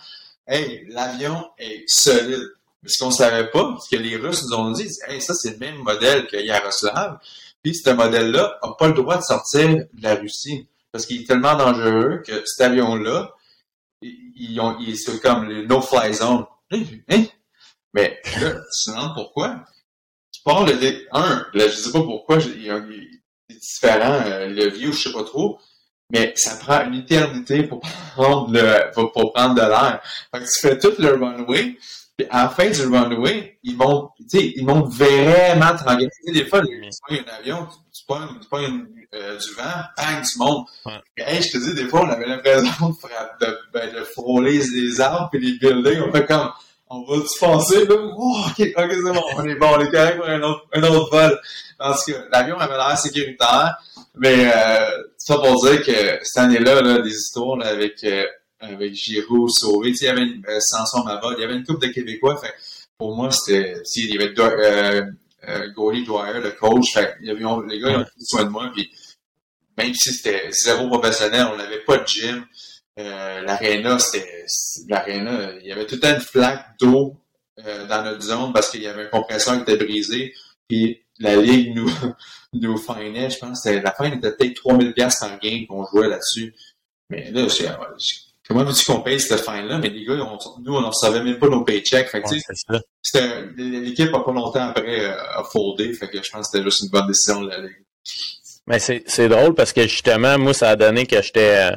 Hey, 0.47 0.85
l'avion 0.89 1.47
est 1.59 1.85
solide. 1.89 2.51
Mais 2.83 2.91
ce 2.91 3.03
qu'on 3.03 3.11
savait 3.11 3.51
pas, 3.51 3.77
ce 3.83 3.97
que 3.97 4.01
les 4.01 4.17
Russes 4.17 4.45
nous 4.45 4.57
ont 4.57 4.71
dit, 4.73 4.89
hey, 5.09 5.23
ça, 5.23 5.33
c'est 5.33 5.53
le 5.53 5.59
même 5.59 5.77
modèle 5.77 6.27
que 6.27 6.37
Yaroslav. 6.37 7.19
Puis, 7.63 7.75
ce 7.75 7.91
modèle-là 7.91 8.59
a 8.61 8.75
pas 8.79 8.89
le 8.89 8.95
droit 8.95 9.17
de 9.17 9.23
sortir 9.23 9.69
de 9.69 10.03
la 10.03 10.17
Russie. 10.17 10.67
Parce 10.93 11.07
qu'il 11.07 11.23
est 11.23 11.27
tellement 11.27 11.57
dangereux 11.57 12.23
que 12.27 12.43
cet 12.45 12.67
avion-là, 12.67 13.35
ils 14.03 14.61
ont, 14.61 14.77
comme 15.23 15.49
le 15.49 15.67
no-fly 15.67 16.15
zone. 16.15 16.47
Hein? 16.73 17.25
Mais 17.95 18.21
là, 18.41 18.53
tu 18.53 18.87
te 18.87 18.91
demandes 18.91 19.15
pourquoi? 19.15 19.65
tu 20.41 20.45
parles 20.45 20.79
de 20.79 21.07
un, 21.13 21.47
là, 21.53 21.69
je 21.69 21.75
sais 21.75 21.93
pas 21.93 22.03
pourquoi, 22.03 22.39
il 22.39 22.63
y 22.63 22.71
a 22.71 22.81
différent, 23.51 24.23
euh, 24.27 24.49
le 24.49 24.71
vieux, 24.71 24.93
je 24.93 25.09
sais 25.09 25.13
pas 25.13 25.25
trop, 25.25 25.59
mais 26.11 26.33
ça 26.37 26.57
prend 26.57 26.87
une 26.87 27.01
éternité 27.01 27.65
pour 27.65 27.81
prendre 28.15 28.51
le, 28.53 28.91
pour, 28.93 29.13
pour 29.13 29.33
prendre 29.33 29.55
de 29.55 29.61
l'air. 29.61 30.01
Fait 30.33 30.41
que 30.41 30.45
tu 30.45 30.61
fais 30.61 30.79
tout 30.79 30.95
le 30.99 31.15
runway, 31.15 31.77
à 32.31 32.45
la 32.45 32.49
fin 32.51 32.69
du 32.71 32.83
runway, 32.83 33.59
ils 33.63 33.77
montent, 33.77 34.11
ils 34.33 34.65
montent 34.65 34.93
vraiment 34.93 35.77
sais, 35.79 36.33
des 36.33 36.45
fois, 36.47 36.61
tu 36.63 36.69
prends 37.03 37.17
un 37.17 37.39
avion, 37.39 37.67
tu 37.93 38.03
prends, 38.07 38.27
tu 38.27 38.47
euh, 39.13 39.37
du 39.37 39.55
vent, 39.55 39.65
bang, 39.97 40.23
tu 40.25 40.39
montes. 40.39 40.69
Ouais. 40.87 40.93
Hey, 41.17 41.43
je 41.43 41.51
te 41.51 41.59
dis, 41.59 41.75
des 41.75 41.89
fois, 41.89 42.03
on 42.03 42.11
avait 42.11 42.27
l'impression 42.27 42.91
de, 42.91 43.47
de, 43.47 43.59
ben, 43.73 43.93
de 43.93 44.05
frôler 44.05 44.61
les 44.73 45.01
arbres 45.01 45.31
et 45.33 45.39
les 45.39 45.59
buildings. 45.59 46.01
On 46.07 46.13
fait 46.13 46.27
comme, 46.27 46.49
on 46.89 47.03
va-tu 47.03 47.39
penser, 47.41 47.87
là? 47.87 47.97
Oh, 47.99 48.37
ok, 48.47 48.69
ok, 48.77 48.91
c'est 48.91 49.13
bon, 49.13 49.23
on 49.37 49.45
est 49.49 49.55
bon, 49.57 49.69
on 49.77 49.81
est 49.81 49.91
correct 49.91 50.17
pour 50.17 50.27
un 50.29 50.43
autre, 50.43 50.67
un 50.73 50.83
autre 50.85 51.11
vol. 51.11 51.41
Parce 51.77 52.05
que 52.05 52.13
l'avion 52.31 52.59
avait 52.59 52.77
l'air 52.77 52.97
sécuritaire, 52.99 53.77
mais 54.17 54.53
euh, 54.55 55.03
ça 55.17 55.39
pour 55.39 55.61
dire 55.65 55.83
que 55.85 56.19
cette 56.23 56.45
année-là, 56.45 56.81
là, 56.81 56.99
des 56.99 57.11
histoires 57.11 57.57
là, 57.57 57.69
avec, 57.69 58.05
euh, 58.05 58.27
avec 58.61 58.95
Giroud, 58.95 59.51
Sauvé, 59.51 59.91
il 59.91 60.05
y 60.05 60.09
avait 60.09 60.23
une, 60.23 60.45
euh, 60.49 60.59
Samson 60.61 61.05
Mabot, 61.05 61.33
il 61.37 61.41
y 61.41 61.45
avait 61.45 61.55
une 61.55 61.65
couple 61.65 61.87
de 61.87 61.93
Québécois, 61.93 62.37
fait 62.37 62.55
pour 62.99 63.17
moi, 63.17 63.31
c'était, 63.31 63.75
il 63.97 64.15
y 64.15 64.23
avait 64.23 64.39
euh, 64.39 65.03
euh, 65.49 65.73
Dwyer, 65.73 66.41
le 66.41 66.51
coach, 66.59 66.93
fait 66.93 67.17
il 67.21 67.29
y 67.29 67.31
avait, 67.31 67.41
les 67.69 67.81
gars, 67.81 67.91
ils 67.91 67.97
ont 67.97 68.05
pris 68.05 68.25
soin 68.25 68.45
de 68.45 68.51
moi, 68.51 68.71
puis 68.75 68.91
même 69.79 69.95
si 69.95 70.13
c'était 70.13 70.51
zéro 70.51 70.89
professionnel, 70.89 71.49
on 71.53 71.57
n'avait 71.57 71.81
pas 71.81 71.99
de 71.99 72.07
gym, 72.07 72.45
euh, 72.99 73.41
l'aréna, 73.43 73.99
c'était 73.99 74.45
l'aréna, 74.89 75.53
il 75.61 75.67
y 75.67 75.73
avait 75.73 75.87
tout 75.87 76.05
une 76.05 76.21
flaque 76.21 76.79
d'eau 76.79 77.17
euh, 77.67 77.87
dans 77.87 78.03
notre 78.05 78.23
zone 78.23 78.53
parce 78.53 78.71
qu'il 78.71 78.83
y 78.83 78.87
avait 78.87 79.05
un 79.05 79.09
compresseur 79.09 79.57
qui 79.57 79.63
était 79.63 79.83
brisé. 79.83 80.35
Puis 80.69 81.03
la 81.19 81.37
ligue 81.37 81.75
nous 81.75 81.91
nous 82.53 82.77
finait, 82.77 83.31
je 83.31 83.39
pense, 83.39 83.65
la 83.65 83.93
fin 83.93 84.11
était 84.11 84.33
peut-être 84.33 84.55
3000 84.57 84.93
pièces 84.93 85.21
par 85.21 85.39
game 85.39 85.67
qu'on 85.67 85.87
jouait 85.87 86.09
là-dessus. 86.09 86.55
Mais 87.09 87.31
là, 87.31 87.47
comment 88.51 88.65
veux-tu 88.65 88.85
qu'on 88.85 89.01
paye 89.01 89.21
cette 89.21 89.41
fin-là? 89.41 89.79
Mais 89.79 89.91
les 89.91 90.05
gars, 90.05 90.17
nous, 90.17 90.75
on 90.75 90.81
ne 90.81 90.87
recevait 90.87 91.23
même 91.23 91.39
pas 91.39 91.49
nos 91.49 91.63
paychecks. 91.63 92.11
Que, 92.11 93.55
l'équipe, 93.57 94.11
pas 94.11 94.25
longtemps 94.27 94.69
après, 94.69 95.05
euh, 95.05 95.39
a 95.39 95.45
foldé. 95.45 95.93
Fait 95.93 96.09
que 96.09 96.23
je 96.23 96.31
pense 96.31 96.49
que 96.49 96.53
c'était 96.53 96.65
juste 96.65 96.83
une 96.83 96.91
bonne 96.91 97.07
décision 97.07 97.43
de 97.43 97.49
la 97.49 97.59
ligue. 97.61 97.85
Mais 98.67 98.79
c'est 98.79 99.29
drôle 99.29 99.55
parce 99.55 99.73
que 99.73 99.83
justement, 99.83 100.37
moi, 100.39 100.53
ça 100.53 100.71
a 100.71 100.77
donné 100.77 101.07
que 101.07 101.23
j'étais 101.23 101.71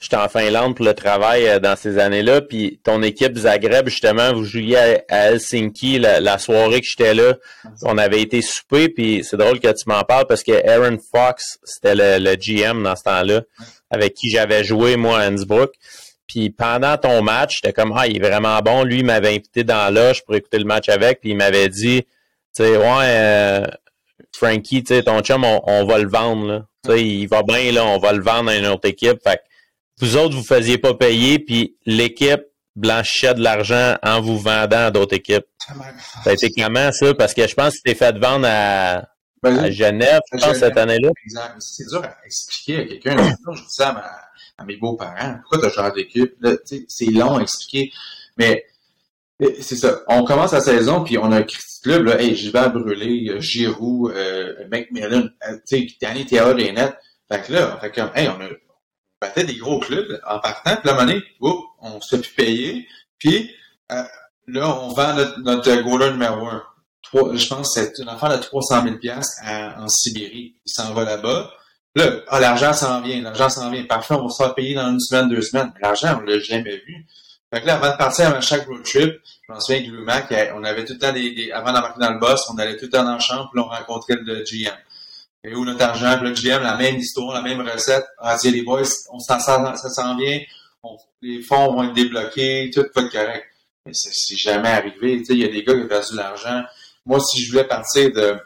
j'étais 0.00 0.16
en 0.16 0.28
Finlande 0.28 0.76
pour 0.76 0.84
le 0.84 0.94
travail 0.94 1.46
euh, 1.46 1.58
dans 1.58 1.76
ces 1.76 1.98
années-là. 1.98 2.42
Puis 2.42 2.80
ton 2.82 3.02
équipe 3.02 3.36
Zagreb, 3.36 3.88
justement, 3.88 4.32
vous 4.32 4.44
jouiez 4.44 4.76
à, 5.08 5.28
Helsinki 5.28 5.98
la, 5.98 6.38
soirée 6.38 6.80
que 6.80 6.86
j'étais 6.86 7.14
là. 7.14 7.34
On 7.82 7.98
avait 7.98 8.20
été 8.20 8.42
souper, 8.42 8.88
puis 8.88 9.24
c'est 9.24 9.36
drôle 9.36 9.60
que 9.60 9.68
tu 9.68 9.88
m'en 9.88 10.02
parles 10.02 10.26
parce 10.26 10.42
que 10.42 10.52
Aaron 10.68 10.98
Fox, 11.14 11.58
c'était 11.64 11.94
le, 11.94 12.36
GM 12.36 12.82
dans 12.82 12.96
ce 12.96 13.02
temps-là, 13.04 13.42
avec 13.90 14.14
qui 14.14 14.30
j'avais 14.30 14.64
joué, 14.64 14.96
moi, 14.96 15.20
à 15.20 15.26
Innsbruck. 15.26 15.72
Puis 16.26 16.50
pendant 16.50 16.96
ton 16.96 17.22
match, 17.22 17.56
j'étais 17.56 17.72
comme, 17.72 17.94
ah, 17.96 18.06
il 18.06 18.16
est 18.16 18.28
vraiment 18.28 18.58
bon. 18.60 18.82
Lui, 18.82 18.98
il 18.98 19.04
m'avait 19.04 19.30
invité 19.30 19.64
dans 19.64 19.92
l'âge 19.92 20.24
pour 20.24 20.34
écouter 20.34 20.58
le 20.58 20.64
match 20.64 20.88
avec, 20.88 21.20
puis 21.20 21.30
il 21.30 21.36
m'avait 21.36 21.68
dit, 21.68 22.02
tu 22.02 22.08
sais, 22.64 22.76
ouais, 22.76 22.84
euh, 22.84 23.66
Frankie, 24.32 24.82
tu 24.82 24.94
sais, 24.94 25.02
ton 25.02 25.20
chum, 25.20 25.44
on, 25.44 25.84
va 25.84 25.98
le 25.98 26.08
vendre, 26.08 26.46
là. 26.46 26.66
Tu 26.84 26.90
sais, 26.90 27.04
il 27.04 27.26
va 27.26 27.42
bien, 27.42 27.72
là, 27.72 27.84
on 27.84 27.98
va 27.98 28.12
le 28.12 28.22
vendre 28.22 28.50
à 28.50 28.56
une 28.56 28.66
autre 28.66 28.88
équipe. 28.88 29.18
Fait 29.22 29.40
vous 30.00 30.16
autres, 30.16 30.36
vous 30.36 30.44
faisiez 30.44 30.78
pas 30.78 30.94
payer, 30.94 31.38
puis 31.38 31.76
l'équipe 31.86 32.42
blanchissait 32.74 33.34
de 33.34 33.42
l'argent 33.42 33.96
en 34.02 34.20
vous 34.20 34.38
vendant 34.38 34.86
à 34.86 34.90
d'autres 34.90 35.14
équipes. 35.14 35.46
Ça 36.22 36.30
a 36.30 36.32
été 36.32 36.50
comment, 36.50 36.92
ça? 36.92 37.14
Parce 37.14 37.32
que 37.32 37.46
je 37.48 37.54
pense 37.54 37.74
que 37.74 37.76
tu 37.78 37.82
t'es 37.84 37.94
fait 37.94 38.16
vendre 38.18 38.46
à, 38.48 39.08
ben, 39.42 39.58
à 39.58 39.70
Genève, 39.70 40.20
je 40.32 40.44
pense, 40.44 40.58
cette 40.58 40.76
année-là. 40.76 41.10
Exact. 41.24 41.54
C'est 41.60 41.88
dur 41.88 42.02
à 42.04 42.14
expliquer 42.24 42.80
à 42.80 42.84
quelqu'un. 42.84 43.36
je 43.54 43.60
dis 43.60 43.66
ça 43.68 43.90
à, 43.90 44.25
mes 44.64 44.76
beaux-parents. 44.76 45.38
Pourquoi 45.42 45.60
tu 45.60 45.66
as 45.66 45.70
changé 45.70 46.02
d'équipe? 46.02 46.34
C'est 46.88 47.06
long 47.06 47.38
à 47.38 47.42
expliquer. 47.42 47.92
Mais 48.36 48.64
c'est 49.60 49.76
ça. 49.76 50.02
On 50.08 50.24
commence 50.24 50.52
la 50.52 50.60
saison, 50.60 51.04
puis 51.04 51.18
on 51.18 51.30
a 51.32 51.38
un 51.38 51.46
club, 51.82 52.06
là, 52.06 52.20
hey, 52.20 52.34
vais 52.50 52.58
à 52.58 52.68
brûler, 52.68 53.40
Giroud, 53.40 54.12
euh, 54.12 54.66
McMillan, 54.70 55.28
euh, 55.48 55.56
tu 55.66 55.88
sais, 55.88 55.96
Danny 56.00 56.26
Théa. 56.26 56.54
Fait 57.28 57.42
que 57.42 57.52
là, 57.52 57.74
on 57.76 57.80
fait 57.80 57.92
comme, 57.92 58.10
hey, 58.14 58.28
on 58.28 58.40
a, 58.40 58.48
battait 59.20 59.44
des 59.44 59.56
gros 59.56 59.80
clubs 59.80 60.20
en 60.26 60.38
partant, 60.40 60.76
puis 60.76 60.88
la 60.88 60.94
monnaie, 60.94 61.22
on 61.40 62.00
se 62.00 62.16
fait 62.16 62.22
plus 62.22 62.32
payer, 62.32 62.88
puis 63.18 63.50
euh, 63.92 64.02
là, 64.46 64.78
on 64.80 64.88
vend 64.88 65.14
notre, 65.14 65.38
notre 65.40 65.82
goaler 65.82 66.12
numéro 66.12 66.46
un. 66.46 66.62
je 67.12 67.48
pense 67.48 67.74
que 67.74 67.80
c'est 67.80 68.02
une 68.02 68.08
affaire 68.08 68.36
de 68.36 68.42
300 68.42 68.84
000 69.02 69.16
en 69.78 69.88
Sibérie. 69.88 70.56
Il 70.64 70.72
s'en 70.72 70.92
va 70.92 71.04
là-bas. 71.04 71.50
Là, 71.96 72.10
ah, 72.28 72.40
l'argent 72.40 72.74
s'en 72.74 73.00
vient, 73.00 73.22
l'argent 73.22 73.48
s'en 73.48 73.70
vient. 73.70 73.82
Parfait, 73.84 74.12
on 74.12 74.24
va 74.24 74.28
se 74.28 74.42
faire 74.42 74.54
payer 74.54 74.74
dans 74.74 74.90
une 74.90 75.00
semaine, 75.00 75.30
deux 75.30 75.40
semaines. 75.40 75.72
L'argent, 75.80 76.20
on 76.20 76.26
l'a 76.26 76.38
jamais 76.38 76.76
vu. 76.86 77.06
Fait 77.50 77.62
que 77.62 77.66
là, 77.66 77.76
avant 77.76 77.90
de 77.90 77.96
partir 77.96 78.34
à 78.34 78.40
chaque 78.42 78.66
road 78.66 78.82
trip, 78.82 79.14
je 79.24 79.52
m'en 79.52 79.58
souviens 79.58 79.82
que 79.82 79.90
Mac, 80.02 80.34
on 80.54 80.62
avait 80.62 80.84
tout 80.84 80.92
le 80.92 80.98
temps 80.98 81.14
des, 81.14 81.50
avant 81.52 81.72
d'embarquer 81.72 82.00
dans 82.00 82.12
le 82.12 82.18
boss, 82.18 82.50
on 82.52 82.58
allait 82.58 82.76
tout 82.76 82.84
le 82.84 82.90
temps 82.90 83.04
dans 83.04 83.14
la 83.14 83.18
chambre, 83.18 83.48
puis 83.50 83.62
on 83.62 83.68
rencontrait 83.68 84.16
le 84.20 84.44
GM. 84.44 84.76
Et 85.42 85.54
où 85.54 85.64
notre 85.64 85.82
argent? 85.82 86.18
Puis 86.18 86.28
le 86.28 86.34
GM, 86.34 86.62
la 86.62 86.76
même 86.76 86.96
histoire, 86.96 87.32
la 87.32 87.40
même 87.40 87.66
recette. 87.66 88.04
Ah, 88.18 88.36
tiens, 88.38 88.50
les 88.50 88.62
boys, 88.62 88.82
on 89.10 89.18
s'en 89.18 89.40
ça 89.40 89.74
s'en 89.74 90.16
vient. 90.18 90.40
les 91.22 91.40
fonds 91.40 91.72
vont 91.72 91.84
être 91.84 91.94
débloqués, 91.94 92.70
tout 92.74 92.84
va 92.94 93.02
être 93.02 93.10
correct. 93.10 93.46
Mais 93.86 93.92
c'est 93.94 94.36
jamais 94.36 94.68
arrivé. 94.68 95.18
Tu 95.18 95.24
sais, 95.24 95.32
il 95.32 95.38
y 95.38 95.44
a 95.44 95.48
des 95.48 95.64
gars 95.64 95.72
qui 95.72 95.80
ont 95.80 95.88
perdu 95.88 96.12
de 96.12 96.16
l'argent. 96.18 96.62
Moi, 97.06 97.20
si 97.20 97.42
je 97.42 97.52
voulais 97.52 97.64
partir 97.64 98.12
de, 98.12 98.36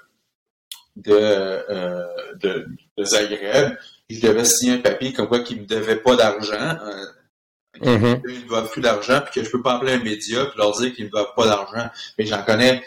de, 0.96 1.12
euh, 1.12 2.07
de, 2.36 2.66
de, 3.01 3.05
Zagreb, 3.05 3.76
je 4.09 4.20
devais 4.20 4.44
signer 4.44 4.74
un 4.74 4.78
papier 4.78 5.12
comme 5.12 5.28
quoi 5.28 5.40
qu'ils 5.40 5.61
me 5.61 5.66
devaient 5.66 6.01
pas 6.01 6.16
d'argent. 6.16 6.76
Euh, 6.84 7.07
mm-hmm. 7.80 8.22
Ils 8.28 8.44
me 8.44 8.48
doivent 8.48 8.70
plus 8.70 8.82
d'argent, 8.82 9.20
puis 9.24 9.40
que 9.40 9.46
je 9.46 9.51
peux 9.51 9.62
pas 9.62 9.76
appeler 9.76 9.92
un 9.92 10.03
média 10.03 10.46
puis 10.46 10.59
leur 10.59 10.78
dire 10.78 10.94
qu'ils 10.94 11.07
me 11.07 11.11
doivent 11.11 11.34
pas 11.36 11.46
d'argent. 11.46 11.88
Mais 12.18 12.26
j'en 12.26 12.42
connais, 12.42 12.82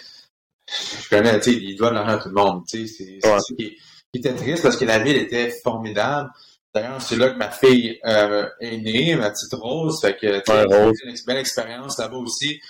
je 0.69 1.09
connais, 1.09 1.39
tu 1.39 1.51
sais, 1.51 1.57
ils 1.57 1.75
doivent 1.75 1.91
de 1.91 1.95
l'argent 1.95 2.17
à 2.17 2.21
tout 2.21 2.29
le 2.29 2.35
monde. 2.35 2.63
Tu 2.67 2.87
sais, 2.87 3.19
c'est 3.21 3.29
ouais 3.29 3.75
qui 4.13 4.19
était 4.19 4.35
triste 4.35 4.61
parce 4.61 4.77
que 4.77 4.85
la 4.85 4.99
ville 4.99 5.17
était 5.17 5.49
formidable. 5.63 6.29
D'ailleurs, 6.73 7.01
c'est 7.01 7.15
là 7.15 7.29
que 7.29 7.37
ma 7.37 7.49
fille 7.49 7.99
euh, 8.05 8.47
est 8.59 8.77
née, 8.77 9.15
ma 9.15 9.31
petite 9.31 9.53
Rose. 9.53 9.99
Fait 10.01 10.15
que 10.15 10.41
c'est 10.45 11.09
une 11.09 11.15
belle 11.25 11.37
expérience 11.37 11.97
là-bas 11.97 12.17
aussi. 12.17 12.61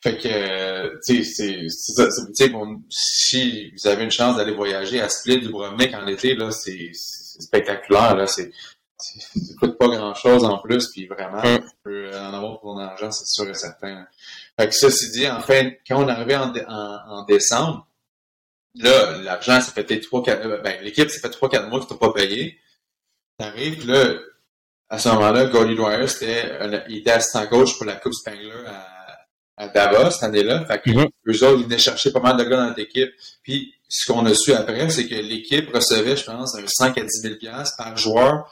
Fait 0.00 0.16
que, 0.16 1.00
tu 1.04 1.24
sais, 1.24 1.66
c'est, 1.70 2.48
bon, 2.50 2.82
si 2.88 3.72
vous 3.72 3.88
avez 3.88 4.04
une 4.04 4.10
chance 4.10 4.36
d'aller 4.36 4.54
voyager 4.54 5.00
à 5.00 5.08
Split, 5.08 5.38
du 5.40 5.46
Dubrovnik 5.46 5.92
en 5.94 6.06
été, 6.06 6.34
là, 6.34 6.52
c'est, 6.52 6.90
spectaculaire, 6.92 8.14
là, 8.14 8.26
c'est, 8.26 8.52
ça 8.96 9.54
coûte 9.58 9.76
pas 9.76 9.88
grand 9.88 10.14
chose 10.14 10.44
en 10.44 10.58
plus, 10.58 10.88
puis 10.88 11.06
vraiment, 11.06 11.42
tu 11.42 11.60
peux 11.82 12.10
en 12.16 12.32
avoir 12.32 12.60
pour 12.60 12.74
ton 12.74 12.78
argent, 12.78 13.10
c'est 13.10 13.26
sûr 13.26 13.48
et 13.48 13.54
certain. 13.54 14.06
Fait 14.58 14.68
que 14.68 14.74
ceci 14.74 15.10
dit, 15.10 15.28
en 15.28 15.40
fait, 15.40 15.80
quand 15.86 16.04
on 16.04 16.08
est 16.08 16.12
arrivé 16.12 16.36
en, 16.36 16.52
en 16.68 17.24
décembre, 17.24 17.88
Là, 18.78 19.18
l'argent, 19.18 19.60
ça 19.60 19.72
fait 19.72 19.84
peut-être 19.84 20.04
3 20.04 20.22
4 20.22 20.46
euh, 20.46 20.58
ben, 20.58 20.82
l'équipe, 20.82 21.10
ça 21.10 21.20
fait 21.20 21.34
3-4 21.34 21.68
mois 21.68 21.80
que 21.80 21.86
tu 21.86 21.98
pas 21.98 22.12
payé. 22.12 22.58
T'arrives, 23.38 23.86
là, 23.86 24.14
à 24.88 24.98
ce 24.98 25.08
moment-là, 25.10 25.46
Gordy 25.46 25.74
Dwyer, 25.74 26.06
c'était, 26.06 26.84
il 26.88 26.98
était 26.98 27.12
assistant 27.12 27.46
coach 27.46 27.76
pour 27.76 27.86
la 27.86 27.96
Coupe 27.96 28.14
Spangler 28.14 28.64
à, 28.66 28.97
à 29.58 29.68
Davos 29.68 30.12
cette 30.12 30.22
année-là. 30.22 30.64
Fait 30.64 30.80
que 30.80 30.90
mm-hmm. 30.90 31.10
eux 31.28 31.44
autres, 31.44 31.58
ils 31.60 31.64
venaient 31.64 31.78
chercher 31.78 32.12
pas 32.12 32.20
mal 32.20 32.36
de 32.36 32.44
gars 32.44 32.56
dans 32.56 32.66
notre 32.68 32.80
équipe. 32.80 33.10
Puis 33.42 33.74
ce 33.88 34.10
qu'on 34.10 34.24
a 34.26 34.34
su 34.34 34.52
après, 34.52 34.88
c'est 34.90 35.06
que 35.06 35.14
l'équipe 35.14 35.68
recevait, 35.74 36.16
je 36.16 36.24
pense, 36.24 36.54
un 36.54 36.66
5 36.66 36.98
à 36.98 37.02
10 37.02 37.08
000 37.22 37.34
par 37.76 37.96
joueur 37.96 38.50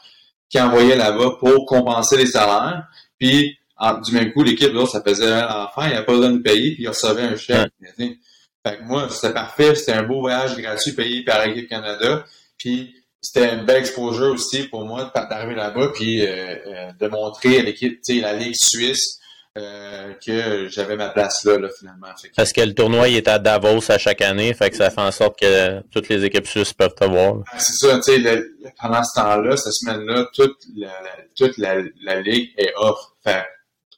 qui 0.48 0.60
envoyait 0.60 0.96
là-bas 0.96 1.36
pour 1.38 1.66
compenser 1.66 2.16
les 2.16 2.26
salaires. 2.26 2.86
Puis 3.18 3.58
du 4.04 4.14
même 4.14 4.32
coup, 4.32 4.42
l'équipe, 4.42 4.72
là, 4.72 4.86
ça 4.86 5.02
faisait 5.02 5.40
l'enfant, 5.42 5.82
il 5.82 5.88
n'y 5.88 5.94
avait 5.94 6.06
pas 6.06 6.12
besoin 6.12 6.30
de 6.30 6.38
payer, 6.38 6.74
puis 6.74 6.84
il 6.84 6.88
recevait 6.88 7.22
un 7.22 7.36
chèque. 7.36 7.70
Fait 7.98 8.78
que 8.78 8.82
moi, 8.82 9.08
c'était 9.10 9.32
parfait, 9.32 9.74
c'était 9.74 9.92
un 9.92 10.02
beau 10.02 10.20
voyage 10.20 10.56
gratuit 10.56 10.92
payé 10.92 11.24
par 11.24 11.46
l'équipe 11.46 11.68
Canada. 11.68 12.24
Puis 12.58 12.94
c'était 13.20 13.54
une 13.54 13.64
belle 13.64 13.80
exposure 13.80 14.32
aussi 14.32 14.64
pour 14.64 14.84
moi 14.84 15.12
d'arriver 15.14 15.54
là-bas, 15.54 15.90
puis 15.94 16.26
euh, 16.26 16.56
euh, 16.66 16.90
de 16.98 17.08
montrer 17.08 17.58
à 17.58 17.62
l'équipe, 17.62 18.00
tu 18.02 18.14
sais, 18.14 18.20
la 18.20 18.32
Ligue 18.32 18.54
suisse, 18.56 19.20
euh, 19.56 20.12
que 20.24 20.68
j'avais 20.68 20.96
ma 20.96 21.08
place 21.08 21.44
là, 21.44 21.58
là 21.58 21.68
finalement. 21.78 22.08
Parce 22.36 22.52
que 22.52 22.60
le 22.60 22.74
tournoi 22.74 23.08
il 23.08 23.16
est 23.16 23.28
à 23.28 23.38
Davos 23.38 23.90
à 23.90 23.98
chaque 23.98 24.20
année, 24.20 24.52
fait 24.54 24.70
que 24.70 24.76
ça 24.76 24.90
fait 24.90 25.00
en 25.00 25.10
sorte 25.10 25.38
que 25.38 25.80
toutes 25.90 26.08
les 26.08 26.24
équipes 26.24 26.46
suisses 26.46 26.74
peuvent 26.74 26.94
te 26.94 27.04
voir. 27.04 27.42
C'est 27.56 27.86
ça, 27.86 27.98
tu 28.00 28.22
sais, 28.22 28.44
pendant 28.80 29.02
ce 29.02 29.20
temps-là, 29.20 29.56
cette 29.56 29.72
semaine-là, 29.72 30.26
toute 30.34 30.58
la, 30.76 30.92
toute 31.34 31.56
la, 31.58 31.76
la, 32.02 32.20
ligue 32.20 32.50
est 32.58 32.72
off. 32.76 32.98
Fait 33.24 33.44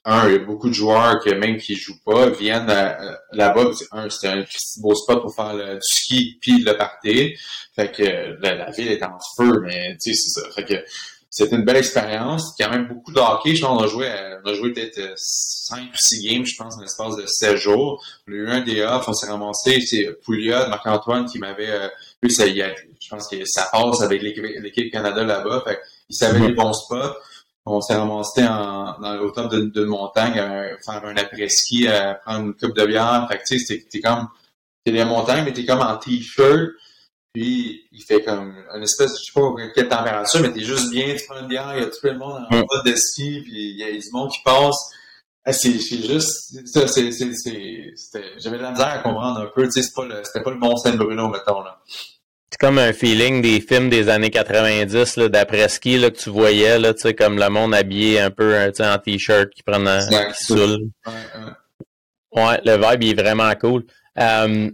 un, 0.05 0.29
il 0.29 0.33
y 0.33 0.35
a 0.35 0.39
beaucoup 0.39 0.69
de 0.69 0.73
joueurs 0.73 1.19
que 1.23 1.31
même 1.31 1.57
qui 1.57 1.75
jouent 1.75 2.01
pas 2.05 2.29
viennent 2.29 2.69
euh, 2.69 3.13
là-bas. 3.33 3.71
Un, 3.91 4.09
c'est 4.09 4.27
un 4.27 4.45
beau 4.81 4.95
spot 4.95 5.21
pour 5.21 5.35
faire 5.35 5.53
le, 5.53 5.73
du 5.73 5.81
ski 5.81 6.37
puis 6.41 6.63
le 6.63 6.77
party. 6.77 7.35
Fait 7.75 7.91
que 7.91 8.37
la, 8.41 8.71
ville 8.71 8.91
est 8.91 9.03
en 9.03 9.17
feu, 9.37 9.61
mais 9.61 9.97
tu 10.01 10.13
sais, 10.13 10.21
c'est 10.21 10.41
ça. 10.41 10.49
Fait 10.51 10.63
que 10.63 10.75
c'était 11.29 11.55
une 11.55 11.63
belle 11.63 11.77
expérience. 11.77 12.59
A 12.59 12.69
même 12.69 12.87
beaucoup 12.87 13.11
de 13.11 13.19
hockey. 13.19 13.55
Je 13.55 13.61
pense 13.61 13.77
qu'on 13.77 13.83
a 13.83 13.87
joué, 13.87 14.11
on 14.43 14.49
a 14.49 14.53
joué 14.53 14.73
peut-être 14.73 15.13
5 15.15 15.79
ou 15.93 15.97
6 15.97 16.27
games, 16.27 16.45
je 16.45 16.55
pense, 16.57 16.75
dans 16.75 16.81
l'espace 16.81 17.15
de 17.17 17.25
7 17.27 17.55
jours. 17.55 18.03
On 18.27 18.31
a 18.31 18.35
eu 18.35 18.81
off, 18.83 19.07
on 19.07 19.13
s'est 19.13 19.27
ramassé. 19.27 19.79
C'est 19.81 20.17
Pouliot, 20.23 20.67
Marc-Antoine 20.69 21.25
qui 21.25 21.37
m'avait, 21.37 21.69
euh, 21.69 21.87
lui, 22.23 22.31
ça, 22.31 22.47
je 22.47 23.09
pense 23.09 23.27
que 23.27 23.37
ça 23.45 23.69
passe 23.71 24.01
avec 24.01 24.23
l'équipe 24.23 24.91
Canada 24.91 25.23
là-bas. 25.23 25.63
Fait 25.67 25.79
il 26.09 26.15
savait 26.15 26.39
les 26.39 26.53
bons 26.53 26.73
spots. 26.73 27.15
On 27.65 27.79
s'est 27.81 27.95
ramassé 27.95 28.43
en, 28.47 28.99
dans, 28.99 29.19
au 29.19 29.29
top 29.29 29.51
de, 29.51 29.85
montagne 29.85 30.39
à 30.39 30.77
faire 30.83 31.05
un 31.05 31.15
après-ski, 31.15 31.87
prendre 32.25 32.47
une 32.47 32.53
coupe 32.55 32.75
de 32.75 32.85
bière. 32.87 33.27
Fait 33.29 33.37
que, 33.37 33.43
tu 33.47 33.59
sais, 33.59 33.85
t'es 33.87 33.99
comme, 33.99 34.27
t'es 34.83 34.91
des 34.91 35.05
montagnes, 35.05 35.45
mais 35.45 35.53
t'es 35.53 35.65
comme 35.65 35.81
en 35.81 35.95
t-shirt 35.97 36.71
puis, 37.33 37.87
il 37.91 38.03
fait 38.03 38.23
comme 38.23 38.55
une 38.75 38.83
espèce, 38.83 39.11
je 39.19 39.25
sais 39.25 39.31
pas 39.33 39.53
quelle 39.75 39.87
température, 39.87 40.41
mais 40.41 40.51
t'es 40.51 40.63
juste 40.63 40.89
bien, 40.89 41.15
tu 41.15 41.25
prends 41.27 41.43
bière, 41.43 41.73
il 41.75 41.81
y 41.81 41.85
a 41.85 41.87
tout 41.87 41.99
le 42.03 42.17
monde 42.17 42.43
en 42.49 42.55
mode 42.55 42.85
de 42.85 42.95
ski, 42.95 43.41
puis 43.43 43.71
il 43.71 43.77
y 43.77 43.83
a 43.83 43.91
du 43.91 44.07
monde 44.11 44.31
qui 44.31 44.39
passe. 44.43 44.91
Ah, 45.45 45.53
c'est 45.53 45.79
juste, 45.79 46.67
ça, 46.67 46.87
c'est, 46.87 47.11
j'avais 48.37 48.57
de 48.57 48.63
la 48.63 48.71
misère 48.71 48.87
à 48.87 48.99
comprendre 48.99 49.39
un 49.39 49.45
peu, 49.45 49.65
tu 49.65 49.71
sais, 49.71 49.81
c'était 49.83 49.95
pas 49.95 50.05
le, 50.05 50.23
c'était 50.23 50.43
pas 50.43 50.51
le 50.51 50.57
Mont 50.57 50.75
Saint-Bruno, 50.75 51.29
mettons, 51.29 51.61
là. 51.61 51.79
C'est 52.51 52.59
comme 52.59 52.79
un 52.79 52.93
feeling 52.93 53.43
des 53.43 53.61
films 53.61 53.89
des 53.89 54.09
années 54.09 54.31
90, 54.31 55.17
là, 55.17 55.29
d'après-ski, 55.29 55.99
là, 55.99 56.09
que 56.09 56.17
tu 56.17 56.31
voyais, 56.31 56.79
là, 56.79 56.95
tu 56.95 57.01
sais, 57.01 57.13
comme 57.13 57.37
le 57.37 57.47
monde 57.49 57.75
habillé 57.75 58.19
un 58.19 58.31
peu, 58.31 58.53
sais, 58.73 58.87
en 58.87 58.97
t-shirt, 58.97 59.49
qui 59.51 59.61
qui 59.61 60.43
saoule. 60.43 60.89
Ouais, 61.05 61.13
ouais. 62.35 62.43
ouais, 62.43 62.61
le 62.65 62.75
vibe, 62.75 63.03
il 63.03 63.19
est 63.19 63.21
vraiment 63.21 63.53
cool. 63.55 63.85
Euh, 64.17 64.71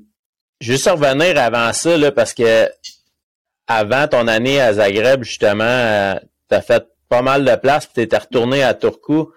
Juste 0.61 0.87
revenir 0.89 1.37
avant 1.39 1.73
ça, 1.73 1.97
là, 1.97 2.11
parce 2.11 2.33
que 2.33 2.69
avant 3.67 4.07
ton 4.07 4.27
année 4.27 4.61
à 4.61 4.73
Zagreb, 4.73 5.23
justement, 5.23 5.63
euh, 5.63 6.15
tu 6.49 6.55
as 6.55 6.61
fait 6.61 6.85
pas 7.09 7.21
mal 7.21 7.43
de 7.43 7.55
place, 7.55 7.85
puis 7.85 7.95
tu 7.95 8.01
étais 8.01 8.17
retourné 8.17 8.63
à 8.63 8.73
Turku. 8.73 9.31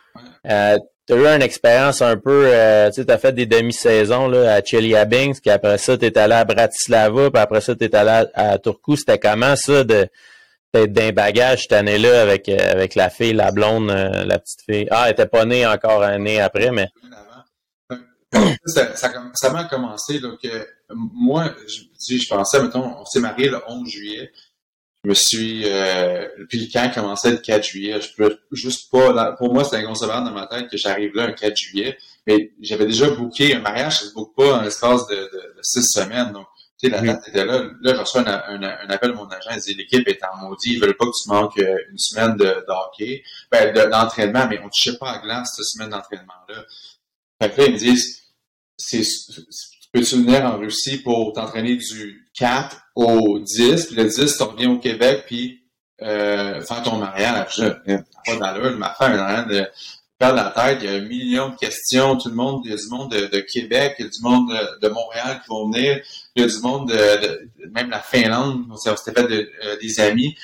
Euh, 0.49 0.79
tu 1.07 1.15
as 1.15 1.17
eu 1.17 1.27
une 1.27 1.43
expérience 1.43 2.03
un 2.03 2.17
peu, 2.17 2.45
euh, 2.47 2.91
tu 2.91 3.05
as 3.09 3.19
fait 3.19 3.33
des 3.33 3.47
demi-saisons 3.47 4.29
là, 4.29 4.55
à 4.55 4.63
Chelyabinsk, 4.63 5.43
puis 5.43 5.51
après 5.51 5.79
ça, 5.79 5.97
tu 5.97 6.05
es 6.07 6.19
allé 6.19 6.35
à 6.35 6.45
Bratislava, 6.45 7.31
puis 7.31 7.43
après 7.43 7.61
ça, 7.63 7.75
tu 7.75 7.85
es 7.85 7.95
allé 7.97 8.27
à, 8.35 8.59
Turku. 8.59 8.97
C'était 8.97 9.19
comment 9.19 9.57
ça 9.57 9.85
de 9.85 10.09
d'être 10.75 10.93
d'un 10.93 11.13
bagage 11.13 11.63
cette 11.63 11.73
année-là 11.73 12.21
avec, 12.21 12.47
euh, 12.51 12.59
avec 12.71 12.95
la 12.95 13.09
fille, 13.09 13.33
la 13.33 13.51
blonde, 13.53 13.89
la 13.89 14.39
petite 14.39 14.61
fille? 14.69 14.87
Ah, 14.91 15.05
elle 15.07 15.13
était 15.13 15.27
pas 15.27 15.47
née 15.47 15.67
encore 15.67 16.03
un 16.03 16.13
année 16.13 16.43
après, 16.43 16.71
mais 16.71 16.89
ça, 18.67 18.95
ça, 18.95 19.51
m'a 19.51 19.65
commencé. 19.65 20.21
Donc, 20.21 20.39
euh, 20.45 20.65
moi, 20.95 21.55
je, 21.67 22.17
je 22.17 22.29
pensais, 22.29 22.63
mettons, 22.63 23.01
on 23.01 23.05
s'est 23.05 23.21
marié 23.21 23.49
le 23.49 23.61
11 23.67 23.89
juillet. 23.89 24.33
Je 25.05 25.11
me 25.11 25.15
suis. 25.15 25.63
Euh, 25.65 26.27
puis 26.49 26.59
le 26.59 26.73
camp 26.73 26.93
commençait 26.93 27.31
le 27.31 27.39
4 27.39 27.65
juillet. 27.65 28.01
Je 28.01 28.15
peux 28.17 28.39
juste 28.53 28.91
pas. 28.91 29.33
pour 29.33 29.53
moi, 29.55 29.65
c'était 29.65 29.77
inconcevable 29.77 30.27
dans 30.27 30.33
ma 30.33 30.47
tête 30.47 30.69
que 30.69 30.77
j'arrive 30.77 31.15
là 31.15 31.25
un 31.25 31.33
4 31.33 31.57
juillet. 31.57 31.97
Mais 32.27 32.53
j'avais 32.61 32.87
déjà 32.87 33.09
booké 33.11 33.55
un 33.55 33.61
mariage, 33.61 34.01
ça 34.01 34.07
se 34.07 34.13
boucle 34.13 34.35
pas 34.37 34.59
en 34.59 34.63
l'espace 34.63 35.07
de, 35.07 35.15
de, 35.15 35.55
six 35.63 35.85
semaines. 35.85 36.33
Donc, 36.33 36.47
tu 36.79 36.89
sais, 36.89 36.93
la 36.93 37.01
date 37.01 37.29
était 37.29 37.45
là. 37.45 37.63
Là, 37.81 37.95
je 37.95 38.01
reçois 38.01 38.29
un, 38.29 38.63
un, 38.63 38.91
appel 38.91 39.11
de 39.11 39.17
mon 39.17 39.29
agent. 39.29 39.51
Il 39.55 39.61
dit 39.61 39.75
l'équipe 39.75 40.07
est 40.09 40.21
en 40.25 40.37
maudit. 40.37 40.75
Ils 40.75 40.81
veulent 40.81 40.97
pas 40.97 41.07
que 41.07 41.23
tu 41.23 41.29
manques 41.29 41.59
euh, 41.59 41.77
une 41.91 41.99
semaine 41.99 42.37
de, 42.37 42.45
de 42.45 42.71
hockey. 42.71 43.23
Ben, 43.51 43.73
d'entraînement, 43.89 44.47
mais 44.49 44.59
on 44.61 44.65
ne 44.65 44.71
touchait 44.71 44.97
pas 44.99 45.13
à 45.13 45.19
glace 45.19 45.55
cette 45.57 45.65
semaine 45.65 45.91
d'entraînement-là. 45.91 46.65
Fait 47.41 47.51
que 47.51 47.61
là, 47.61 47.67
ils 47.69 47.73
me 47.75 47.79
disent, 47.79 48.23
c'est, 48.77 49.03
peux-tu 49.93 50.17
venir 50.17 50.45
en 50.45 50.59
Russie 50.59 50.99
pour 50.99 51.33
t'entraîner 51.33 51.77
du 51.77 52.29
4 52.35 52.77
au 52.95 53.39
10, 53.39 53.87
puis 53.87 53.97
le 53.97 54.05
10, 54.05 54.37
tu 54.37 54.43
reviens 54.43 54.71
au 54.71 54.79
Québec, 54.79 55.25
puis 55.27 55.63
euh, 56.03 56.61
faire 56.61 56.83
ton 56.83 56.97
mariage. 56.97 57.57
Je, 57.57 57.65
pas 57.65 58.37
d'allure, 58.37 58.77
ma 58.77 58.91
femme 58.91 59.17
train 59.17 59.43
de 59.47 59.67
perdre 60.19 60.37
la 60.37 60.51
tête. 60.51 60.79
Il 60.83 60.91
y 60.91 60.93
a 60.93 60.97
un 60.97 61.01
million 61.01 61.49
de 61.51 61.57
questions. 61.57 62.17
Tout 62.17 62.29
le 62.29 62.35
monde, 62.35 62.63
il 62.65 62.71
y 62.71 62.75
a 62.75 62.77
du 62.77 62.89
monde 62.89 63.11
de, 63.11 63.41
Québec, 63.41 63.97
il 63.99 64.05
y 64.05 64.09
a 64.09 64.11
du 64.11 64.23
monde 64.23 64.53
de, 64.81 64.89
Montréal 64.89 65.41
qui 65.43 65.49
vont 65.49 65.71
venir. 65.71 66.01
Il 66.35 66.43
y 66.43 66.45
a 66.45 66.49
du 66.49 66.61
monde 66.61 66.89
de, 66.89 67.51
même 67.71 67.91
la 67.91 68.01
Finlande. 68.01 68.65
On 68.71 68.77
s'était 68.77 69.21
fait 69.21 69.33
euh, 69.65 69.77
des 69.81 70.01
amis 70.01 70.37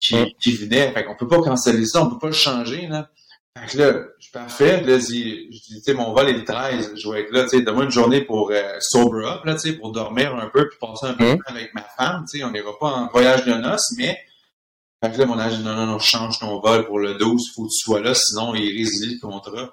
qui, 0.00 0.34
qui 0.40 0.52
venaient. 0.52 0.90
Fait 0.92 1.04
qu'on 1.04 1.16
peut 1.16 1.28
pas 1.28 1.42
canceller 1.42 1.86
ça, 1.86 2.02
on 2.02 2.10
peut 2.10 2.18
pas 2.18 2.28
le 2.28 2.32
changer, 2.32 2.86
là. 2.88 3.08
Fait 3.56 3.72
que 3.72 3.78
là, 3.78 3.92
je 4.18 4.24
suis 4.24 4.32
parfait. 4.32 4.82
Là, 4.82 4.98
je 4.98 5.06
dis, 5.06 5.48
tu 5.50 5.80
sais, 5.80 5.94
mon 5.94 6.12
vol 6.12 6.28
est 6.28 6.34
le 6.34 6.44
13. 6.44 6.92
Je 6.96 7.08
vais 7.08 7.22
être 7.22 7.32
là, 7.32 7.44
tu 7.44 7.50
sais, 7.50 7.62
donne-moi 7.62 7.84
une 7.84 7.90
journée 7.90 8.20
pour 8.20 8.50
euh, 8.50 8.76
sober 8.80 9.26
up, 9.26 9.44
là, 9.44 9.54
tu 9.54 9.60
sais, 9.60 9.72
pour 9.72 9.92
dormir 9.92 10.34
un 10.34 10.50
peu 10.50 10.68
puis 10.68 10.78
passer 10.78 11.06
un 11.06 11.14
peu 11.14 11.24
de 11.24 11.32
mmh. 11.34 11.38
temps 11.38 11.54
avec 11.54 11.74
ma 11.74 11.82
femme. 11.96 12.24
Tu 12.30 12.38
sais, 12.38 12.44
on 12.44 12.50
n'ira 12.50 12.78
pas 12.78 12.88
en 12.88 13.08
voyage 13.08 13.44
de 13.46 13.54
noces, 13.54 13.94
mais. 13.96 14.18
Fait 15.02 15.12
que 15.12 15.18
là, 15.18 15.26
mon 15.26 15.38
âge, 15.38 15.58
non, 15.60 15.74
non, 15.74 15.86
non, 15.86 15.98
change 15.98 16.38
ton 16.38 16.58
vol 16.60 16.86
pour 16.86 16.98
le 16.98 17.14
12, 17.14 17.52
faut 17.54 17.64
que 17.64 17.68
tu 17.68 17.84
sois 17.84 18.00
là, 18.00 18.14
sinon 18.14 18.54
il 18.54 18.76
résilie 18.78 19.14
le 19.14 19.26
contrat. 19.26 19.72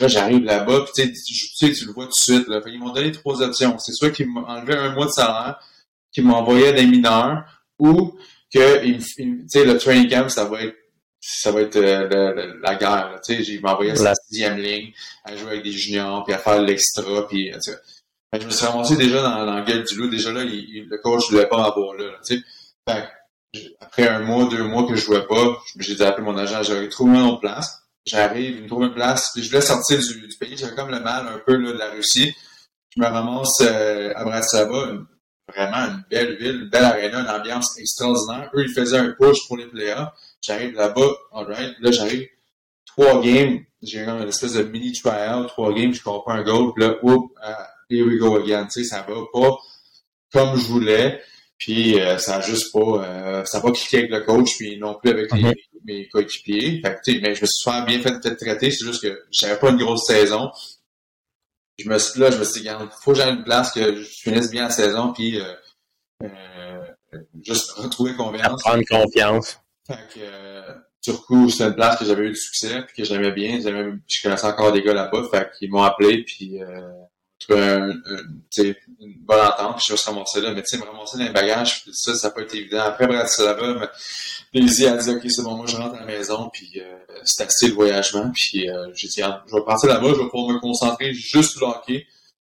Là, 0.00 0.08
j'arrive 0.08 0.44
là-bas, 0.44 0.84
puis 0.84 1.04
tu 1.04 1.14
sais, 1.14 1.72
tu 1.72 1.86
le 1.86 1.92
vois 1.92 2.04
tout 2.04 2.10
de 2.10 2.34
suite. 2.34 2.48
Là. 2.48 2.60
Fait 2.62 2.70
ils 2.70 2.80
m'ont 2.80 2.92
donné 2.92 3.12
trois 3.12 3.40
options. 3.42 3.78
C'est 3.78 3.92
soit 3.92 4.10
qu'ils 4.10 4.28
m'ont 4.28 4.44
enlevé 4.44 4.74
un 4.74 4.94
mois 4.94 5.06
de 5.06 5.10
salaire, 5.10 5.60
qu'ils 6.10 6.24
m'envoyaient 6.24 6.72
des 6.72 6.86
mineurs, 6.86 7.44
ou 7.78 8.16
que 8.52 8.84
tu 8.84 9.00
sais, 9.48 9.64
le 9.64 9.78
training 9.78 10.08
camp, 10.08 10.28
ça 10.28 10.46
va 10.46 10.62
être 10.62 10.76
ça 11.24 11.52
va 11.52 11.60
être 11.60 11.76
euh, 11.76 12.54
la 12.60 12.74
guerre. 12.74 13.20
Tu 13.24 13.36
sais, 13.36 13.44
j'ai 13.44 13.60
envoyé 13.62 13.92
à 13.92 14.02
la 14.02 14.14
sixième 14.14 14.58
ligne 14.58 14.92
à 15.24 15.36
jouer 15.36 15.52
avec 15.52 15.62
des 15.62 15.72
juniors, 15.72 16.24
puis 16.24 16.34
à 16.34 16.38
faire 16.38 16.60
l'extra, 16.60 17.26
puis 17.28 17.52
je 18.32 18.44
me 18.44 18.50
suis 18.50 18.66
ramassé 18.66 18.96
déjà 18.96 19.22
dans, 19.22 19.46
dans 19.46 19.54
la 19.54 19.62
gueule 19.62 19.84
du 19.84 19.94
loup. 19.94 20.08
Déjà 20.08 20.32
là, 20.32 20.42
le 20.44 21.02
coach 21.02 21.30
ne 21.30 21.36
voulait 21.36 21.48
pas 21.48 21.58
m'avoir 21.58 21.94
là. 21.94 22.10
tu 22.26 22.38
sais. 22.38 23.08
Après 23.80 24.08
un 24.08 24.20
mois, 24.20 24.46
deux 24.46 24.64
mois 24.64 24.86
que 24.86 24.96
je 24.96 25.04
jouais 25.04 25.26
pas, 25.26 25.58
j'ai 25.78 25.94
dit 25.94 26.02
appeler 26.02 26.24
mon 26.24 26.36
agent, 26.36 26.62
j'aurais 26.62 26.88
trouvé 26.88 27.18
une 27.18 27.26
autre 27.26 27.40
place. 27.40 27.82
J'arrive, 28.04 28.56
il 28.56 28.62
me 28.64 28.68
trouve 28.68 28.84
une 28.84 28.94
place, 28.94 29.30
puis 29.32 29.44
je 29.44 29.50
voulais 29.50 29.60
sortir 29.60 29.98
du, 29.98 30.26
du 30.26 30.36
pays, 30.36 30.56
j'avais 30.56 30.74
comme 30.74 30.90
le 30.90 30.98
mal 30.98 31.28
un 31.28 31.38
peu 31.38 31.56
là, 31.56 31.72
de 31.72 31.78
la 31.78 31.90
Russie. 31.90 32.34
Je 32.96 33.00
me 33.00 33.06
ramasse 33.06 33.60
euh, 33.60 34.12
à 34.16 34.24
Bratislava, 34.24 34.92
vraiment 35.54 35.76
une 35.76 36.02
belle 36.10 36.36
ville, 36.36 36.62
une 36.62 36.68
belle 36.68 36.84
arena, 36.84 37.20
une 37.20 37.28
ambiance 37.28 37.78
extraordinaire. 37.78 38.50
Eux, 38.54 38.64
ils 38.64 38.72
faisaient 38.72 38.98
un 38.98 39.10
push 39.12 39.46
pour 39.46 39.56
les 39.56 39.66
playoffs. 39.66 40.12
J'arrive 40.42 40.74
là-bas, 40.74 41.16
alright. 41.32 41.74
Là, 41.80 41.90
j'arrive, 41.90 42.28
trois 42.84 43.22
games, 43.22 43.60
j'ai 43.80 44.04
comme 44.04 44.22
une 44.22 44.28
espèce 44.28 44.54
de 44.54 44.64
mini 44.64 44.92
tryout, 44.92 45.46
trois 45.46 45.72
games, 45.72 45.94
je 45.94 46.02
comprends 46.02 46.32
un 46.32 46.42
goal, 46.42 46.72
puis 46.74 46.84
là, 46.84 46.96
whoop, 47.02 47.32
uh, 47.42 47.64
here 47.88 48.04
we 48.06 48.18
go 48.18 48.36
again. 48.36 48.66
Tu 48.66 48.82
sais, 48.82 48.88
ça 48.88 49.02
va 49.02 49.14
pas 49.32 49.56
comme 50.32 50.58
je 50.58 50.66
voulais. 50.66 51.20
Puis 51.58 52.00
euh, 52.00 52.18
ça 52.18 52.38
a 52.38 52.40
juste 52.40 52.72
pas, 52.72 53.04
euh, 53.04 53.44
ça 53.44 53.58
a 53.58 53.60
pas 53.60 53.70
cliqué 53.70 53.98
avec 53.98 54.10
le 54.10 54.20
coach, 54.22 54.56
puis 54.56 54.78
non 54.78 54.96
plus 55.00 55.10
avec 55.10 55.32
les, 55.32 55.42
mhm. 55.42 55.54
mes 55.84 56.08
coéquipiers. 56.08 56.80
Fait 56.84 56.98
que, 57.04 57.20
mais 57.20 57.36
je 57.36 57.42
me 57.42 57.46
suis 57.46 57.84
bien 57.86 58.00
fait 58.00 58.18
de 58.18 58.34
traiter, 58.34 58.72
c'est 58.72 58.84
juste 58.84 59.02
que 59.02 59.22
j'avais 59.30 59.58
pas 59.60 59.70
une 59.70 59.76
grosse 59.76 60.06
saison. 60.06 60.50
Je 61.78 61.88
me 61.88 61.98
suis, 61.98 62.18
là, 62.18 62.32
je 62.32 62.38
me 62.38 62.44
suis 62.44 62.62
dit, 62.62 62.68
il 62.68 62.88
faut 63.00 63.12
que 63.12 63.18
j'aille 63.18 63.34
une 63.34 63.44
place, 63.44 63.70
que 63.70 63.94
je 63.94 64.02
finisse 64.02 64.50
bien 64.50 64.64
la 64.64 64.70
saison, 64.70 65.12
puis 65.12 65.40
euh, 65.40 65.54
euh 66.24 67.18
juste 67.42 67.70
retrouver 67.72 68.14
confiance. 68.14 68.60
Prendre 68.62 68.84
confiance. 68.88 69.61
Fait 69.86 69.98
que 70.14 70.20
euh, 70.20 70.74
Turku, 71.02 71.50
c'est 71.50 71.64
une 71.64 71.74
place 71.74 71.98
que 71.98 72.04
j'avais 72.04 72.26
eu 72.26 72.30
du 72.30 72.36
succès, 72.36 72.82
puis 72.82 72.96
que 72.96 73.04
j'aimais 73.04 73.32
bien. 73.32 73.60
Je 73.60 74.22
connaissais 74.22 74.46
encore 74.46 74.72
des 74.72 74.82
gars 74.82 74.94
là-bas, 74.94 75.24
fait 75.30 75.50
qu'ils 75.58 75.70
m'ont 75.70 75.82
appelé, 75.82 76.22
puis 76.22 76.62
euh, 76.62 76.80
trouver 77.40 77.60
un, 77.60 77.90
une 79.00 79.14
bonne 79.18 79.40
entente, 79.40 79.76
puis 79.76 79.86
je 79.88 79.92
vais 79.92 79.96
se 79.96 80.08
ramasser 80.08 80.40
là. 80.40 80.52
Mais 80.52 80.62
tu 80.62 80.76
sais, 80.76 80.78
me 80.78 80.88
ramasser 80.88 81.18
dans 81.18 81.24
les 81.24 81.30
bagages, 81.30 81.84
ça, 81.92 82.14
ça 82.14 82.30
pas 82.30 82.42
été 82.42 82.58
évident. 82.58 82.82
Après 82.82 83.08
Bratislava, 83.08 83.90
Daisy 84.54 84.86
a 84.86 84.96
dit, 84.96 85.10
OK, 85.10 85.22
c'est 85.28 85.42
bon, 85.42 85.56
moi, 85.56 85.66
je 85.66 85.76
rentre 85.76 85.96
à 85.96 86.00
la 86.00 86.06
maison, 86.06 86.48
puis 86.52 86.70
euh, 86.76 86.98
c'est 87.24 87.44
assez 87.44 87.68
le 87.68 87.74
voyagement. 87.74 88.30
Puis 88.32 88.70
euh, 88.70 88.92
j'ai 88.94 89.08
dit, 89.08 89.20
je 89.20 89.54
vais 89.56 89.64
partir 89.64 89.88
là-bas, 89.88 90.08
je 90.08 90.22
vais 90.22 90.28
pouvoir 90.28 90.54
me 90.54 90.60
concentrer 90.60 91.12
juste 91.12 91.56
sur 91.56 91.66
le 91.66 91.72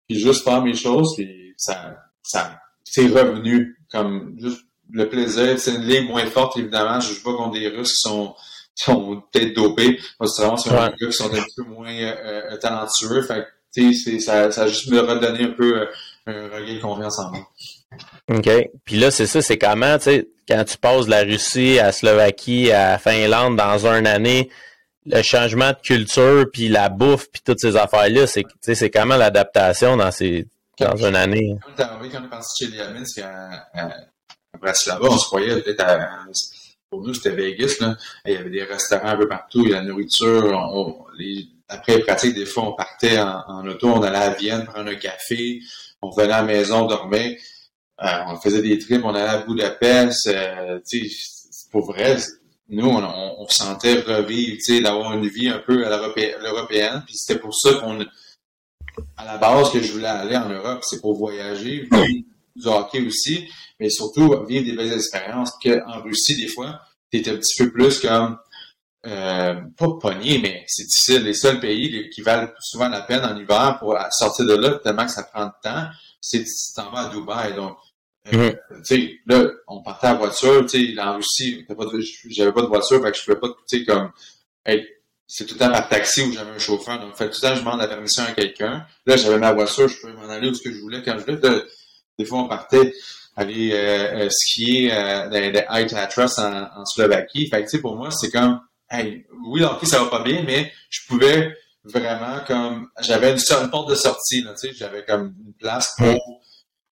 puis 0.08 0.18
juste 0.18 0.42
faire 0.42 0.62
mes 0.62 0.74
choses, 0.74 1.14
puis 1.14 1.54
ça, 1.56 1.96
ça 2.22 2.58
c'est 2.82 3.06
revenu 3.06 3.78
comme 3.90 4.34
juste 4.38 4.62
le 4.92 5.08
plaisir. 5.08 5.58
C'est 5.58 5.74
une 5.74 5.84
ligue 5.84 6.08
moins 6.08 6.26
forte, 6.26 6.56
évidemment. 6.56 7.00
Je 7.00 7.14
joue 7.14 7.22
pas 7.22 7.34
contre 7.34 7.52
des 7.52 7.68
Russes 7.68 7.94
qui 7.94 8.08
sont 8.08 8.34
sont 8.74 9.22
peut-être 9.32 9.54
dopés. 9.54 9.98
C'est 10.24 10.42
vraiment 10.42 10.56
sur 10.56 10.72
un 10.80 10.88
gars 10.88 11.06
qui 11.06 11.12
sont 11.12 11.34
un 11.34 11.44
peu 11.56 11.64
moins 11.64 11.92
euh, 11.92 12.56
talentueux. 12.58 13.22
Fait 13.22 13.44
ça, 14.20 14.50
ça 14.50 14.62
a 14.62 14.66
juste 14.66 14.90
me 14.90 15.00
redonné 15.00 15.44
un 15.44 15.50
peu 15.50 15.80
euh, 15.80 15.86
un 16.26 16.56
regain 16.56 16.74
de 16.74 16.80
confiance 16.80 17.18
en 17.18 17.30
moi. 17.30 17.48
OK. 18.30 18.50
Puis 18.84 18.96
là, 18.96 19.10
c'est 19.10 19.26
ça, 19.26 19.42
c'est 19.42 19.58
comment, 19.58 19.98
tu 19.98 20.04
sais, 20.04 20.28
quand 20.48 20.64
tu 20.64 20.78
passes 20.78 21.06
de 21.06 21.10
la 21.10 21.22
Russie 21.22 21.78
à 21.78 21.92
Slovaquie, 21.92 22.72
à 22.72 22.98
Finlande 22.98 23.56
dans 23.56 23.86
une 23.86 24.06
année, 24.06 24.50
le 25.06 25.22
changement 25.22 25.70
de 25.70 25.78
culture, 25.82 26.46
puis 26.52 26.68
la 26.68 26.88
bouffe, 26.88 27.28
puis 27.30 27.42
toutes 27.44 27.60
ces 27.60 27.76
affaires-là, 27.76 28.26
c'est, 28.26 28.44
c'est 28.60 28.90
comment 28.90 29.16
l'adaptation 29.16 29.96
dans 29.96 30.10
ces 30.10 30.46
dans 30.78 30.96
une 30.96 31.16
année? 31.16 31.56
Quand 31.76 31.98
on 32.00 32.04
est 32.04 32.28
parti 32.28 32.64
chez 32.64 32.70
les 32.70 32.80
là-bas, 34.62 35.08
on 35.10 35.18
se 35.18 35.26
croyait 35.26 35.60
peut-être 35.60 35.80
à, 35.80 36.26
pour 36.90 37.02
nous, 37.02 37.14
c'était 37.14 37.30
Vegas, 37.30 37.76
là. 37.80 37.96
Il 38.26 38.32
y 38.32 38.36
avait 38.36 38.50
des 38.50 38.62
restaurants 38.62 39.08
un 39.08 39.16
peu 39.16 39.28
partout, 39.28 39.62
il 39.64 39.70
y 39.70 39.74
a 39.74 39.80
la 39.80 39.84
nourriture, 39.84 41.06
les, 41.18 41.48
après 41.68 41.98
pratique, 42.00 42.34
des 42.34 42.46
fois, 42.46 42.68
on 42.68 42.72
partait 42.72 43.18
en, 43.18 43.66
auto, 43.66 43.88
on 43.88 44.02
allait 44.02 44.16
à 44.16 44.30
Vienne 44.30 44.64
prendre 44.64 44.90
un 44.90 44.94
café, 44.94 45.60
on 46.00 46.10
venait 46.10 46.32
à 46.32 46.40
la 46.40 46.42
maison, 46.42 46.86
dormir, 46.86 47.36
euh, 48.02 48.06
on 48.28 48.36
faisait 48.36 48.62
des 48.62 48.78
trips, 48.78 49.04
on 49.04 49.14
allait 49.14 49.28
à 49.28 49.38
Budapest, 49.38 50.28
euh, 50.28 50.80
tu 50.88 51.10
sais, 51.10 51.68
pour 51.70 51.92
vrai, 51.92 52.16
nous, 52.70 52.86
on, 52.86 53.04
on, 53.04 53.46
sentait 53.48 54.00
revivre, 54.00 54.56
tu 54.56 54.76
sais, 54.76 54.80
d'avoir 54.80 55.12
une 55.12 55.28
vie 55.28 55.48
un 55.48 55.58
peu 55.58 55.86
à 55.86 55.90
l'européenne, 56.40 57.02
puis 57.04 57.16
c'était 57.16 57.38
pour 57.38 57.54
ça 57.54 57.74
qu'on, 57.74 58.00
à 59.16 59.24
la 59.24 59.36
base, 59.36 59.70
que 59.70 59.82
je 59.82 59.92
voulais 59.92 60.06
aller 60.06 60.36
en 60.36 60.48
Europe, 60.48 60.80
c'est 60.82 61.00
pour 61.00 61.16
voyager, 61.16 61.88
du 62.56 62.66
hockey 62.66 63.06
aussi, 63.06 63.48
mais 63.78 63.90
surtout 63.90 64.44
vivre 64.46 64.64
des 64.64 64.76
belles 64.76 64.92
expériences, 64.92 65.52
qu'en 65.62 66.02
Russie, 66.02 66.36
des 66.36 66.48
fois, 66.48 66.80
tu 67.10 67.18
un 67.18 67.36
petit 67.36 67.62
peu 67.62 67.70
plus 67.70 68.00
comme 68.00 68.38
euh, 69.06 69.54
pas 69.76 69.88
pogné, 70.00 70.38
mais 70.38 70.64
c'est 70.66 70.84
difficile. 70.84 71.22
Les 71.22 71.34
seuls 71.34 71.60
pays 71.60 72.10
qui 72.10 72.20
valent 72.20 72.50
souvent 72.60 72.88
la 72.88 73.00
peine 73.00 73.24
en 73.24 73.36
hiver 73.36 73.76
pour 73.78 73.96
sortir 74.10 74.44
de 74.44 74.54
là, 74.54 74.80
tellement 74.82 75.06
que 75.06 75.12
ça 75.12 75.22
prend 75.22 75.46
de 75.46 75.52
temps, 75.62 75.86
c'est 76.20 76.46
si 76.46 76.72
tu 76.72 76.74
t'en 76.74 76.90
vas 76.90 77.08
à 77.08 77.08
Dubaï. 77.08 77.54
Donc, 77.54 77.76
euh, 78.34 78.52
tu 78.52 78.82
sais, 78.84 79.18
là, 79.26 79.44
on 79.68 79.82
partait 79.82 80.08
en 80.08 80.18
voiture, 80.18 80.66
tu 80.66 80.94
sais, 80.94 81.00
en 81.00 81.16
Russie, 81.16 81.64
j'avais 82.28 82.52
pas 82.52 82.62
de 82.62 82.66
voiture, 82.66 83.02
fait 83.02 83.12
que 83.12 83.16
je 83.16 83.24
pouvais 83.24 83.40
pas, 83.40 83.48
tu 83.68 83.78
sais, 83.78 83.84
comme, 83.84 84.10
c'est 85.26 85.46
tout 85.46 85.54
le 85.54 85.60
temps 85.60 85.70
par 85.70 85.88
taxi 85.88 86.22
ou 86.22 86.32
j'avais 86.32 86.50
un 86.50 86.58
chauffeur. 86.58 86.98
Donc, 87.00 87.16
fait 87.16 87.30
tout 87.30 87.38
le 87.42 87.48
temps, 87.48 87.54
je 87.54 87.60
demande 87.60 87.78
la 87.78 87.88
permission 87.88 88.24
à 88.24 88.32
quelqu'un. 88.32 88.84
Là, 89.06 89.16
j'avais 89.16 89.38
ma 89.38 89.52
voiture, 89.52 89.88
je 89.88 90.00
pouvais 90.00 90.14
m'en 90.14 90.28
aller 90.28 90.48
où 90.48 90.54
ce 90.54 90.62
que 90.62 90.72
je 90.72 90.80
voulais 90.80 91.02
quand 91.02 91.16
je 91.18 91.24
voulais. 91.24 91.62
des 92.18 92.24
fois, 92.24 92.40
on 92.40 92.48
partait 92.48 92.92
aller 93.38 93.70
euh, 93.72 94.28
skier 94.30 94.88
dans 94.90 95.30
les 95.30 95.64
High 95.70 95.88
Tatras 95.88 96.34
en, 96.38 96.80
en 96.80 96.84
Slovaquie. 96.84 97.48
Fait 97.48 97.58
que, 97.58 97.70
tu 97.70 97.76
sais, 97.76 97.80
pour 97.80 97.96
moi, 97.96 98.10
c'est 98.10 98.30
comme, 98.30 98.60
hey, 98.90 99.26
oui, 99.46 99.64
ok, 99.64 99.86
ça 99.86 100.02
va 100.02 100.10
pas 100.10 100.22
bien, 100.22 100.42
mais 100.44 100.72
je 100.90 101.00
pouvais 101.06 101.54
vraiment 101.84 102.40
comme 102.46 102.88
j'avais 103.00 103.32
une, 103.32 103.70
porte 103.70 103.90
de 103.90 103.94
sortie, 103.94 104.42
là, 104.42 104.52
tu 104.54 104.68
sais, 104.68 104.74
j'avais 104.74 105.04
comme 105.04 105.34
une 105.46 105.54
place 105.54 105.94
pour 105.96 106.42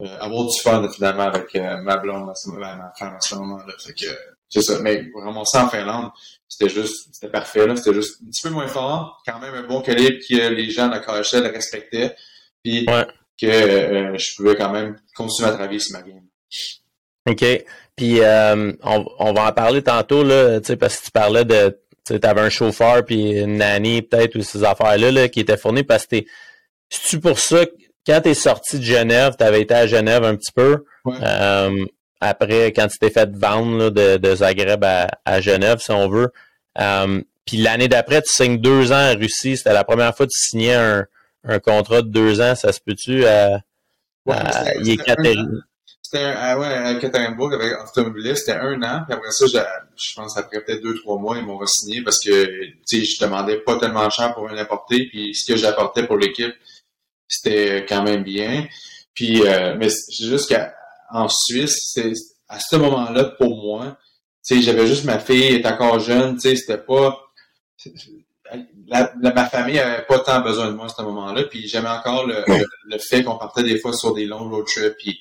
euh, 0.03 0.19
avoir 0.21 0.45
du 0.47 0.61
fun 0.61 0.87
finalement 0.91 1.25
avec 1.25 1.55
euh, 1.55 1.79
ma 1.79 1.97
blonde, 1.97 2.27
ma 2.27 2.93
femme 2.99 3.15
à 3.15 3.21
ce 3.21 3.35
moment-là. 3.37 3.73
Fait 3.79 3.95
que 3.95 4.07
c'est 4.49 4.63
ça. 4.63 4.79
Mais 4.81 5.09
vraiment 5.15 5.45
ça 5.45 5.65
en 5.65 5.69
Finlande, 5.69 6.11
c'était 6.49 6.69
juste, 6.69 7.09
c'était 7.13 7.31
parfait, 7.31 7.67
là. 7.67 7.77
C'était 7.77 7.95
juste 7.95 8.21
un 8.23 8.27
petit 8.27 8.43
peu 8.43 8.51
moins 8.51 8.69
fort, 8.69 9.23
quand 9.27 9.39
même 9.39 9.55
un 9.55 9.63
bon 9.63 9.81
calibre 9.81 10.19
que 10.29 10.49
les 10.49 10.71
gens 10.71 10.89
de 10.89 10.95
la 10.95 11.01
KHL 11.01 11.47
respectaient. 11.47 12.15
Puis 12.63 12.87
que 13.41 13.47
euh, 13.47 14.19
je 14.19 14.37
pouvais 14.37 14.55
quand 14.57 14.71
même 14.71 14.97
continuer 15.17 15.49
à 15.49 15.53
travailler 15.53 15.79
sur 15.79 15.99
ma 15.99 16.07
game. 16.07 16.23
OK. 17.29 17.45
Puis 17.97 18.21
euh, 18.21 18.73
on, 18.83 19.07
on, 19.19 19.33
va 19.33 19.49
en 19.49 19.53
parler 19.53 19.83
tantôt, 19.83 20.25
là, 20.25 20.61
parce 20.81 20.97
que 20.99 21.05
tu 21.05 21.11
parlais 21.11 21.45
de 21.45 21.79
tu 22.05 22.19
avais 22.23 22.41
un 22.41 22.51
chauffeur 22.51 23.05
puis 23.05 23.31
une 23.31 23.59
nanny 23.59 24.03
peut-être 24.03 24.37
ou 24.37 24.43
ces 24.43 24.65
affaires-là 24.65 25.11
là, 25.13 25.29
qui 25.29 25.41
étaient 25.41 25.57
fournies 25.57 25.85
parce 25.85 26.07
que 26.07 26.17
c'est-tu 26.89 27.21
pour 27.21 27.39
ça 27.39 27.65
que 27.65 27.73
quand 28.07 28.21
tu 28.23 28.31
es 28.31 28.35
sorti 28.35 28.79
de 28.79 28.85
Genève, 28.85 29.35
tu 29.39 29.45
avais 29.45 29.63
été 29.63 29.75
à 29.75 29.87
Genève 29.87 30.25
un 30.25 30.35
petit 30.35 30.51
peu. 30.53 30.85
Euh, 31.07 31.87
après, 32.21 32.73
quand 32.73 32.89
tu 32.89 32.99
t'es 32.99 33.11
fait 33.11 33.31
vendre 33.33 33.91
de, 33.91 34.17
de, 34.17 34.35
Zagreb 34.35 34.85
à, 34.85 35.41
Genève, 35.41 35.79
si 35.79 35.93
on 35.93 36.09
veut. 36.09 36.33
Euh, 36.81 37.23
puis 37.45 37.59
l'année 37.59 37.89
d'après, 37.89 38.23
tu 38.23 38.33
signes 38.33 38.59
deux 38.59 38.93
ans 38.93 39.13
en 39.13 39.17
Russie. 39.17 39.57
C'était 39.57 39.73
la 39.73 39.85
première 39.85 40.17
fois 40.17 40.27
que 40.27 40.33
tu 40.33 40.49
signais 40.49 40.75
un, 40.75 41.07
un 41.45 41.59
contrat 41.61 42.03
de 42.03 42.09
deux 42.09 42.41
ans. 42.41 42.55
Ça 42.57 42.73
se 42.73 42.81
peut-tu 42.81 43.25
à, 43.25 43.61
à 44.29 44.75
c'était 46.13 46.25
un, 46.25 46.59
ouais, 46.59 46.67
à 46.67 46.93
Ekaterinbourg 46.93 47.55
avec 47.55 47.73
automobiliste, 47.83 48.45
c'était 48.45 48.59
un 48.59 48.83
an. 48.83 49.03
Puis 49.07 49.17
après 49.17 49.31
ça, 49.31 49.47
je, 49.47 50.15
pense 50.15 50.37
après 50.37 50.63
peut-être 50.63 50.83
deux, 50.83 50.95
trois 50.97 51.19
mois, 51.19 51.39
ils 51.39 51.45
m'ont 51.45 51.65
signé 51.65 52.03
parce 52.03 52.21
que 52.21 52.31
je 52.31 53.21
demandais 53.25 53.57
pas 53.61 53.79
tellement 53.79 54.11
cher 54.11 54.35
pour 54.35 54.47
l'importer. 54.49 55.07
Puis 55.09 55.35
ce 55.35 55.51
que 55.51 55.57
j'apportais 55.57 56.07
pour 56.07 56.19
l'équipe, 56.19 56.53
c'était 57.27 57.87
quand 57.89 58.03
même 58.03 58.25
bien. 58.25 58.67
Puis 59.15 59.47
euh, 59.47 59.75
mais 59.79 59.89
c'est 59.89 60.27
juste 60.27 60.55
qu'en 60.55 61.29
Suisse, 61.29 61.93
c'est 61.95 62.13
à 62.47 62.61
ce 62.61 62.77
moment-là, 62.77 63.25
pour 63.25 63.57
moi, 63.57 63.97
j'avais 64.51 64.87
juste 64.87 65.05
ma 65.05 65.19
fille, 65.19 65.47
elle 65.47 65.55
était 65.57 65.69
encore 65.69 65.99
jeune, 65.99 66.39
c'était 66.39 66.77
pas. 66.77 67.23
Ma 68.87 69.47
famille 69.47 69.79
avait 69.79 70.05
pas 70.05 70.19
tant 70.19 70.43
besoin 70.43 70.67
de 70.67 70.73
moi 70.73 70.85
à 70.85 70.89
ce 70.91 71.01
moment-là. 71.01 71.45
Puis 71.45 71.69
j'aimais 71.69 71.89
encore 71.89 72.27
le, 72.27 72.45
le, 72.85 72.99
fait 72.99 73.25
qu'on 73.25 73.39
partait 73.39 73.63
des 73.63 73.79
fois 73.79 73.95
sur 73.95 74.13
des 74.13 74.27
longs 74.27 74.51
road 74.51 74.67
trips. 74.67 74.99
Puis 74.99 75.19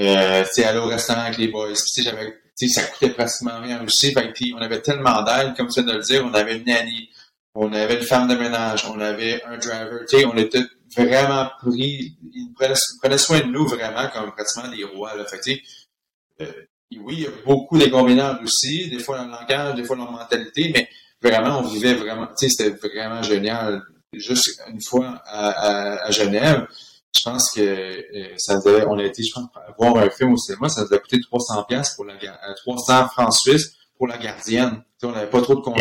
euh, 0.00 0.44
aller 0.64 0.78
au 0.78 0.86
restaurant 0.86 1.22
avec 1.22 1.38
les 1.38 1.48
boys. 1.48 1.68
Puis, 1.68 2.02
j'avais, 2.02 2.32
ça 2.68 2.82
coûtait 2.84 3.10
pratiquement 3.10 3.60
rien 3.60 3.84
aussi. 3.84 4.12
Fait, 4.12 4.32
puis, 4.32 4.54
on 4.56 4.60
avait 4.60 4.80
tellement 4.80 5.22
d'aide, 5.22 5.54
comme 5.56 5.68
tu 5.68 5.82
viens 5.82 5.92
de 5.92 5.98
le 5.98 6.02
dire. 6.02 6.24
On 6.24 6.34
avait 6.34 6.56
une 6.56 6.64
nanny, 6.64 7.10
on 7.54 7.72
avait 7.72 7.98
une 7.98 8.04
femme 8.04 8.28
de 8.28 8.34
ménage, 8.34 8.86
on 8.86 8.98
avait 9.00 9.42
un 9.44 9.58
driver. 9.58 10.00
sais, 10.06 10.24
on 10.24 10.36
était 10.36 10.64
vraiment 10.96 11.50
pris. 11.60 12.16
Ils 12.32 12.52
prenaient, 12.54 13.18
soin 13.18 13.40
de 13.40 13.46
nous 13.46 13.66
vraiment 13.66 14.08
comme 14.12 14.32
pratiquement 14.32 14.68
des 14.74 14.84
rois. 14.84 15.16
Là. 15.16 15.24
Fait, 15.26 15.60
euh, 16.40 16.46
oui, 16.98 17.14
il 17.18 17.20
y 17.20 17.26
a 17.26 17.30
beaucoup 17.44 17.78
d'inconvénients 17.78 18.38
aussi, 18.42 18.88
des 18.88 18.98
fois 18.98 19.18
dans 19.18 19.26
le 19.26 19.30
langage, 19.30 19.74
des 19.76 19.84
fois 19.84 19.96
la 19.96 20.04
mentalité, 20.04 20.72
mais 20.74 20.88
vraiment, 21.22 21.60
on 21.60 21.62
vivait 21.62 21.94
vraiment, 21.94 22.26
tu 22.26 22.48
sais, 22.48 22.48
c'était 22.48 22.88
vraiment 22.88 23.22
génial. 23.22 23.82
Juste 24.12 24.60
une 24.68 24.82
fois 24.82 25.22
à 25.24 26.10
Genève, 26.10 26.66
je 27.16 27.22
pense 27.22 27.50
que 27.50 27.60
euh, 27.60 28.34
ça 28.38 28.58
devait, 28.64 28.84
on 28.86 28.98
a 28.98 29.04
été, 29.04 29.22
je 29.22 29.32
pense, 29.34 29.48
voir 29.78 29.96
un 29.96 30.10
film 30.10 30.32
au 30.32 30.36
cinéma, 30.36 30.68
ça 30.68 30.82
nous 30.82 30.94
a 30.94 30.98
coûté 30.98 31.20
300 31.20 31.64
pièces 31.64 31.90
pour 31.90 32.04
la 32.04 32.14
300 32.16 32.92
euh, 32.92 33.06
francs 33.08 33.34
suisses 33.34 33.74
pour 33.96 34.06
la 34.06 34.18
gardienne. 34.18 34.82
Tu 34.98 35.06
on 35.06 35.12
n'avait 35.12 35.30
pas 35.30 35.42
trop 35.42 35.54
de 35.54 35.60
compte. 35.60 35.78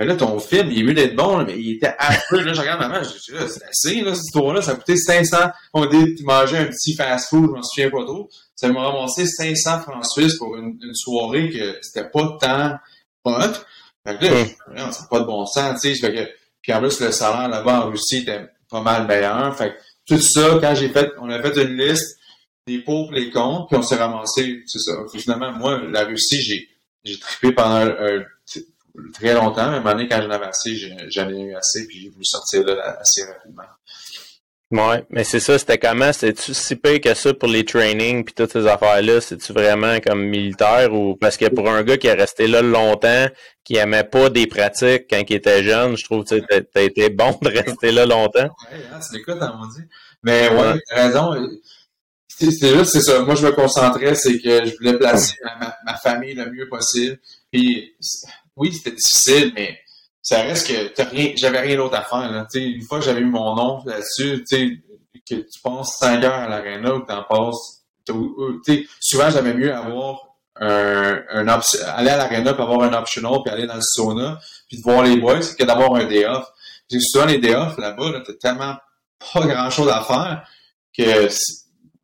Mais 0.00 0.06
là, 0.06 0.16
ton 0.16 0.38
film, 0.40 0.70
il 0.70 0.78
est 0.78 0.82
mieux 0.82 0.94
d'être 0.94 1.14
bon, 1.14 1.44
mais 1.44 1.60
il 1.60 1.76
était 1.76 1.94
affreux. 1.98 2.40
Là, 2.40 2.54
je 2.54 2.60
regarde 2.62 2.80
maman, 2.80 3.02
je 3.02 3.10
dis, 3.10 3.50
c'est 3.50 3.64
assez, 3.64 4.00
là, 4.00 4.14
cette 4.14 4.24
histoire-là, 4.24 4.62
ça 4.62 4.72
a 4.72 4.74
coûté 4.76 4.96
500. 4.96 5.36
On 5.74 5.82
a 5.82 5.88
mangé 6.24 6.56
un 6.56 6.64
petit 6.64 6.94
fast-food, 6.94 7.48
je 7.48 7.50
m'en 7.50 7.62
souviens 7.62 7.90
pas 7.90 8.04
trop. 8.04 8.30
Ça 8.54 8.68
m'a 8.68 8.82
ramassé 8.82 9.26
500 9.26 9.80
francs 9.80 10.06
suisses 10.06 10.36
pour 10.38 10.56
une, 10.56 10.78
soirée 10.94 11.50
que 11.50 11.78
c'était 11.82 12.08
pas 12.08 12.38
tant 12.40 12.76
hot. 13.24 13.52
Fait 14.06 14.18
que 14.18 14.24
là, 14.74 14.90
c'est 14.90 15.08
pas 15.10 15.20
de 15.20 15.26
bon 15.26 15.44
sens, 15.44 15.82
tu 15.82 15.94
sais. 15.94 16.32
puis 16.62 16.72
en 16.72 16.78
plus, 16.80 16.98
le 17.00 17.12
salaire 17.12 17.50
là-bas 17.50 17.84
en 17.84 17.90
Russie 17.90 18.18
était 18.22 18.46
pas 18.70 18.80
mal 18.80 19.06
meilleur. 19.06 19.54
Fait 19.54 19.72
que, 19.72 19.74
tout 20.10 20.20
ça, 20.20 20.58
quand 20.60 20.74
j'ai 20.74 20.88
fait, 20.88 21.12
on 21.18 21.30
a 21.30 21.40
fait 21.40 21.62
une 21.62 21.76
liste 21.76 22.18
des 22.66 22.80
pour 22.80 23.12
les 23.12 23.30
contre, 23.30 23.68
puis 23.68 23.76
on 23.76 23.82
s'est 23.82 23.96
ramassé, 23.96 24.62
c'est 24.66 24.78
ça. 24.78 24.92
Finalement, 25.12 25.52
moi, 25.52 25.80
la 25.88 26.04
Russie, 26.04 26.42
j'ai, 26.42 26.68
j'ai 27.04 27.18
trippé 27.18 27.52
pendant 27.52 27.86
très 29.14 29.34
longtemps, 29.34 29.70
mais 29.70 29.76
à 29.76 29.78
un 29.78 29.80
moment 29.80 29.92
donné, 29.92 30.08
quand 30.08 30.20
j'en 30.20 30.30
avais 30.30 30.46
assez, 30.46 30.76
j'en 31.08 31.28
ai 31.28 31.40
eu 31.40 31.54
assez, 31.54 31.86
puis 31.86 32.00
j'ai 32.00 32.08
voulu 32.08 32.24
sortir 32.24 32.64
là 32.64 32.98
assez 33.00 33.24
rapidement. 33.24 33.62
Ouais, 34.70 35.04
mais 35.10 35.24
c'est 35.24 35.40
ça, 35.40 35.58
c'était 35.58 35.78
comment? 35.78 36.12
C'était-tu 36.12 36.54
si 36.54 36.76
pire 36.76 37.00
que 37.00 37.12
ça 37.14 37.34
pour 37.34 37.48
les 37.48 37.64
trainings 37.64 38.24
puis 38.24 38.34
toutes 38.34 38.52
ces 38.52 38.68
affaires-là? 38.68 39.20
C'est-tu 39.20 39.52
vraiment 39.52 39.98
comme 39.98 40.22
militaire 40.22 40.94
ou 40.94 41.16
parce 41.16 41.36
que 41.36 41.46
pour 41.46 41.68
un 41.68 41.82
gars 41.82 41.96
qui 41.96 42.06
est 42.06 42.14
resté 42.14 42.46
là 42.46 42.62
longtemps, 42.62 43.26
qui 43.64 43.76
aimait 43.76 44.04
pas 44.04 44.30
des 44.30 44.46
pratiques 44.46 45.06
quand 45.10 45.22
il 45.28 45.34
était 45.34 45.64
jeune, 45.64 45.96
je 45.96 46.04
trouve 46.04 46.24
que 46.24 46.60
t'as 46.60 46.82
été 46.82 47.10
bon 47.10 47.36
de 47.42 47.48
rester 47.48 47.90
là 47.90 48.06
longtemps. 48.06 48.44
Ouais, 48.44 48.78
hein, 48.92 49.00
c'est 49.00 49.16
l'écoute, 49.16 49.38
on 49.40 49.66
dit. 49.66 49.82
Mais 50.22 50.48
ouais, 50.50 50.80
t'as 50.88 51.08
raison. 51.08 51.48
C'est 52.28 52.50
juste, 52.50 52.92
c'est 52.92 53.02
ça. 53.02 53.20
Moi, 53.20 53.34
je 53.34 53.44
me 53.44 53.52
concentrais, 53.52 54.14
c'est 54.14 54.38
que 54.38 54.64
je 54.64 54.76
voulais 54.76 54.96
placer 54.96 55.34
ma, 55.58 55.76
ma, 55.84 55.96
famille 55.96 56.34
le 56.34 56.50
mieux 56.50 56.68
possible. 56.68 57.18
Puis, 57.52 57.92
oui, 58.56 58.72
c'était 58.72 58.96
difficile, 58.96 59.52
mais 59.54 59.78
ça 60.22 60.42
reste 60.42 60.68
que 60.68 61.36
j'avais 61.36 61.60
rien 61.60 61.76
d'autre 61.76 61.96
à 61.96 62.02
faire. 62.02 62.30
Là. 62.30 62.46
une 62.54 62.82
fois 62.82 62.98
que 62.98 63.04
j'avais 63.04 63.20
eu 63.20 63.26
mon 63.26 63.54
nom 63.54 63.82
là-dessus, 63.84 64.44
que 64.48 65.34
tu 65.34 65.60
passes 65.62 65.96
5 65.98 66.24
heures 66.24 66.34
à 66.34 66.48
l'aréna 66.48 66.94
ou 66.94 67.00
que 67.00 67.06
tu 67.06 67.12
en 67.12 67.22
passes. 67.24 67.84
souvent, 69.00 69.30
j'aimais 69.30 69.54
mieux 69.54 69.74
avoir 69.74 70.30
un, 70.56 71.22
un 71.30 71.48
aller 71.48 72.10
à 72.10 72.16
l'aréna 72.16 72.52
puis 72.52 72.62
avoir 72.62 72.82
un 72.82 72.92
optional 72.92 73.38
puis 73.44 73.52
aller 73.52 73.66
dans 73.66 73.76
le 73.76 73.82
sauna 73.82 74.38
puis 74.68 74.78
de 74.78 74.82
voir 74.82 75.02
les 75.02 75.16
boys 75.16 75.40
que 75.58 75.64
d'avoir 75.64 75.94
un 75.94 76.04
day 76.04 76.26
off. 76.26 76.46
souvent 77.00 77.26
les 77.26 77.38
day 77.38 77.54
off 77.54 77.78
là-bas, 77.78 78.10
là, 78.10 78.22
t'as 78.24 78.34
tellement 78.34 78.76
pas 79.32 79.46
grand 79.46 79.70
chose 79.70 79.88
à 79.88 80.02
faire 80.02 80.48
que 80.96 81.28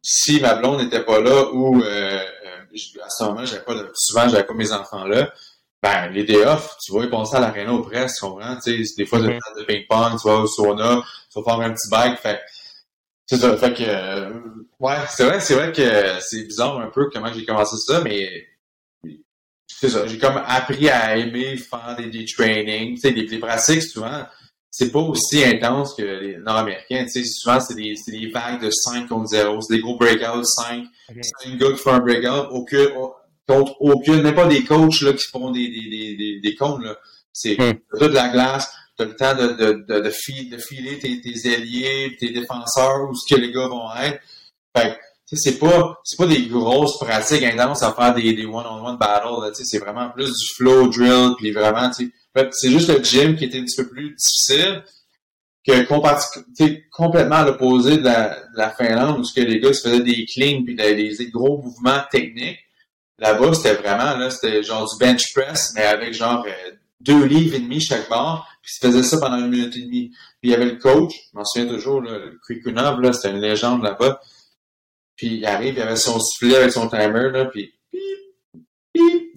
si, 0.02 0.40
ma 0.40 0.54
blonde 0.54 0.82
n'était 0.82 1.02
pas 1.02 1.20
là 1.20 1.50
ou 1.52 1.82
euh, 1.82 1.86
euh, 1.86 3.02
à 3.04 3.10
ce 3.10 3.24
moment 3.24 3.44
j'avais 3.44 3.64
pas 3.64 3.74
souvent 3.94 4.28
j'avais 4.28 4.44
pas 4.44 4.54
mes 4.54 4.72
enfants 4.72 5.04
là, 5.04 5.32
ben 5.86 6.12
les 6.12 6.24
day 6.24 6.44
off, 6.44 6.76
tu 6.84 6.92
vas 6.92 7.04
y 7.04 7.10
passer 7.10 7.36
à 7.36 7.40
l'aréna 7.40 7.72
au 7.72 7.82
presse, 7.82 8.16
tu 8.16 8.20
comprends? 8.22 8.60
sais 8.60 8.82
des 8.96 9.06
fois, 9.06 9.20
tu 9.20 9.26
de 9.26 9.64
ping-pong, 9.64 10.20
tu 10.20 10.28
vas 10.28 10.38
au 10.38 10.46
sauna, 10.46 11.02
tu 11.32 11.40
vas 11.40 11.44
faire 11.44 11.60
un 11.60 11.70
petit 11.70 11.88
bike, 11.90 12.18
fait 12.18 12.40
c'est 13.26 13.38
ça, 13.38 13.56
fait 13.56 13.74
que 13.74 13.82
euh, 13.84 14.30
ouais, 14.78 14.96
c'est 15.08 15.24
vrai, 15.24 15.40
c'est 15.40 15.54
vrai 15.54 15.72
que 15.72 16.20
c'est 16.20 16.44
bizarre 16.44 16.78
un 16.78 16.88
peu 16.88 17.08
comment 17.12 17.32
j'ai 17.32 17.44
commencé 17.44 17.76
ça, 17.76 18.00
mais 18.02 18.46
c'est 19.66 19.88
ça, 19.88 20.06
j'ai 20.06 20.18
comme 20.18 20.40
appris 20.46 20.88
à 20.88 21.16
aimer 21.16 21.56
faire 21.56 21.96
des, 21.98 22.06
des 22.06 22.24
trainings, 22.24 22.94
tu 22.94 23.00
sais, 23.00 23.12
des, 23.12 23.24
des 23.24 23.38
pratiques 23.38 23.82
souvent 23.82 24.24
c'est 24.78 24.92
pas 24.92 25.00
aussi 25.00 25.42
intense 25.42 25.94
que 25.94 26.02
les 26.02 26.36
Nord-Américains. 26.36 27.04
Tu 27.04 27.08
sais, 27.08 27.24
souvent, 27.24 27.58
c'est 27.60 27.74
des, 27.74 27.94
des, 28.08 28.28
vagues 28.28 28.60
de 28.60 28.68
5 28.70 29.08
contre 29.08 29.28
0. 29.28 29.58
C'est 29.62 29.74
des 29.74 29.80
gros 29.80 29.96
breakouts, 29.96 30.44
5. 30.44 30.84
Okay. 31.08 31.20
5 31.44 31.56
gars 31.56 31.72
qui 31.72 31.78
font 31.78 31.92
un 31.92 32.00
breakout, 32.00 32.48
aucun, 32.50 32.84
contre 33.46 33.76
aucune, 33.80 34.22
même 34.22 34.34
pas 34.34 34.46
des 34.46 34.64
coachs 34.64 35.00
là, 35.02 35.12
qui 35.12 35.24
font 35.30 35.50
des, 35.50 35.68
des, 35.68 36.16
des, 36.16 36.40
des. 36.40 36.56
Là. 36.60 36.96
C'est 37.32 37.56
mm. 37.58 38.00
de 38.00 38.06
la 38.06 38.28
glace, 38.28 38.70
tu 38.96 39.02
as 39.02 39.06
le 39.06 39.16
temps 39.16 39.34
de, 39.34 39.48
de, 39.52 39.84
de, 39.86 40.00
de, 40.00 40.10
filer 40.10 40.98
tes, 40.98 41.20
tes 41.20 41.54
alliés, 41.54 42.16
tes 42.18 42.30
défenseurs, 42.30 43.08
où 43.08 43.14
ce 43.14 43.34
que 43.34 43.40
les 43.40 43.52
gars 43.52 43.68
vont 43.68 43.94
être. 44.02 44.20
Fait 44.76 44.98
c'est 45.32 45.58
pas 45.58 45.98
c'est 46.04 46.16
pas 46.16 46.26
des 46.26 46.46
grosses 46.46 46.98
pratiques 46.98 47.42
intenses 47.42 47.82
à 47.82 47.92
faire 47.92 48.14
des, 48.14 48.32
des 48.32 48.46
one-on-one 48.46 48.96
battles. 48.96 49.52
C'est 49.54 49.78
vraiment 49.78 50.08
plus 50.10 50.32
du 50.32 50.54
flow 50.54 50.88
drill, 50.88 51.34
puis 51.36 51.50
vraiment, 51.50 51.90
tu 51.90 52.12
c'est 52.52 52.70
juste 52.70 52.88
le 52.88 53.02
gym 53.02 53.36
qui 53.36 53.44
était 53.44 53.58
un 53.58 53.64
petit 53.64 53.76
peu 53.76 53.88
plus 53.88 54.14
difficile 54.14 54.84
que 55.66 55.84
complètement 56.90 57.36
à 57.36 57.44
l'opposé 57.44 57.98
de 57.98 58.04
la, 58.04 58.70
Finlande 58.78 59.18
où 59.18 59.24
ce 59.24 59.34
que 59.34 59.44
les 59.44 59.58
gars 59.58 59.72
se 59.72 59.88
faisaient 59.88 60.02
des 60.02 60.26
cleans 60.26 60.62
puis 60.64 60.76
des, 60.76 61.16
des 61.16 61.30
gros 61.30 61.60
mouvements 61.60 62.02
techniques. 62.10 62.60
Là-bas, 63.18 63.54
c'était 63.54 63.74
vraiment 63.74 64.16
là, 64.16 64.30
c'était 64.30 64.62
genre 64.62 64.86
du 64.86 64.98
bench 64.98 65.32
press, 65.34 65.72
mais 65.74 65.82
avec 65.82 66.12
genre 66.12 66.44
euh, 66.46 66.72
deux 67.00 67.24
livres 67.24 67.54
et 67.54 67.60
demi 67.60 67.80
chaque 67.80 68.08
barre, 68.10 68.46
puis 68.62 68.72
ils 68.76 68.86
faisaient 68.86 69.02
ça 69.02 69.18
pendant 69.18 69.38
une 69.38 69.48
minute 69.48 69.74
et 69.76 69.82
demie. 69.82 70.10
Puis 70.40 70.50
il 70.50 70.50
y 70.50 70.54
avait 70.54 70.66
le 70.66 70.76
coach, 70.76 71.14
je 71.32 71.38
m'en 71.38 71.44
souviens 71.44 71.68
toujours, 71.68 72.02
là, 72.02 72.18
le 72.18 72.38
Krikunov, 72.42 73.00
là, 73.00 73.12
c'était 73.12 73.30
une 73.30 73.40
légende 73.40 73.82
là-bas. 73.82 74.20
Puis 75.16 75.36
il 75.36 75.46
arrive, 75.46 75.74
il 75.76 75.82
avait 75.82 75.96
son 75.96 76.20
sifflet 76.20 76.56
avec 76.56 76.72
son 76.72 76.88
timer, 76.88 77.30
là, 77.30 77.46
puis 77.46 77.72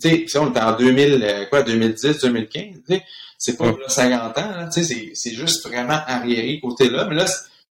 tu 0.01 0.27
sais, 0.27 0.39
on 0.39 0.49
était 0.49 0.61
en 0.61 0.77
2000, 0.77 1.23
euh, 1.23 1.45
quoi, 1.45 1.61
2010, 1.63 2.19
2015, 2.19 2.63
tu 2.87 2.95
sais, 2.95 3.03
c'est 3.37 3.57
pas 3.57 3.73
50 3.87 4.37
ans, 4.37 4.69
tu 4.73 4.83
sais, 4.83 5.11
c'est 5.13 5.33
juste 5.33 5.65
vraiment 5.67 5.99
arriéré 6.05 6.59
côté 6.59 6.89
là, 6.89 7.05
mais 7.05 7.15
là, 7.15 7.25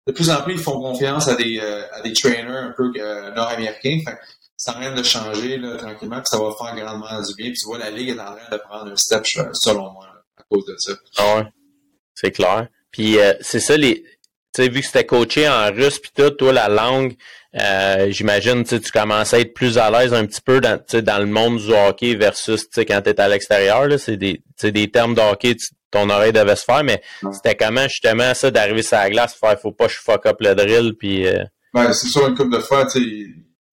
de 0.06 0.12
plus 0.12 0.30
en 0.30 0.40
plus, 0.42 0.54
ils 0.54 0.60
font 0.60 0.80
confiance 0.80 1.26
à 1.28 1.34
des, 1.34 1.58
euh, 1.60 1.82
à 1.92 2.00
des 2.00 2.12
trainers 2.12 2.46
un 2.48 2.74
peu 2.76 2.92
nord-américains, 3.34 3.98
ça 4.56 4.72
rien 4.72 4.94
de 4.94 5.02
changer, 5.02 5.58
là, 5.58 5.76
tranquillement, 5.76 6.16
puis 6.16 6.26
ça 6.26 6.38
va 6.38 6.50
faire 6.58 6.74
grandement 6.76 7.22
du 7.22 7.34
bien, 7.34 7.50
puis 7.50 7.58
tu 7.58 7.66
vois, 7.66 7.78
la 7.78 7.90
Ligue 7.90 8.10
est 8.10 8.20
en 8.20 8.36
train 8.36 8.50
de 8.50 8.56
prendre 8.56 8.90
un 8.90 8.96
step, 8.96 9.24
selon 9.52 9.92
moi, 9.92 10.06
à 10.36 10.42
cause 10.50 10.64
de 10.66 10.74
ça. 10.78 10.92
Ah 11.18 11.36
ouais, 11.36 11.46
c'est 12.14 12.30
clair. 12.30 12.68
Puis 12.90 13.18
c'est 13.40 13.60
ça, 13.60 13.76
les, 13.76 14.02
tu 14.56 14.62
sais, 14.62 14.68
vu 14.68 14.80
que 14.80 14.86
c'était 14.86 15.04
coaché 15.04 15.46
en 15.48 15.70
russe, 15.70 15.98
puis 15.98 16.10
tout, 16.14 16.30
toi, 16.30 16.52
la 16.52 16.68
langue, 16.68 17.14
euh, 17.60 18.10
j'imagine 18.10 18.64
tu 18.64 18.80
commençais 18.90 19.36
à 19.36 19.40
être 19.40 19.54
plus 19.54 19.78
à 19.78 19.90
l'aise 19.90 20.12
un 20.12 20.26
petit 20.26 20.40
peu 20.40 20.60
dans, 20.60 20.78
dans 20.92 21.18
le 21.18 21.26
monde 21.26 21.58
du 21.58 21.72
hockey 21.72 22.14
versus 22.14 22.66
quand 22.74 23.02
tu 23.02 23.10
es 23.10 23.20
à 23.20 23.28
l'extérieur. 23.28 23.86
C'est 23.98 24.16
des, 24.16 24.42
des 24.62 24.90
termes 24.90 25.14
de 25.14 25.20
hockey, 25.20 25.56
ton 25.90 26.10
oreille 26.10 26.32
devait 26.32 26.56
se 26.56 26.64
faire, 26.64 26.84
mais 26.84 27.02
c'était 27.32 27.54
comment 27.54 27.86
justement 27.88 28.34
ça 28.34 28.50
d'arriver 28.50 28.82
sur 28.82 28.96
la 28.96 29.10
glace, 29.10 29.34
faire 29.34 29.58
faut 29.60 29.72
pas 29.72 29.86
que 29.86 29.92
je 29.92 29.98
fuck 29.98 30.26
up 30.26 30.36
le 30.40 30.54
drill 30.54 30.94
puis. 30.98 31.26
Euh... 31.26 31.44
Ben, 31.72 31.92
c'est 31.92 32.08
sûr 32.08 32.26
une 32.26 32.34
coupe 32.34 32.52
de 32.52 32.60
fois, 32.60 32.86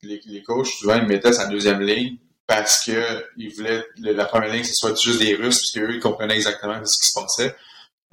les, 0.03 0.21
les 0.25 0.43
coachs 0.43 0.67
souvent 0.67 0.95
ils 0.95 1.07
mettaient 1.07 1.33
sa 1.33 1.47
deuxième 1.47 1.81
ligne 1.81 2.17
parce 2.45 2.83
que 2.85 3.25
ils 3.37 3.53
voulaient 3.53 3.83
la 3.97 4.25
première 4.25 4.53
ligne 4.53 4.63
ce 4.63 4.73
soit 4.73 4.99
juste 4.99 5.19
des 5.19 5.35
Russes 5.35 5.59
parce 5.59 5.71
qu'eux 5.71 5.95
ils 5.95 5.99
comprenaient 5.99 6.35
exactement 6.35 6.79
ce 6.83 6.99
qui 6.99 7.07
se 7.07 7.19
passait. 7.19 7.55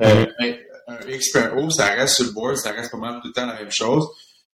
Euh, 0.02 0.26
un 0.88 1.08
X 1.08 1.36
un 1.36 1.56
O, 1.56 1.70
ça 1.70 1.86
reste 1.86 2.16
sur 2.16 2.24
le 2.24 2.32
board, 2.32 2.56
ça 2.56 2.72
reste 2.72 2.90
pas 2.90 2.98
mal 2.98 3.20
tout 3.20 3.28
le 3.28 3.32
temps 3.32 3.46
la 3.46 3.54
même 3.54 3.70
chose. 3.70 4.08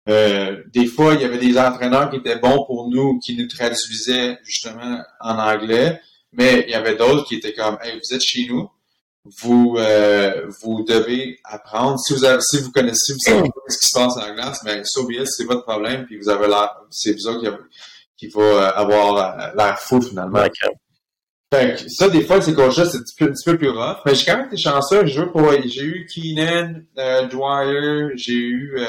Euh, 0.09 0.63
des 0.73 0.87
fois, 0.87 1.13
il 1.13 1.21
y 1.21 1.25
avait 1.25 1.37
des 1.37 1.57
entraîneurs 1.57 2.09
qui 2.09 2.17
étaient 2.17 2.37
bons 2.39 2.65
pour 2.65 2.89
nous, 2.89 3.19
qui 3.19 3.35
nous 3.37 3.47
traduisaient 3.47 4.39
justement 4.43 5.03
en 5.19 5.37
anglais, 5.37 6.01
mais 6.31 6.63
il 6.67 6.71
y 6.71 6.75
avait 6.75 6.95
d'autres 6.95 7.25
qui 7.25 7.35
étaient 7.35 7.53
comme 7.53 7.77
Hey, 7.81 7.99
vous 7.99 8.15
êtes 8.15 8.21
chez 8.21 8.47
nous, 8.47 8.69
vous 9.25 9.75
euh, 9.77 10.47
vous 10.61 10.83
devez 10.83 11.39
apprendre. 11.43 11.99
Si 11.99 12.13
vous 12.13 12.23
avez, 12.23 12.41
si 12.41 12.59
vous 12.59 12.71
connaissez, 12.71 13.13
vous 13.13 13.19
savez 13.19 13.41
pas 13.49 13.61
ce 13.67 13.77
qui 13.77 13.87
se 13.87 13.93
passe 13.93 14.17
en 14.17 14.33
glace, 14.33 14.61
mais 14.63 14.81
so 14.83 15.07
c'est 15.25 15.45
votre 15.45 15.63
problème, 15.63 16.05
puis 16.05 16.17
vous 16.17 16.29
avez 16.29 16.47
l'air, 16.47 16.75
c'est 16.89 17.11
vous 17.11 17.39
qui, 17.39 17.47
qui 18.17 18.27
va 18.27 18.41
euh, 18.41 18.71
avoir 18.73 19.53
l'air 19.55 19.79
fou 19.79 20.01
finalement. 20.01 20.43
Fait 21.53 21.75
que 21.75 21.89
ça, 21.89 22.07
des 22.07 22.23
fois, 22.23 22.41
c'est 22.41 22.53
coachs 22.53 22.73
c'est 22.75 22.81
un 22.81 23.01
petit, 23.01 23.15
peu, 23.17 23.25
un 23.25 23.33
petit 23.33 23.43
peu 23.43 23.57
plus 23.57 23.69
rough. 23.69 23.97
Mais 24.05 24.15
j'ai 24.15 24.25
quand 24.25 24.37
même 24.37 24.47
été 24.47 24.55
chanceux. 24.55 25.05
J'ai 25.05 25.83
eu 25.83 26.07
Keenan, 26.07 26.81
Dwyer, 27.29 28.15
j'ai 28.15 28.33
eu 28.33 28.79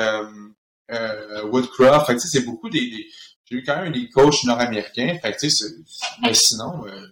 euh, 0.92 1.42
Woodcroft. 1.44 2.06
Fait 2.06 2.14
que, 2.14 2.20
c'est 2.20 2.44
beaucoup 2.44 2.70
des, 2.70 3.08
j'ai 3.50 3.56
eu 3.58 3.62
quand 3.64 3.82
même 3.82 3.92
des 3.92 4.08
coachs 4.08 4.44
nord-américains. 4.44 5.18
Fait 5.20 5.32
que, 5.32 5.46
mais 6.22 6.34
sinon, 6.34 6.86
euh, 6.86 7.06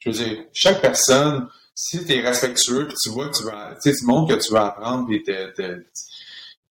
je 0.00 0.10
veux 0.10 0.16
dire, 0.16 0.44
chaque 0.52 0.80
personne, 0.80 1.48
si 1.74 2.04
tu 2.04 2.12
es 2.12 2.20
respectueux, 2.20 2.86
puis 2.86 2.96
tu 3.02 3.10
vois 3.10 3.28
que 3.28 3.36
tu 3.36 3.44
vas, 3.44 3.76
tu 3.82 3.90
sais, 3.90 3.98
tu 3.98 4.04
montres 4.06 4.34
que 4.34 4.40
tu 4.40 4.52
vas 4.52 4.66
apprendre, 4.66 5.06
puis 5.06 5.22
t'es, 5.22 5.52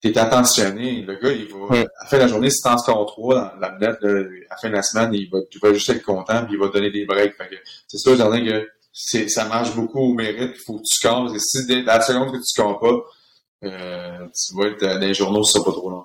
t'es, 0.00 0.18
attentionné. 0.18 1.02
Le 1.02 1.16
gars, 1.16 1.32
il 1.32 1.48
va, 1.48 1.76
à 1.76 1.84
la 2.02 2.06
fin 2.08 2.16
de 2.16 2.22
la 2.22 2.28
journée, 2.28 2.50
si 2.50 2.62
t'en 2.62 2.78
scores 2.78 3.06
trois 3.06 3.54
dans 3.60 3.68
la 3.68 3.72
minute, 3.72 3.98
à 4.04 4.54
la 4.54 4.56
fin 4.60 4.68
de 4.68 4.74
la 4.74 4.82
semaine, 4.82 5.12
il 5.14 5.28
va, 5.28 5.38
tu 5.50 5.58
vas 5.58 5.72
juste 5.72 5.90
être 5.90 6.02
content, 6.02 6.44
puis 6.44 6.54
il 6.54 6.60
va 6.60 6.68
donner 6.68 6.90
des 6.90 7.04
breaks. 7.04 7.36
Fait 7.36 7.48
que, 7.48 7.56
c'est 7.88 7.98
sûr, 7.98 8.16
j'en 8.16 8.30
que 8.30 8.68
c'est, 8.92 9.28
ça 9.28 9.46
marche 9.46 9.74
beaucoup 9.74 10.00
au 10.00 10.14
mérite, 10.14 10.52
il 10.54 10.62
faut 10.64 10.78
que 10.78 10.82
tu 10.82 10.94
scores. 10.94 11.34
Et 11.34 11.38
si, 11.38 11.82
la 11.82 12.00
seconde 12.00 12.30
que 12.30 12.36
tu 12.36 12.44
scores 12.44 12.78
pas, 12.78 12.96
euh, 13.64 14.28
tu 14.28 14.56
vas 14.56 14.68
être 14.68 14.80
dans 14.80 14.98
les 14.98 15.14
journaux 15.14 15.44
ça 15.44 15.60
pas 15.60 15.72
trop 15.72 15.90
long. 15.90 16.04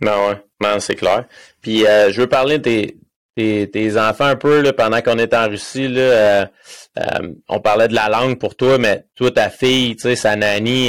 Non, 0.00 0.28
ouais, 0.28 0.44
non, 0.60 0.78
c'est 0.78 0.94
clair. 0.94 1.26
Puis 1.60 1.86
euh, 1.86 2.12
je 2.12 2.20
veux 2.20 2.28
parler 2.28 2.58
de 2.58 2.94
tes, 3.36 3.70
tes, 3.70 3.98
enfants 3.98 4.24
un 4.24 4.36
peu 4.36 4.60
là, 4.60 4.72
pendant 4.72 5.00
qu'on 5.02 5.18
était 5.18 5.36
en 5.36 5.48
Russie. 5.48 5.88
Là, 5.88 6.00
euh, 6.00 6.46
euh, 6.98 7.32
on 7.48 7.60
parlait 7.60 7.88
de 7.88 7.94
la 7.94 8.08
langue 8.08 8.38
pour 8.38 8.56
toi, 8.56 8.78
mais 8.78 9.06
toi, 9.14 9.30
ta 9.30 9.50
fille, 9.50 9.96
tu 9.96 10.02
sais, 10.02 10.16
sa 10.16 10.34
nanny, 10.34 10.88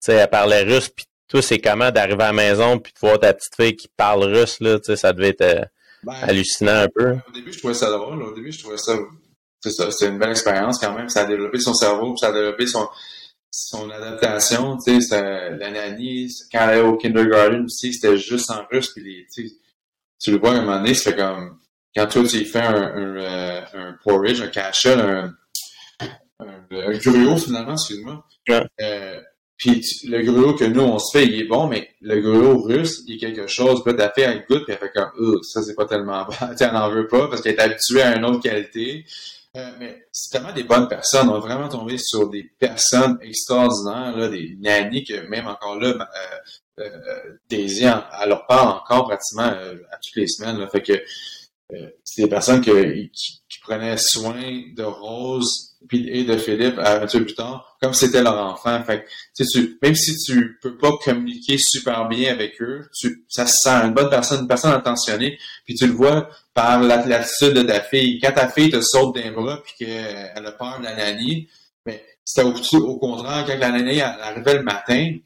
sais, 0.00 0.12
elle 0.12 0.28
parlait 0.28 0.62
russe, 0.62 0.90
puis 0.90 1.06
toi, 1.28 1.40
c'est 1.40 1.58
comment 1.58 1.90
d'arriver 1.90 2.24
à 2.24 2.26
la 2.26 2.32
maison 2.32 2.78
puis 2.78 2.92
de 2.92 2.98
voir 2.98 3.18
ta 3.18 3.32
petite 3.32 3.54
fille 3.56 3.76
qui 3.76 3.88
parle 3.88 4.24
russe, 4.24 4.60
là, 4.60 4.78
tu 4.78 4.86
sais, 4.86 4.96
ça 4.96 5.12
devait 5.12 5.30
être 5.30 5.68
ben, 6.02 6.14
hallucinant 6.22 6.82
un 6.82 6.88
peu. 6.88 7.12
Au 7.12 7.32
début, 7.32 7.52
je 7.52 7.58
trouvais 7.58 7.74
ça 7.74 7.90
drôle. 7.90 8.22
Au 8.22 8.34
début, 8.34 8.52
je 8.52 8.58
trouvais 8.58 8.76
ça 8.76 8.96
c'est 9.64 9.70
ça, 9.70 9.90
c'était 9.90 10.10
une 10.12 10.18
belle 10.18 10.30
expérience 10.30 10.78
quand 10.78 10.94
même. 10.94 11.08
Ça 11.08 11.22
a 11.22 11.24
développé 11.24 11.58
son 11.58 11.72
cerveau, 11.72 12.14
ça 12.18 12.28
a 12.28 12.32
développé 12.32 12.66
son, 12.66 12.86
son 13.50 13.88
adaptation, 13.88 14.76
tu 14.76 15.00
sais, 15.00 15.20
la 15.20 15.70
nanny, 15.70 16.28
quand 16.52 16.68
elle 16.68 16.78
est 16.78 16.82
au 16.82 16.98
kindergarten 16.98 17.64
aussi, 17.64 17.94
c'était 17.94 18.18
juste 18.18 18.50
en 18.50 18.66
russe, 18.70 18.90
puis 18.90 19.02
les, 19.02 19.26
tu 20.20 20.30
le 20.30 20.38
vois 20.38 20.50
à 20.50 20.54
un 20.54 20.60
moment 20.62 20.78
donné, 20.78 20.94
c'est 20.94 21.16
comme, 21.16 21.58
quand 21.94 22.06
toi, 22.06 22.24
tu 22.24 22.44
fais 22.44 22.60
un, 22.60 22.74
un, 22.74 23.16
euh, 23.16 23.60
un 23.74 23.96
porridge, 24.02 24.40
un 24.40 24.48
cachel, 24.48 25.00
un, 25.00 25.34
un, 26.40 26.66
un 26.70 26.98
gruau, 26.98 27.36
finalement, 27.36 27.72
excuse-moi. 27.72 28.24
Euh, 28.80 29.20
puis 29.56 29.82
le 30.08 30.22
gruau 30.22 30.54
que 30.54 30.64
nous, 30.64 30.80
on 30.80 30.98
se 30.98 31.16
fait, 31.16 31.26
il 31.26 31.40
est 31.40 31.46
bon, 31.46 31.68
mais 31.68 31.88
le 32.00 32.20
gruau 32.20 32.62
russe, 32.62 33.02
il 33.06 33.14
est 33.14 33.18
quelque 33.18 33.46
chose. 33.46 33.82
Puis 33.84 33.96
là, 33.96 34.12
fille, 34.14 34.24
elle 34.24 34.44
goûte, 34.48 34.64
puis 34.64 34.74
elle 34.74 34.78
fait 34.78 34.92
comme, 34.92 35.42
ça, 35.42 35.62
c'est 35.62 35.74
pas 35.74 35.86
tellement 35.86 36.24
bon. 36.28 36.34
tu 36.56 36.64
n'en 36.64 36.90
veut 36.90 37.06
pas, 37.06 37.28
parce 37.28 37.40
qu'elle 37.40 37.54
est 37.54 37.60
habituée 37.60 38.02
à 38.02 38.16
une 38.16 38.24
autre 38.24 38.42
qualité. 38.42 39.04
Euh, 39.56 39.70
mais 39.78 40.06
c'est 40.10 40.32
tellement 40.32 40.52
des 40.52 40.64
bonnes 40.64 40.88
personnes. 40.88 41.28
On 41.28 41.36
a 41.36 41.38
vraiment 41.38 41.68
tombé 41.68 41.96
sur 41.98 42.28
des 42.28 42.42
personnes 42.58 43.18
extraordinaires, 43.22 44.16
là, 44.16 44.28
des 44.28 44.56
nannies 44.58 45.04
que 45.04 45.26
même 45.28 45.46
encore 45.46 45.78
là, 45.78 45.90
euh, 45.90 46.82
euh, 46.82 47.36
Daisy, 47.48 47.84
elle 47.84 48.28
leur 48.28 48.46
parle 48.46 48.68
encore 48.68 49.04
pratiquement 49.06 49.46
euh, 49.46 49.76
à 49.92 49.96
toutes 49.96 50.16
les 50.16 50.26
semaines. 50.26 50.58
Là, 50.58 50.66
fait 50.68 50.82
que 50.82 50.92
c'est 52.04 52.22
des 52.22 52.28
personnes 52.28 52.60
qui, 52.60 53.10
qui, 53.48 53.58
prenaient 53.60 53.96
soin 53.96 54.62
de 54.76 54.82
Rose 54.82 55.76
et 55.90 56.24
de 56.24 56.36
Philippe 56.36 56.78
à 56.78 56.98
28 56.98 57.20
plus 57.24 57.34
tard, 57.34 57.76
comme 57.80 57.94
c'était 57.94 58.22
leur 58.22 58.38
enfant. 58.38 58.82
Fait 58.84 59.06
tu, 59.34 59.78
même 59.82 59.94
si 59.94 60.16
tu 60.18 60.58
peux 60.62 60.76
pas 60.76 60.92
communiquer 61.02 61.56
super 61.56 62.06
bien 62.08 62.30
avec 62.32 62.60
eux, 62.60 62.88
tu, 62.94 63.24
ça 63.28 63.46
se 63.46 63.62
sent 63.62 63.70
une 63.70 63.94
bonne 63.94 64.10
personne, 64.10 64.42
une 64.42 64.48
personne 64.48 64.72
attentionnée, 64.72 65.38
puis 65.64 65.74
tu 65.74 65.86
le 65.86 65.92
vois 65.92 66.28
par 66.52 66.82
l'attitude 66.82 67.54
de 67.54 67.62
ta 67.62 67.80
fille. 67.80 68.20
Quand 68.20 68.32
ta 68.32 68.48
fille 68.48 68.70
te 68.70 68.80
saute 68.80 69.14
d'un 69.14 69.32
bras 69.32 69.62
puis 69.62 69.74
qu'elle 69.78 70.46
a 70.46 70.52
peur 70.52 70.78
de 70.80 70.84
la 70.84 70.94
nanny, 70.96 71.48
mais 71.86 72.04
c'était 72.24 72.46
au, 72.46 72.54
au, 72.78 72.98
contraire, 72.98 73.44
quand 73.46 73.58
la 73.58 73.70
nana 73.70 74.18
arrivait 74.22 74.54
le 74.54 74.62
matin, 74.62 75.16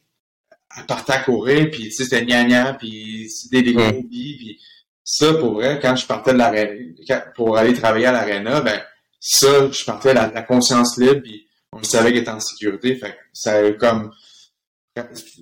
elle 0.77 0.87
partait 0.87 1.13
à 1.13 1.21
courir, 1.21 1.71
puis 1.71 1.91
c'était 1.91 2.25
gnagnan, 2.25 2.77
puis 2.79 3.29
c'était 3.29 3.63
des 3.63 3.73
gros 3.73 4.03
billes, 4.03 4.37
puis 4.37 4.61
ça, 5.11 5.33
pour 5.33 5.55
vrai, 5.55 5.79
quand 5.81 5.97
je 5.97 6.07
partais 6.07 6.35
de 6.35 6.39
l'aréna, 6.39 7.21
pour 7.35 7.57
aller 7.57 7.73
travailler 7.73 8.05
à 8.05 8.13
l'aréna, 8.13 8.61
ben, 8.61 8.79
ça, 9.19 9.71
je 9.71 9.83
partais 9.87 10.13
la, 10.13 10.31
la 10.31 10.43
conscience 10.43 10.99
libre, 10.99 11.23
puis 11.23 11.49
on 11.73 11.83
savait 11.83 12.11
qu'il 12.11 12.21
était 12.21 12.31
en 12.31 12.41
sécurité, 12.41 12.95
fait 12.95 13.13
que 13.13 13.17
ça 13.33 13.73
comme, 13.73 14.13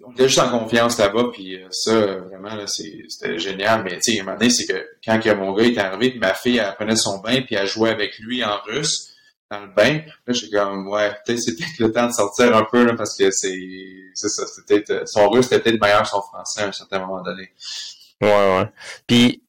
on 0.04 0.12
était 0.12 0.28
juste 0.28 0.38
en 0.38 0.56
confiance 0.56 0.98
là-bas, 0.98 1.30
puis 1.32 1.56
euh, 1.56 1.66
ça, 1.72 1.98
vraiment, 1.98 2.54
là, 2.54 2.68
c'était 2.68 3.40
génial. 3.40 3.82
Mais 3.82 3.98
tu 3.98 4.12
sais, 4.12 4.20
un 4.20 4.22
moment 4.22 4.36
donné, 4.38 4.50
c'est 4.50 4.66
que 4.66 4.86
quand 5.04 5.20
mon 5.36 5.52
gars 5.52 5.64
est 5.64 5.78
arrivé, 5.78 6.16
ma 6.16 6.34
fille, 6.34 6.58
elle 6.58 6.74
prenait 6.76 6.94
son 6.94 7.18
bain, 7.18 7.42
puis 7.42 7.56
elle 7.56 7.66
jouait 7.66 7.90
avec 7.90 8.20
lui 8.20 8.44
en 8.44 8.60
russe 8.66 9.16
dans 9.50 9.62
le 9.62 9.74
bain. 9.74 10.00
Là, 10.26 10.32
j'ai 10.32 10.48
comme, 10.48 10.86
ouais, 10.86 11.10
peut-être 11.24 11.40
c'était 11.40 11.64
le 11.80 11.90
temps 11.90 12.06
de 12.06 12.12
sortir 12.12 12.56
un 12.56 12.64
peu, 12.70 12.84
là, 12.84 12.94
parce 12.94 13.16
que 13.16 13.32
c'est, 13.32 13.58
c'est 14.14 14.28
ça, 14.28 14.44
c'était 14.46 14.84
son 15.06 15.28
russe 15.28 15.46
était 15.46 15.58
peut-être 15.58 15.80
meilleur 15.80 16.02
que 16.02 16.08
son 16.08 16.22
français 16.22 16.62
à 16.62 16.68
un 16.68 16.72
certain 16.72 17.00
moment 17.00 17.22
donné. 17.22 17.50
Ouais, 18.20 18.58
ouais. 18.58 18.68
Puis, 19.08 19.42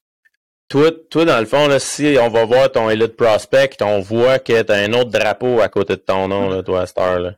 toi, 0.69 0.91
toi, 1.09 1.23
dans 1.23 1.39
le 1.39 1.45
fond, 1.45 1.67
là, 1.67 1.79
si 1.79 2.17
on 2.19 2.29
va 2.29 2.43
voir 2.43 2.69
ton 2.71 2.89
Elite 2.89 3.15
Prospect, 3.15 3.77
on 3.81 4.01
voit 4.01 4.37
que 4.39 4.61
tu 4.61 4.71
as 4.71 4.75
un 4.75 4.91
autre 4.93 5.11
drapeau 5.11 5.61
à 5.61 5.69
côté 5.69 5.95
de 5.95 6.01
ton 6.01 6.27
nom, 6.27 6.49
là, 6.49 6.61
toi, 6.61 6.85
Star. 6.85 7.19
Là. 7.19 7.33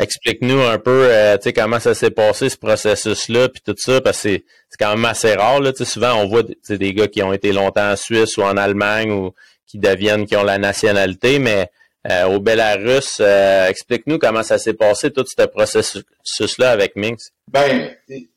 Explique-nous 0.00 0.60
un 0.60 0.78
peu 0.78 1.08
euh, 1.08 1.36
comment 1.54 1.78
ça 1.78 1.94
s'est 1.94 2.10
passé, 2.10 2.48
ce 2.48 2.56
processus-là, 2.56 3.48
puis 3.48 3.62
tout 3.64 3.76
ça, 3.78 4.00
parce 4.00 4.22
que 4.22 4.28
c'est, 4.30 4.44
quand 4.78 4.90
même 4.96 5.04
assez 5.04 5.34
rare. 5.34 5.60
Là, 5.60 5.70
souvent, 5.72 6.14
on 6.14 6.26
voit 6.26 6.42
des 6.42 6.94
gars 6.94 7.06
qui 7.06 7.22
ont 7.22 7.32
été 7.32 7.52
longtemps 7.52 7.92
en 7.92 7.96
Suisse 7.96 8.36
ou 8.38 8.42
en 8.42 8.56
Allemagne 8.56 9.12
ou 9.12 9.32
qui 9.68 9.78
deviennent, 9.78 10.26
qui 10.26 10.36
ont 10.36 10.42
la 10.42 10.58
nationalité, 10.58 11.38
mais 11.38 11.70
euh, 12.10 12.24
au 12.24 12.40
Belarus, 12.40 13.18
euh, 13.20 13.68
explique-nous 13.68 14.18
comment 14.18 14.42
ça 14.42 14.58
s'est 14.58 14.74
passé, 14.74 15.12
tout 15.12 15.24
ce 15.24 15.46
processus-là 15.46 16.72
avec 16.72 16.96
Minx. 16.96 17.30
Ben, 17.50 17.94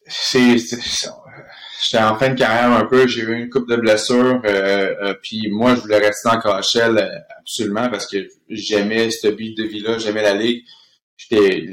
c'est 0.07 0.57
j'étais 0.57 2.03
en 2.03 2.17
fin 2.17 2.29
de 2.29 2.37
carrière 2.37 2.71
un 2.71 2.85
peu, 2.85 3.07
j'ai 3.07 3.21
eu 3.21 3.33
une 3.33 3.49
coupe 3.49 3.69
de 3.69 3.75
blessures, 3.75 4.41
euh, 4.45 4.95
euh, 5.01 5.13
puis 5.21 5.49
moi 5.49 5.75
je 5.75 5.81
voulais 5.81 5.99
rester 5.99 6.29
en 6.29 6.39
KHL 6.39 6.97
euh, 6.97 7.19
absolument 7.39 7.89
parce 7.89 8.07
que 8.07 8.27
j'aimais 8.49 9.11
ce 9.11 9.27
beat 9.27 9.57
de 9.57 9.63
vie-là, 9.63 9.97
j'aimais 9.97 10.23
la 10.23 10.33
ligue. 10.33 10.63
J'étais, 11.15 11.65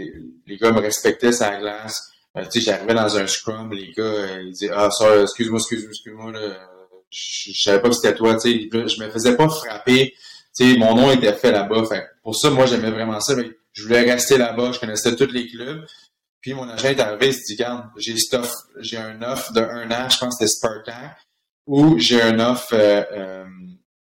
les, 0.46 0.56
gars 0.56 0.72
me 0.72 0.80
respectaient 0.80 1.32
sa 1.32 1.56
glace. 1.56 2.10
tu 2.34 2.42
sais, 2.50 2.60
j'arrivais 2.60 2.94
dans 2.94 3.16
un 3.16 3.26
scrum, 3.26 3.72
les 3.72 3.92
gars, 3.92 4.40
ils 4.40 4.52
disaient 4.52 4.70
Ah 4.72 4.90
ça, 4.90 5.20
excuse-moi, 5.20 5.58
excuse-moi, 5.58 5.90
excuse-moi, 5.90 6.32
je, 7.10 7.52
je 7.52 7.62
savais 7.62 7.80
pas 7.80 7.88
que 7.88 7.94
c'était 7.94 8.14
toi, 8.14 8.34
tu 8.36 8.40
sais, 8.40 8.68
je 8.72 9.02
me 9.02 9.10
faisais 9.10 9.36
pas 9.36 9.48
frapper. 9.48 10.14
Tu 10.56 10.72
sais, 10.72 10.78
mon 10.78 10.94
nom 10.94 11.10
était 11.10 11.32
fait 11.32 11.50
là-bas. 11.50 11.82
Pour 12.22 12.36
ça, 12.36 12.48
moi 12.50 12.66
j'aimais 12.66 12.90
vraiment 12.90 13.20
ça. 13.20 13.34
Mais 13.34 13.50
je 13.72 13.82
voulais 13.82 14.02
rester 14.02 14.38
là-bas, 14.38 14.70
je 14.72 14.78
connaissais 14.78 15.14
tous 15.16 15.30
les 15.32 15.48
clubs. 15.48 15.84
Puis 16.44 16.52
mon 16.52 16.68
agent 16.68 16.88
est 16.88 17.00
arrivé, 17.00 17.28
il 17.28 17.32
s'est 17.32 17.54
dit, 17.54 17.54
regarde, 17.54 17.88
j'ai 17.96 18.16
j'ai 18.80 18.98
un 18.98 19.22
offre 19.22 19.50
de 19.54 19.60
un 19.62 19.90
an, 19.90 20.10
je 20.10 20.18
pense 20.18 20.38
que 20.38 20.46
c'était 20.46 20.50
Spartan, 20.50 21.10
ou 21.66 21.98
j'ai 21.98 22.20
un 22.20 22.38
offre 22.38 22.74
euh, 22.74 23.46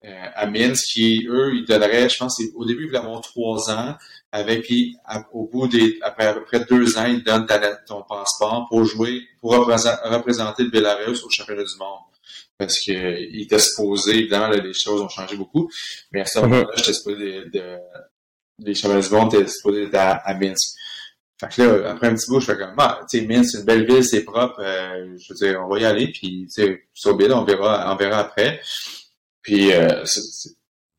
euh, 0.06 0.26
à 0.36 0.46
Minsk 0.46 0.86
qui, 0.94 1.26
eux, 1.28 1.56
ils 1.56 1.66
donneraient, 1.66 2.08
je 2.08 2.18
pense, 2.20 2.40
au 2.54 2.64
début, 2.64 2.84
ils 2.84 2.88
voulaient 2.90 3.00
avoir 3.00 3.22
trois 3.22 3.72
ans, 3.72 3.96
avec, 4.32 4.66
puis 4.66 4.96
au 5.34 5.48
bout 5.48 5.68
des, 5.68 5.98
après 6.04 6.28
à 6.28 6.36
peu 6.36 6.44
près 6.44 6.64
deux 6.66 6.96
ans, 7.00 7.06
ils 7.08 7.24
donnent 7.24 7.48
ton 7.88 8.04
passeport 8.04 8.68
pour 8.70 8.86
jouer, 8.86 9.24
pour 9.42 9.56
représenter 9.56 10.62
le 10.62 10.70
Belarus 10.70 11.24
au 11.24 11.32
championnat 11.32 11.64
du 11.64 11.78
monde. 11.80 12.02
Parce 12.60 12.78
qu'il 12.78 13.42
était 13.42 13.58
supposé, 13.58 14.12
évidemment, 14.12 14.50
là, 14.50 14.58
les 14.58 14.74
choses 14.74 15.02
ont 15.02 15.10
changé 15.10 15.36
beaucoup, 15.36 15.72
mais 16.12 16.22
à 16.22 16.26
ce 16.26 16.38
moment-là, 16.42 16.70
j'étais 16.76 16.94
supposé 16.94 17.18
de, 17.18 17.50
de, 17.50 17.78
les 18.60 18.76
championnats 18.76 19.08
du 19.08 19.10
monde 19.10 19.34
étaient 19.34 19.48
supposés 19.48 19.86
être 19.86 19.96
à 19.96 20.36
Minsk. 20.36 20.78
Fait 21.40 21.48
que 21.50 21.62
là, 21.62 21.92
après 21.92 22.08
un 22.08 22.16
petit 22.16 22.30
bout, 22.30 22.40
je 22.40 22.48
fais 22.48 22.58
comme, 22.58 22.74
ah, 22.78 23.00
tu 23.10 23.20
sais, 23.20 23.26
Minsk, 23.26 23.52
c'est 23.52 23.58
une 23.60 23.66
belle 23.66 23.86
ville, 23.86 24.04
c'est 24.04 24.24
propre, 24.24 24.60
euh, 24.60 25.16
je 25.18 25.34
veux 25.34 25.38
dire, 25.38 25.62
on 25.64 25.70
va 25.70 25.80
y 25.80 25.86
aller, 25.86 26.08
puis, 26.08 26.48
tu 26.48 26.50
sais, 26.50 26.84
sur 26.94 27.16
Bill, 27.16 27.32
on 27.32 27.44
verra, 27.44 27.94
on 27.94 27.96
verra 27.96 28.20
après. 28.20 28.60
Puis, 29.44 29.72
euh, 29.72 30.04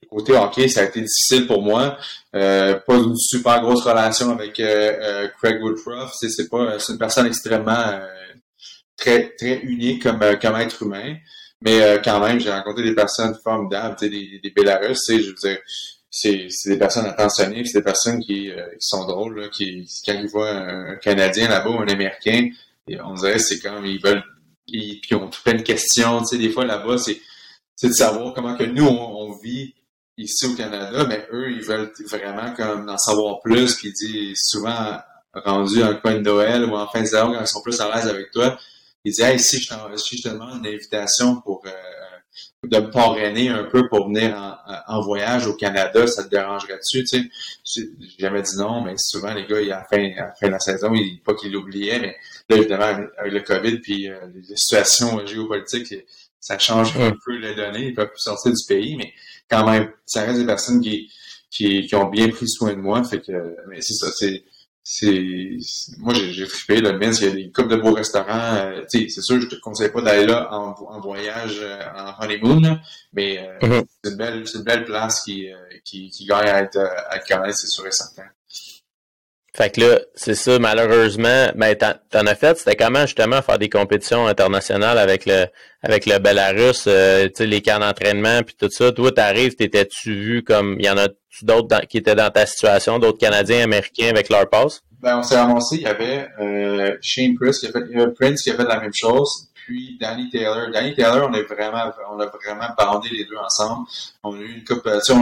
côté 0.08 0.32
hockey, 0.32 0.68
ça 0.68 0.80
a 0.80 0.84
été 0.84 1.00
difficile 1.00 1.46
pour 1.46 1.60
moi. 1.62 1.98
Euh, 2.34 2.78
pas 2.80 2.94
une 2.94 3.16
super 3.16 3.60
grosse 3.60 3.82
relation 3.82 4.30
avec 4.30 4.58
euh, 4.58 4.96
euh 5.00 5.28
Craig 5.36 5.62
Woodruff. 5.62 6.12
C'est 6.14 6.48
pas, 6.48 6.78
c'est 6.78 6.92
une 6.92 6.98
personne 6.98 7.26
extrêmement 7.26 8.00
très 8.96 9.34
très 9.36 9.58
unique 9.58 10.02
comme 10.02 10.20
comme 10.40 10.56
être 10.56 10.82
humain. 10.82 11.16
Mais 11.60 12.00
quand 12.02 12.20
même, 12.20 12.40
j'ai 12.40 12.50
rencontré 12.50 12.84
des 12.84 12.94
personnes 12.94 13.36
formidables, 13.44 13.96
tu 13.98 14.06
sais, 14.06 14.10
des, 14.10 14.40
des 14.42 14.50
Bélarus, 14.50 14.98
tu 15.04 15.16
sais, 15.16 15.22
je 15.22 15.28
veux 15.28 15.34
dire, 15.34 15.58
c'est 16.10 16.48
des 16.66 16.78
personnes 16.78 17.06
attentionnées, 17.06 17.64
c'est 17.64 17.78
des 17.78 17.84
personnes 17.84 18.20
qui, 18.20 18.50
euh, 18.50 18.66
qui 18.72 18.86
sont 18.86 19.06
drôles, 19.06 19.40
là, 19.40 19.48
qui, 19.48 19.86
quand 20.06 20.14
ils 20.14 20.28
voient 20.28 20.50
un, 20.50 20.96
Canadien 20.96 21.48
là-bas 21.48 21.70
ou 21.70 21.80
un 21.80 21.88
Américain, 21.88 22.48
et 22.88 23.00
on 23.00 23.14
dirait 23.14 23.38
c'est 23.38 23.60
comme 23.60 23.84
ils 23.84 24.00
veulent, 24.02 24.24
ils, 24.66 25.00
puis 25.00 25.14
ont 25.14 25.28
tout 25.28 25.42
plein 25.42 25.54
de 25.54 25.62
questions, 25.62 26.20
tu 26.20 26.26
sais, 26.26 26.38
des 26.38 26.50
fois 26.50 26.64
là-bas, 26.64 26.96
c'est 26.98 27.20
de 27.82 27.92
savoir 27.92 28.34
comment 28.34 28.56
que 28.56 28.64
nous, 28.64 28.86
on, 28.86 29.32
vit 29.42 29.74
ici 30.16 30.46
au 30.46 30.54
Canada, 30.54 31.06
mais 31.08 31.28
eux, 31.32 31.52
ils 31.52 31.62
veulent 31.62 31.92
vraiment 32.06 32.52
comme 32.54 32.88
en 32.88 32.98
savoir 32.98 33.40
plus, 33.40 33.76
puis 33.76 33.88
ils 33.88 33.92
disent 33.92 34.40
souvent 34.42 34.98
rendu 35.32 35.82
un 35.82 35.94
coin 35.94 36.14
de 36.14 36.20
Noël 36.20 36.64
ou 36.64 36.74
en 36.74 36.88
fin 36.88 37.02
de 37.02 37.06
saison, 37.06 37.32
quand 37.32 37.40
ils 37.40 37.46
sont 37.46 37.62
plus 37.62 37.80
à 37.80 37.94
l'aise 37.94 38.08
avec 38.08 38.32
toi, 38.32 38.58
ils 39.04 39.12
disent 39.12 39.20
Hey, 39.20 39.38
si 39.38 39.60
je, 39.60 39.72
si 39.96 40.16
je 40.16 40.22
te 40.22 40.28
demande 40.30 40.58
une 40.58 40.74
invitation 40.74 41.40
pour 41.40 41.62
euh, 41.66 41.70
de 42.64 42.78
me 42.78 42.90
parrainer 42.90 43.48
un 43.50 43.64
peu 43.64 43.88
pour 43.88 44.08
venir 44.08 44.36
en, 44.86 45.00
voyage 45.00 45.46
au 45.46 45.54
Canada, 45.54 46.06
ça 46.06 46.24
te 46.24 46.28
dérangerait-tu? 46.28 47.04
Tu 47.04 47.06
sais? 47.06 47.30
J'ai 47.64 47.88
jamais 48.18 48.42
dit 48.42 48.56
non, 48.56 48.82
mais 48.82 48.94
souvent 48.96 49.32
les 49.32 49.46
gars, 49.46 49.58
à 49.58 49.78
la 49.80 49.84
fin, 49.84 49.98
la, 49.98 50.34
de 50.42 50.52
la 50.52 50.58
saison, 50.58 50.92
ils, 50.94 51.20
pas 51.20 51.34
qu'ils 51.34 51.52
l'oubliaient, 51.52 52.00
mais 52.00 52.16
là, 52.48 52.56
évidemment, 52.56 53.06
avec 53.18 53.32
le 53.32 53.40
COVID 53.40 53.78
puis 53.78 54.08
euh, 54.08 54.18
les 54.34 54.56
situations 54.56 55.24
géopolitiques, 55.24 55.94
ça 56.40 56.58
change 56.58 56.96
un 56.96 57.12
peu 57.24 57.36
les 57.36 57.54
données, 57.54 57.88
ils 57.88 57.94
peuvent 57.94 58.10
plus 58.10 58.20
sortir 58.20 58.52
du 58.52 58.64
pays, 58.66 58.96
mais 58.96 59.12
quand 59.48 59.68
même, 59.68 59.90
ça 60.06 60.22
reste 60.22 60.40
des 60.40 60.46
personnes 60.46 60.80
qui, 60.80 61.10
qui, 61.50 61.94
ont 61.94 62.08
bien 62.08 62.28
pris 62.28 62.48
soin 62.48 62.74
de 62.74 62.80
moi, 62.80 63.02
fait 63.04 63.20
que, 63.20 63.56
mais 63.68 63.80
c'est 63.80 63.94
ça, 63.94 64.08
c'est 64.90 65.58
moi 65.98 66.14
j'ai 66.14 66.46
trippé 66.46 66.80
le 66.80 66.98
Minsk, 66.98 67.20
il 67.20 67.28
y 67.28 67.30
a 67.30 67.34
des 67.34 67.52
coupes 67.52 67.68
de 67.68 67.76
beaux 67.76 67.92
restaurants. 67.92 68.54
Euh, 68.56 68.84
c'est 68.88 69.10
sûr, 69.20 69.38
je 69.38 69.46
te 69.46 69.56
conseille 69.56 69.90
pas 69.90 70.00
d'aller 70.00 70.24
là 70.24 70.48
en, 70.50 70.70
en 70.70 70.98
voyage 70.98 71.58
euh, 71.60 71.78
en 71.94 72.24
honeymoon, 72.24 72.80
mais 73.12 73.38
euh, 73.38 73.58
mm-hmm. 73.66 73.84
c'est 74.02 74.10
une 74.10 74.16
belle 74.16 74.48
c'est 74.48 74.58
une 74.58 74.64
belle 74.64 74.86
place 74.86 75.20
qui, 75.24 75.50
qui, 75.84 76.08
qui 76.08 76.24
gagne 76.24 76.48
à 76.48 76.62
être 76.62 76.78
à 76.78 77.16
être 77.16 77.28
connaître, 77.28 77.58
c'est 77.58 77.66
sûr 77.66 77.86
et 77.86 77.92
certain. 77.92 78.24
Fait 79.58 79.70
que 79.70 79.80
là, 79.80 79.98
c'est 80.14 80.36
ça, 80.36 80.60
malheureusement, 80.60 81.48
ben 81.56 81.74
t'en 81.74 82.26
as 82.26 82.34
fait, 82.36 82.56
c'était 82.56 82.76
comment 82.76 83.00
justement 83.00 83.42
faire 83.42 83.58
des 83.58 83.68
compétitions 83.68 84.28
internationales 84.28 84.98
avec 84.98 85.26
le 85.26 85.46
avec 85.82 86.06
le 86.06 86.20
Belarus, 86.20 86.84
tu 86.84 86.90
sais, 86.90 87.32
les 87.40 87.60
camps 87.60 87.80
d'entraînement 87.80 88.42
puis 88.46 88.54
tout 88.56 88.70
ça? 88.70 88.92
Toi, 88.92 89.10
t'arrives, 89.10 89.56
t'étais-tu 89.56 90.14
vu 90.14 90.44
comme 90.44 90.76
il 90.78 90.86
y 90.86 90.88
en 90.88 90.96
a 90.96 91.08
d'autres 91.42 91.80
qui 91.88 91.98
étaient 91.98 92.14
dans 92.14 92.30
ta 92.30 92.46
situation, 92.46 93.00
d'autres 93.00 93.18
Canadiens, 93.18 93.64
Américains 93.64 94.10
avec 94.10 94.28
leur 94.28 94.48
passe? 94.48 94.82
Ben, 95.00 95.18
on 95.18 95.22
s'est 95.24 95.34
annoncé, 95.34 95.76
il 95.76 95.82
y 95.82 95.86
avait 95.86 96.28
euh, 96.40 96.96
Shane 97.02 97.34
Prince 97.34 97.58
qui 97.58 97.66
a 97.66 97.72
fait, 97.72 98.14
Prince 98.14 98.42
qui 98.42 98.50
a 98.52 98.54
fait 98.54 98.64
la 98.64 98.78
même 98.78 98.94
chose, 98.94 99.47
puis 99.68 99.98
Danny 100.00 100.30
Taylor. 100.30 100.70
Danny 100.72 100.94
Taylor, 100.94 101.28
on 101.28 101.34
a 101.34 101.42
vraiment, 101.42 101.92
on 102.10 102.18
a 102.18 102.26
vraiment 102.26 102.68
bandé 102.76 103.10
les 103.10 103.26
deux 103.26 103.36
ensemble. 103.36 103.86
On 104.24 104.34
a 104.34 104.38
eu 104.38 104.54
une 104.54 104.64
tu 104.64 104.74
sais, 104.74 105.14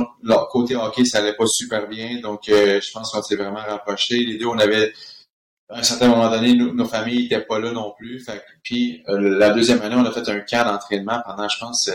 côté 0.53 0.77
hockey, 0.77 1.05
ça 1.05 1.19
allait 1.19 1.35
pas 1.35 1.47
super 1.49 1.89
bien, 1.89 2.21
donc 2.21 2.49
euh, 2.49 2.81
je 2.81 2.93
pense 2.93 3.11
qu'on 3.11 3.23
s'est 3.23 3.35
vraiment 3.35 3.63
rapprochés. 3.67 4.19
Les 4.19 4.39
deux, 4.39 4.47
on 4.47 4.59
avait 4.59 4.93
à 5.69 5.81
un 5.81 5.83
certain 5.83 6.07
moment 6.07 6.31
donné, 6.31 6.55
nos, 6.55 6.85
familles 6.85 7.25
n'étaient 7.25 7.45
pas 7.45 7.59
là 7.59 7.73
non 7.73 7.93
plus. 7.99 8.25
Puis 8.63 9.03
euh, 9.09 9.37
la 9.37 9.51
deuxième 9.51 9.83
année, 9.83 9.97
on 9.97 10.05
a 10.05 10.13
fait 10.13 10.29
un 10.29 10.41
camp 10.41 10.65
d'entraînement 10.65 11.21
pendant, 11.27 11.49
je 11.49 11.59
pense, 11.59 11.91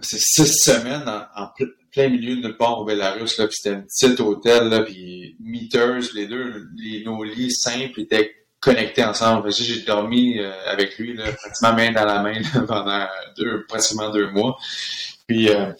c'est 0.00 0.20
six 0.20 0.62
semaines 0.62 1.08
en, 1.34 1.48
plein 1.90 2.08
milieu 2.08 2.36
de 2.36 2.42
nulle 2.42 2.56
part 2.56 2.78
au 2.78 2.84
Belarus, 2.84 3.34
puis 3.34 3.46
c'était 3.50 3.74
un 3.74 3.80
petit 3.80 4.20
hôtel, 4.22 4.84
puis 4.84 5.36
meters, 5.40 6.02
les 6.14 6.26
deux, 6.26 6.68
nos 7.04 7.24
lits 7.24 7.52
simples 7.52 8.00
étaient 8.00 8.43
connectés 8.64 9.04
ensemble. 9.04 9.52
J'ai 9.52 9.82
dormi 9.82 10.38
euh, 10.38 10.50
avec 10.66 10.98
lui, 10.98 11.14
là, 11.14 11.30
pratiquement 11.32 11.74
main 11.74 11.92
dans 11.92 12.04
la 12.04 12.20
main 12.20 12.40
pendant 12.66 13.06
deux, 13.36 13.64
pratiquement 13.66 14.10
deux 14.10 14.30
mois. 14.30 14.56
Puis, 15.26 15.50
euh, 15.50 15.72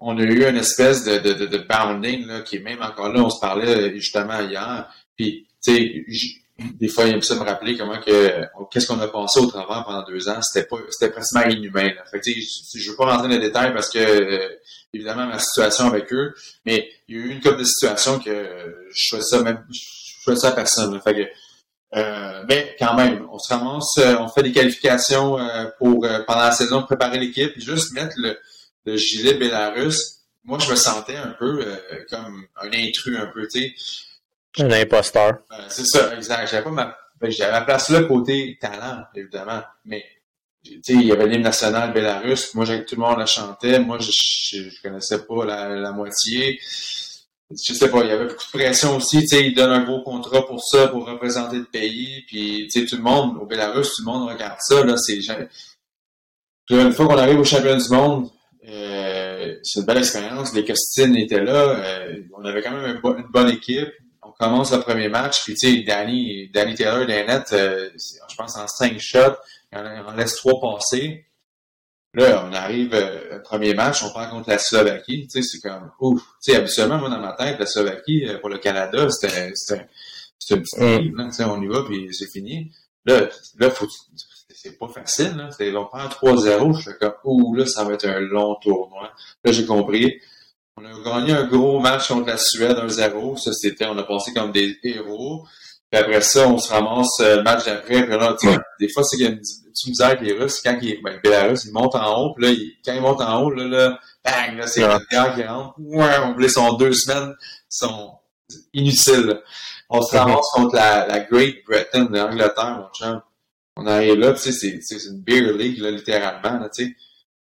on 0.00 0.16
a 0.16 0.22
eu 0.22 0.48
une 0.48 0.56
espèce 0.56 1.04
de, 1.04 1.18
de, 1.18 1.46
de, 1.46 1.58
bounding, 1.58 2.26
là, 2.26 2.40
qui 2.40 2.56
est 2.56 2.60
même 2.60 2.80
encore 2.82 3.12
là, 3.12 3.20
on 3.20 3.30
se 3.30 3.40
parlait 3.40 3.94
justement 3.98 4.40
hier. 4.40 4.88
Puis, 5.16 5.46
tu 5.62 5.74
sais, 5.74 6.04
des 6.58 6.88
fois, 6.88 7.04
il 7.04 7.14
aime 7.14 7.22
ça 7.22 7.34
me 7.36 7.42
rappeler 7.42 7.76
comment 7.76 8.00
que 8.00 8.44
qu'est-ce 8.70 8.86
qu'on 8.86 9.00
a 9.00 9.08
passé 9.08 9.40
au 9.40 9.46
travail 9.46 9.82
pendant 9.84 10.02
deux 10.04 10.28
ans. 10.28 10.40
C'était 10.42 10.66
pas 10.66 10.76
c'était 10.90 11.12
pratiquement 11.12 11.44
inhumain. 11.44 11.94
Là. 11.94 12.04
Fait 12.10 12.20
que, 12.20 12.30
je, 12.30 12.78
je 12.78 12.90
veux 12.90 12.96
pas 12.96 13.06
rentrer 13.06 13.28
dans 13.28 13.34
les 13.34 13.40
détails 13.40 13.72
parce 13.72 13.90
que 13.90 13.98
euh, 13.98 14.48
évidemment 14.92 15.26
ma 15.26 15.38
situation 15.38 15.86
avec 15.86 16.12
eux, 16.12 16.34
mais 16.64 16.88
il 17.08 17.16
y 17.16 17.18
a 17.20 17.24
eu 17.26 17.28
une 17.30 17.40
couple 17.40 17.58
de 17.58 17.64
situations 17.64 18.18
que 18.18 18.88
je 18.92 19.16
fais 19.16 19.22
ça 19.22 19.42
même 19.42 19.64
je 19.70 19.80
fais 20.24 20.36
ça 20.36 20.48
à 20.48 20.52
personne. 20.52 21.00
Fait 21.00 21.14
que 21.14 21.28
euh, 21.94 22.44
mais 22.48 22.76
quand 22.78 22.94
même, 22.94 23.26
on 23.32 23.38
se 23.38 23.52
ramasse, 23.52 23.98
euh, 23.98 24.16
on 24.18 24.28
fait 24.28 24.42
des 24.42 24.52
qualifications 24.52 25.38
pour 25.78 26.06
pendant 26.26 26.42
la 26.42 26.52
saison 26.52 26.82
préparer 26.82 27.18
l'équipe, 27.18 27.52
juste 27.58 27.92
mettre 27.92 28.14
le, 28.16 28.38
le 28.84 28.96
gilet 28.96 29.34
Bélarus 29.34 30.14
moi, 30.44 30.58
je 30.58 30.70
me 30.70 30.76
sentais 30.76 31.16
un 31.16 31.36
peu 31.38 31.62
comme 32.08 32.46
un 32.56 32.68
intrus, 32.72 33.18
un 33.18 33.26
peu, 33.26 33.46
tu 33.48 33.60
sais. 33.60 34.62
Un 34.62 34.70
imposteur. 34.70 35.40
c'est 35.68 35.84
ça, 35.84 36.16
exact. 36.16 36.50
J'avais 36.50 36.64
pas 36.64 36.70
ma, 36.70 36.96
ben, 37.20 37.30
j'avais 37.30 37.52
ma 37.52 37.60
place 37.60 37.90
là 37.90 38.04
côté 38.04 38.56
talent, 38.60 39.04
évidemment, 39.14 39.62
mais 39.84 40.04
il 40.64 41.02
y 41.02 41.12
avait 41.12 41.26
l'hymne 41.26 41.42
national 41.42 41.92
Bélarus. 41.92 42.54
Moi, 42.54 42.66
tout 42.66 42.94
le 42.94 43.00
monde 43.00 43.18
la 43.18 43.26
chantait. 43.26 43.78
Moi, 43.78 43.98
je, 44.00 44.10
je, 44.10 44.82
connaissais 44.82 45.24
pas 45.24 45.44
la, 45.44 45.68
la, 45.68 45.92
moitié. 45.92 46.60
Je 47.50 47.72
sais 47.72 47.90
pas, 47.90 48.02
il 48.02 48.08
y 48.08 48.10
avait 48.10 48.26
beaucoup 48.26 48.44
de 48.44 48.58
pression 48.58 48.96
aussi. 48.96 49.20
Tu 49.20 49.28
sais, 49.28 49.46
ils 49.46 49.54
donnent 49.54 49.72
un 49.72 49.84
gros 49.84 50.02
contrat 50.02 50.46
pour 50.46 50.62
ça, 50.62 50.88
pour 50.88 51.06
représenter 51.06 51.56
le 51.56 51.64
pays. 51.64 52.24
Puis, 52.26 52.68
tu 52.70 52.80
sais, 52.80 52.86
tout 52.86 52.96
le 52.96 53.02
monde, 53.02 53.38
au 53.40 53.46
Bélarus, 53.46 53.94
tout 53.94 54.02
le 54.02 54.12
monde 54.12 54.28
regarde 54.28 54.58
ça. 54.60 54.84
Là, 54.84 54.96
c'est, 54.98 55.18
une 56.70 56.92
fois 56.92 57.06
qu'on 57.06 57.16
arrive 57.16 57.38
au 57.38 57.44
championnat 57.44 57.82
du 57.82 57.88
monde, 57.88 58.30
euh, 58.68 59.54
c'est 59.62 59.80
une 59.80 59.86
belle 59.86 59.98
expérience. 59.98 60.52
Les 60.52 60.64
Costines 60.64 61.16
étaient 61.16 61.42
là. 61.42 61.80
Euh, 61.80 62.22
on 62.36 62.44
avait 62.44 62.60
quand 62.60 62.72
même 62.72 63.00
une, 63.02 63.26
bonne 63.32 63.48
équipe. 63.48 63.88
On 64.22 64.32
commence 64.32 64.70
le 64.72 64.80
premier 64.80 65.08
match. 65.08 65.42
Puis, 65.44 65.54
tu 65.54 65.76
sais, 65.76 65.82
Danny, 65.84 66.50
Danny 66.52 66.74
Taylor, 66.74 67.06
Danette, 67.06 67.54
euh, 67.54 67.88
je 67.96 68.36
pense 68.36 68.58
en 68.58 68.66
cinq 68.66 68.98
shots 68.98 69.36
on 69.72 70.08
en 70.08 70.14
laisse 70.14 70.36
trois 70.36 70.60
passer. 70.60 71.26
Là, 72.14 72.44
on 72.48 72.52
arrive 72.54 72.94
euh, 72.94 73.38
premier 73.40 73.74
match, 73.74 74.02
on 74.02 74.10
prend 74.10 74.28
contre 74.30 74.48
la 74.48 74.58
Slovaquie. 74.58 75.28
Tu 75.28 75.42
sais, 75.42 75.48
c'est 75.48 75.60
comme 75.60 75.90
ouf. 76.00 76.20
Tu 76.42 76.52
sais, 76.52 76.56
habituellement, 76.56 76.98
moi, 76.98 77.10
dans 77.10 77.20
ma 77.20 77.32
tête, 77.32 77.58
la 77.58 77.66
Slovaquie, 77.66 78.26
euh, 78.26 78.38
pour 78.38 78.48
le 78.48 78.58
Canada, 78.58 79.08
c'était 79.10 79.52
c'était 79.54 79.84
une 80.50 80.62
petite 80.62 80.78
mm. 81.14 81.28
Tu 81.30 81.32
sais, 81.32 81.44
on 81.44 81.60
y 81.60 81.66
va, 81.66 81.84
puis 81.84 82.08
c'est 82.12 82.30
fini. 82.30 82.72
Là, 83.04 83.28
là 83.58 83.70
faut, 83.70 83.86
c'est 84.54 84.78
pas 84.78 84.88
facile. 84.88 85.36
Là. 85.36 85.50
Ils 85.60 85.72
vont 85.72 85.86
prendre 85.86 86.08
3-0. 86.08 86.78
Je 86.78 86.90
fais 86.90 86.96
comme, 86.98 87.14
ouh, 87.24 87.54
là, 87.54 87.66
ça 87.66 87.84
va 87.84 87.92
être 87.92 88.06
un 88.06 88.20
long 88.20 88.56
tournoi. 88.56 89.12
Là, 89.44 89.52
j'ai 89.52 89.66
compris. 89.66 90.20
On 90.76 90.84
a 90.84 91.02
gagné 91.04 91.32
un 91.32 91.46
gros 91.46 91.80
match 91.80 92.08
contre 92.08 92.28
la 92.28 92.38
Suède 92.38 92.76
1-0. 92.76 93.36
Ça, 93.36 93.52
c'était, 93.52 93.86
on 93.86 93.98
a 93.98 94.02
passé 94.04 94.32
comme 94.32 94.52
des 94.52 94.78
héros. 94.82 95.46
Puis 95.90 96.00
après 96.00 96.20
ça, 96.20 96.46
on 96.48 96.58
se 96.58 96.70
ramasse 96.70 97.20
euh, 97.20 97.36
le 97.36 97.42
match 97.42 97.64
d'après. 97.64 98.02
Puis 98.02 98.10
là, 98.10 98.36
tu 98.38 98.46
des 98.78 98.88
fois, 98.90 99.02
c'est 99.04 99.16
qu'il 99.16 99.26
y 99.26 99.28
a 99.28 99.32
une 99.32 99.38
petite 99.38 99.86
misère 99.86 100.08
avec 100.08 100.20
les 100.20 100.32
Russes. 100.32 100.60
Quand 100.62 100.78
ils, 100.82 101.02
ben, 101.02 101.18
Belarus, 101.22 101.64
ils 101.64 101.72
montent 101.72 101.94
en 101.94 102.20
haut. 102.20 102.34
Puis 102.34 102.46
là, 102.46 102.64
quand 102.84 102.92
ils 102.92 103.00
montent 103.00 103.20
en 103.22 103.42
haut, 103.42 103.50
là, 103.50 103.64
là 103.64 104.00
bang, 104.24 104.58
là, 104.58 104.66
c'est 104.66 104.80
guerre 104.80 105.34
qui 105.34 105.42
rentre. 105.44 105.74
Ouais, 105.78 106.18
on 106.24 106.34
voulait 106.34 106.48
son 106.48 106.74
deux 106.74 106.92
semaines 106.92 107.34
sont 107.68 108.18
inutiles. 108.74 109.40
On 109.88 110.02
se 110.02 110.14
ramasse 110.14 110.50
contre 110.52 110.74
la, 110.74 111.06
la 111.06 111.20
Great 111.20 111.64
Britain 111.66 112.04
de 112.04 112.18
l'Angleterre, 112.18 112.78
mon 112.78 112.88
chum. 112.92 113.22
On 113.76 113.86
arrive 113.86 114.16
là, 114.16 114.32
tu 114.32 114.52
sais, 114.52 114.80
c'est 114.82 115.04
une 115.06 115.22
beer 115.22 115.52
league, 115.52 115.78
là, 115.78 115.90
littéralement, 115.90 116.58
là, 116.60 116.68
tu 116.68 116.84
sais. 116.84 116.96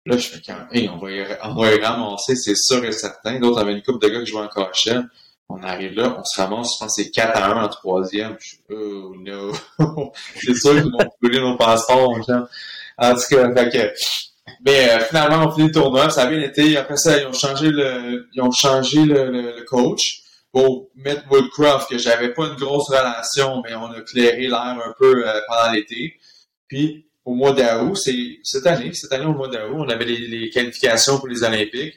Là, 0.04 0.16
je 0.16 0.28
fais 0.28 0.40
quand 0.44 0.66
hey, 0.72 0.88
on 0.88 0.98
va 0.98 1.12
y, 1.12 1.24
on 1.44 1.54
va 1.54 1.74
y 1.74 1.80
ramasser, 1.80 2.34
c'est 2.34 2.56
sûr 2.56 2.84
et 2.84 2.90
certain. 2.90 3.38
D'autres 3.38 3.60
avaient 3.60 3.72
une 3.72 3.82
coupe 3.82 4.02
de 4.02 4.08
gars 4.08 4.20
qui 4.20 4.26
jouaient 4.26 4.40
en 4.42 4.48
cachette. 4.48 5.04
On 5.48 5.62
arrive 5.62 5.94
là, 5.94 6.16
on 6.18 6.24
se 6.24 6.40
ramasse, 6.40 6.74
je 6.74 6.84
pense 6.84 6.94
c'est 6.96 7.10
4 7.10 7.36
à 7.36 7.52
1 7.52 7.64
en 7.64 7.68
troisième. 7.68 8.36
Je 8.40 8.48
suis, 8.48 8.58
oh 8.70 9.14
no. 9.18 9.52
c'est 10.36 10.54
sûr 10.54 10.72
qu'ils 10.72 10.90
vont 10.90 11.10
brûler 11.20 11.40
nos 11.40 11.56
passeports, 11.56 12.10
En 12.98 13.14
tout 13.14 13.20
cas, 13.28 13.54
fait 13.54 13.70
que, 13.70 13.92
mais 14.64 14.90
euh, 14.90 15.00
finalement, 15.00 15.46
on 15.46 15.52
finit 15.52 15.68
le 15.68 15.72
tournoi, 15.72 16.10
ça 16.10 16.22
a 16.22 16.26
bien 16.26 16.40
été. 16.40 16.76
Après 16.76 16.96
ça, 16.96 17.18
ils 17.18 17.26
ont 17.26 17.32
changé 17.32 17.70
le, 17.70 18.28
ils 18.32 18.42
ont 18.42 18.50
changé 18.50 19.04
le, 19.04 19.64
coach 19.64 20.22
pour 20.52 20.90
mettre 20.96 21.22
Woodcroft, 21.30 21.88
que 21.88 21.98
j'avais 21.98 22.32
pas 22.32 22.46
une 22.46 22.56
grosse 22.56 22.88
relation, 22.88 23.62
mais 23.64 23.74
on 23.74 23.86
a 23.86 24.00
clairé 24.02 24.48
l'air 24.48 24.60
un 24.60 24.94
peu 24.98 25.26
euh, 25.26 25.40
pendant 25.48 25.72
l'été. 25.72 26.18
Puis, 26.68 27.06
au 27.24 27.34
mois 27.34 27.52
d'août, 27.52 27.96
c'est 27.96 28.38
cette 28.42 28.66
année, 28.66 28.92
cette 28.92 29.12
année 29.12 29.26
au 29.26 29.32
mois 29.32 29.48
d'août, 29.48 29.74
on 29.74 29.88
avait 29.88 30.04
les, 30.04 30.50
qualifications 30.50 31.18
pour 31.18 31.28
les 31.28 31.42
Olympiques. 31.42 31.94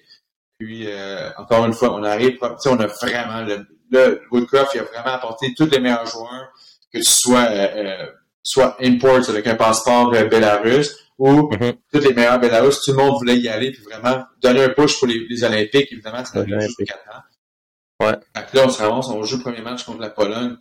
Puis, 0.57 0.87
euh, 0.87 1.29
encore 1.37 1.65
une 1.65 1.73
fois, 1.73 1.93
on 1.93 2.03
arrive, 2.03 2.37
on 2.41 2.79
a 2.79 2.87
vraiment, 2.87 3.41
le, 3.41 3.65
le, 3.91 4.21
Woodcroft, 4.31 4.71
il 4.73 4.79
a 4.79 4.83
vraiment 4.83 5.15
apporté 5.15 5.53
tous 5.55 5.69
les 5.69 5.79
meilleurs 5.79 6.05
joueurs, 6.05 6.47
que 6.93 7.01
ce 7.01 7.11
soit, 7.11 7.49
euh, 7.49 7.67
euh 7.75 8.05
soit 8.47 8.77
import 8.79 9.27
avec 9.27 9.47
un 9.47 9.55
passeport 9.55 10.13
euh, 10.13 10.25
Belarus 10.25 10.95
ou 11.17 11.49
mm-hmm. 11.49 11.77
tous 11.91 11.99
les 11.99 12.13
meilleurs 12.13 12.39
Belarus, 12.39 12.79
tout 12.81 12.91
le 12.91 12.97
monde 12.97 13.15
voulait 13.17 13.39
y 13.39 13.49
aller, 13.49 13.71
puis 13.71 13.81
vraiment 13.81 14.23
donner 14.39 14.63
un 14.63 14.69
push 14.69 14.99
pour 14.99 15.07
les, 15.07 15.25
les 15.27 15.43
Olympiques, 15.43 15.91
évidemment, 15.91 16.23
ça 16.23 16.39
a 16.39 16.43
duré 16.43 16.67
4 16.85 16.99
ans. 17.09 18.05
Ouais. 18.05 18.11
Donc 18.11 18.53
là, 18.53 18.61
on 18.65 18.69
se 18.69 18.81
ramasse, 18.81 19.07
on 19.07 19.23
joue 19.23 19.37
le 19.37 19.41
premier 19.41 19.61
match 19.61 19.83
contre 19.83 20.01
la 20.01 20.09
Pologne. 20.09 20.57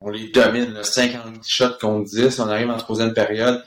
On 0.00 0.10
les 0.10 0.28
domine, 0.28 0.72
là, 0.72 0.82
50 0.82 1.40
shots 1.46 1.78
contre 1.80 2.08
10. 2.10 2.38
On 2.40 2.48
arrive 2.48 2.70
en 2.70 2.78
troisième 2.78 3.12
période 3.12 3.64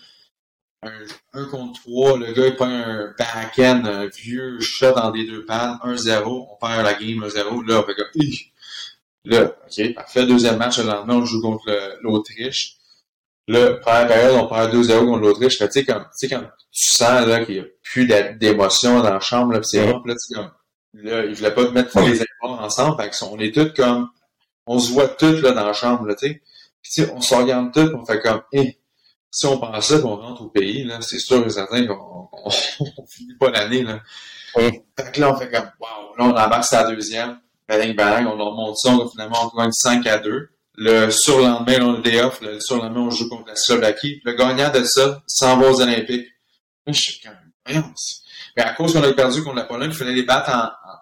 un, 1.34 1.46
contre 1.46 1.82
trois, 1.82 2.18
le 2.18 2.32
gars 2.34 2.48
il 2.48 2.56
prend 2.56 2.68
un 2.68 3.14
back-end, 3.18 3.84
un 3.86 4.08
vieux 4.08 4.60
shot 4.60 4.94
dans 4.94 5.12
des 5.12 5.26
deux 5.26 5.46
pannes, 5.46 5.78
1-0, 5.84 6.24
on 6.26 6.58
perd 6.60 6.84
la 6.84 6.94
game 6.94 7.24
1-0, 7.24 7.68
là, 7.68 7.80
on 7.80 7.84
fait 7.84 7.96
comme, 7.96 8.22
là, 9.26 9.56
ok, 9.66 9.94
parfait, 9.96 10.26
deuxième 10.26 10.58
match, 10.58 10.80
le 10.80 10.86
lendemain, 10.86 11.16
on 11.16 11.26
joue 11.26 11.42
contre 11.42 11.98
l'Autriche. 12.02 12.78
Là, 13.48 13.74
première 13.74 14.08
période, 14.08 14.36
on 14.36 14.48
perd 14.48 14.74
2-0 14.74 15.06
contre 15.06 15.20
l'Autriche. 15.20 15.58
Tu 15.58 15.66
sais, 15.66 15.84
tu 15.84 15.86
sais, 16.14 16.30
quand 16.30 16.42
tu 16.72 16.86
sens, 16.86 17.28
là, 17.28 17.44
qu'il 17.44 17.56
n'y 17.56 17.62
a 17.62 17.66
plus 17.82 18.08
d'émotion 18.38 19.02
dans 19.02 19.14
la 19.14 19.20
chambre, 19.20 19.54
là, 19.54 19.64
c'est 19.64 19.86
là, 19.86 20.02
tu 20.06 20.34
comme, 20.34 20.52
là, 20.94 21.26
ils 21.26 21.36
voulaient 21.36 21.54
pas 21.54 21.70
mettre 21.72 22.00
les 22.02 22.22
efforts 22.22 22.62
ensemble, 22.62 23.02
fait 23.02 23.26
on 23.26 23.40
est 23.40 23.54
tous 23.54 23.74
comme, 23.74 24.10
on 24.66 24.80
se 24.80 24.92
voit 24.94 25.10
tous, 25.10 25.42
là, 25.42 25.52
dans 25.52 25.66
la 25.66 25.74
chambre, 25.74 26.06
là, 26.06 26.16
tu 26.16 26.28
sais. 26.28 26.42
Puis, 26.82 26.92
tu 26.92 27.04
sais, 27.04 27.12
on 27.14 27.22
se 27.22 27.34
regarde 27.36 27.74
tous, 27.74 27.94
on 27.94 28.06
fait 28.06 28.22
comme, 28.22 28.42
hé, 28.52 28.78
si 29.34 29.48
on 29.48 29.58
pensait 29.58 30.00
qu'on 30.00 30.16
rentre 30.16 30.44
au 30.44 30.50
pays, 30.50 30.84
là, 30.84 31.00
c'est 31.02 31.18
sûr 31.18 31.44
et 31.46 31.50
certain 31.50 31.88
qu'on 31.88 32.30
on, 32.46 32.50
finit 33.08 33.34
pas 33.40 33.50
l'année. 33.50 33.82
Là. 33.82 34.00
Fait 34.56 35.12
que 35.12 35.20
là, 35.20 35.34
on 35.34 35.36
fait 35.36 35.50
comme 35.50 35.72
Wow, 35.80 36.16
là, 36.18 36.26
on 36.26 36.30
embarque 36.30 36.72
la 36.72 36.84
deuxième, 36.92 37.40
bang 37.68 37.96
bang, 37.96 38.28
on 38.28 38.38
remonte 38.38 38.78
ça, 38.78 38.92
on, 38.92 39.10
finalement 39.10 39.52
on 39.52 39.58
gagne 39.58 39.72
5 39.72 40.06
à 40.06 40.20
2. 40.20 40.50
Le 40.76 41.10
surlendemain, 41.10 41.82
on 41.82 41.94
le 41.94 42.02
day 42.04 42.22
off, 42.22 42.42
le 42.42 42.60
surlendemain, 42.60 43.02
on 43.02 43.10
joue 43.10 43.28
contre 43.28 43.48
la 43.48 43.56
Slovaquie. 43.56 44.22
Le 44.24 44.34
gagnant 44.34 44.72
de 44.72 44.84
ça 44.84 45.24
s'en 45.26 45.58
va 45.58 45.72
aux 45.72 45.82
Olympiques. 45.82 46.28
Je 46.86 46.94
suis 46.94 47.20
quand 47.20 47.32
même, 47.72 47.84
Mais 48.56 48.64
à 48.64 48.74
cause 48.74 48.94
qu'on 48.94 49.04
a 49.04 49.14
perdu 49.14 49.44
contre 49.44 49.56
la 49.56 49.64
Pologne, 49.64 49.90
il 49.92 49.98
fallait 49.98 50.14
les 50.14 50.24
battre 50.24 50.52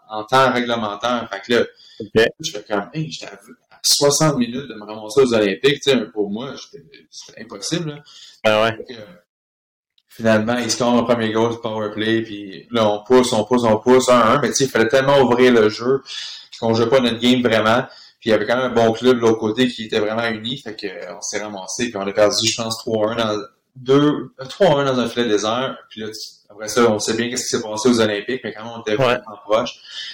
en, 0.09 0.19
en, 0.19 0.23
temps 0.23 0.53
réglementaire. 0.53 1.27
Fait 1.29 1.41
que 1.41 1.53
là, 2.15 2.25
je 2.39 2.51
fais 2.51 2.63
comme, 2.63 2.89
hey, 2.93 3.11
j'étais 3.11 3.31
60 3.81 4.37
minutes 4.37 4.67
de 4.67 4.75
me 4.75 4.83
ramasser 4.83 5.21
aux 5.21 5.33
Olympiques, 5.33 5.81
tu 5.81 5.91
sais, 5.91 6.05
pour 6.05 6.29
moi, 6.29 6.53
c'était 6.57 7.41
impossible. 7.41 7.89
Là. 7.89 8.03
Ben 8.43 8.63
ouais. 8.63 8.85
Euh, 8.91 9.05
finalement, 10.07 10.57
il 10.57 10.69
score 10.69 10.93
un 10.93 11.03
premier 11.03 11.31
goal 11.31 11.51
du 11.51 11.59
power 11.59 11.91
play, 11.91 12.21
puis 12.21 12.67
là, 12.71 12.87
on 12.87 13.03
pousse, 13.03 13.33
on 13.33 13.43
pousse, 13.43 13.63
on 13.63 13.77
pousse, 13.77 14.07
1-1, 14.07 14.41
mais 14.41 14.49
tu 14.49 14.55
sais, 14.55 14.63
il 14.65 14.69
fallait 14.69 14.87
tellement 14.87 15.19
ouvrir 15.21 15.53
le 15.53 15.69
jeu 15.69 16.01
qu'on 16.59 16.73
jouait 16.73 16.89
pas 16.89 16.99
notre 16.99 17.19
game 17.19 17.41
vraiment. 17.41 17.83
Puis 18.19 18.29
il 18.29 18.33
y 18.33 18.33
avait 18.33 18.45
quand 18.45 18.57
même 18.57 18.71
un 18.71 18.75
bon 18.75 18.93
club 18.93 19.15
de 19.15 19.21
l'autre 19.21 19.39
côté 19.39 19.67
qui 19.67 19.85
était 19.85 19.99
vraiment 19.99 20.27
uni, 20.27 20.57
fait 20.57 20.75
qu'on 20.79 20.87
euh, 20.87 21.19
s'est 21.21 21.41
ramassé, 21.41 21.89
puis 21.89 21.97
on 21.97 22.07
a 22.07 22.13
perdu, 22.13 22.47
je 22.47 22.55
pense, 22.55 22.85
3-1 22.85 23.17
dans 23.17 23.41
2, 23.77 24.33
3-1 24.39 24.85
dans 24.85 24.99
un 24.99 25.09
filet 25.09 25.27
désert, 25.27 25.75
puis 25.89 26.01
là, 26.01 26.07
après 26.51 26.67
ça, 26.67 26.91
on 26.91 26.99
sait 26.99 27.15
bien 27.15 27.29
qu'est-ce 27.29 27.43
qui 27.43 27.57
s'est 27.57 27.63
passé 27.63 27.89
aux 27.89 27.99
Olympiques, 27.99 28.41
mais 28.43 28.53
quand 28.53 28.63
même, 28.63 28.73
on 28.77 28.81
était 28.81 28.95
vraiment 28.95 29.37
proche. 29.43 29.71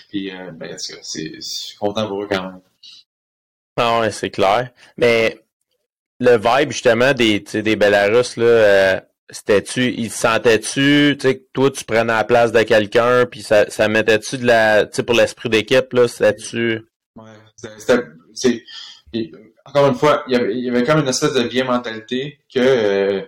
Puis, 0.10 0.32
euh, 0.32 0.52
ben, 0.54 0.76
c'est, 0.78 1.36
je 1.36 1.42
suis 1.42 1.78
content 1.78 2.08
pour 2.08 2.24
eux 2.24 2.28
quand 2.30 2.44
même. 2.44 2.62
Ah 3.78 4.00
ouais, 4.00 4.12
c'est 4.12 4.32
clair. 4.32 4.72
Mais 4.98 5.40
le 6.20 6.38
vibe, 6.38 6.72
justement, 6.72 7.14
des, 7.14 7.40
des 7.40 7.76
Belarus, 7.76 8.38
là, 8.38 8.46
euh, 8.46 9.00
c'était-tu, 9.30 9.94
ils 9.94 10.10
sentaient-tu, 10.10 11.16
tu 11.20 11.28
sais, 11.28 11.38
que 11.38 11.44
toi, 11.54 11.70
tu 11.70 11.84
prenais 11.84 12.06
la 12.06 12.24
place 12.24 12.52
de 12.52 12.64
quelqu'un, 12.64 13.26
puis 13.26 13.42
ça, 13.44 13.70
ça 13.70 13.88
mettait-tu 13.88 14.40
de 14.40 14.48
la, 14.48 14.86
tu 14.86 14.96
sais, 14.96 15.04
pour 15.04 15.16
l'esprit 15.16 15.50
d'équipe, 15.50 15.94
là, 15.94 16.08
c'était-tu... 16.08 16.86
Ouais, 17.16 17.26
c'était, 17.78 18.64
encore 19.66 19.88
une 19.88 19.96
fois, 19.96 20.24
il 20.28 20.34
y, 20.34 20.36
avait, 20.38 20.56
il 20.56 20.76
y 20.76 20.84
comme 20.84 21.00
une 21.00 21.08
espèce 21.08 21.34
de 21.34 21.44
vieille 21.44 21.68
mentalité 21.68 22.40
que 22.54 22.60
euh, 22.60 23.22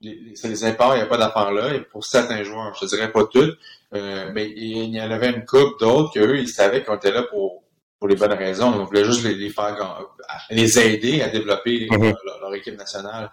les, 0.00 0.34
les 0.42 0.64
imports, 0.64 0.94
il 0.94 0.98
n'y 0.98 1.04
a 1.04 1.06
pas 1.06 1.16
d'affaires 1.16 1.52
là, 1.52 1.74
et 1.74 1.80
pour 1.80 2.04
certains 2.04 2.42
joueurs, 2.42 2.76
je 2.80 2.86
dirais 2.86 3.12
pas 3.12 3.24
tous, 3.24 3.56
euh, 3.94 4.30
mais 4.34 4.50
il 4.50 4.94
y 4.94 5.00
en 5.00 5.10
avait 5.10 5.30
une 5.30 5.44
couple 5.44 5.78
d'autres 5.78 6.12
qu'eux, 6.12 6.38
ils 6.38 6.48
savaient 6.48 6.82
qu'on 6.82 6.96
était 6.96 7.12
là 7.12 7.22
pour 7.22 7.62
pour 7.98 8.08
les 8.08 8.16
bonnes 8.16 8.32
raisons. 8.32 8.72
On 8.72 8.84
voulait 8.84 9.04
juste 9.04 9.24
les, 9.24 9.50
faire 9.50 10.06
les 10.50 10.78
aider 10.78 11.22
à 11.22 11.28
développer 11.28 11.88
mhm. 11.90 12.14
leur, 12.40 12.54
équipe 12.54 12.76
nationale. 12.76 13.30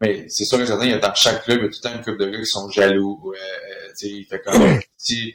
Mais 0.00 0.26
c'est 0.28 0.44
sûr 0.44 0.58
que 0.58 0.66
certains, 0.66 0.86
il 0.86 0.90
y 0.90 0.94
a 0.94 0.98
dans 0.98 1.14
chaque 1.14 1.44
club, 1.44 1.58
il 1.60 1.64
y 1.64 1.66
a 1.66 1.70
tout 1.70 1.78
le 1.82 1.88
temps 1.88 1.94
une 1.96 2.04
couple 2.04 2.18
de 2.18 2.30
gars 2.30 2.38
qui 2.38 2.46
sont 2.46 2.68
jaloux. 2.70 3.32
Euh, 3.34 3.92
il 4.02 4.24
fait 4.24 4.40
comme 4.40 4.80
si 4.96 5.34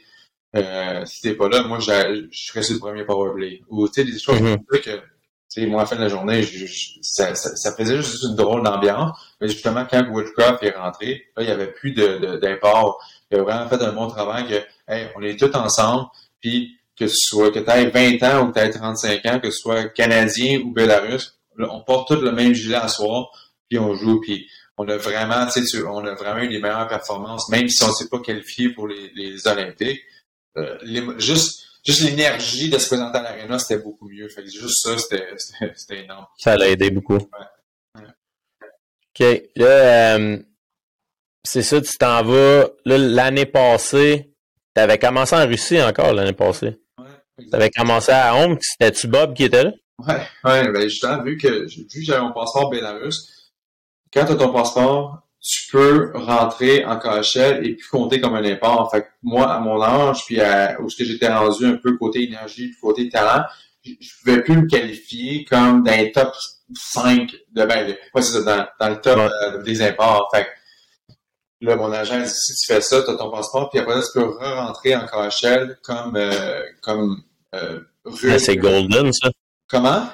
euh, 0.56 1.04
si 1.04 1.20
t'es 1.22 1.34
pas 1.34 1.48
là, 1.48 1.62
moi 1.62 1.78
je 1.78 2.28
serais 2.32 2.62
sur 2.62 2.74
le 2.74 2.80
premier 2.80 3.04
powerplay. 3.04 3.62
Ou 3.68 3.88
tu 3.88 3.94
sais, 3.94 4.04
des 4.04 4.18
choses 4.18 4.40
mm 4.40 4.56
que 4.82 5.00
tu 5.50 5.62
sais, 5.62 5.66
moi 5.66 5.80
à 5.80 5.84
la 5.84 5.88
fin 5.88 5.96
de 5.96 6.02
la 6.02 6.08
journée, 6.08 6.46
ça, 7.00 7.34
ça, 7.34 7.74
faisait 7.74 7.96
juste 7.96 8.22
une 8.24 8.36
drôle 8.36 8.62
d'ambiance. 8.62 9.18
Mais 9.40 9.48
justement, 9.48 9.86
quand 9.90 10.06
Woodcraft 10.06 10.62
est 10.62 10.76
rentré, 10.76 11.24
là, 11.36 11.42
il 11.42 11.46
n'y 11.46 11.52
avait 11.52 11.72
plus 11.72 11.92
d'import. 11.92 13.02
De, 13.30 13.36
il 13.36 13.40
a 13.40 13.42
vraiment 13.42 13.68
fait 13.68 13.82
un 13.82 13.92
bon 13.92 14.08
travail 14.08 14.46
que 14.46 14.92
hey, 14.92 15.08
on 15.16 15.22
est 15.22 15.38
tous 15.38 15.54
ensemble, 15.56 16.08
puis 16.40 16.77
que 16.98 17.04
tu 17.04 17.16
sois, 17.16 17.50
que 17.50 17.58
tu 17.60 17.70
aies 17.70 17.90
20 17.90 18.22
ans 18.24 18.44
ou 18.44 18.52
que 18.52 18.58
tu 18.58 18.64
aies 18.64 18.70
35 18.70 19.26
ans, 19.26 19.40
que 19.40 19.50
ce 19.50 19.58
soit 19.58 19.88
canadien 19.88 20.60
ou 20.60 20.72
bélarus, 20.72 21.38
on 21.58 21.82
porte 21.82 22.08
tous 22.08 22.20
le 22.20 22.32
même 22.32 22.52
gilet 22.52 22.76
à 22.76 22.88
soir, 22.88 23.30
puis 23.68 23.78
on 23.78 23.94
joue, 23.94 24.20
puis 24.20 24.46
on 24.76 24.88
a 24.88 24.96
vraiment, 24.96 25.46
tu 25.46 25.66
sais, 25.66 25.82
on 25.82 26.04
a 26.04 26.14
vraiment 26.14 26.42
eu 26.42 26.48
les 26.48 26.60
meilleures 26.60 26.88
performances, 26.88 27.48
même 27.48 27.68
si 27.68 27.82
on 27.82 27.88
ne 27.88 27.92
s'est 27.92 28.08
pas 28.08 28.20
qualifié 28.20 28.70
pour 28.70 28.86
les, 28.86 29.10
les 29.14 29.46
Olympiques. 29.46 30.02
juste 31.18 31.64
juste 31.84 32.02
l'énergie 32.02 32.68
de 32.68 32.78
se 32.78 32.86
présenter 32.88 33.18
à 33.18 33.22
l'aréna, 33.22 33.58
c'était 33.58 33.82
beaucoup 33.82 34.08
mieux. 34.08 34.28
Fait 34.28 34.42
que 34.42 34.50
juste 34.50 34.78
ça, 34.82 34.96
c'était 34.98 36.04
énorme. 36.04 36.26
Ça 36.36 36.56
l'a 36.56 36.68
aidé 36.68 36.90
beaucoup. 36.90 37.16
Ouais. 37.16 38.02
OK. 39.20 39.42
Là, 39.56 40.18
c'est 41.42 41.62
ça, 41.62 41.80
tu 41.80 41.96
t'en 41.98 42.22
vas. 42.22 42.68
L'année 42.84 43.46
passée, 43.46 44.34
tu 44.74 44.82
avais 44.82 44.98
commencé 44.98 45.34
en 45.34 45.46
Russie 45.46 45.80
encore 45.80 46.12
l'année 46.12 46.32
passée. 46.32 46.78
Ouais. 47.38 47.46
Tu 47.48 47.54
avais 47.54 47.70
commencé 47.70 48.12
à 48.12 48.34
Omsk. 48.34 48.62
C'était-tu 48.62 49.06
Bob 49.06 49.34
qui 49.34 49.44
était 49.44 49.64
là? 49.64 49.72
Ouais, 50.06 50.26
ouais, 50.44 50.72
ben 50.72 50.82
justement, 50.82 51.22
vu 51.22 51.36
que, 51.36 51.66
vu 51.66 51.86
que 51.86 52.02
j'avais 52.02 52.20
mon 52.20 52.32
passeport 52.32 52.70
Bélarus, 52.70 53.50
quand 54.12 54.24
tu 54.24 54.32
as 54.32 54.36
ton 54.36 54.52
passeport, 54.52 55.22
tu 55.40 55.70
peux 55.70 56.12
rentrer 56.14 56.84
en 56.84 56.98
KHL 56.98 57.64
et 57.64 57.74
puis 57.74 57.86
compter 57.90 58.20
comme 58.20 58.34
un 58.34 58.44
import. 58.44 58.90
Fait 58.90 59.02
que 59.02 59.06
moi, 59.22 59.52
à 59.52 59.60
mon 59.60 59.80
âge, 59.82 60.24
puis 60.26 60.40
à, 60.40 60.80
où 60.80 60.88
j'étais 60.88 61.28
rendu 61.28 61.64
un 61.66 61.76
peu 61.76 61.96
côté 61.96 62.24
énergie, 62.24 62.68
puis 62.68 62.80
côté 62.80 63.08
talent, 63.08 63.44
je, 63.84 63.90
ne 63.90 63.96
pouvais 64.24 64.42
plus 64.42 64.56
me 64.56 64.66
qualifier 64.66 65.44
comme 65.44 65.82
dans 65.82 65.96
les 65.96 66.12
top 66.12 66.34
5 66.74 67.30
de 67.52 67.64
ben, 67.64 67.88
ouais, 68.14 68.22
c'est 68.22 68.42
ça, 68.42 68.68
dans, 68.78 68.88
le 68.88 69.00
top 69.00 69.18
euh, 69.18 69.62
des 69.62 69.82
imports. 69.82 70.28
Fait 70.34 70.44
que, 70.44 71.14
là, 71.66 71.76
mon 71.76 71.92
agent 71.92 72.20
dit 72.20 72.28
si 72.28 72.54
tu 72.54 72.72
fais 72.72 72.80
ça, 72.80 73.02
tu 73.02 73.10
as 73.10 73.14
ton 73.14 73.30
passeport, 73.30 73.70
puis 73.70 73.78
après 73.78 74.00
tu 74.00 74.08
peux 74.14 74.24
re-rentrer 74.24 74.96
en 74.96 75.06
KHL 75.06 75.78
comme 75.82 76.16
euh, 76.16 76.62
comme 76.82 77.22
euh, 77.54 77.80
C'est 78.38 78.56
golden, 78.56 79.12
ça. 79.12 79.30
Comment? 79.68 80.08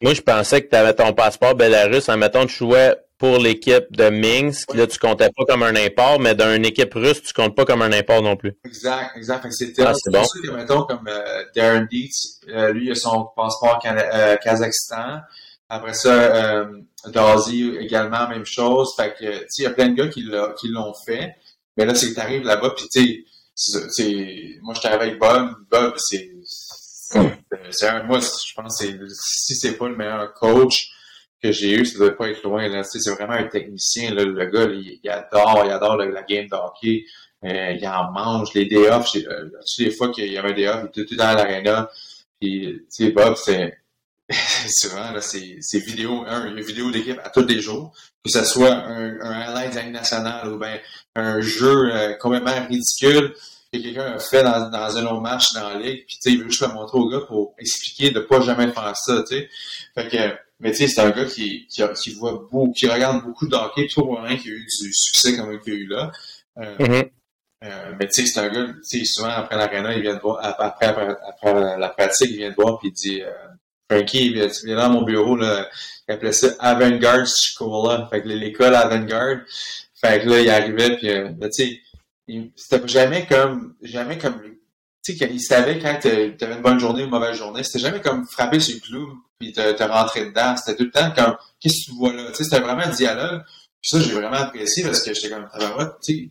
Moi, 0.00 0.14
je 0.14 0.20
pensais 0.20 0.62
que 0.62 0.70
tu 0.70 0.76
avais 0.76 0.94
ton 0.94 1.12
passeport 1.12 1.54
Belarus. 1.54 2.08
En 2.08 2.16
mettant, 2.16 2.46
tu 2.46 2.54
jouais 2.54 2.96
pour 3.18 3.38
l'équipe 3.38 3.90
de 3.90 4.08
Minsk. 4.10 4.72
Là, 4.74 4.86
tu 4.86 4.98
comptais 4.98 5.30
pas 5.36 5.44
comme 5.44 5.64
un 5.64 5.74
import, 5.74 6.20
mais 6.20 6.34
dans 6.34 6.54
une 6.54 6.64
équipe 6.64 6.94
russe, 6.94 7.20
tu 7.22 7.32
comptes 7.32 7.56
pas 7.56 7.64
comme 7.64 7.82
un 7.82 7.92
import 7.92 8.22
non 8.22 8.36
plus. 8.36 8.56
Exact, 8.64 9.16
exact. 9.16 9.46
C'était 9.50 9.82
ah, 9.82 9.92
pour 9.92 10.24
ça 10.24 10.38
que, 10.40 10.50
mettons, 10.52 10.82
comme 10.84 11.08
euh, 11.08 11.44
Darren 11.54 11.86
Dietz, 11.90 12.40
euh, 12.48 12.72
lui, 12.72 12.86
il 12.86 12.92
a 12.92 12.94
son 12.94 13.28
passeport 13.36 13.80
euh, 13.84 14.36
Kazakhstan. 14.36 15.20
Après 15.68 15.94
ça, 15.94 16.12
euh, 16.12 16.80
Dazi 17.08 17.76
également, 17.80 18.28
même 18.28 18.46
chose. 18.46 18.94
Fait 18.96 19.14
que, 19.18 19.24
tu 19.24 19.46
sais, 19.48 19.62
il 19.62 19.64
y 19.64 19.66
a 19.66 19.70
plein 19.70 19.88
de 19.88 19.94
gars 19.94 20.08
qui 20.08 20.22
l'ont 20.68 20.94
fait. 21.04 21.34
Mais 21.76 21.84
là, 21.84 21.94
c'est 21.94 22.10
que 22.10 22.14
tu 22.14 22.20
arrives 22.20 22.44
là-bas, 22.44 22.70
puis 22.70 22.88
tu 22.88 23.24
sais, 23.54 24.58
moi, 24.62 24.74
je 24.74 24.86
arrivé 24.86 25.04
avec 25.04 25.18
Bob. 25.18 25.50
Bob, 25.70 25.94
c'est 25.96 26.30
c'est 27.70 28.02
moi, 28.04 28.18
je 28.20 28.54
pense 28.54 28.80
que 28.80 29.08
si 29.10 29.54
c'est 29.54 29.76
pas 29.76 29.88
le 29.88 29.96
meilleur 29.96 30.32
coach 30.34 30.90
que 31.42 31.52
j'ai 31.52 31.72
eu, 31.72 31.84
ça 31.84 31.98
doit 31.98 32.16
pas 32.16 32.28
être 32.28 32.42
loin. 32.42 32.68
Là. 32.68 32.82
C'est 32.84 33.10
vraiment 33.10 33.34
un 33.34 33.44
technicien. 33.44 34.14
Là. 34.14 34.24
Le 34.24 34.46
gars, 34.46 34.64
il, 34.64 35.08
adore, 35.08 35.62
il 35.64 35.70
adore 35.70 35.96
la 35.96 36.22
game 36.22 36.46
d'hockey. 36.48 37.04
Euh, 37.44 37.76
il 37.78 37.86
en 37.86 38.10
mange. 38.10 38.52
Les 38.54 38.66
day 38.66 38.88
off, 38.90 39.14
euh, 39.14 39.50
toutes 39.50 39.78
les 39.78 39.90
fois 39.90 40.10
qu'il 40.10 40.32
y 40.32 40.36
avait 40.36 40.50
un 40.50 40.54
day 40.54 40.62
il 40.62 40.86
était 40.88 41.04
tout 41.04 41.16
dans 41.16 41.34
l'aréna. 41.34 41.88
Puis, 42.40 42.80
tu 42.92 43.06
sais, 43.06 43.10
Bob, 43.10 43.36
c'est 43.36 43.78
c'est 44.30 44.88
vraiment 44.88 45.12
là, 45.12 45.22
c'est 45.22 45.78
vidéo, 45.78 46.22
un, 46.26 46.54
une 46.54 46.60
vidéo 46.60 46.90
d'équipe 46.90 47.18
à 47.24 47.30
tous 47.30 47.46
les 47.46 47.60
jours, 47.60 47.94
que 48.22 48.30
ce 48.30 48.44
soit 48.44 48.74
un, 48.74 49.18
un 49.20 49.40
highlight 49.40 49.74
de 49.74 49.90
nationale 49.90 50.52
ou 50.52 50.58
bien 50.58 50.78
un 51.14 51.40
jeu 51.40 51.90
euh, 51.90 52.12
complètement 52.14 52.66
ridicule 52.68 53.34
que 53.72 53.78
quelqu'un 53.78 54.12
a 54.14 54.18
fait 54.18 54.42
dans, 54.42 54.70
dans 54.70 54.96
un 54.96 55.06
autre 55.06 55.20
match 55.20 55.52
dans 55.52 55.68
la 55.68 55.78
ligue, 55.78 56.06
puis 56.06 56.16
tu 56.16 56.22
sais, 56.22 56.32
il 56.32 56.42
veut 56.42 56.48
juste 56.48 56.62
le 56.62 56.68
montrer 56.68 56.98
au 56.98 57.08
gars 57.08 57.20
pour 57.26 57.54
expliquer 57.58 58.10
de 58.10 58.20
pas 58.20 58.40
jamais 58.40 58.72
faire 58.72 58.96
ça, 58.96 59.22
tu 59.28 59.36
sais. 59.36 59.48
Fait 59.94 60.08
que, 60.08 60.38
mais 60.60 60.72
tu 60.72 60.78
sais, 60.78 60.88
c'est 60.88 61.00
un 61.00 61.10
gars 61.10 61.24
qui, 61.24 61.66
qui, 61.66 61.82
qui, 62.02 62.10
voit 62.14 62.32
beaucoup, 62.32 62.72
qui 62.72 62.88
regarde 62.88 63.22
beaucoup 63.22 63.46
de 63.46 63.54
hockey, 63.54 63.84
puis 63.84 63.94
trouve 63.94 64.18
rien 64.20 64.36
qui 64.36 64.48
a 64.48 64.52
eu 64.52 64.64
du 64.64 64.92
succès 64.92 65.36
comme 65.36 65.52
il 65.52 65.72
a 65.72 65.74
eu 65.74 65.86
là. 65.86 66.12
Euh, 66.58 66.76
mm-hmm. 66.78 67.10
euh, 67.64 67.92
mais 67.98 68.08
tu 68.08 68.22
sais, 68.22 68.26
c'est 68.26 68.40
un 68.40 68.48
gars, 68.48 68.66
tu 68.66 69.00
sais, 69.00 69.04
souvent 69.04 69.28
après 69.28 69.56
l'arena, 69.56 69.94
il 69.94 70.02
vient 70.02 70.14
de 70.14 70.20
voir, 70.20 70.38
après, 70.42 70.86
après, 70.86 71.16
après, 71.28 71.78
la 71.78 71.88
pratique, 71.90 72.30
il 72.30 72.38
vient 72.38 72.50
de 72.50 72.56
voir, 72.56 72.78
puis 72.78 72.88
il 72.88 72.92
dit, 72.92 73.22
euh, 73.22 73.30
Frankie, 73.90 74.26
il 74.26 74.32
vient, 74.34 74.48
il 74.64 74.74
dans 74.74 74.90
mon 74.90 75.02
bureau, 75.02 75.36
là, 75.36 75.68
il 76.08 76.14
appelait 76.14 76.32
ça 76.32 76.48
Avant-Garde 76.58 77.26
School, 77.26 78.06
fait 78.10 78.22
que 78.22 78.28
l'école 78.28 78.74
Avant-Garde. 78.74 79.40
Fait 80.00 80.22
que 80.22 80.28
là, 80.28 80.40
il 80.40 80.48
arrivait, 80.48 80.96
puis, 80.96 81.10
euh, 81.10 81.28
tu 81.42 81.52
sais, 81.52 81.80
c'était 82.56 82.86
jamais 82.86 83.26
comme, 83.26 83.74
jamais 83.82 84.18
comme, 84.18 84.40
tu 85.04 85.16
sais, 85.16 85.30
il 85.30 85.40
savait 85.40 85.78
quand 85.78 85.98
tu 86.00 86.08
avais 86.08 86.54
une 86.54 86.62
bonne 86.62 86.78
journée 86.78 87.02
ou 87.02 87.04
une 87.06 87.10
mauvaise 87.10 87.36
journée. 87.36 87.62
C'était 87.64 87.78
jamais 87.78 88.00
comme 88.00 88.26
frapper 88.26 88.60
sur 88.60 88.74
le 88.74 88.80
clou 88.80 89.22
puis 89.38 89.52
te, 89.52 89.82
rentrer 89.82 90.26
dedans. 90.26 90.56
C'était 90.56 90.76
tout 90.76 90.84
le 90.84 90.90
temps 90.90 91.10
comme, 91.12 91.36
qu'est-ce 91.60 91.86
que 91.86 91.90
tu 91.90 91.96
vois 91.96 92.12
là? 92.12 92.26
Tu 92.30 92.36
sais, 92.36 92.44
c'était 92.44 92.60
vraiment 92.60 92.82
un 92.82 92.90
dialogue. 92.90 93.42
Puis 93.80 93.90
ça, 93.90 94.00
j'ai 94.00 94.12
vraiment 94.12 94.36
apprécié 94.36 94.82
parce 94.82 95.02
que 95.02 95.14
j'étais 95.14 95.30
comme, 95.30 95.48
tu 96.02 96.14
sais, 96.14 96.30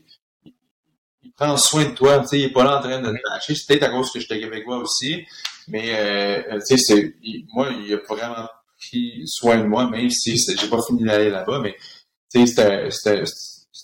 il 1.23 1.31
prend 1.33 1.57
soin 1.57 1.85
de 1.85 1.95
toi. 1.95 2.19
Tu 2.19 2.27
sais, 2.27 2.39
il 2.39 2.45
est 2.45 2.53
pas 2.53 2.63
là 2.63 2.77
en 2.77 2.81
train 2.81 2.99
de 2.99 3.07
te 3.07 3.17
lâcher. 3.29 3.53
Peut-être 3.67 3.83
à 3.83 3.89
cause 3.89 4.11
que 4.11 4.19
j'étais 4.19 4.39
québécois 4.39 4.77
aussi. 4.77 5.25
Mais, 5.67 5.91
euh, 5.95 6.59
tu 6.67 6.77
sais, 6.77 7.15
moi, 7.53 7.69
il 7.71 7.93
a 7.93 7.97
vraiment 8.07 8.47
pris 8.77 9.23
soin 9.25 9.57
de 9.57 9.63
moi, 9.63 9.89
même 9.89 10.09
si 10.09 10.37
j'ai 10.37 10.67
pas 10.67 10.81
fini 10.85 11.03
d'aller 11.03 11.29
là-bas. 11.29 11.59
Mais, 11.59 11.75
tu 12.31 12.45
sais, 12.45 12.89
c'était, 12.91 13.23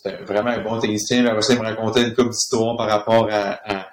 c'était 0.04 0.24
vraiment 0.24 0.50
un 0.50 0.60
bon 0.60 0.80
technicien. 0.80 1.26
Après 1.26 1.42
ça, 1.42 1.54
il 1.54 1.60
me 1.60 1.66
racontait 1.66 2.04
une 2.04 2.14
couple 2.14 2.30
d'histoires 2.30 2.76
par 2.76 2.88
rapport 2.88 3.30
à, 3.32 3.60
à, 3.66 3.90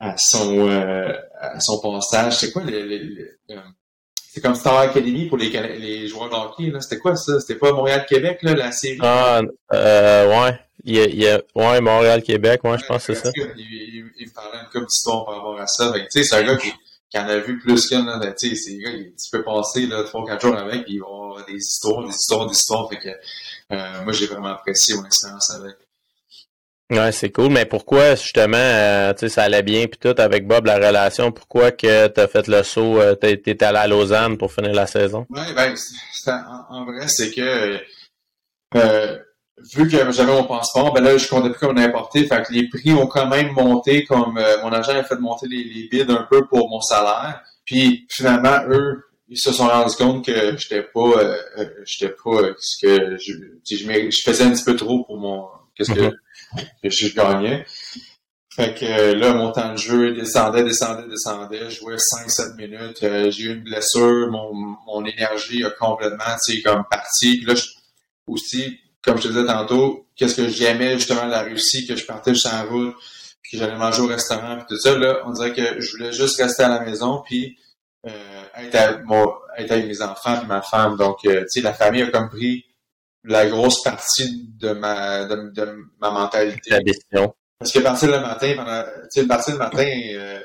à 0.00 0.16
son, 0.16 0.68
euh, 0.68 1.12
à 1.40 1.60
son 1.60 1.80
passage. 1.80 2.36
C'est 2.38 2.52
quoi 2.52 2.62
euh, 2.62 3.60
c'est 4.34 4.40
comme 4.40 4.56
Star 4.56 4.78
Academy 4.78 5.26
pour 5.26 5.38
les, 5.38 5.48
les 5.48 6.08
joueurs 6.08 6.28
de 6.28 6.34
hockey, 6.34 6.70
là. 6.70 6.80
C'était 6.80 6.98
quoi 6.98 7.14
ça? 7.14 7.38
C'était 7.38 7.54
pas 7.58 7.72
Montréal-Québec, 7.72 8.40
là, 8.42 8.54
la 8.54 8.72
série? 8.72 8.98
Ah, 9.00 9.40
euh, 9.72 10.28
ouais. 10.28 10.58
Il 10.82 10.96
y 10.96 11.00
a, 11.00 11.04
il 11.04 11.22
y 11.22 11.28
a, 11.28 11.40
ouais, 11.54 11.80
Montréal-Québec, 11.80 12.62
ouais, 12.64 12.76
je 12.78 12.84
pense 12.84 13.06
que 13.06 13.14
c'est 13.14 13.26
ça. 13.26 13.30
Il, 13.36 13.54
il, 13.56 14.04
il, 14.18 14.26
me 14.26 14.32
parlait 14.34 14.58
une 14.58 14.66
couple 14.66 14.86
d'histoires 14.86 15.24
par 15.24 15.36
rapport 15.36 15.60
à 15.60 15.66
ça. 15.66 15.92
Tu 15.94 16.04
sais, 16.10 16.24
c'est 16.24 16.34
un 16.36 16.42
gars 16.42 16.56
qui, 16.56 16.72
qui 17.14 17.20
en 17.20 17.28
a 17.28 17.36
vu 17.38 17.58
plus 17.60 17.86
qu'un, 17.86 18.04
là. 18.04 18.32
Tu 18.32 18.56
sais, 18.56 18.76
gars, 18.76 18.90
tu 18.90 19.30
peux 19.30 19.44
passer, 19.44 19.86
là, 19.86 20.02
trois, 20.02 20.26
quatre 20.26 20.40
jours 20.44 20.56
avec, 20.56 20.82
puis 20.82 20.94
il 20.94 21.00
va 21.00 21.06
avoir 21.06 21.46
des 21.46 21.54
histoires, 21.54 22.04
des 22.04 22.12
histoires, 22.12 22.46
des 22.46 22.56
histoires. 22.56 22.88
Fait 22.90 22.98
que, 22.98 23.08
euh, 23.72 24.02
moi, 24.02 24.12
j'ai 24.12 24.26
vraiment 24.26 24.48
apprécié 24.48 24.96
mon 24.96 25.04
expérience 25.04 25.48
avec. 25.50 25.76
Ouais, 26.90 27.12
c'est 27.12 27.30
cool. 27.30 27.50
Mais 27.50 27.66
pourquoi, 27.66 28.16
justement, 28.16 28.56
euh, 28.56 29.12
tu 29.14 29.20
sais, 29.20 29.28
ça 29.28 29.44
allait 29.44 29.62
bien 29.62 29.86
puis 29.86 29.98
tout 29.98 30.20
avec 30.20 30.48
Bob, 30.48 30.66
la 30.66 30.74
relation, 30.74 31.30
pourquoi 31.30 31.70
que 31.70 32.08
tu 32.08 32.20
as 32.20 32.26
fait 32.26 32.48
le 32.48 32.64
saut, 32.64 33.00
euh, 33.00 33.14
tu 33.14 33.28
es 33.28 33.62
allé 33.62 33.78
à 33.78 33.86
Lausanne 33.86 34.36
pour 34.36 34.52
finir 34.52 34.72
la 34.72 34.88
saison? 34.88 35.24
Oui, 35.30 35.54
ben, 35.54 35.72
en, 36.68 36.84
vrai, 36.84 37.06
c'est 37.06 37.30
que 37.30 37.78
euh, 38.74 39.18
vu 39.72 39.88
que 39.88 40.10
j'avais 40.12 40.32
mon 40.32 40.44
passeport, 40.44 40.92
ben 40.92 41.02
là, 41.02 41.16
je 41.16 41.28
comptais 41.28 41.50
plus 41.50 41.58
comme 41.58 41.78
importé. 41.78 42.26
Fait 42.26 42.42
que 42.42 42.52
les 42.52 42.68
prix 42.68 42.92
ont 42.92 43.06
quand 43.06 43.26
même 43.26 43.52
monté 43.52 44.04
comme 44.04 44.38
mon 44.62 44.72
agent 44.72 44.92
a 44.92 45.04
fait 45.04 45.18
monter 45.18 45.46
les, 45.48 45.64
les 45.64 45.88
bids 45.88 46.12
un 46.12 46.26
peu 46.30 46.46
pour 46.46 46.68
mon 46.68 46.80
salaire. 46.80 47.42
Puis 47.64 48.06
finalement, 48.10 48.58
eux, 48.68 49.04
ils 49.28 49.38
se 49.38 49.52
sont 49.52 49.66
rendus 49.66 49.96
compte 49.96 50.24
que 50.24 50.56
j'étais 50.56 50.82
pas 50.82 51.00
euh, 51.00 51.36
euh 51.58 51.68
j'étais 51.84 52.12
pas 52.12 52.30
euh, 52.30 52.54
ce 52.58 52.86
que 52.86 53.16
je, 53.18 53.32
je, 53.64 54.10
je, 54.10 54.22
faisais 54.22 54.44
un 54.44 54.52
petit 54.52 54.64
peu 54.64 54.76
trop 54.76 55.04
pour 55.04 55.18
mon 55.18 55.48
qu'est-ce 55.74 55.92
que, 55.92 56.00
mhm. 56.00 56.12
que, 56.82 56.90
je 56.90 57.14
gagnais. 57.14 57.64
Fait 58.54 58.78
que 58.78 58.84
euh, 58.84 59.14
là, 59.16 59.34
mon 59.34 59.50
temps 59.50 59.72
de 59.72 59.78
jeu 59.78 60.12
descendait, 60.14 60.62
descendait, 60.62 61.08
descendait. 61.08 61.70
Je 61.70 61.80
jouais 61.80 61.96
5-7 61.96 62.56
minutes. 62.56 62.98
j'ai 63.00 63.44
eu 63.44 63.54
une 63.54 63.64
blessure. 63.64 64.30
Mon, 64.30 64.52
mon 64.86 65.04
énergie 65.04 65.64
a 65.64 65.70
complètement, 65.70 66.36
tu 66.46 66.56
sais, 66.56 66.62
comme 66.62 66.84
parti. 66.88 67.38
Puis 67.38 67.46
là, 67.46 67.54
aussi, 68.28 68.78
comme 69.04 69.18
je 69.18 69.24
te 69.24 69.28
disais 69.28 69.46
tantôt, 69.46 70.06
qu'est-ce 70.16 70.34
que 70.34 70.48
j'aimais 70.48 70.94
justement 70.94 71.26
la 71.26 71.42
Russie, 71.42 71.86
que 71.86 71.96
je 71.96 72.06
partais 72.06 72.32
juste 72.34 72.46
en 72.46 72.64
route, 72.66 72.94
puis 73.42 73.52
que 73.52 73.58
j'allais 73.58 73.76
manger 73.76 74.00
au 74.00 74.06
restaurant, 74.06 74.56
puis 74.56 74.64
tout 74.68 74.80
ça. 74.80 74.96
Là, 74.96 75.20
on 75.26 75.30
dirait 75.30 75.52
que 75.52 75.80
je 75.80 75.92
voulais 75.92 76.12
juste 76.12 76.40
rester 76.40 76.62
à 76.62 76.68
la 76.68 76.80
maison, 76.80 77.22
puis 77.24 77.58
euh, 78.06 78.42
être, 78.56 79.02
avec 79.56 79.86
mes 79.86 80.02
enfants 80.02 80.40
et 80.42 80.46
ma 80.46 80.62
femme. 80.62 80.96
Donc, 80.96 81.18
euh, 81.26 81.42
tu 81.42 81.48
sais, 81.48 81.60
la 81.60 81.74
famille 81.74 82.02
a 82.02 82.10
comme 82.10 82.28
pris 82.28 82.64
la 83.24 83.46
grosse 83.46 83.82
partie 83.82 84.48
de 84.58 84.72
ma, 84.72 85.24
de, 85.24 85.90
ma 86.00 86.10
mentalité. 86.10 86.70
La 86.70 86.80
décision. 86.80 87.34
Parce 87.58 87.72
que 87.72 87.78
partir 87.80 88.10
le 88.10 88.20
matin, 88.20 88.52
pendant, 88.56 88.82
tu 89.12 89.20
sais, 89.20 89.26
partir 89.26 89.54
le 89.54 89.58
matin, 89.58 89.90
euh, 90.14 90.40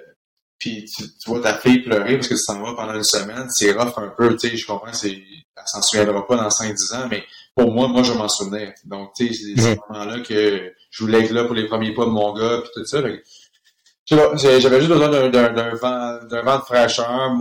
puis 0.58 0.86
tu, 0.86 1.04
vois 1.26 1.42
ta 1.42 1.54
fille 1.58 1.80
pleurer 1.80 2.16
parce 2.16 2.28
que 2.28 2.34
tu 2.34 2.42
s'en 2.42 2.62
vas 2.62 2.76
pendant 2.76 2.94
une 2.94 3.04
semaine, 3.04 3.48
c'est 3.50 3.72
rough 3.72 3.98
un 3.98 4.10
peu, 4.10 4.36
tu 4.36 4.50
sais, 4.50 4.58
je 4.58 4.66
comprends, 4.66 4.94
c'est, 4.94 5.12
elle 5.12 5.64
s'en 5.66 5.82
souviendra 5.82 6.26
pas 6.28 6.36
dans 6.36 6.50
5-10 6.50 6.96
ans, 6.96 7.08
mais 7.10 7.24
pour 7.60 7.74
moi, 7.74 7.88
moi, 7.88 8.04
je 8.04 8.14
m'en 8.14 8.30
souvenir. 8.30 8.72
Donc, 8.86 9.12
tu 9.16 9.34
sais, 9.34 9.54
c'est 9.56 9.62
ce 9.62 9.76
moment-là 9.90 10.20
que 10.22 10.72
je 10.90 11.04
voulais 11.04 11.26
être 11.26 11.32
là 11.32 11.44
pour 11.44 11.56
les 11.56 11.68
premiers 11.68 11.94
pas 11.94 12.06
de 12.06 12.12
mon 12.12 12.34
gars, 12.34 12.62
puis 12.64 12.72
tout 12.74 12.86
ça. 12.86 13.02
J'avais 14.06 14.80
juste 14.80 14.92
besoin 14.92 15.10
d'un 15.30 15.76
vent, 15.76 16.20
vent 16.30 16.58
de 16.58 16.64
fraîcheur. 16.64 17.32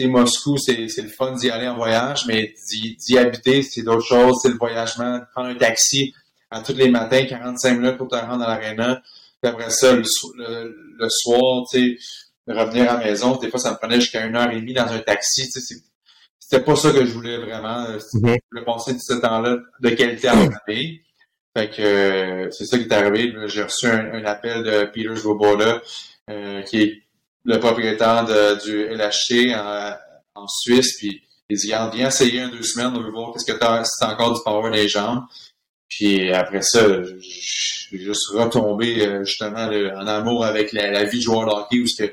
Moscou, 0.00 0.56
c'est 0.58 0.76
le 0.76 1.08
fun 1.08 1.32
d'y 1.32 1.50
aller 1.50 1.68
en 1.68 1.76
voyage, 1.76 2.24
mais 2.26 2.54
d'y 2.70 3.18
habiter, 3.18 3.62
c'est 3.62 3.82
d'autres 3.82 4.06
choses. 4.06 4.40
C'est 4.42 4.48
le 4.48 4.56
voyagement, 4.56 5.20
prendre 5.32 5.48
un 5.50 5.54
taxi 5.54 6.14
à 6.50 6.62
tous 6.62 6.74
les 6.74 6.88
matins, 6.88 7.24
45 7.26 7.78
minutes 7.78 7.96
pour 7.96 8.08
te 8.08 8.16
rendre 8.16 8.44
à 8.44 8.48
l'aréna. 8.48 9.02
Puis 9.42 9.50
après 9.50 9.70
ça, 9.70 9.92
le, 9.92 10.02
le, 10.98 11.08
soir, 11.10 11.64
tu 11.70 11.98
sais, 12.46 12.52
revenir 12.52 12.90
à 12.90 12.98
la 12.98 13.04
maison. 13.04 13.36
Des 13.36 13.50
fois, 13.50 13.60
ça 13.60 13.72
me 13.72 13.76
prenait 13.76 14.00
jusqu'à 14.00 14.24
une 14.24 14.36
heure 14.36 14.50
et 14.50 14.60
demie 14.60 14.72
dans 14.72 14.88
un 14.88 14.98
taxi. 15.00 15.50
C'était 16.48 16.62
pas 16.62 16.76
ça 16.76 16.92
que 16.92 17.04
je 17.04 17.12
voulais 17.12 17.38
vraiment. 17.38 17.86
Je 17.98 18.18
voulais 18.18 18.64
passer 18.64 18.96
ce 18.98 19.14
temps-là 19.14 19.58
de 19.80 19.90
qualité 19.90 20.28
à 20.28 20.36
ma 20.36 20.50
famille. 20.50 21.00
Fait 21.56 21.70
que 21.70 21.82
euh, 21.82 22.50
c'est 22.50 22.66
ça 22.66 22.78
qui 22.78 22.84
est 22.84 22.92
arrivé. 22.92 23.34
J'ai 23.46 23.62
reçu 23.62 23.86
un, 23.86 24.24
appel 24.24 24.62
de 24.62 24.84
Peter 24.84 25.16
Svoboda 25.16 25.82
qui 26.66 26.82
est 26.82 27.02
le 27.44 27.58
propriétaire 27.58 28.24
de, 28.24 28.64
du 28.64 28.86
LHC 28.88 29.54
en, 29.56 29.94
en 30.36 30.48
Suisse, 30.48 30.96
puis 30.98 31.22
il 31.48 31.56
dit, 31.56 31.68
viens 31.68 32.08
essayer 32.08 32.40
un 32.40 32.48
deux 32.48 32.62
semaines, 32.62 32.92
on 32.96 33.00
veut 33.00 33.10
voir 33.10 33.32
qu'est-ce 33.32 33.50
que 33.50 33.56
t'as, 33.56 33.84
si 33.84 33.92
t'as 34.00 34.12
encore 34.12 34.34
du 34.34 34.40
power 34.44 34.62
dans 34.64 34.76
les 34.76 34.88
jambes. 34.88 35.24
Puis 35.88 36.32
après 36.32 36.62
ça, 36.62 36.80
j'ai 37.90 37.98
juste 37.98 38.30
retombé 38.32 39.06
euh, 39.06 39.24
justement 39.24 39.68
en 39.68 40.06
amour 40.06 40.44
avec 40.44 40.72
la, 40.72 41.04
vie 41.04 41.18
de 41.18 41.22
joueur 41.22 41.46
de 41.46 41.52
hockey 41.52 41.78
où 41.78 41.84
que 41.84 42.12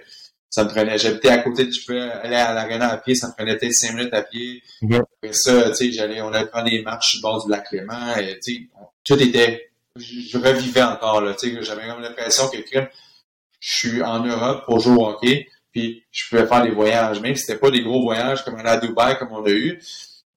ça 0.53 0.65
me 0.65 0.69
prenait, 0.69 0.99
j'habitais 0.99 1.29
à 1.29 1.39
côté, 1.39 1.67
je 1.71 1.83
pouvais 1.83 1.99
aller 1.99 2.35
à 2.35 2.53
l'arena 2.53 2.89
à 2.91 2.97
pied, 2.97 3.15
ça 3.15 3.27
me 3.27 3.33
prenait 3.33 3.57
peut-être 3.57 3.73
cinq 3.73 3.95
minutes 3.95 4.13
à 4.13 4.21
pied. 4.21 4.61
Après 4.83 5.33
ça, 5.33 5.71
tu 5.71 5.75
sais, 5.75 5.91
j'allais, 5.91 6.21
on 6.21 6.31
allait 6.31 6.45
prendre 6.45 6.69
des 6.69 6.83
marches 6.83 7.13
sur 7.13 7.17
le 7.17 7.21
bord 7.23 7.43
du 7.43 7.49
lac 7.51 7.67
Clément, 7.67 8.15
et 8.17 8.39
tu 8.39 8.53
sais, 8.53 8.69
tout 9.03 9.19
était, 9.19 9.71
je, 9.95 10.37
revivais 10.37 10.83
encore, 10.83 11.21
là, 11.21 11.33
tu 11.33 11.55
sais, 11.55 11.63
j'avais 11.63 11.87
comme 11.87 12.03
l'impression 12.03 12.49
que 12.49 12.57
je 12.69 13.77
suis 13.77 14.03
en 14.03 14.23
Europe 14.23 14.65
pour 14.65 14.79
jouer 14.79 14.95
au 14.95 15.07
hockey, 15.07 15.47
puis 15.71 16.03
je 16.11 16.29
pouvais 16.29 16.45
faire 16.45 16.61
des 16.61 16.69
voyages, 16.69 17.19
même 17.19 17.35
si 17.35 17.45
c'était 17.45 17.59
pas 17.59 17.71
des 17.71 17.81
gros 17.81 18.03
voyages 18.03 18.45
comme 18.45 18.55
aller 18.57 18.69
à 18.69 18.77
Dubaï 18.77 19.17
comme 19.17 19.31
on 19.31 19.43
a 19.43 19.49
eu. 19.49 19.81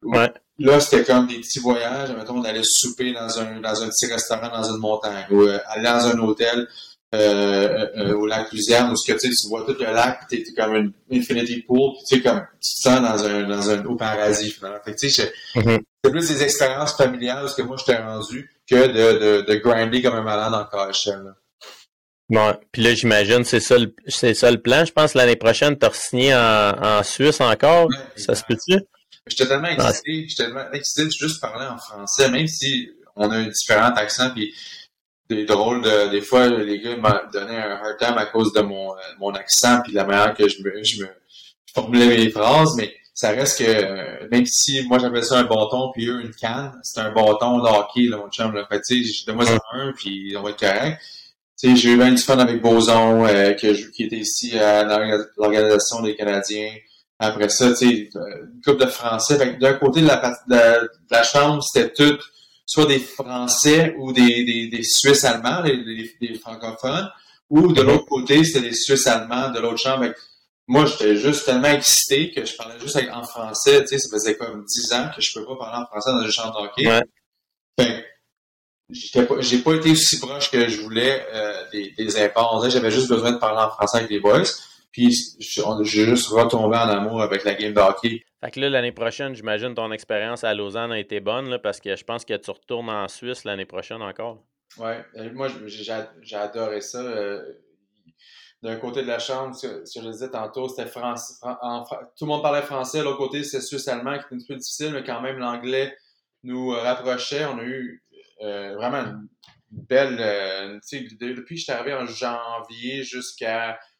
Ouais. 0.02 0.32
Là, 0.58 0.80
c'était 0.80 1.04
comme 1.04 1.26
des 1.26 1.40
petits 1.40 1.58
voyages. 1.58 2.08
Mettons, 2.12 2.38
on 2.38 2.44
allait 2.44 2.62
souper 2.64 3.12
dans 3.12 3.38
un, 3.38 3.60
dans 3.60 3.82
un 3.82 3.88
petit 3.88 4.06
restaurant 4.06 4.48
dans 4.48 4.64
une 4.64 4.78
montagne 4.78 5.26
ou 5.30 5.42
euh, 5.42 5.58
aller 5.66 5.84
dans 5.84 6.06
un 6.06 6.18
hôtel 6.20 6.66
euh, 7.16 7.86
euh, 7.96 8.10
euh 8.10 8.14
au 8.14 8.26
lac 8.26 8.52
Luzerne 8.52 8.92
où 8.92 8.96
ce 8.96 9.12
que, 9.12 9.18
tu, 9.18 9.30
tu 9.30 9.48
vois 9.48 9.64
tout 9.64 9.76
le 9.78 9.84
lac 9.84 10.20
tu 10.28 10.36
es 10.36 10.44
comme 10.54 10.74
une 10.74 10.92
infinity 11.10 11.62
pool 11.62 11.92
tu 12.00 12.16
sais, 12.16 12.22
comme 12.22 12.46
tu 12.60 12.74
te 12.74 12.82
sens 12.82 13.00
dans 13.00 13.24
un, 13.24 13.42
dans 13.48 13.70
un, 13.70 13.84
au 13.84 13.96
paradis 13.96 14.50
finalement. 14.50 14.78
Fait 14.84 14.94
tu 14.94 15.10
sais, 15.10 15.32
mm-hmm. 15.54 15.78
c'est 16.04 16.10
plus 16.10 16.28
des 16.28 16.42
expériences 16.42 16.96
familiales 16.96 17.46
que 17.56 17.62
moi 17.62 17.76
je 17.78 17.84
t'ai 17.84 17.96
rendu 17.96 18.50
que 18.68 18.74
de, 18.74 19.18
de, 19.18 19.44
de 19.46 19.54
grinder 19.56 20.02
comme 20.02 20.14
un 20.14 20.22
malade 20.22 20.54
en 20.54 20.64
KHL. 20.64 21.34
Bon, 22.28 22.56
puis 22.72 22.82
là, 22.82 22.92
j'imagine, 22.92 23.44
c'est 23.44 23.60
ça, 23.60 23.78
le, 23.78 23.94
c'est 24.08 24.34
ça 24.34 24.50
le 24.50 24.60
plan. 24.60 24.84
Je 24.84 24.90
pense 24.90 25.14
l'année 25.14 25.36
prochaine, 25.36 25.78
tu 25.78 25.86
as 25.86 25.92
signé 25.92 26.34
en, 26.34 26.72
en 26.82 27.02
Suisse 27.04 27.40
encore. 27.40 27.88
ça 28.16 28.34
se 28.34 28.42
peut-tu? 28.42 28.80
J'étais 29.28 29.46
tellement 29.46 29.68
excité, 29.68 30.26
j'étais 30.28 30.44
tellement 30.44 30.72
excité 30.72 31.04
de 31.04 31.10
juste 31.10 31.40
parler 31.40 31.66
en 31.66 31.78
français, 31.78 32.28
même 32.30 32.46
si 32.46 32.90
on 33.16 33.30
a 33.30 33.36
un 33.36 33.48
différent 33.48 33.92
accent, 33.94 34.30
puis 34.30 34.54
des 35.28 35.44
drôles 35.44 35.82
de, 35.82 36.10
des 36.10 36.20
fois, 36.20 36.48
les 36.48 36.80
gars 36.80 36.96
m'ont 36.96 37.30
donné 37.32 37.56
un 37.56 37.72
hard 37.72 37.96
time 37.98 38.18
à 38.18 38.26
cause 38.26 38.52
de 38.52 38.60
mon, 38.60 38.94
mon 39.18 39.32
accent, 39.34 39.80
puis 39.82 39.92
la 39.92 40.04
manière 40.04 40.34
que 40.34 40.48
je 40.48 40.62
me, 40.62 40.82
je 40.82 41.02
me 41.02 41.08
formulais 41.74 42.06
mes 42.06 42.30
phrases, 42.30 42.74
mais 42.76 42.94
ça 43.12 43.30
reste 43.30 43.58
que, 43.58 44.28
même 44.30 44.46
si 44.46 44.86
moi 44.86 44.98
j'appelle 44.98 45.24
ça 45.24 45.38
un 45.38 45.44
bâton, 45.44 45.90
puis 45.92 46.06
eux 46.08 46.20
une 46.20 46.34
canne, 46.34 46.78
c'est 46.82 47.00
un 47.00 47.12
bâton 47.12 47.58
de 47.58 47.68
hockey, 47.68 48.08
là, 48.08 48.18
mon 48.18 48.28
chum, 48.28 48.54
là. 48.54 48.66
Fait 48.70 48.80
tu 48.80 49.04
sais, 49.04 49.24
de 49.26 49.32
moi 49.32 49.44
c'est 49.46 49.58
un, 49.72 49.92
puis 49.92 50.34
on 50.36 50.42
va 50.42 50.50
être 50.50 50.60
correct 50.60 50.98
j'ai 51.62 51.90
eu 51.90 51.96
bien 51.96 52.12
du 52.12 52.18
fun 52.18 52.38
avec 52.38 52.60
Boson, 52.60 53.26
euh, 53.26 53.54
que 53.54 53.72
qui 53.90 54.04
était 54.04 54.16
ici 54.16 54.58
à 54.58 54.84
l'Organisation 54.84 56.02
des 56.02 56.14
Canadiens. 56.14 56.72
Après 57.18 57.48
ça, 57.48 57.70
tu 57.70 57.76
sais, 57.76 58.10
une 58.14 58.60
couple 58.64 58.84
de 58.84 58.90
Français. 58.90 59.56
D'un 59.58 59.74
côté 59.74 60.02
de 60.02 60.06
la, 60.06 60.34
de, 60.48 60.90
la 61.10 61.22
chambre, 61.22 61.62
c'était 61.62 61.92
tout 61.92 62.18
soit 62.66 62.86
des 62.86 62.98
Français 62.98 63.94
ou 63.98 64.12
des, 64.12 64.44
des, 64.44 64.66
des 64.66 64.82
Suisses 64.82 65.24
allemands, 65.24 65.62
des, 65.62 66.14
des, 66.20 66.34
francophones, 66.34 67.08
ou 67.48 67.72
de 67.72 67.80
l'autre 67.80 68.06
côté, 68.06 68.44
c'était 68.44 68.68
des 68.68 68.74
Suisses 68.74 69.06
allemands 69.06 69.50
de 69.50 69.60
l'autre 69.60 69.78
chambre. 69.78 70.12
Moi, 70.66 70.84
j'étais 70.84 71.16
juste 71.16 71.46
tellement 71.46 71.68
excité 71.68 72.32
que 72.32 72.44
je 72.44 72.56
parlais 72.56 72.78
juste 72.80 72.98
en 73.12 73.22
français. 73.22 73.82
Tu 73.82 73.88
sais, 73.88 73.98
ça 73.98 74.08
faisait 74.10 74.36
comme 74.36 74.64
dix 74.64 74.92
ans 74.92 75.08
que 75.14 75.22
je 75.22 75.32
peux 75.32 75.46
pas 75.46 75.56
parler 75.56 75.84
en 75.84 75.86
français 75.86 76.10
dans 76.10 76.22
une 76.22 76.30
chambre 76.30 76.60
d'hockey. 76.60 76.88
Ouais 76.88 77.02
j'ai 78.90 79.58
pas 79.58 79.74
été 79.74 79.90
aussi 79.90 80.18
proche 80.20 80.50
que 80.50 80.68
je 80.68 80.80
voulais 80.80 81.26
euh, 81.32 81.64
des, 81.72 81.90
des. 81.90 82.08
J'avais 82.08 82.90
juste 82.90 83.08
besoin 83.08 83.32
de 83.32 83.38
parler 83.38 83.60
en 83.60 83.70
français 83.70 83.98
avec 83.98 84.10
les 84.10 84.20
boys. 84.20 84.44
Puis 84.92 85.36
j'ai 85.40 86.04
juste 86.06 86.28
retombé 86.28 86.76
en 86.76 86.88
amour 86.88 87.22
avec 87.22 87.44
la 87.44 87.54
game 87.54 87.74
de 87.74 87.80
hockey. 87.80 88.22
Fait 88.40 88.50
que 88.50 88.60
là, 88.60 88.70
l'année 88.70 88.92
prochaine, 88.92 89.34
j'imagine 89.34 89.74
ton 89.74 89.92
expérience 89.92 90.44
à 90.44 90.54
Lausanne 90.54 90.92
a 90.92 90.98
été 90.98 91.20
bonne 91.20 91.48
là, 91.50 91.58
parce 91.58 91.80
que 91.80 91.96
je 91.96 92.04
pense 92.04 92.24
que 92.24 92.34
tu 92.34 92.50
retournes 92.50 92.88
en 92.88 93.08
Suisse 93.08 93.44
l'année 93.44 93.66
prochaine 93.66 94.02
encore. 94.02 94.42
Ouais, 94.78 95.04
euh, 95.16 95.30
moi 95.32 95.48
j'ai 95.66 96.36
adoré 96.36 96.80
ça. 96.80 97.00
Euh, 97.00 97.42
d'un 98.62 98.76
côté 98.76 99.02
de 99.02 99.06
la 99.06 99.18
chambre, 99.18 99.54
ce 99.54 99.66
que 99.66 99.84
je 100.04 100.10
disais 100.10 100.30
tantôt, 100.30 100.68
c'était 100.68 100.88
français. 100.88 101.34
tout 102.16 102.24
le 102.24 102.26
monde 102.26 102.42
parlait 102.42 102.62
français, 102.62 103.02
l'autre 103.02 103.18
côté, 103.18 103.44
c'était 103.44 103.62
suisse-allemand 103.62 104.18
qui 104.18 104.24
était 104.24 104.34
un 104.34 104.38
petit 104.38 104.46
peu 104.46 104.56
difficile, 104.56 104.92
mais 104.92 105.04
quand 105.04 105.20
même 105.20 105.38
l'anglais 105.38 105.94
nous 106.42 106.70
rapprochait. 106.70 107.44
On 107.44 107.58
a 107.58 107.62
eu 107.62 108.02
euh, 108.42 108.74
vraiment 108.74 108.98
une 108.98 109.28
belle. 109.70 110.16
Euh, 110.20 110.78
depuis 111.20 111.54
que 111.54 111.56
je 111.56 111.64
suis 111.64 111.72
arrivé 111.72 111.94
en 111.94 112.06
janvier 112.06 113.02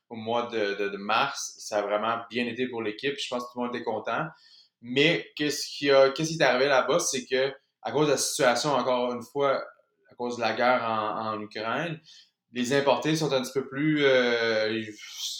jusqu'au 0.06 0.16
mois 0.16 0.46
de, 0.46 0.88
de, 0.88 0.96
mars, 0.96 1.54
ça 1.58 1.78
a 1.78 1.82
vraiment 1.82 2.18
bien 2.30 2.46
été 2.46 2.68
pour 2.68 2.82
l'équipe. 2.82 3.16
Je 3.18 3.28
pense 3.28 3.44
que 3.44 3.52
tout 3.52 3.60
le 3.60 3.66
monde 3.66 3.74
était 3.74 3.84
content. 3.84 4.26
Mais 4.82 5.26
qu'est-ce 5.36 5.66
qui, 5.66 5.90
a, 5.90 6.10
qu'est-ce 6.10 6.30
qui 6.32 6.38
est 6.38 6.42
arrivé 6.42 6.66
là-bas, 6.66 6.98
c'est 6.98 7.26
que 7.26 7.52
à 7.82 7.92
cause 7.92 8.06
de 8.06 8.12
la 8.12 8.18
situation, 8.18 8.72
encore 8.72 9.12
une 9.12 9.22
fois, 9.22 9.62
à 10.10 10.14
cause 10.16 10.36
de 10.36 10.40
la 10.40 10.54
guerre 10.54 10.82
en, 10.84 11.34
en 11.34 11.40
Ukraine, 11.40 12.00
les 12.52 12.72
importés 12.72 13.16
sont 13.16 13.32
un 13.32 13.42
petit 13.42 13.52
peu 13.52 13.68
plus. 13.68 14.04
Euh, 14.04 14.82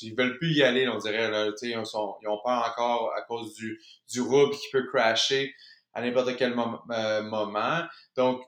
ils, 0.03 0.15
veulent 0.15 0.39
plus 0.39 0.55
y 0.55 0.63
aller, 0.63 0.89
on 0.89 0.99
dirait. 0.99 1.31
Ils, 1.63 1.71
ils 1.71 1.79
ont 1.79 2.41
peur 2.45 2.73
encore 2.73 3.13
à 3.17 3.23
cause 3.23 3.55
du, 3.55 3.81
du 4.11 4.23
qui 4.23 4.71
peut 4.73 4.87
crasher 4.93 5.55
à 5.95 6.03
n'importe 6.03 6.37
quel 6.37 6.55
moment. 6.55 7.83
Donc, 8.17 8.43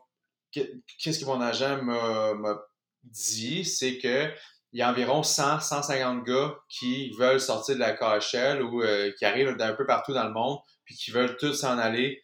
qu'est-ce 0.53 1.19
que 1.19 1.25
mon 1.25 1.41
agent 1.41 1.83
m'a 1.83 2.59
dit, 3.05 3.65
c'est 3.65 3.99
que 3.99 4.31
il 4.73 4.81
y 4.81 4.83
a 4.83 4.91
environ 4.91 5.23
100, 5.23 5.61
150 5.61 6.25
gars 6.25 6.55
qui 6.69 7.11
veulent 7.19 7.41
sortir 7.41 7.75
de 7.75 7.81
la 7.81 7.93
KHL 7.93 8.63
ou 8.63 8.83
euh, 8.83 9.13
qui 9.19 9.25
arrivent 9.25 9.57
d'un 9.57 9.75
peu 9.75 9.87
partout 9.87 10.13
dans 10.13 10.25
le 10.25 10.33
monde, 10.33 10.59
puis 10.85 10.95
qui 10.95 11.11
veulent 11.11 11.37
tous 11.37 11.55
s'en 11.55 11.79
aller, 11.79 12.23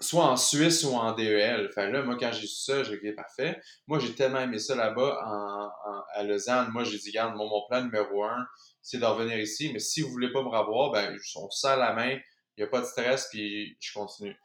soit 0.00 0.24
en 0.24 0.36
Suisse 0.36 0.82
ou 0.84 0.94
en 0.94 1.12
DEL. 1.12 1.68
Enfin 1.70 1.90
là, 1.90 2.02
moi, 2.02 2.16
quand 2.18 2.32
j'ai 2.32 2.46
su 2.46 2.64
ça, 2.64 2.82
j'ai 2.82 2.98
dit 2.98 3.12
parfait. 3.12 3.60
Moi, 3.86 3.98
j'ai 4.00 4.14
tellement 4.14 4.40
aimé 4.40 4.58
ça 4.58 4.74
là-bas 4.74 5.20
en, 5.24 5.70
à 6.14 6.22
Lausanne. 6.24 6.70
Moi, 6.72 6.84
j'ai 6.84 6.98
dit, 6.98 7.10
regarde, 7.10 7.36
mon, 7.36 7.48
plan 7.68 7.82
numéro 7.82 8.24
un, 8.24 8.44
c'est 8.82 8.98
de 8.98 9.04
revenir 9.04 9.38
ici, 9.38 9.72
mais 9.72 9.78
si 9.78 10.02
vous 10.02 10.10
voulez 10.10 10.32
pas 10.32 10.42
me 10.42 10.48
revoir, 10.48 10.90
ben, 10.90 11.16
on 11.36 11.50
se 11.50 11.60
serre 11.60 11.76
la 11.76 11.92
main, 11.92 12.18
il 12.56 12.62
n'y 12.62 12.64
a 12.64 12.66
pas 12.66 12.80
de 12.80 12.86
stress, 12.86 13.28
puis 13.30 13.76
je 13.80 13.92
continue. 13.92 14.36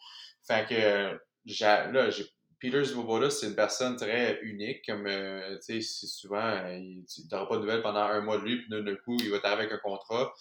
Fait 0.47 0.67
que 0.67 1.91
là, 1.91 2.09
j'ai 2.09 2.25
Peter 2.61 2.85
Svoboda, 2.85 3.31
c'est 3.31 3.47
une 3.47 3.55
personne 3.55 3.95
très 3.95 4.39
unique. 4.43 4.85
Comme, 4.85 5.07
euh, 5.07 5.57
tu 5.65 5.81
sais, 5.81 6.07
souvent, 6.07 6.45
euh, 6.45 6.79
tu 7.11 7.21
n'auras 7.31 7.47
pas 7.47 7.55
de 7.55 7.61
nouvelles 7.61 7.81
pendant 7.81 8.01
un 8.01 8.21
mois 8.21 8.37
de 8.37 8.43
lui, 8.43 8.61
puis 8.61 8.69
d'un 8.69 8.95
coup, 8.97 9.17
il 9.19 9.31
va 9.31 9.39
t'arriver 9.39 9.63
avec 9.63 9.73
un 9.73 9.79
contrat. 9.79 10.31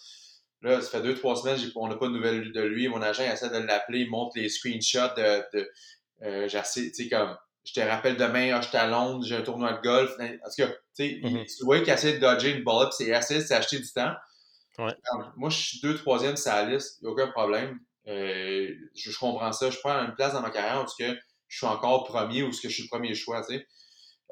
Là, 0.61 0.79
ça 0.81 0.91
fait 0.91 1.01
deux, 1.01 1.15
trois 1.15 1.35
semaines, 1.35 1.57
on 1.75 1.87
n'a 1.87 1.95
pas 1.95 2.05
de 2.05 2.11
nouvelles 2.11 2.51
de 2.51 2.61
lui. 2.61 2.87
Mon 2.87 3.01
agent 3.01 3.23
essaie 3.23 3.49
de 3.49 3.57
l'appeler, 3.65 4.01
il 4.01 4.09
montre 4.11 4.33
les 4.35 4.49
screenshots 4.49 5.15
de. 5.17 5.57
de 5.57 5.71
euh, 6.21 6.47
tu 6.47 6.93
sais, 6.93 7.09
comme, 7.09 7.35
je 7.65 7.73
te 7.73 7.79
rappelle 7.79 8.17
demain, 8.17 8.51
ah, 8.53 8.61
je 8.61 8.67
suis 8.67 8.77
à 8.77 8.87
Londres, 8.87 9.25
j'ai 9.25 9.35
un 9.35 9.41
tournoi 9.41 9.73
de 9.73 9.81
golf. 9.81 10.15
Parce 10.43 10.55
que, 10.55 10.63
tu 10.63 10.71
sais, 10.93 11.07
mm-hmm. 11.23 11.57
tu 11.57 11.65
vois 11.65 11.79
qu'il 11.79 11.91
essaie 11.91 12.13
de 12.13 12.19
dodger 12.19 12.51
une 12.51 12.63
balle, 12.63 12.89
puis 12.89 13.05
c'est 13.05 13.13
assez, 13.13 13.41
c'est 13.41 13.55
acheter 13.55 13.79
du 13.79 13.91
temps. 13.91 14.13
Ouais. 14.77 14.93
moi, 15.35 15.49
je 15.49 15.57
suis 15.57 15.79
deux, 15.81 15.95
troisième 15.95 16.37
sur 16.37 16.51
la 16.51 16.65
liste, 16.65 16.99
il 17.01 17.05
n'y 17.05 17.09
a 17.09 17.13
aucun 17.13 17.31
problème. 17.31 17.79
je, 18.05 18.75
je, 18.93 19.17
comprends 19.17 19.51
ça. 19.51 19.71
Je 19.71 19.79
prends 19.79 20.05
une 20.05 20.13
place 20.13 20.33
dans 20.33 20.41
ma 20.41 20.51
carrière 20.51 20.79
parce 20.79 20.95
que 20.95 21.17
je 21.51 21.57
suis 21.57 21.67
encore 21.67 22.05
premier 22.05 22.43
ou 22.43 22.53
ce 22.53 22.61
que 22.61 22.69
je 22.69 22.75
suis 22.75 22.83
le 22.83 22.89
premier 22.89 23.13
choix, 23.13 23.45
tu 23.45 23.57
sais. 23.57 23.67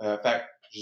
Euh, 0.02 0.18
fait 0.20 0.42
je 0.72 0.82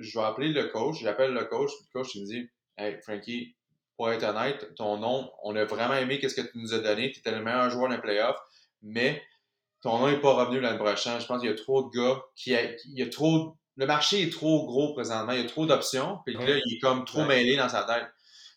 je 0.00 0.18
vais 0.18 0.24
appeler 0.24 0.48
le 0.48 0.64
coach, 0.68 0.96
j'appelle 1.00 1.32
le 1.32 1.44
coach, 1.44 1.70
le 1.70 1.92
coach 1.92 2.14
il 2.16 2.22
me 2.22 2.26
dit, 2.26 2.48
hey, 2.76 2.98
Frankie, 3.00 3.54
pour 3.96 4.10
être 4.10 4.24
honnête, 4.24 4.74
ton 4.74 4.98
nom, 4.98 5.30
on 5.44 5.54
a 5.54 5.64
vraiment 5.64 5.94
aimé 5.94 6.18
qu'est-ce 6.18 6.34
que 6.34 6.40
tu 6.40 6.58
nous 6.58 6.74
as 6.74 6.80
donné, 6.80 7.12
tu 7.12 7.20
étais 7.20 7.30
le 7.30 7.42
meilleur 7.42 7.70
joueur 7.70 7.90
d'un 7.90 7.98
playoff, 7.98 8.36
mais 8.82 9.22
ton 9.82 9.98
nom 9.98 10.10
n'est 10.10 10.20
pas 10.20 10.32
revenu 10.32 10.60
l'année 10.60 10.78
prochaine. 10.78 11.20
Je 11.20 11.26
pense 11.26 11.40
qu'il 11.40 11.50
y 11.50 11.52
a 11.52 11.56
trop 11.56 11.88
de 11.88 11.96
gars 11.96 12.20
qui, 12.34 12.52
il 12.52 12.98
y 12.98 13.02
a 13.02 13.08
trop, 13.08 13.56
le 13.76 13.86
marché 13.86 14.22
est 14.22 14.32
trop 14.32 14.66
gros 14.66 14.94
présentement, 14.94 15.32
il 15.32 15.42
y 15.42 15.44
a 15.44 15.48
trop 15.48 15.66
d'options, 15.66 16.18
puis 16.24 16.34
là, 16.34 16.58
il 16.58 16.74
est 16.74 16.80
comme 16.80 17.04
trop 17.04 17.24
mêlé 17.24 17.56
dans 17.56 17.68
sa 17.68 17.84
tête. 17.84 18.08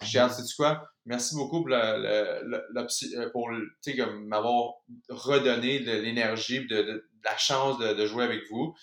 Je 0.02 0.06
dis, 0.06 0.34
sais-tu 0.34 0.56
quoi? 0.56 0.88
Merci 1.06 1.36
beaucoup 1.36 1.64
pour, 1.64 1.74
euh, 1.74 2.42
pour 3.32 3.50
m'avoir 4.26 4.74
redonné 5.10 5.80
de 5.80 5.92
l'énergie, 5.92 6.68
de, 6.68 6.82
de, 6.82 7.10
la 7.24 7.38
chance 7.38 7.80
de, 7.80 8.06
jouer 8.06 8.24
avec 8.24 8.42
vous. 8.50 8.76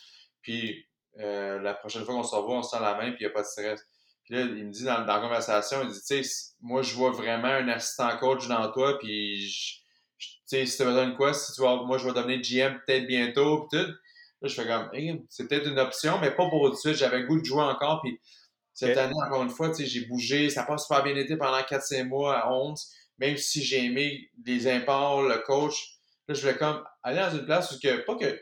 Puis 0.42 0.86
euh, 1.20 1.60
la 1.60 1.74
prochaine 1.74 2.04
fois 2.04 2.14
qu'on 2.14 2.22
se 2.22 2.34
revoit, 2.34 2.58
on 2.58 2.62
se 2.62 2.70
tend 2.70 2.80
la 2.80 2.94
main, 2.94 3.12
puis 3.12 3.20
il 3.20 3.26
n'y 3.26 3.30
a 3.30 3.30
pas 3.30 3.42
de 3.42 3.46
stress. 3.46 3.80
Puis 4.24 4.34
là, 4.34 4.40
il 4.40 4.66
me 4.66 4.70
dit 4.70 4.84
dans, 4.84 5.04
la 5.04 5.20
conversation, 5.20 5.82
il 5.82 5.90
dit, 5.90 6.00
tu 6.00 6.24
sais, 6.24 6.52
moi, 6.60 6.82
je 6.82 6.94
vois 6.94 7.10
vraiment 7.10 7.48
un 7.48 7.68
assistant 7.68 8.16
coach 8.18 8.48
dans 8.48 8.72
toi, 8.72 8.98
puis 8.98 9.46
tu 10.18 10.28
sais, 10.46 10.66
si 10.66 10.76
tu 10.76 10.84
me 10.84 10.92
donnes 10.92 11.14
quoi, 11.14 11.34
si 11.34 11.52
tu 11.52 11.60
vois, 11.60 11.84
moi, 11.84 11.98
je 11.98 12.08
vais 12.08 12.14
devenir 12.14 12.40
GM 12.40 12.78
peut-être 12.86 13.06
bientôt, 13.06 13.68
puis 13.70 13.80
tout. 13.80 13.90
Là, 14.40 14.48
je 14.48 14.54
fais 14.54 14.66
comme, 14.66 14.90
c'est 15.28 15.48
peut-être 15.48 15.68
une 15.68 15.78
option, 15.78 16.18
mais 16.20 16.30
pas 16.30 16.48
pour 16.48 16.66
tout 16.66 16.72
de 16.72 16.76
suite. 16.76 16.96
J'avais 16.96 17.20
le 17.20 17.26
goût 17.26 17.40
de 17.40 17.44
jouer 17.44 17.62
encore, 17.62 18.00
puis 18.02 18.20
cette 18.74 18.98
année, 18.98 19.14
encore 19.24 19.42
une 19.42 19.50
fois, 19.50 19.72
j'ai 19.78 20.04
bougé. 20.06 20.50
Ça 20.50 20.60
n'a 20.60 20.66
pas 20.66 20.78
super 20.78 21.02
bien 21.02 21.16
été 21.16 21.36
pendant 21.36 21.60
4-5 21.60 22.04
mois 22.04 22.38
à 22.38 22.52
11. 22.52 22.92
Même 23.18 23.36
si 23.36 23.62
j'ai 23.62 23.84
aimé 23.84 24.28
les 24.44 24.66
imports, 24.66 25.22
le 25.22 25.38
coach. 25.38 25.98
Là, 26.26 26.34
je 26.34 26.40
voulais 26.40 26.56
comme 26.56 26.82
aller 27.02 27.18
dans 27.18 27.36
une 27.36 27.44
place 27.44 27.70
où 27.70 27.78
que, 27.78 28.04
pas 28.04 28.16
que 28.16 28.40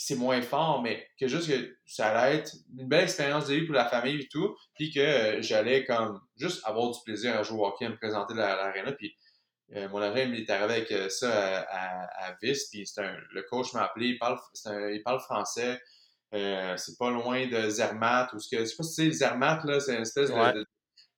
c'est 0.00 0.14
moins 0.14 0.40
fort, 0.42 0.80
mais 0.80 1.08
que 1.18 1.26
juste 1.26 1.48
que 1.48 1.76
ça 1.84 2.06
allait 2.06 2.36
être 2.36 2.52
une 2.78 2.86
belle 2.86 3.02
expérience 3.02 3.48
de 3.48 3.54
vie 3.54 3.66
pour 3.66 3.74
la 3.74 3.84
famille 3.84 4.20
et 4.20 4.28
tout, 4.28 4.56
puis 4.76 4.92
que 4.92 5.00
euh, 5.00 5.42
j'allais 5.42 5.84
comme 5.84 6.20
juste 6.36 6.64
avoir 6.64 6.92
du 6.92 6.98
plaisir 7.04 7.36
à 7.36 7.42
jouer 7.42 7.58
au 7.58 7.66
hockey, 7.66 7.86
à 7.86 7.88
me 7.88 7.96
présenter 7.96 8.34
à 8.34 8.54
l'aréna, 8.56 8.92
puis 8.92 9.12
euh, 9.74 9.88
mon 9.88 9.98
agent 10.00 10.30
il 10.32 10.40
est 10.40 10.50
arrivé 10.50 10.74
avec 10.74 10.92
euh, 10.92 11.08
ça 11.08 11.62
à, 11.62 12.26
à, 12.26 12.36
Vis, 12.40 12.68
puis 12.70 12.84
le 12.96 13.42
coach 13.50 13.72
m'a 13.74 13.82
appelé, 13.86 14.10
il 14.10 14.18
parle, 14.18 14.38
il 14.92 15.02
parle 15.04 15.18
français, 15.18 15.80
c'est 16.32 16.98
pas 16.98 17.10
loin 17.10 17.46
de 17.46 17.68
Zermatt, 17.68 18.32
ou 18.32 18.38
ce 18.38 18.48
que, 18.48 18.60
je 18.60 18.64
sais 18.66 18.76
pas 18.76 18.82
si 18.82 18.94
c'est 18.94 19.10
Zermatt, 19.10 19.64
là, 19.64 19.80
c'est 19.80 19.94
une 19.94 20.02
espèce 20.02 20.30
de, 20.30 20.66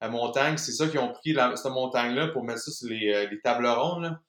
la 0.03 0.09
montagne, 0.09 0.57
c'est 0.57 0.73
ça 0.73 0.89
qu'ils 0.89 1.01
ont 1.01 1.13
pris 1.13 1.37
cette 1.57 1.73
montagne-là 1.73 2.29
pour 2.29 2.45
mettre 2.45 2.61
ça 2.61 2.71
sur 2.71 2.89
les, 2.89 3.29
les 3.31 3.41
tables 3.41 3.67
rondes, 3.67 4.03
là. 4.03 4.21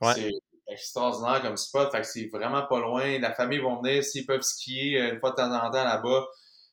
Ouais 0.00 0.30
extraordinaire 0.66 1.42
comme 1.42 1.56
spot. 1.56 1.90
Fait 1.92 2.00
que 2.00 2.06
c'est 2.06 2.28
vraiment 2.32 2.66
pas 2.66 2.80
loin. 2.80 3.18
La 3.18 3.32
famille 3.32 3.58
va 3.58 3.76
venir 3.82 4.02
s'ils 4.02 4.26
peuvent 4.26 4.42
skier 4.42 5.00
euh, 5.00 5.12
une 5.12 5.20
fois 5.20 5.30
de 5.30 5.36
temps 5.36 5.52
en 5.52 5.70
temps 5.70 5.84
là-bas. 5.84 6.26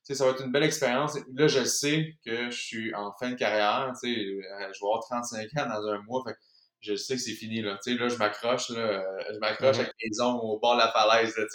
sais, 0.03 0.15
ça 0.15 0.25
va 0.25 0.31
être 0.31 0.43
une 0.43 0.51
belle 0.51 0.63
expérience. 0.63 1.17
Là, 1.33 1.47
je 1.47 1.63
sais 1.63 2.17
que 2.25 2.49
je 2.49 2.57
suis 2.57 2.95
en 2.95 3.13
fin 3.19 3.29
de 3.29 3.35
carrière. 3.35 3.91
sais, 3.95 4.07
euh, 4.07 4.41
je 4.73 4.79
vais 4.79 4.87
avoir 4.87 5.01
35 5.01 5.49
ans 5.57 5.67
dans 5.67 5.87
un 5.87 6.01
mois. 6.03 6.23
Fait 6.25 6.33
que 6.33 6.39
je 6.81 6.95
sais 6.95 7.15
que 7.15 7.21
c'est 7.21 7.33
fini. 7.33 7.61
Là, 7.61 7.77
sais, 7.81 7.93
là 7.95 8.09
je 8.09 8.17
m'accroche. 8.17 8.69
Là, 8.69 8.79
euh, 8.79 9.23
je 9.33 9.39
m'accroche 9.39 9.79
avec 9.79 9.93
les 10.01 10.21
ongles 10.21 10.41
au 10.43 10.59
bord 10.59 10.75
de 10.75 10.79
la 10.79 10.91
falaise. 10.91 11.35
Là, 11.37 11.45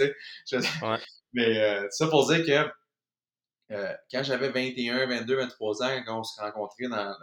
je... 0.50 0.56
ouais. 0.56 0.98
Mais 1.32 1.58
euh, 1.58 1.86
ça 1.90 2.06
pour 2.08 2.26
dire 2.26 2.44
que 2.44 3.74
euh, 3.74 3.92
quand 4.10 4.22
j'avais 4.22 4.50
21, 4.50 5.06
22, 5.06 5.36
23 5.36 5.82
ans, 5.82 6.02
quand 6.06 6.20
on 6.20 6.24
s'est 6.24 6.40
rencontrés 6.40 6.88
dans 6.88 7.14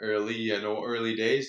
early, 0.00 0.52
nos 0.62 0.86
early 0.94 1.16
days, 1.16 1.48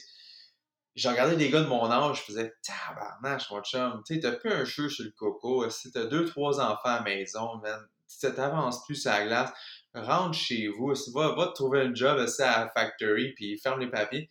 j'ai 0.95 1.09
regardé 1.09 1.35
des 1.35 1.49
gars 1.49 1.61
de 1.61 1.67
mon 1.67 1.89
âge, 1.89 2.17
je 2.17 2.23
faisais 2.23 2.53
tabarnache, 2.63 3.49
mon 3.51 3.61
chum. 3.61 4.01
Tu 4.05 4.15
sais, 4.15 4.19
t'as 4.19 4.31
plus 4.33 4.51
un 4.51 4.65
cheveu 4.65 4.89
sur 4.89 5.05
le 5.05 5.11
coco. 5.11 5.69
Si 5.69 5.91
t'as 5.91 6.05
deux, 6.05 6.25
trois 6.25 6.59
enfants 6.59 6.79
à 6.83 6.97
la 6.97 7.03
maison, 7.03 7.57
man, 7.57 7.87
si 8.07 8.19
t'avances 8.33 8.83
plus 8.85 9.05
à 9.07 9.19
la 9.19 9.25
glace, 9.25 9.51
rentre 9.93 10.37
chez 10.37 10.67
vous. 10.67 10.93
Va, 11.13 11.35
va 11.35 11.47
te 11.47 11.53
trouver 11.53 11.81
un 11.81 11.93
job 11.93 12.19
à 12.19 12.25
la 12.25 12.69
factory, 12.69 13.33
puis 13.33 13.57
ferme 13.59 13.79
les 13.79 13.89
papiers. 13.89 14.29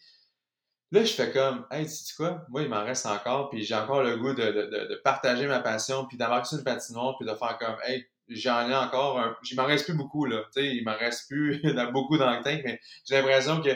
Là, 0.90 1.04
je 1.04 1.12
fais 1.12 1.30
comme, 1.30 1.66
hey, 1.70 1.84
tu 1.84 1.92
sais 1.92 2.14
quoi? 2.16 2.44
Moi, 2.48 2.62
il 2.62 2.68
m'en 2.68 2.82
reste 2.82 3.04
encore, 3.04 3.50
puis 3.50 3.62
j'ai 3.62 3.74
encore 3.74 4.02
le 4.02 4.16
goût 4.16 4.32
de, 4.32 4.42
de, 4.42 4.88
de, 4.88 5.00
partager 5.04 5.46
ma 5.46 5.60
passion, 5.60 6.06
puis 6.06 6.16
d'avoir 6.16 6.42
une 6.50 6.64
patinoire, 6.64 7.16
puis 7.18 7.28
de 7.28 7.34
faire 7.34 7.58
comme, 7.58 7.76
hey, 7.84 8.06
j'en 8.28 8.68
ai 8.70 8.74
encore 8.74 9.18
un. 9.18 9.36
Il 9.50 9.56
m'en 9.56 9.66
reste 9.66 9.84
plus 9.84 9.94
beaucoup, 9.94 10.24
là. 10.24 10.42
Tu 10.54 10.62
sais, 10.62 10.76
il 10.76 10.84
m'en 10.84 10.96
reste 10.96 11.28
plus 11.28 11.60
beaucoup 11.92 12.16
dans 12.16 12.30
le 12.30 12.42
tank, 12.42 12.62
mais 12.64 12.80
j'ai 13.06 13.16
l'impression 13.16 13.60
que 13.60 13.70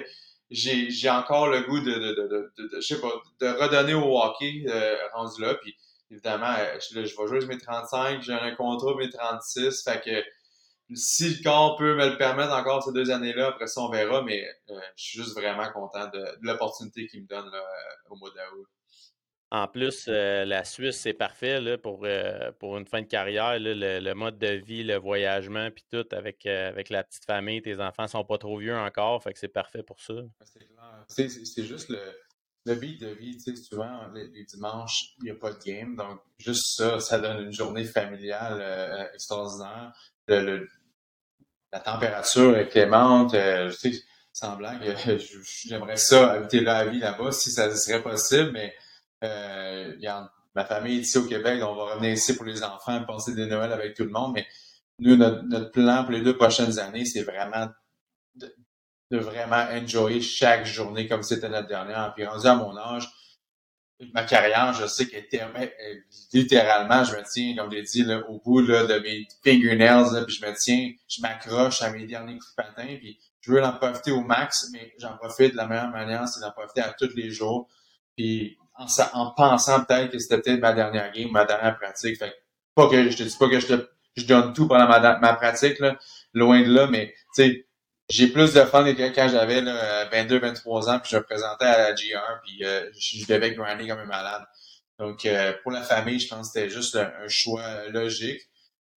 j'ai 0.51 1.11
encore 1.11 1.49
le 1.49 1.61
goût 1.63 1.81
de, 1.81 1.93
de, 1.93 2.53
je 2.77 2.81
sais 2.81 3.01
pas, 3.01 3.13
de 3.41 3.47
redonner 3.47 3.95
au 3.95 4.19
hockey 4.19 4.65
euh, 4.69 4.97
rendu 5.15 5.43
là. 5.43 5.55
Puis 5.55 5.77
évidemment, 6.11 6.55
euh, 6.59 6.79
je, 6.81 7.05
je 7.05 7.17
vais 7.17 7.29
jouer 7.29 7.47
mes 7.47 7.59
35, 7.59 8.23
j'ai 8.23 8.33
un 8.33 8.55
contrat 8.55 8.95
mes 8.97 9.11
36. 9.11 9.83
Fait 9.83 10.01
que 10.03 10.25
si 10.95 11.37
le 11.37 11.43
corps 11.43 11.77
peut 11.77 11.95
me 11.95 12.11
le 12.11 12.19
permettre 12.19 12.53
encore 12.53 12.83
ces 12.83 12.93
deux 12.93 13.11
années-là, 13.11 13.49
après 13.49 13.67
ça, 13.67 13.81
on 13.81 13.91
verra. 13.91 14.23
Mais 14.23 14.45
euh, 14.71 14.75
je 14.97 15.05
suis 15.05 15.19
juste 15.19 15.35
vraiment 15.35 15.71
content 15.73 16.09
de, 16.09 16.25
l'opportunité 16.43 17.07
qu'il 17.07 17.23
me 17.23 17.27
donne 17.27 17.51
là, 17.51 17.65
au 18.11 18.17
mois 18.17 18.31
d'août. 18.31 18.69
En 19.53 19.69
plus, 19.69 20.07
euh, 20.09 20.47
la 20.47 20.65
Suisse, 20.65 20.99
c'est 20.99 21.13
parfait 21.13 21.61
là, 21.61 21.77
pour, 21.77 22.05
euh, 22.05 22.53
pour 22.59 22.79
une 22.79 22.87
fin 22.87 23.03
de 23.03 23.07
carrière. 23.07 23.59
le, 23.59 24.13
mode 24.15 24.39
de 24.39 24.47
vie, 24.47 24.83
le 24.83 24.97
voyagement, 24.97 25.71
puis 25.71 25.85
tout, 25.93 26.07
avec, 26.13 26.47
euh, 26.47 26.71
avec 26.71 26.89
la 26.89 27.05
petite 27.05 27.27
famille, 27.27 27.61
tes 27.61 27.79
enfants 27.79 28.07
sont 28.07 28.25
pas 28.25 28.39
trop 28.39 28.57
vieux 28.57 28.75
encore, 28.75 29.23
fait 29.23 29.35
que 29.35 29.39
c'est 29.39 29.49
parfait 29.49 29.83
pour 29.83 30.01
ça. 30.01 30.15
C'est 31.07 31.29
juste 31.65 31.91
le, 31.91 32.01
le 32.65 32.75
beat 32.77 32.99
de 33.03 33.09
vie. 33.09 33.39
Souvent, 33.57 34.11
les, 34.15 34.45
dimanches, 34.45 35.17
il 35.19 35.25
n'y 35.25 35.31
a 35.33 35.35
pas 35.35 35.53
de 35.53 35.63
game. 35.63 35.97
Donc, 35.97 36.23
juste 36.39 36.79
ça, 36.79 36.99
ça 36.99 37.19
donne 37.19 37.45
une 37.45 37.53
journée 37.53 37.85
familiale 37.85 39.11
extraordinaire. 39.13 39.93
La 41.73 41.81
température 41.81 42.57
est 42.57 42.69
clémente. 42.69 43.33
je 43.35 43.71
sais, 43.71 43.93
sans 44.33 44.57
blague, 44.57 44.97
j'aimerais 45.67 45.97
ça 45.97 46.33
habiter 46.33 46.61
la 46.61 46.87
vie 46.87 46.99
là-bas 46.99 47.33
si 47.33 47.51
ça 47.51 47.75
serait 47.75 48.03
possible, 48.03 48.51
mais 48.53 48.75
euh, 49.25 49.95
ma 50.55 50.65
famille 50.65 50.99
est 50.99 51.03
ici 51.03 51.19
au 51.19 51.27
Québec, 51.27 51.61
donc 51.61 51.77
on 51.77 51.85
va 51.85 51.95
revenir 51.95 52.13
ici 52.13 52.35
pour 52.35 52.47
les 52.47 52.63
enfants, 52.63 53.05
passer 53.05 53.35
des 53.35 53.47
Noëls 53.47 53.73
avec 53.73 53.95
tout 53.95 54.05
le 54.05 54.11
monde. 54.11 54.33
Mais 54.35 54.47
nous, 54.99 55.17
notre, 55.17 55.71
plan 55.71 56.03
pour 56.05 56.13
les 56.13 56.23
deux 56.23 56.37
prochaines 56.37 56.79
années, 56.79 57.05
c'est 57.05 57.23
vraiment 57.23 57.69
de, 58.35 58.55
vraiment 59.11 59.65
enjoyer 59.71 60.23
chaque 60.23 60.65
journée 60.65 61.07
comme 61.07 61.23
c'était 61.23 61.51
notre 61.51 61.69
dernière. 61.69 62.13
Puis 62.15 62.25
rendu 62.25 62.47
à 62.47 62.55
mon 62.55 62.77
âge, 62.77 63.09
ma 64.13 64.25
carrière, 64.25 64.73
je 64.73 64.87
sais 64.87 65.07
qu'elle 65.07 65.27
littéralement, 66.33 67.05
je 67.05 67.13
me 67.13 67.23
tiens, 67.33 67.57
comme 67.57 67.71
je 67.71 67.77
l'ai 67.77 67.83
dit, 67.83 68.07
au 68.29 68.41
bout 68.45 68.63
de 68.63 68.99
mes 69.01 69.27
fingernails, 69.45 70.25
puis 70.27 70.37
je 70.37 70.47
me 70.47 70.53
tiens, 70.55 70.93
je 71.09 71.23
m'accroche 71.23 71.83
à 71.83 71.91
mes 71.91 72.07
derniers 72.07 72.39
coups 72.39 72.51
de 72.51 72.63
patin, 72.63 72.97
puis 72.99 73.19
je 73.41 73.53
veux 73.53 73.63
en 73.63 73.73
profiter 73.73 74.13
au 74.13 74.23
max, 74.23 74.69
mais 74.73 74.93
j'en 74.99 75.17
profite 75.17 75.53
de 75.53 75.57
la 75.57 75.67
meilleure 75.67 75.91
manière, 75.91 76.27
c'est 76.29 76.41
d'en 76.41 76.53
profiter 76.53 76.81
à 76.81 76.93
tous 76.93 77.15
les 77.15 77.31
jours. 77.31 77.69
Puis 78.17 78.59
en, 78.75 79.31
pensant 79.31 79.85
peut-être 79.85 80.13
que 80.13 80.19
c'était 80.19 80.41
peut-être 80.41 80.61
ma 80.61 80.73
dernière 80.73 81.13
game, 81.13 81.31
ma 81.31 81.45
dernière 81.45 81.77
pratique. 81.79 82.19
Fait 82.19 82.35
pas 82.75 82.89
que 82.89 83.11
je 83.11 83.17
te 83.17 83.23
dis 83.23 83.37
pas 83.37 83.49
que 83.49 83.61
je, 83.61 83.67
te, 83.67 83.89
je 84.17 84.25
donne 84.27 84.53
tout 84.53 84.67
pendant 84.67 84.89
ma, 84.89 85.19
ma 85.19 85.35
pratique, 85.35 85.79
là, 85.79 85.99
loin 86.33 86.63
de 86.63 86.73
là, 86.73 86.87
mais 86.87 87.15
tu 87.35 87.43
sais, 87.43 87.67
j'ai 88.09 88.29
plus 88.29 88.53
de 88.53 88.63
fun 88.65 88.85
que 88.85 89.15
quand 89.15 89.29
j'avais 89.29 89.63
22, 89.63 90.39
23 90.39 90.91
ans, 90.91 90.99
puis 91.01 91.11
je 91.13 91.17
me 91.17 91.23
présentais 91.23 91.65
à 91.65 91.79
la 91.79 91.93
GR, 91.95 92.41
puis 92.45 92.65
euh, 92.65 92.91
je 92.99 93.27
devais 93.27 93.53
grinder 93.55 93.89
comme 93.89 94.01
un 94.01 94.07
malade. 94.07 94.45
Donc, 94.99 95.25
euh, 95.25 95.53
pour 95.63 95.73
la 95.73 95.83
famille, 95.83 96.21
je 96.21 96.29
pense 96.29 96.49
que 96.49 96.61
c'était 96.61 96.71
juste 96.71 96.97
un 96.97 97.29
choix 97.29 97.89
logique. 97.89 98.43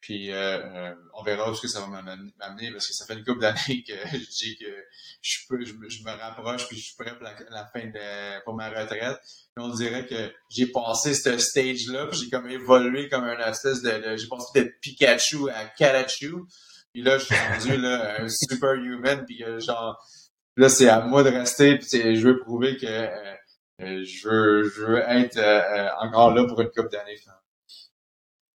Puis 0.06 0.32
euh, 0.32 0.60
euh, 0.62 0.94
on 1.16 1.24
verra 1.24 1.50
où 1.50 1.56
ce 1.56 1.64
que 1.64 1.68
ça 1.68 1.80
va 1.80 1.88
m'amener 1.88 2.72
parce 2.72 2.88
que 2.88 2.94
ça 2.94 3.08
fait 3.08 3.16
une 3.16 3.24
couple 3.26 3.42
d'années 3.42 3.84
que 3.84 3.94
je 4.14 4.30
dis 4.30 4.56
que 4.56 4.66
je 5.24 5.38
peux, 5.50 5.66
je, 5.66 5.74
me 5.74 6.12
rapproche 6.12 6.68
puis 6.68 6.78
je 6.78 6.84
suis 6.84 6.96
prêt 6.96 7.12
pour 7.18 7.24
la, 7.24 7.66
fin 7.66 7.88
de 7.88 8.44
pour 8.44 8.54
ma 8.54 8.70
retraite. 8.70 9.18
on 9.58 9.70
dirait 9.70 10.06
que 10.06 10.32
j'ai 10.52 10.68
passé 10.68 11.16
ce 11.16 11.36
stage-là, 11.40 12.06
puis 12.06 12.20
j'ai 12.20 12.30
comme 12.30 12.48
évolué 12.48 13.10
comme 13.10 13.24
un 13.24 13.50
espèce 13.50 13.82
de, 13.82 14.16
j'ai 14.16 14.28
passé 14.28 14.62
de 14.62 14.72
Pikachu 14.80 15.50
à 15.50 15.66
Kalachu. 15.66 16.46
Puis 16.96 17.04
là, 17.04 17.18
je 17.18 17.26
suis 17.26 17.36
rendu 17.36 17.82
là, 17.82 18.22
un 18.22 18.30
superhuman, 18.30 19.26
puis 19.26 19.44
genre 19.60 20.02
là, 20.56 20.70
c'est 20.70 20.88
à 20.88 21.02
moi 21.02 21.24
de 21.24 21.30
rester, 21.30 21.78
puis 21.78 22.16
je 22.16 22.26
veux 22.26 22.40
prouver 22.40 22.78
que 22.78 22.86
euh, 22.88 24.04
je 24.06 24.30
veux 24.30 24.70
je 24.70 24.82
veux 24.82 24.98
être 25.00 25.38
encore 26.00 26.34
là 26.34 26.46
pour 26.48 26.62
une 26.62 26.70
couple 26.70 26.90
d'années. 26.90 27.20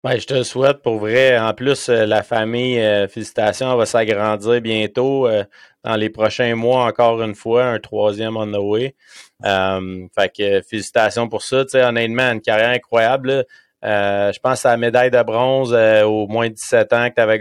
Ben, 0.04 0.18
je 0.20 0.26
te 0.28 0.44
souhaite 0.44 0.84
pour 0.84 1.00
vrai. 1.00 1.38
En 1.38 1.54
plus, 1.54 1.90
euh, 1.90 2.06
la 2.06 2.24
famille, 2.24 2.80
euh, 2.80 3.08
félicitations, 3.08 3.76
va 3.76 3.86
s'agrandir 3.86 4.62
bientôt. 4.62 5.28
Euh, 5.28 5.44
dans 5.84 5.96
les 5.96 6.10
prochains 6.10 6.56
mois, 6.56 6.86
encore 6.86 7.22
une 7.22 7.36
fois, 7.36 7.66
un 7.66 7.80
troisième 7.80 8.38
on 8.38 8.52
the 8.52 8.58
way. 8.58 8.96
fait 9.44 10.32
que 10.38 10.62
félicitations 10.62 11.28
pour 11.28 11.42
ça. 11.42 11.66
sais, 11.68 11.84
honnêtement, 11.84 12.32
une 12.32 12.42
carrière 12.42 12.70
incroyable. 12.70 13.46
je 13.84 14.40
pense 14.40 14.66
à 14.66 14.72
la 14.72 14.78
médaille 14.78 15.12
de 15.12 15.22
bronze 15.24 15.74
au 15.74 16.28
moins 16.28 16.50
17 16.50 16.94
ans 16.94 17.10
que 17.10 17.16
tu 17.16 17.22
avais 17.22 17.40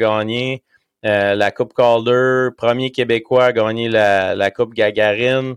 gagné. 1.07 1.35
la 1.35 1.51
Coupe 1.51 1.75
Calder, 1.75 2.49
premier 2.57 2.91
Québécois 2.91 3.47
à 3.47 3.53
gagner 3.53 3.89
la, 3.89 4.51
Coupe 4.51 4.75
Gagarine. 4.75 5.57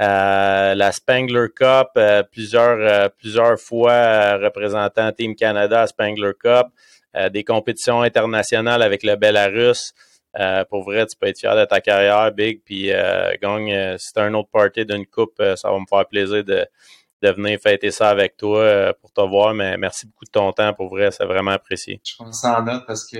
Euh, 0.00 0.74
la 0.74 0.92
Spangler 0.92 1.48
Cup, 1.54 1.88
euh, 1.98 2.22
plusieurs, 2.22 2.78
euh, 2.78 3.08
plusieurs 3.18 3.60
fois 3.60 4.38
représentant 4.38 5.12
Team 5.12 5.34
Canada 5.34 5.82
à 5.82 5.86
Spangler 5.86 6.32
Cup, 6.42 6.68
des 7.32 7.42
compétitions 7.42 8.02
internationales 8.02 8.82
avec 8.82 9.02
le 9.02 9.16
Belarus. 9.16 9.92
pour 10.70 10.84
vrai, 10.84 11.06
tu 11.06 11.16
peux 11.16 11.26
être 11.26 11.40
fier 11.40 11.56
de 11.56 11.64
ta 11.64 11.80
carrière, 11.80 12.30
Big, 12.32 12.62
puis 12.64 12.90
gagne. 13.42 13.98
si 13.98 14.12
tu 14.12 14.20
un 14.20 14.32
autre 14.34 14.48
party 14.50 14.86
d'une 14.86 15.04
coupe, 15.06 15.42
ça 15.56 15.70
va 15.70 15.78
me 15.78 15.86
faire 15.90 16.06
plaisir 16.06 16.44
de, 16.44 16.64
de 17.22 17.30
venir 17.30 17.58
fêter 17.62 17.90
ça 17.90 18.08
avec 18.08 18.36
toi 18.36 18.92
pour 19.00 19.12
te 19.12 19.20
voir. 19.20 19.54
Mais 19.54 19.76
merci 19.76 20.06
beaucoup 20.06 20.24
de 20.24 20.30
ton 20.30 20.52
temps. 20.52 20.72
Pour 20.72 20.88
vrai, 20.88 21.10
c'est 21.10 21.26
vraiment 21.26 21.52
apprécié. 21.52 22.00
Je 22.04 22.14
prends 22.16 22.32
ça 22.32 22.60
en 22.60 22.64
note 22.64 22.84
parce 22.86 23.06
que 23.06 23.16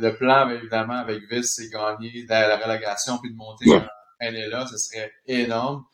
le 0.00 0.16
plan, 0.16 0.48
évidemment, 0.50 0.94
avec 0.94 1.20
Vis, 1.30 1.44
c'est 1.44 1.68
gagner 1.68 2.24
la, 2.28 2.48
la 2.48 2.56
relégation 2.56 3.18
puis 3.18 3.30
de 3.30 3.36
monter 3.36 3.66
elle 4.22 4.36
est 4.36 4.48
là. 4.48 4.66
Ce 4.66 4.78
serait 4.78 5.12
énorme. 5.26 5.84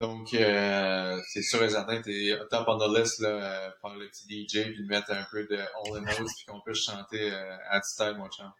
Donc, 0.00 0.32
euh, 0.34 1.20
c'est 1.28 1.42
sûr 1.42 1.62
et 1.62 1.70
certain, 1.70 2.00
t'es 2.00 2.32
top 2.50 2.68
on 2.68 2.78
the 2.78 2.96
list, 2.96 3.20
là, 3.20 3.28
euh, 3.28 3.70
par 3.82 3.96
le 3.96 4.08
petit 4.08 4.26
DJ, 4.26 4.64
puis 4.72 4.84
de 4.84 4.88
mettre 4.88 5.10
un 5.10 5.26
peu 5.30 5.44
de 5.44 5.56
All 5.56 5.96
in 5.96 6.00
Notes, 6.02 6.30
puis 6.36 6.44
qu'on 6.46 6.60
puisse 6.60 6.84
chanter 6.84 7.32
euh, 7.32 7.56
à 7.68 7.80
style, 7.82 8.14
mon 8.16 8.30
chant. 8.30 8.52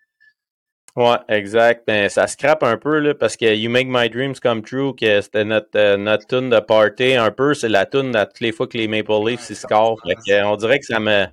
Ouais, 0.96 1.16
exact. 1.28 1.84
Ben, 1.86 2.08
ça 2.08 2.26
scrape 2.26 2.62
un 2.62 2.76
peu, 2.76 2.98
là, 2.98 3.14
parce 3.14 3.36
que 3.36 3.54
You 3.54 3.70
Make 3.70 3.86
My 3.88 4.10
Dreams 4.10 4.34
Come 4.42 4.62
True, 4.62 4.94
que 4.94 5.20
c'était 5.20 5.44
notre, 5.44 5.76
euh, 5.76 5.96
notre 5.96 6.26
tune 6.26 6.50
de 6.50 6.58
party, 6.58 7.14
un 7.14 7.30
peu, 7.30 7.54
c'est 7.54 7.68
la 7.68 7.86
tune 7.86 8.16
à 8.16 8.26
toutes 8.26 8.40
les 8.40 8.52
fois 8.52 8.66
que 8.66 8.76
les 8.76 8.88
Maple 8.88 9.12
Leafs, 9.24 9.48
ouais, 9.48 9.54
scorent. 9.54 9.96
on 10.04 10.56
dirait 10.56 10.80
que 10.80 10.86
ça 10.86 10.98
me, 10.98 11.26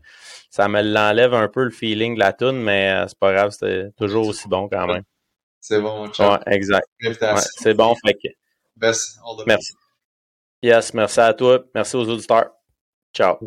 ça 0.51 0.67
me 0.67 0.81
l'enlève 0.81 1.33
un 1.33 1.47
peu 1.47 1.63
le 1.63 1.71
feeling 1.71 2.15
de 2.15 2.19
la 2.19 2.31
tune, 2.31 2.61
mais 2.61 2.91
euh, 2.91 3.07
c'est 3.07 3.17
pas 3.17 3.33
grave, 3.33 3.51
c'est 3.57 3.91
toujours 3.97 4.27
aussi 4.27 4.47
bon 4.47 4.69
quand 4.69 4.87
même. 4.87 5.03
C'est 5.59 5.81
bon. 5.81 6.07
Ouais, 6.07 6.39
exact. 6.47 6.87
Ouais, 7.01 7.13
c'est 7.57 7.73
bon, 7.73 7.95
fait 8.05 8.13
que. 8.13 8.27
Best, 8.75 9.19
all 9.25 9.37
the 9.37 9.47
Merci. 9.47 9.73
Yes, 10.61 10.93
merci 10.93 11.19
à 11.19 11.33
toi. 11.33 11.63
Merci 11.73 11.95
aux 11.95 12.07
auditeurs. 12.07 12.51
Ciao. 13.13 13.37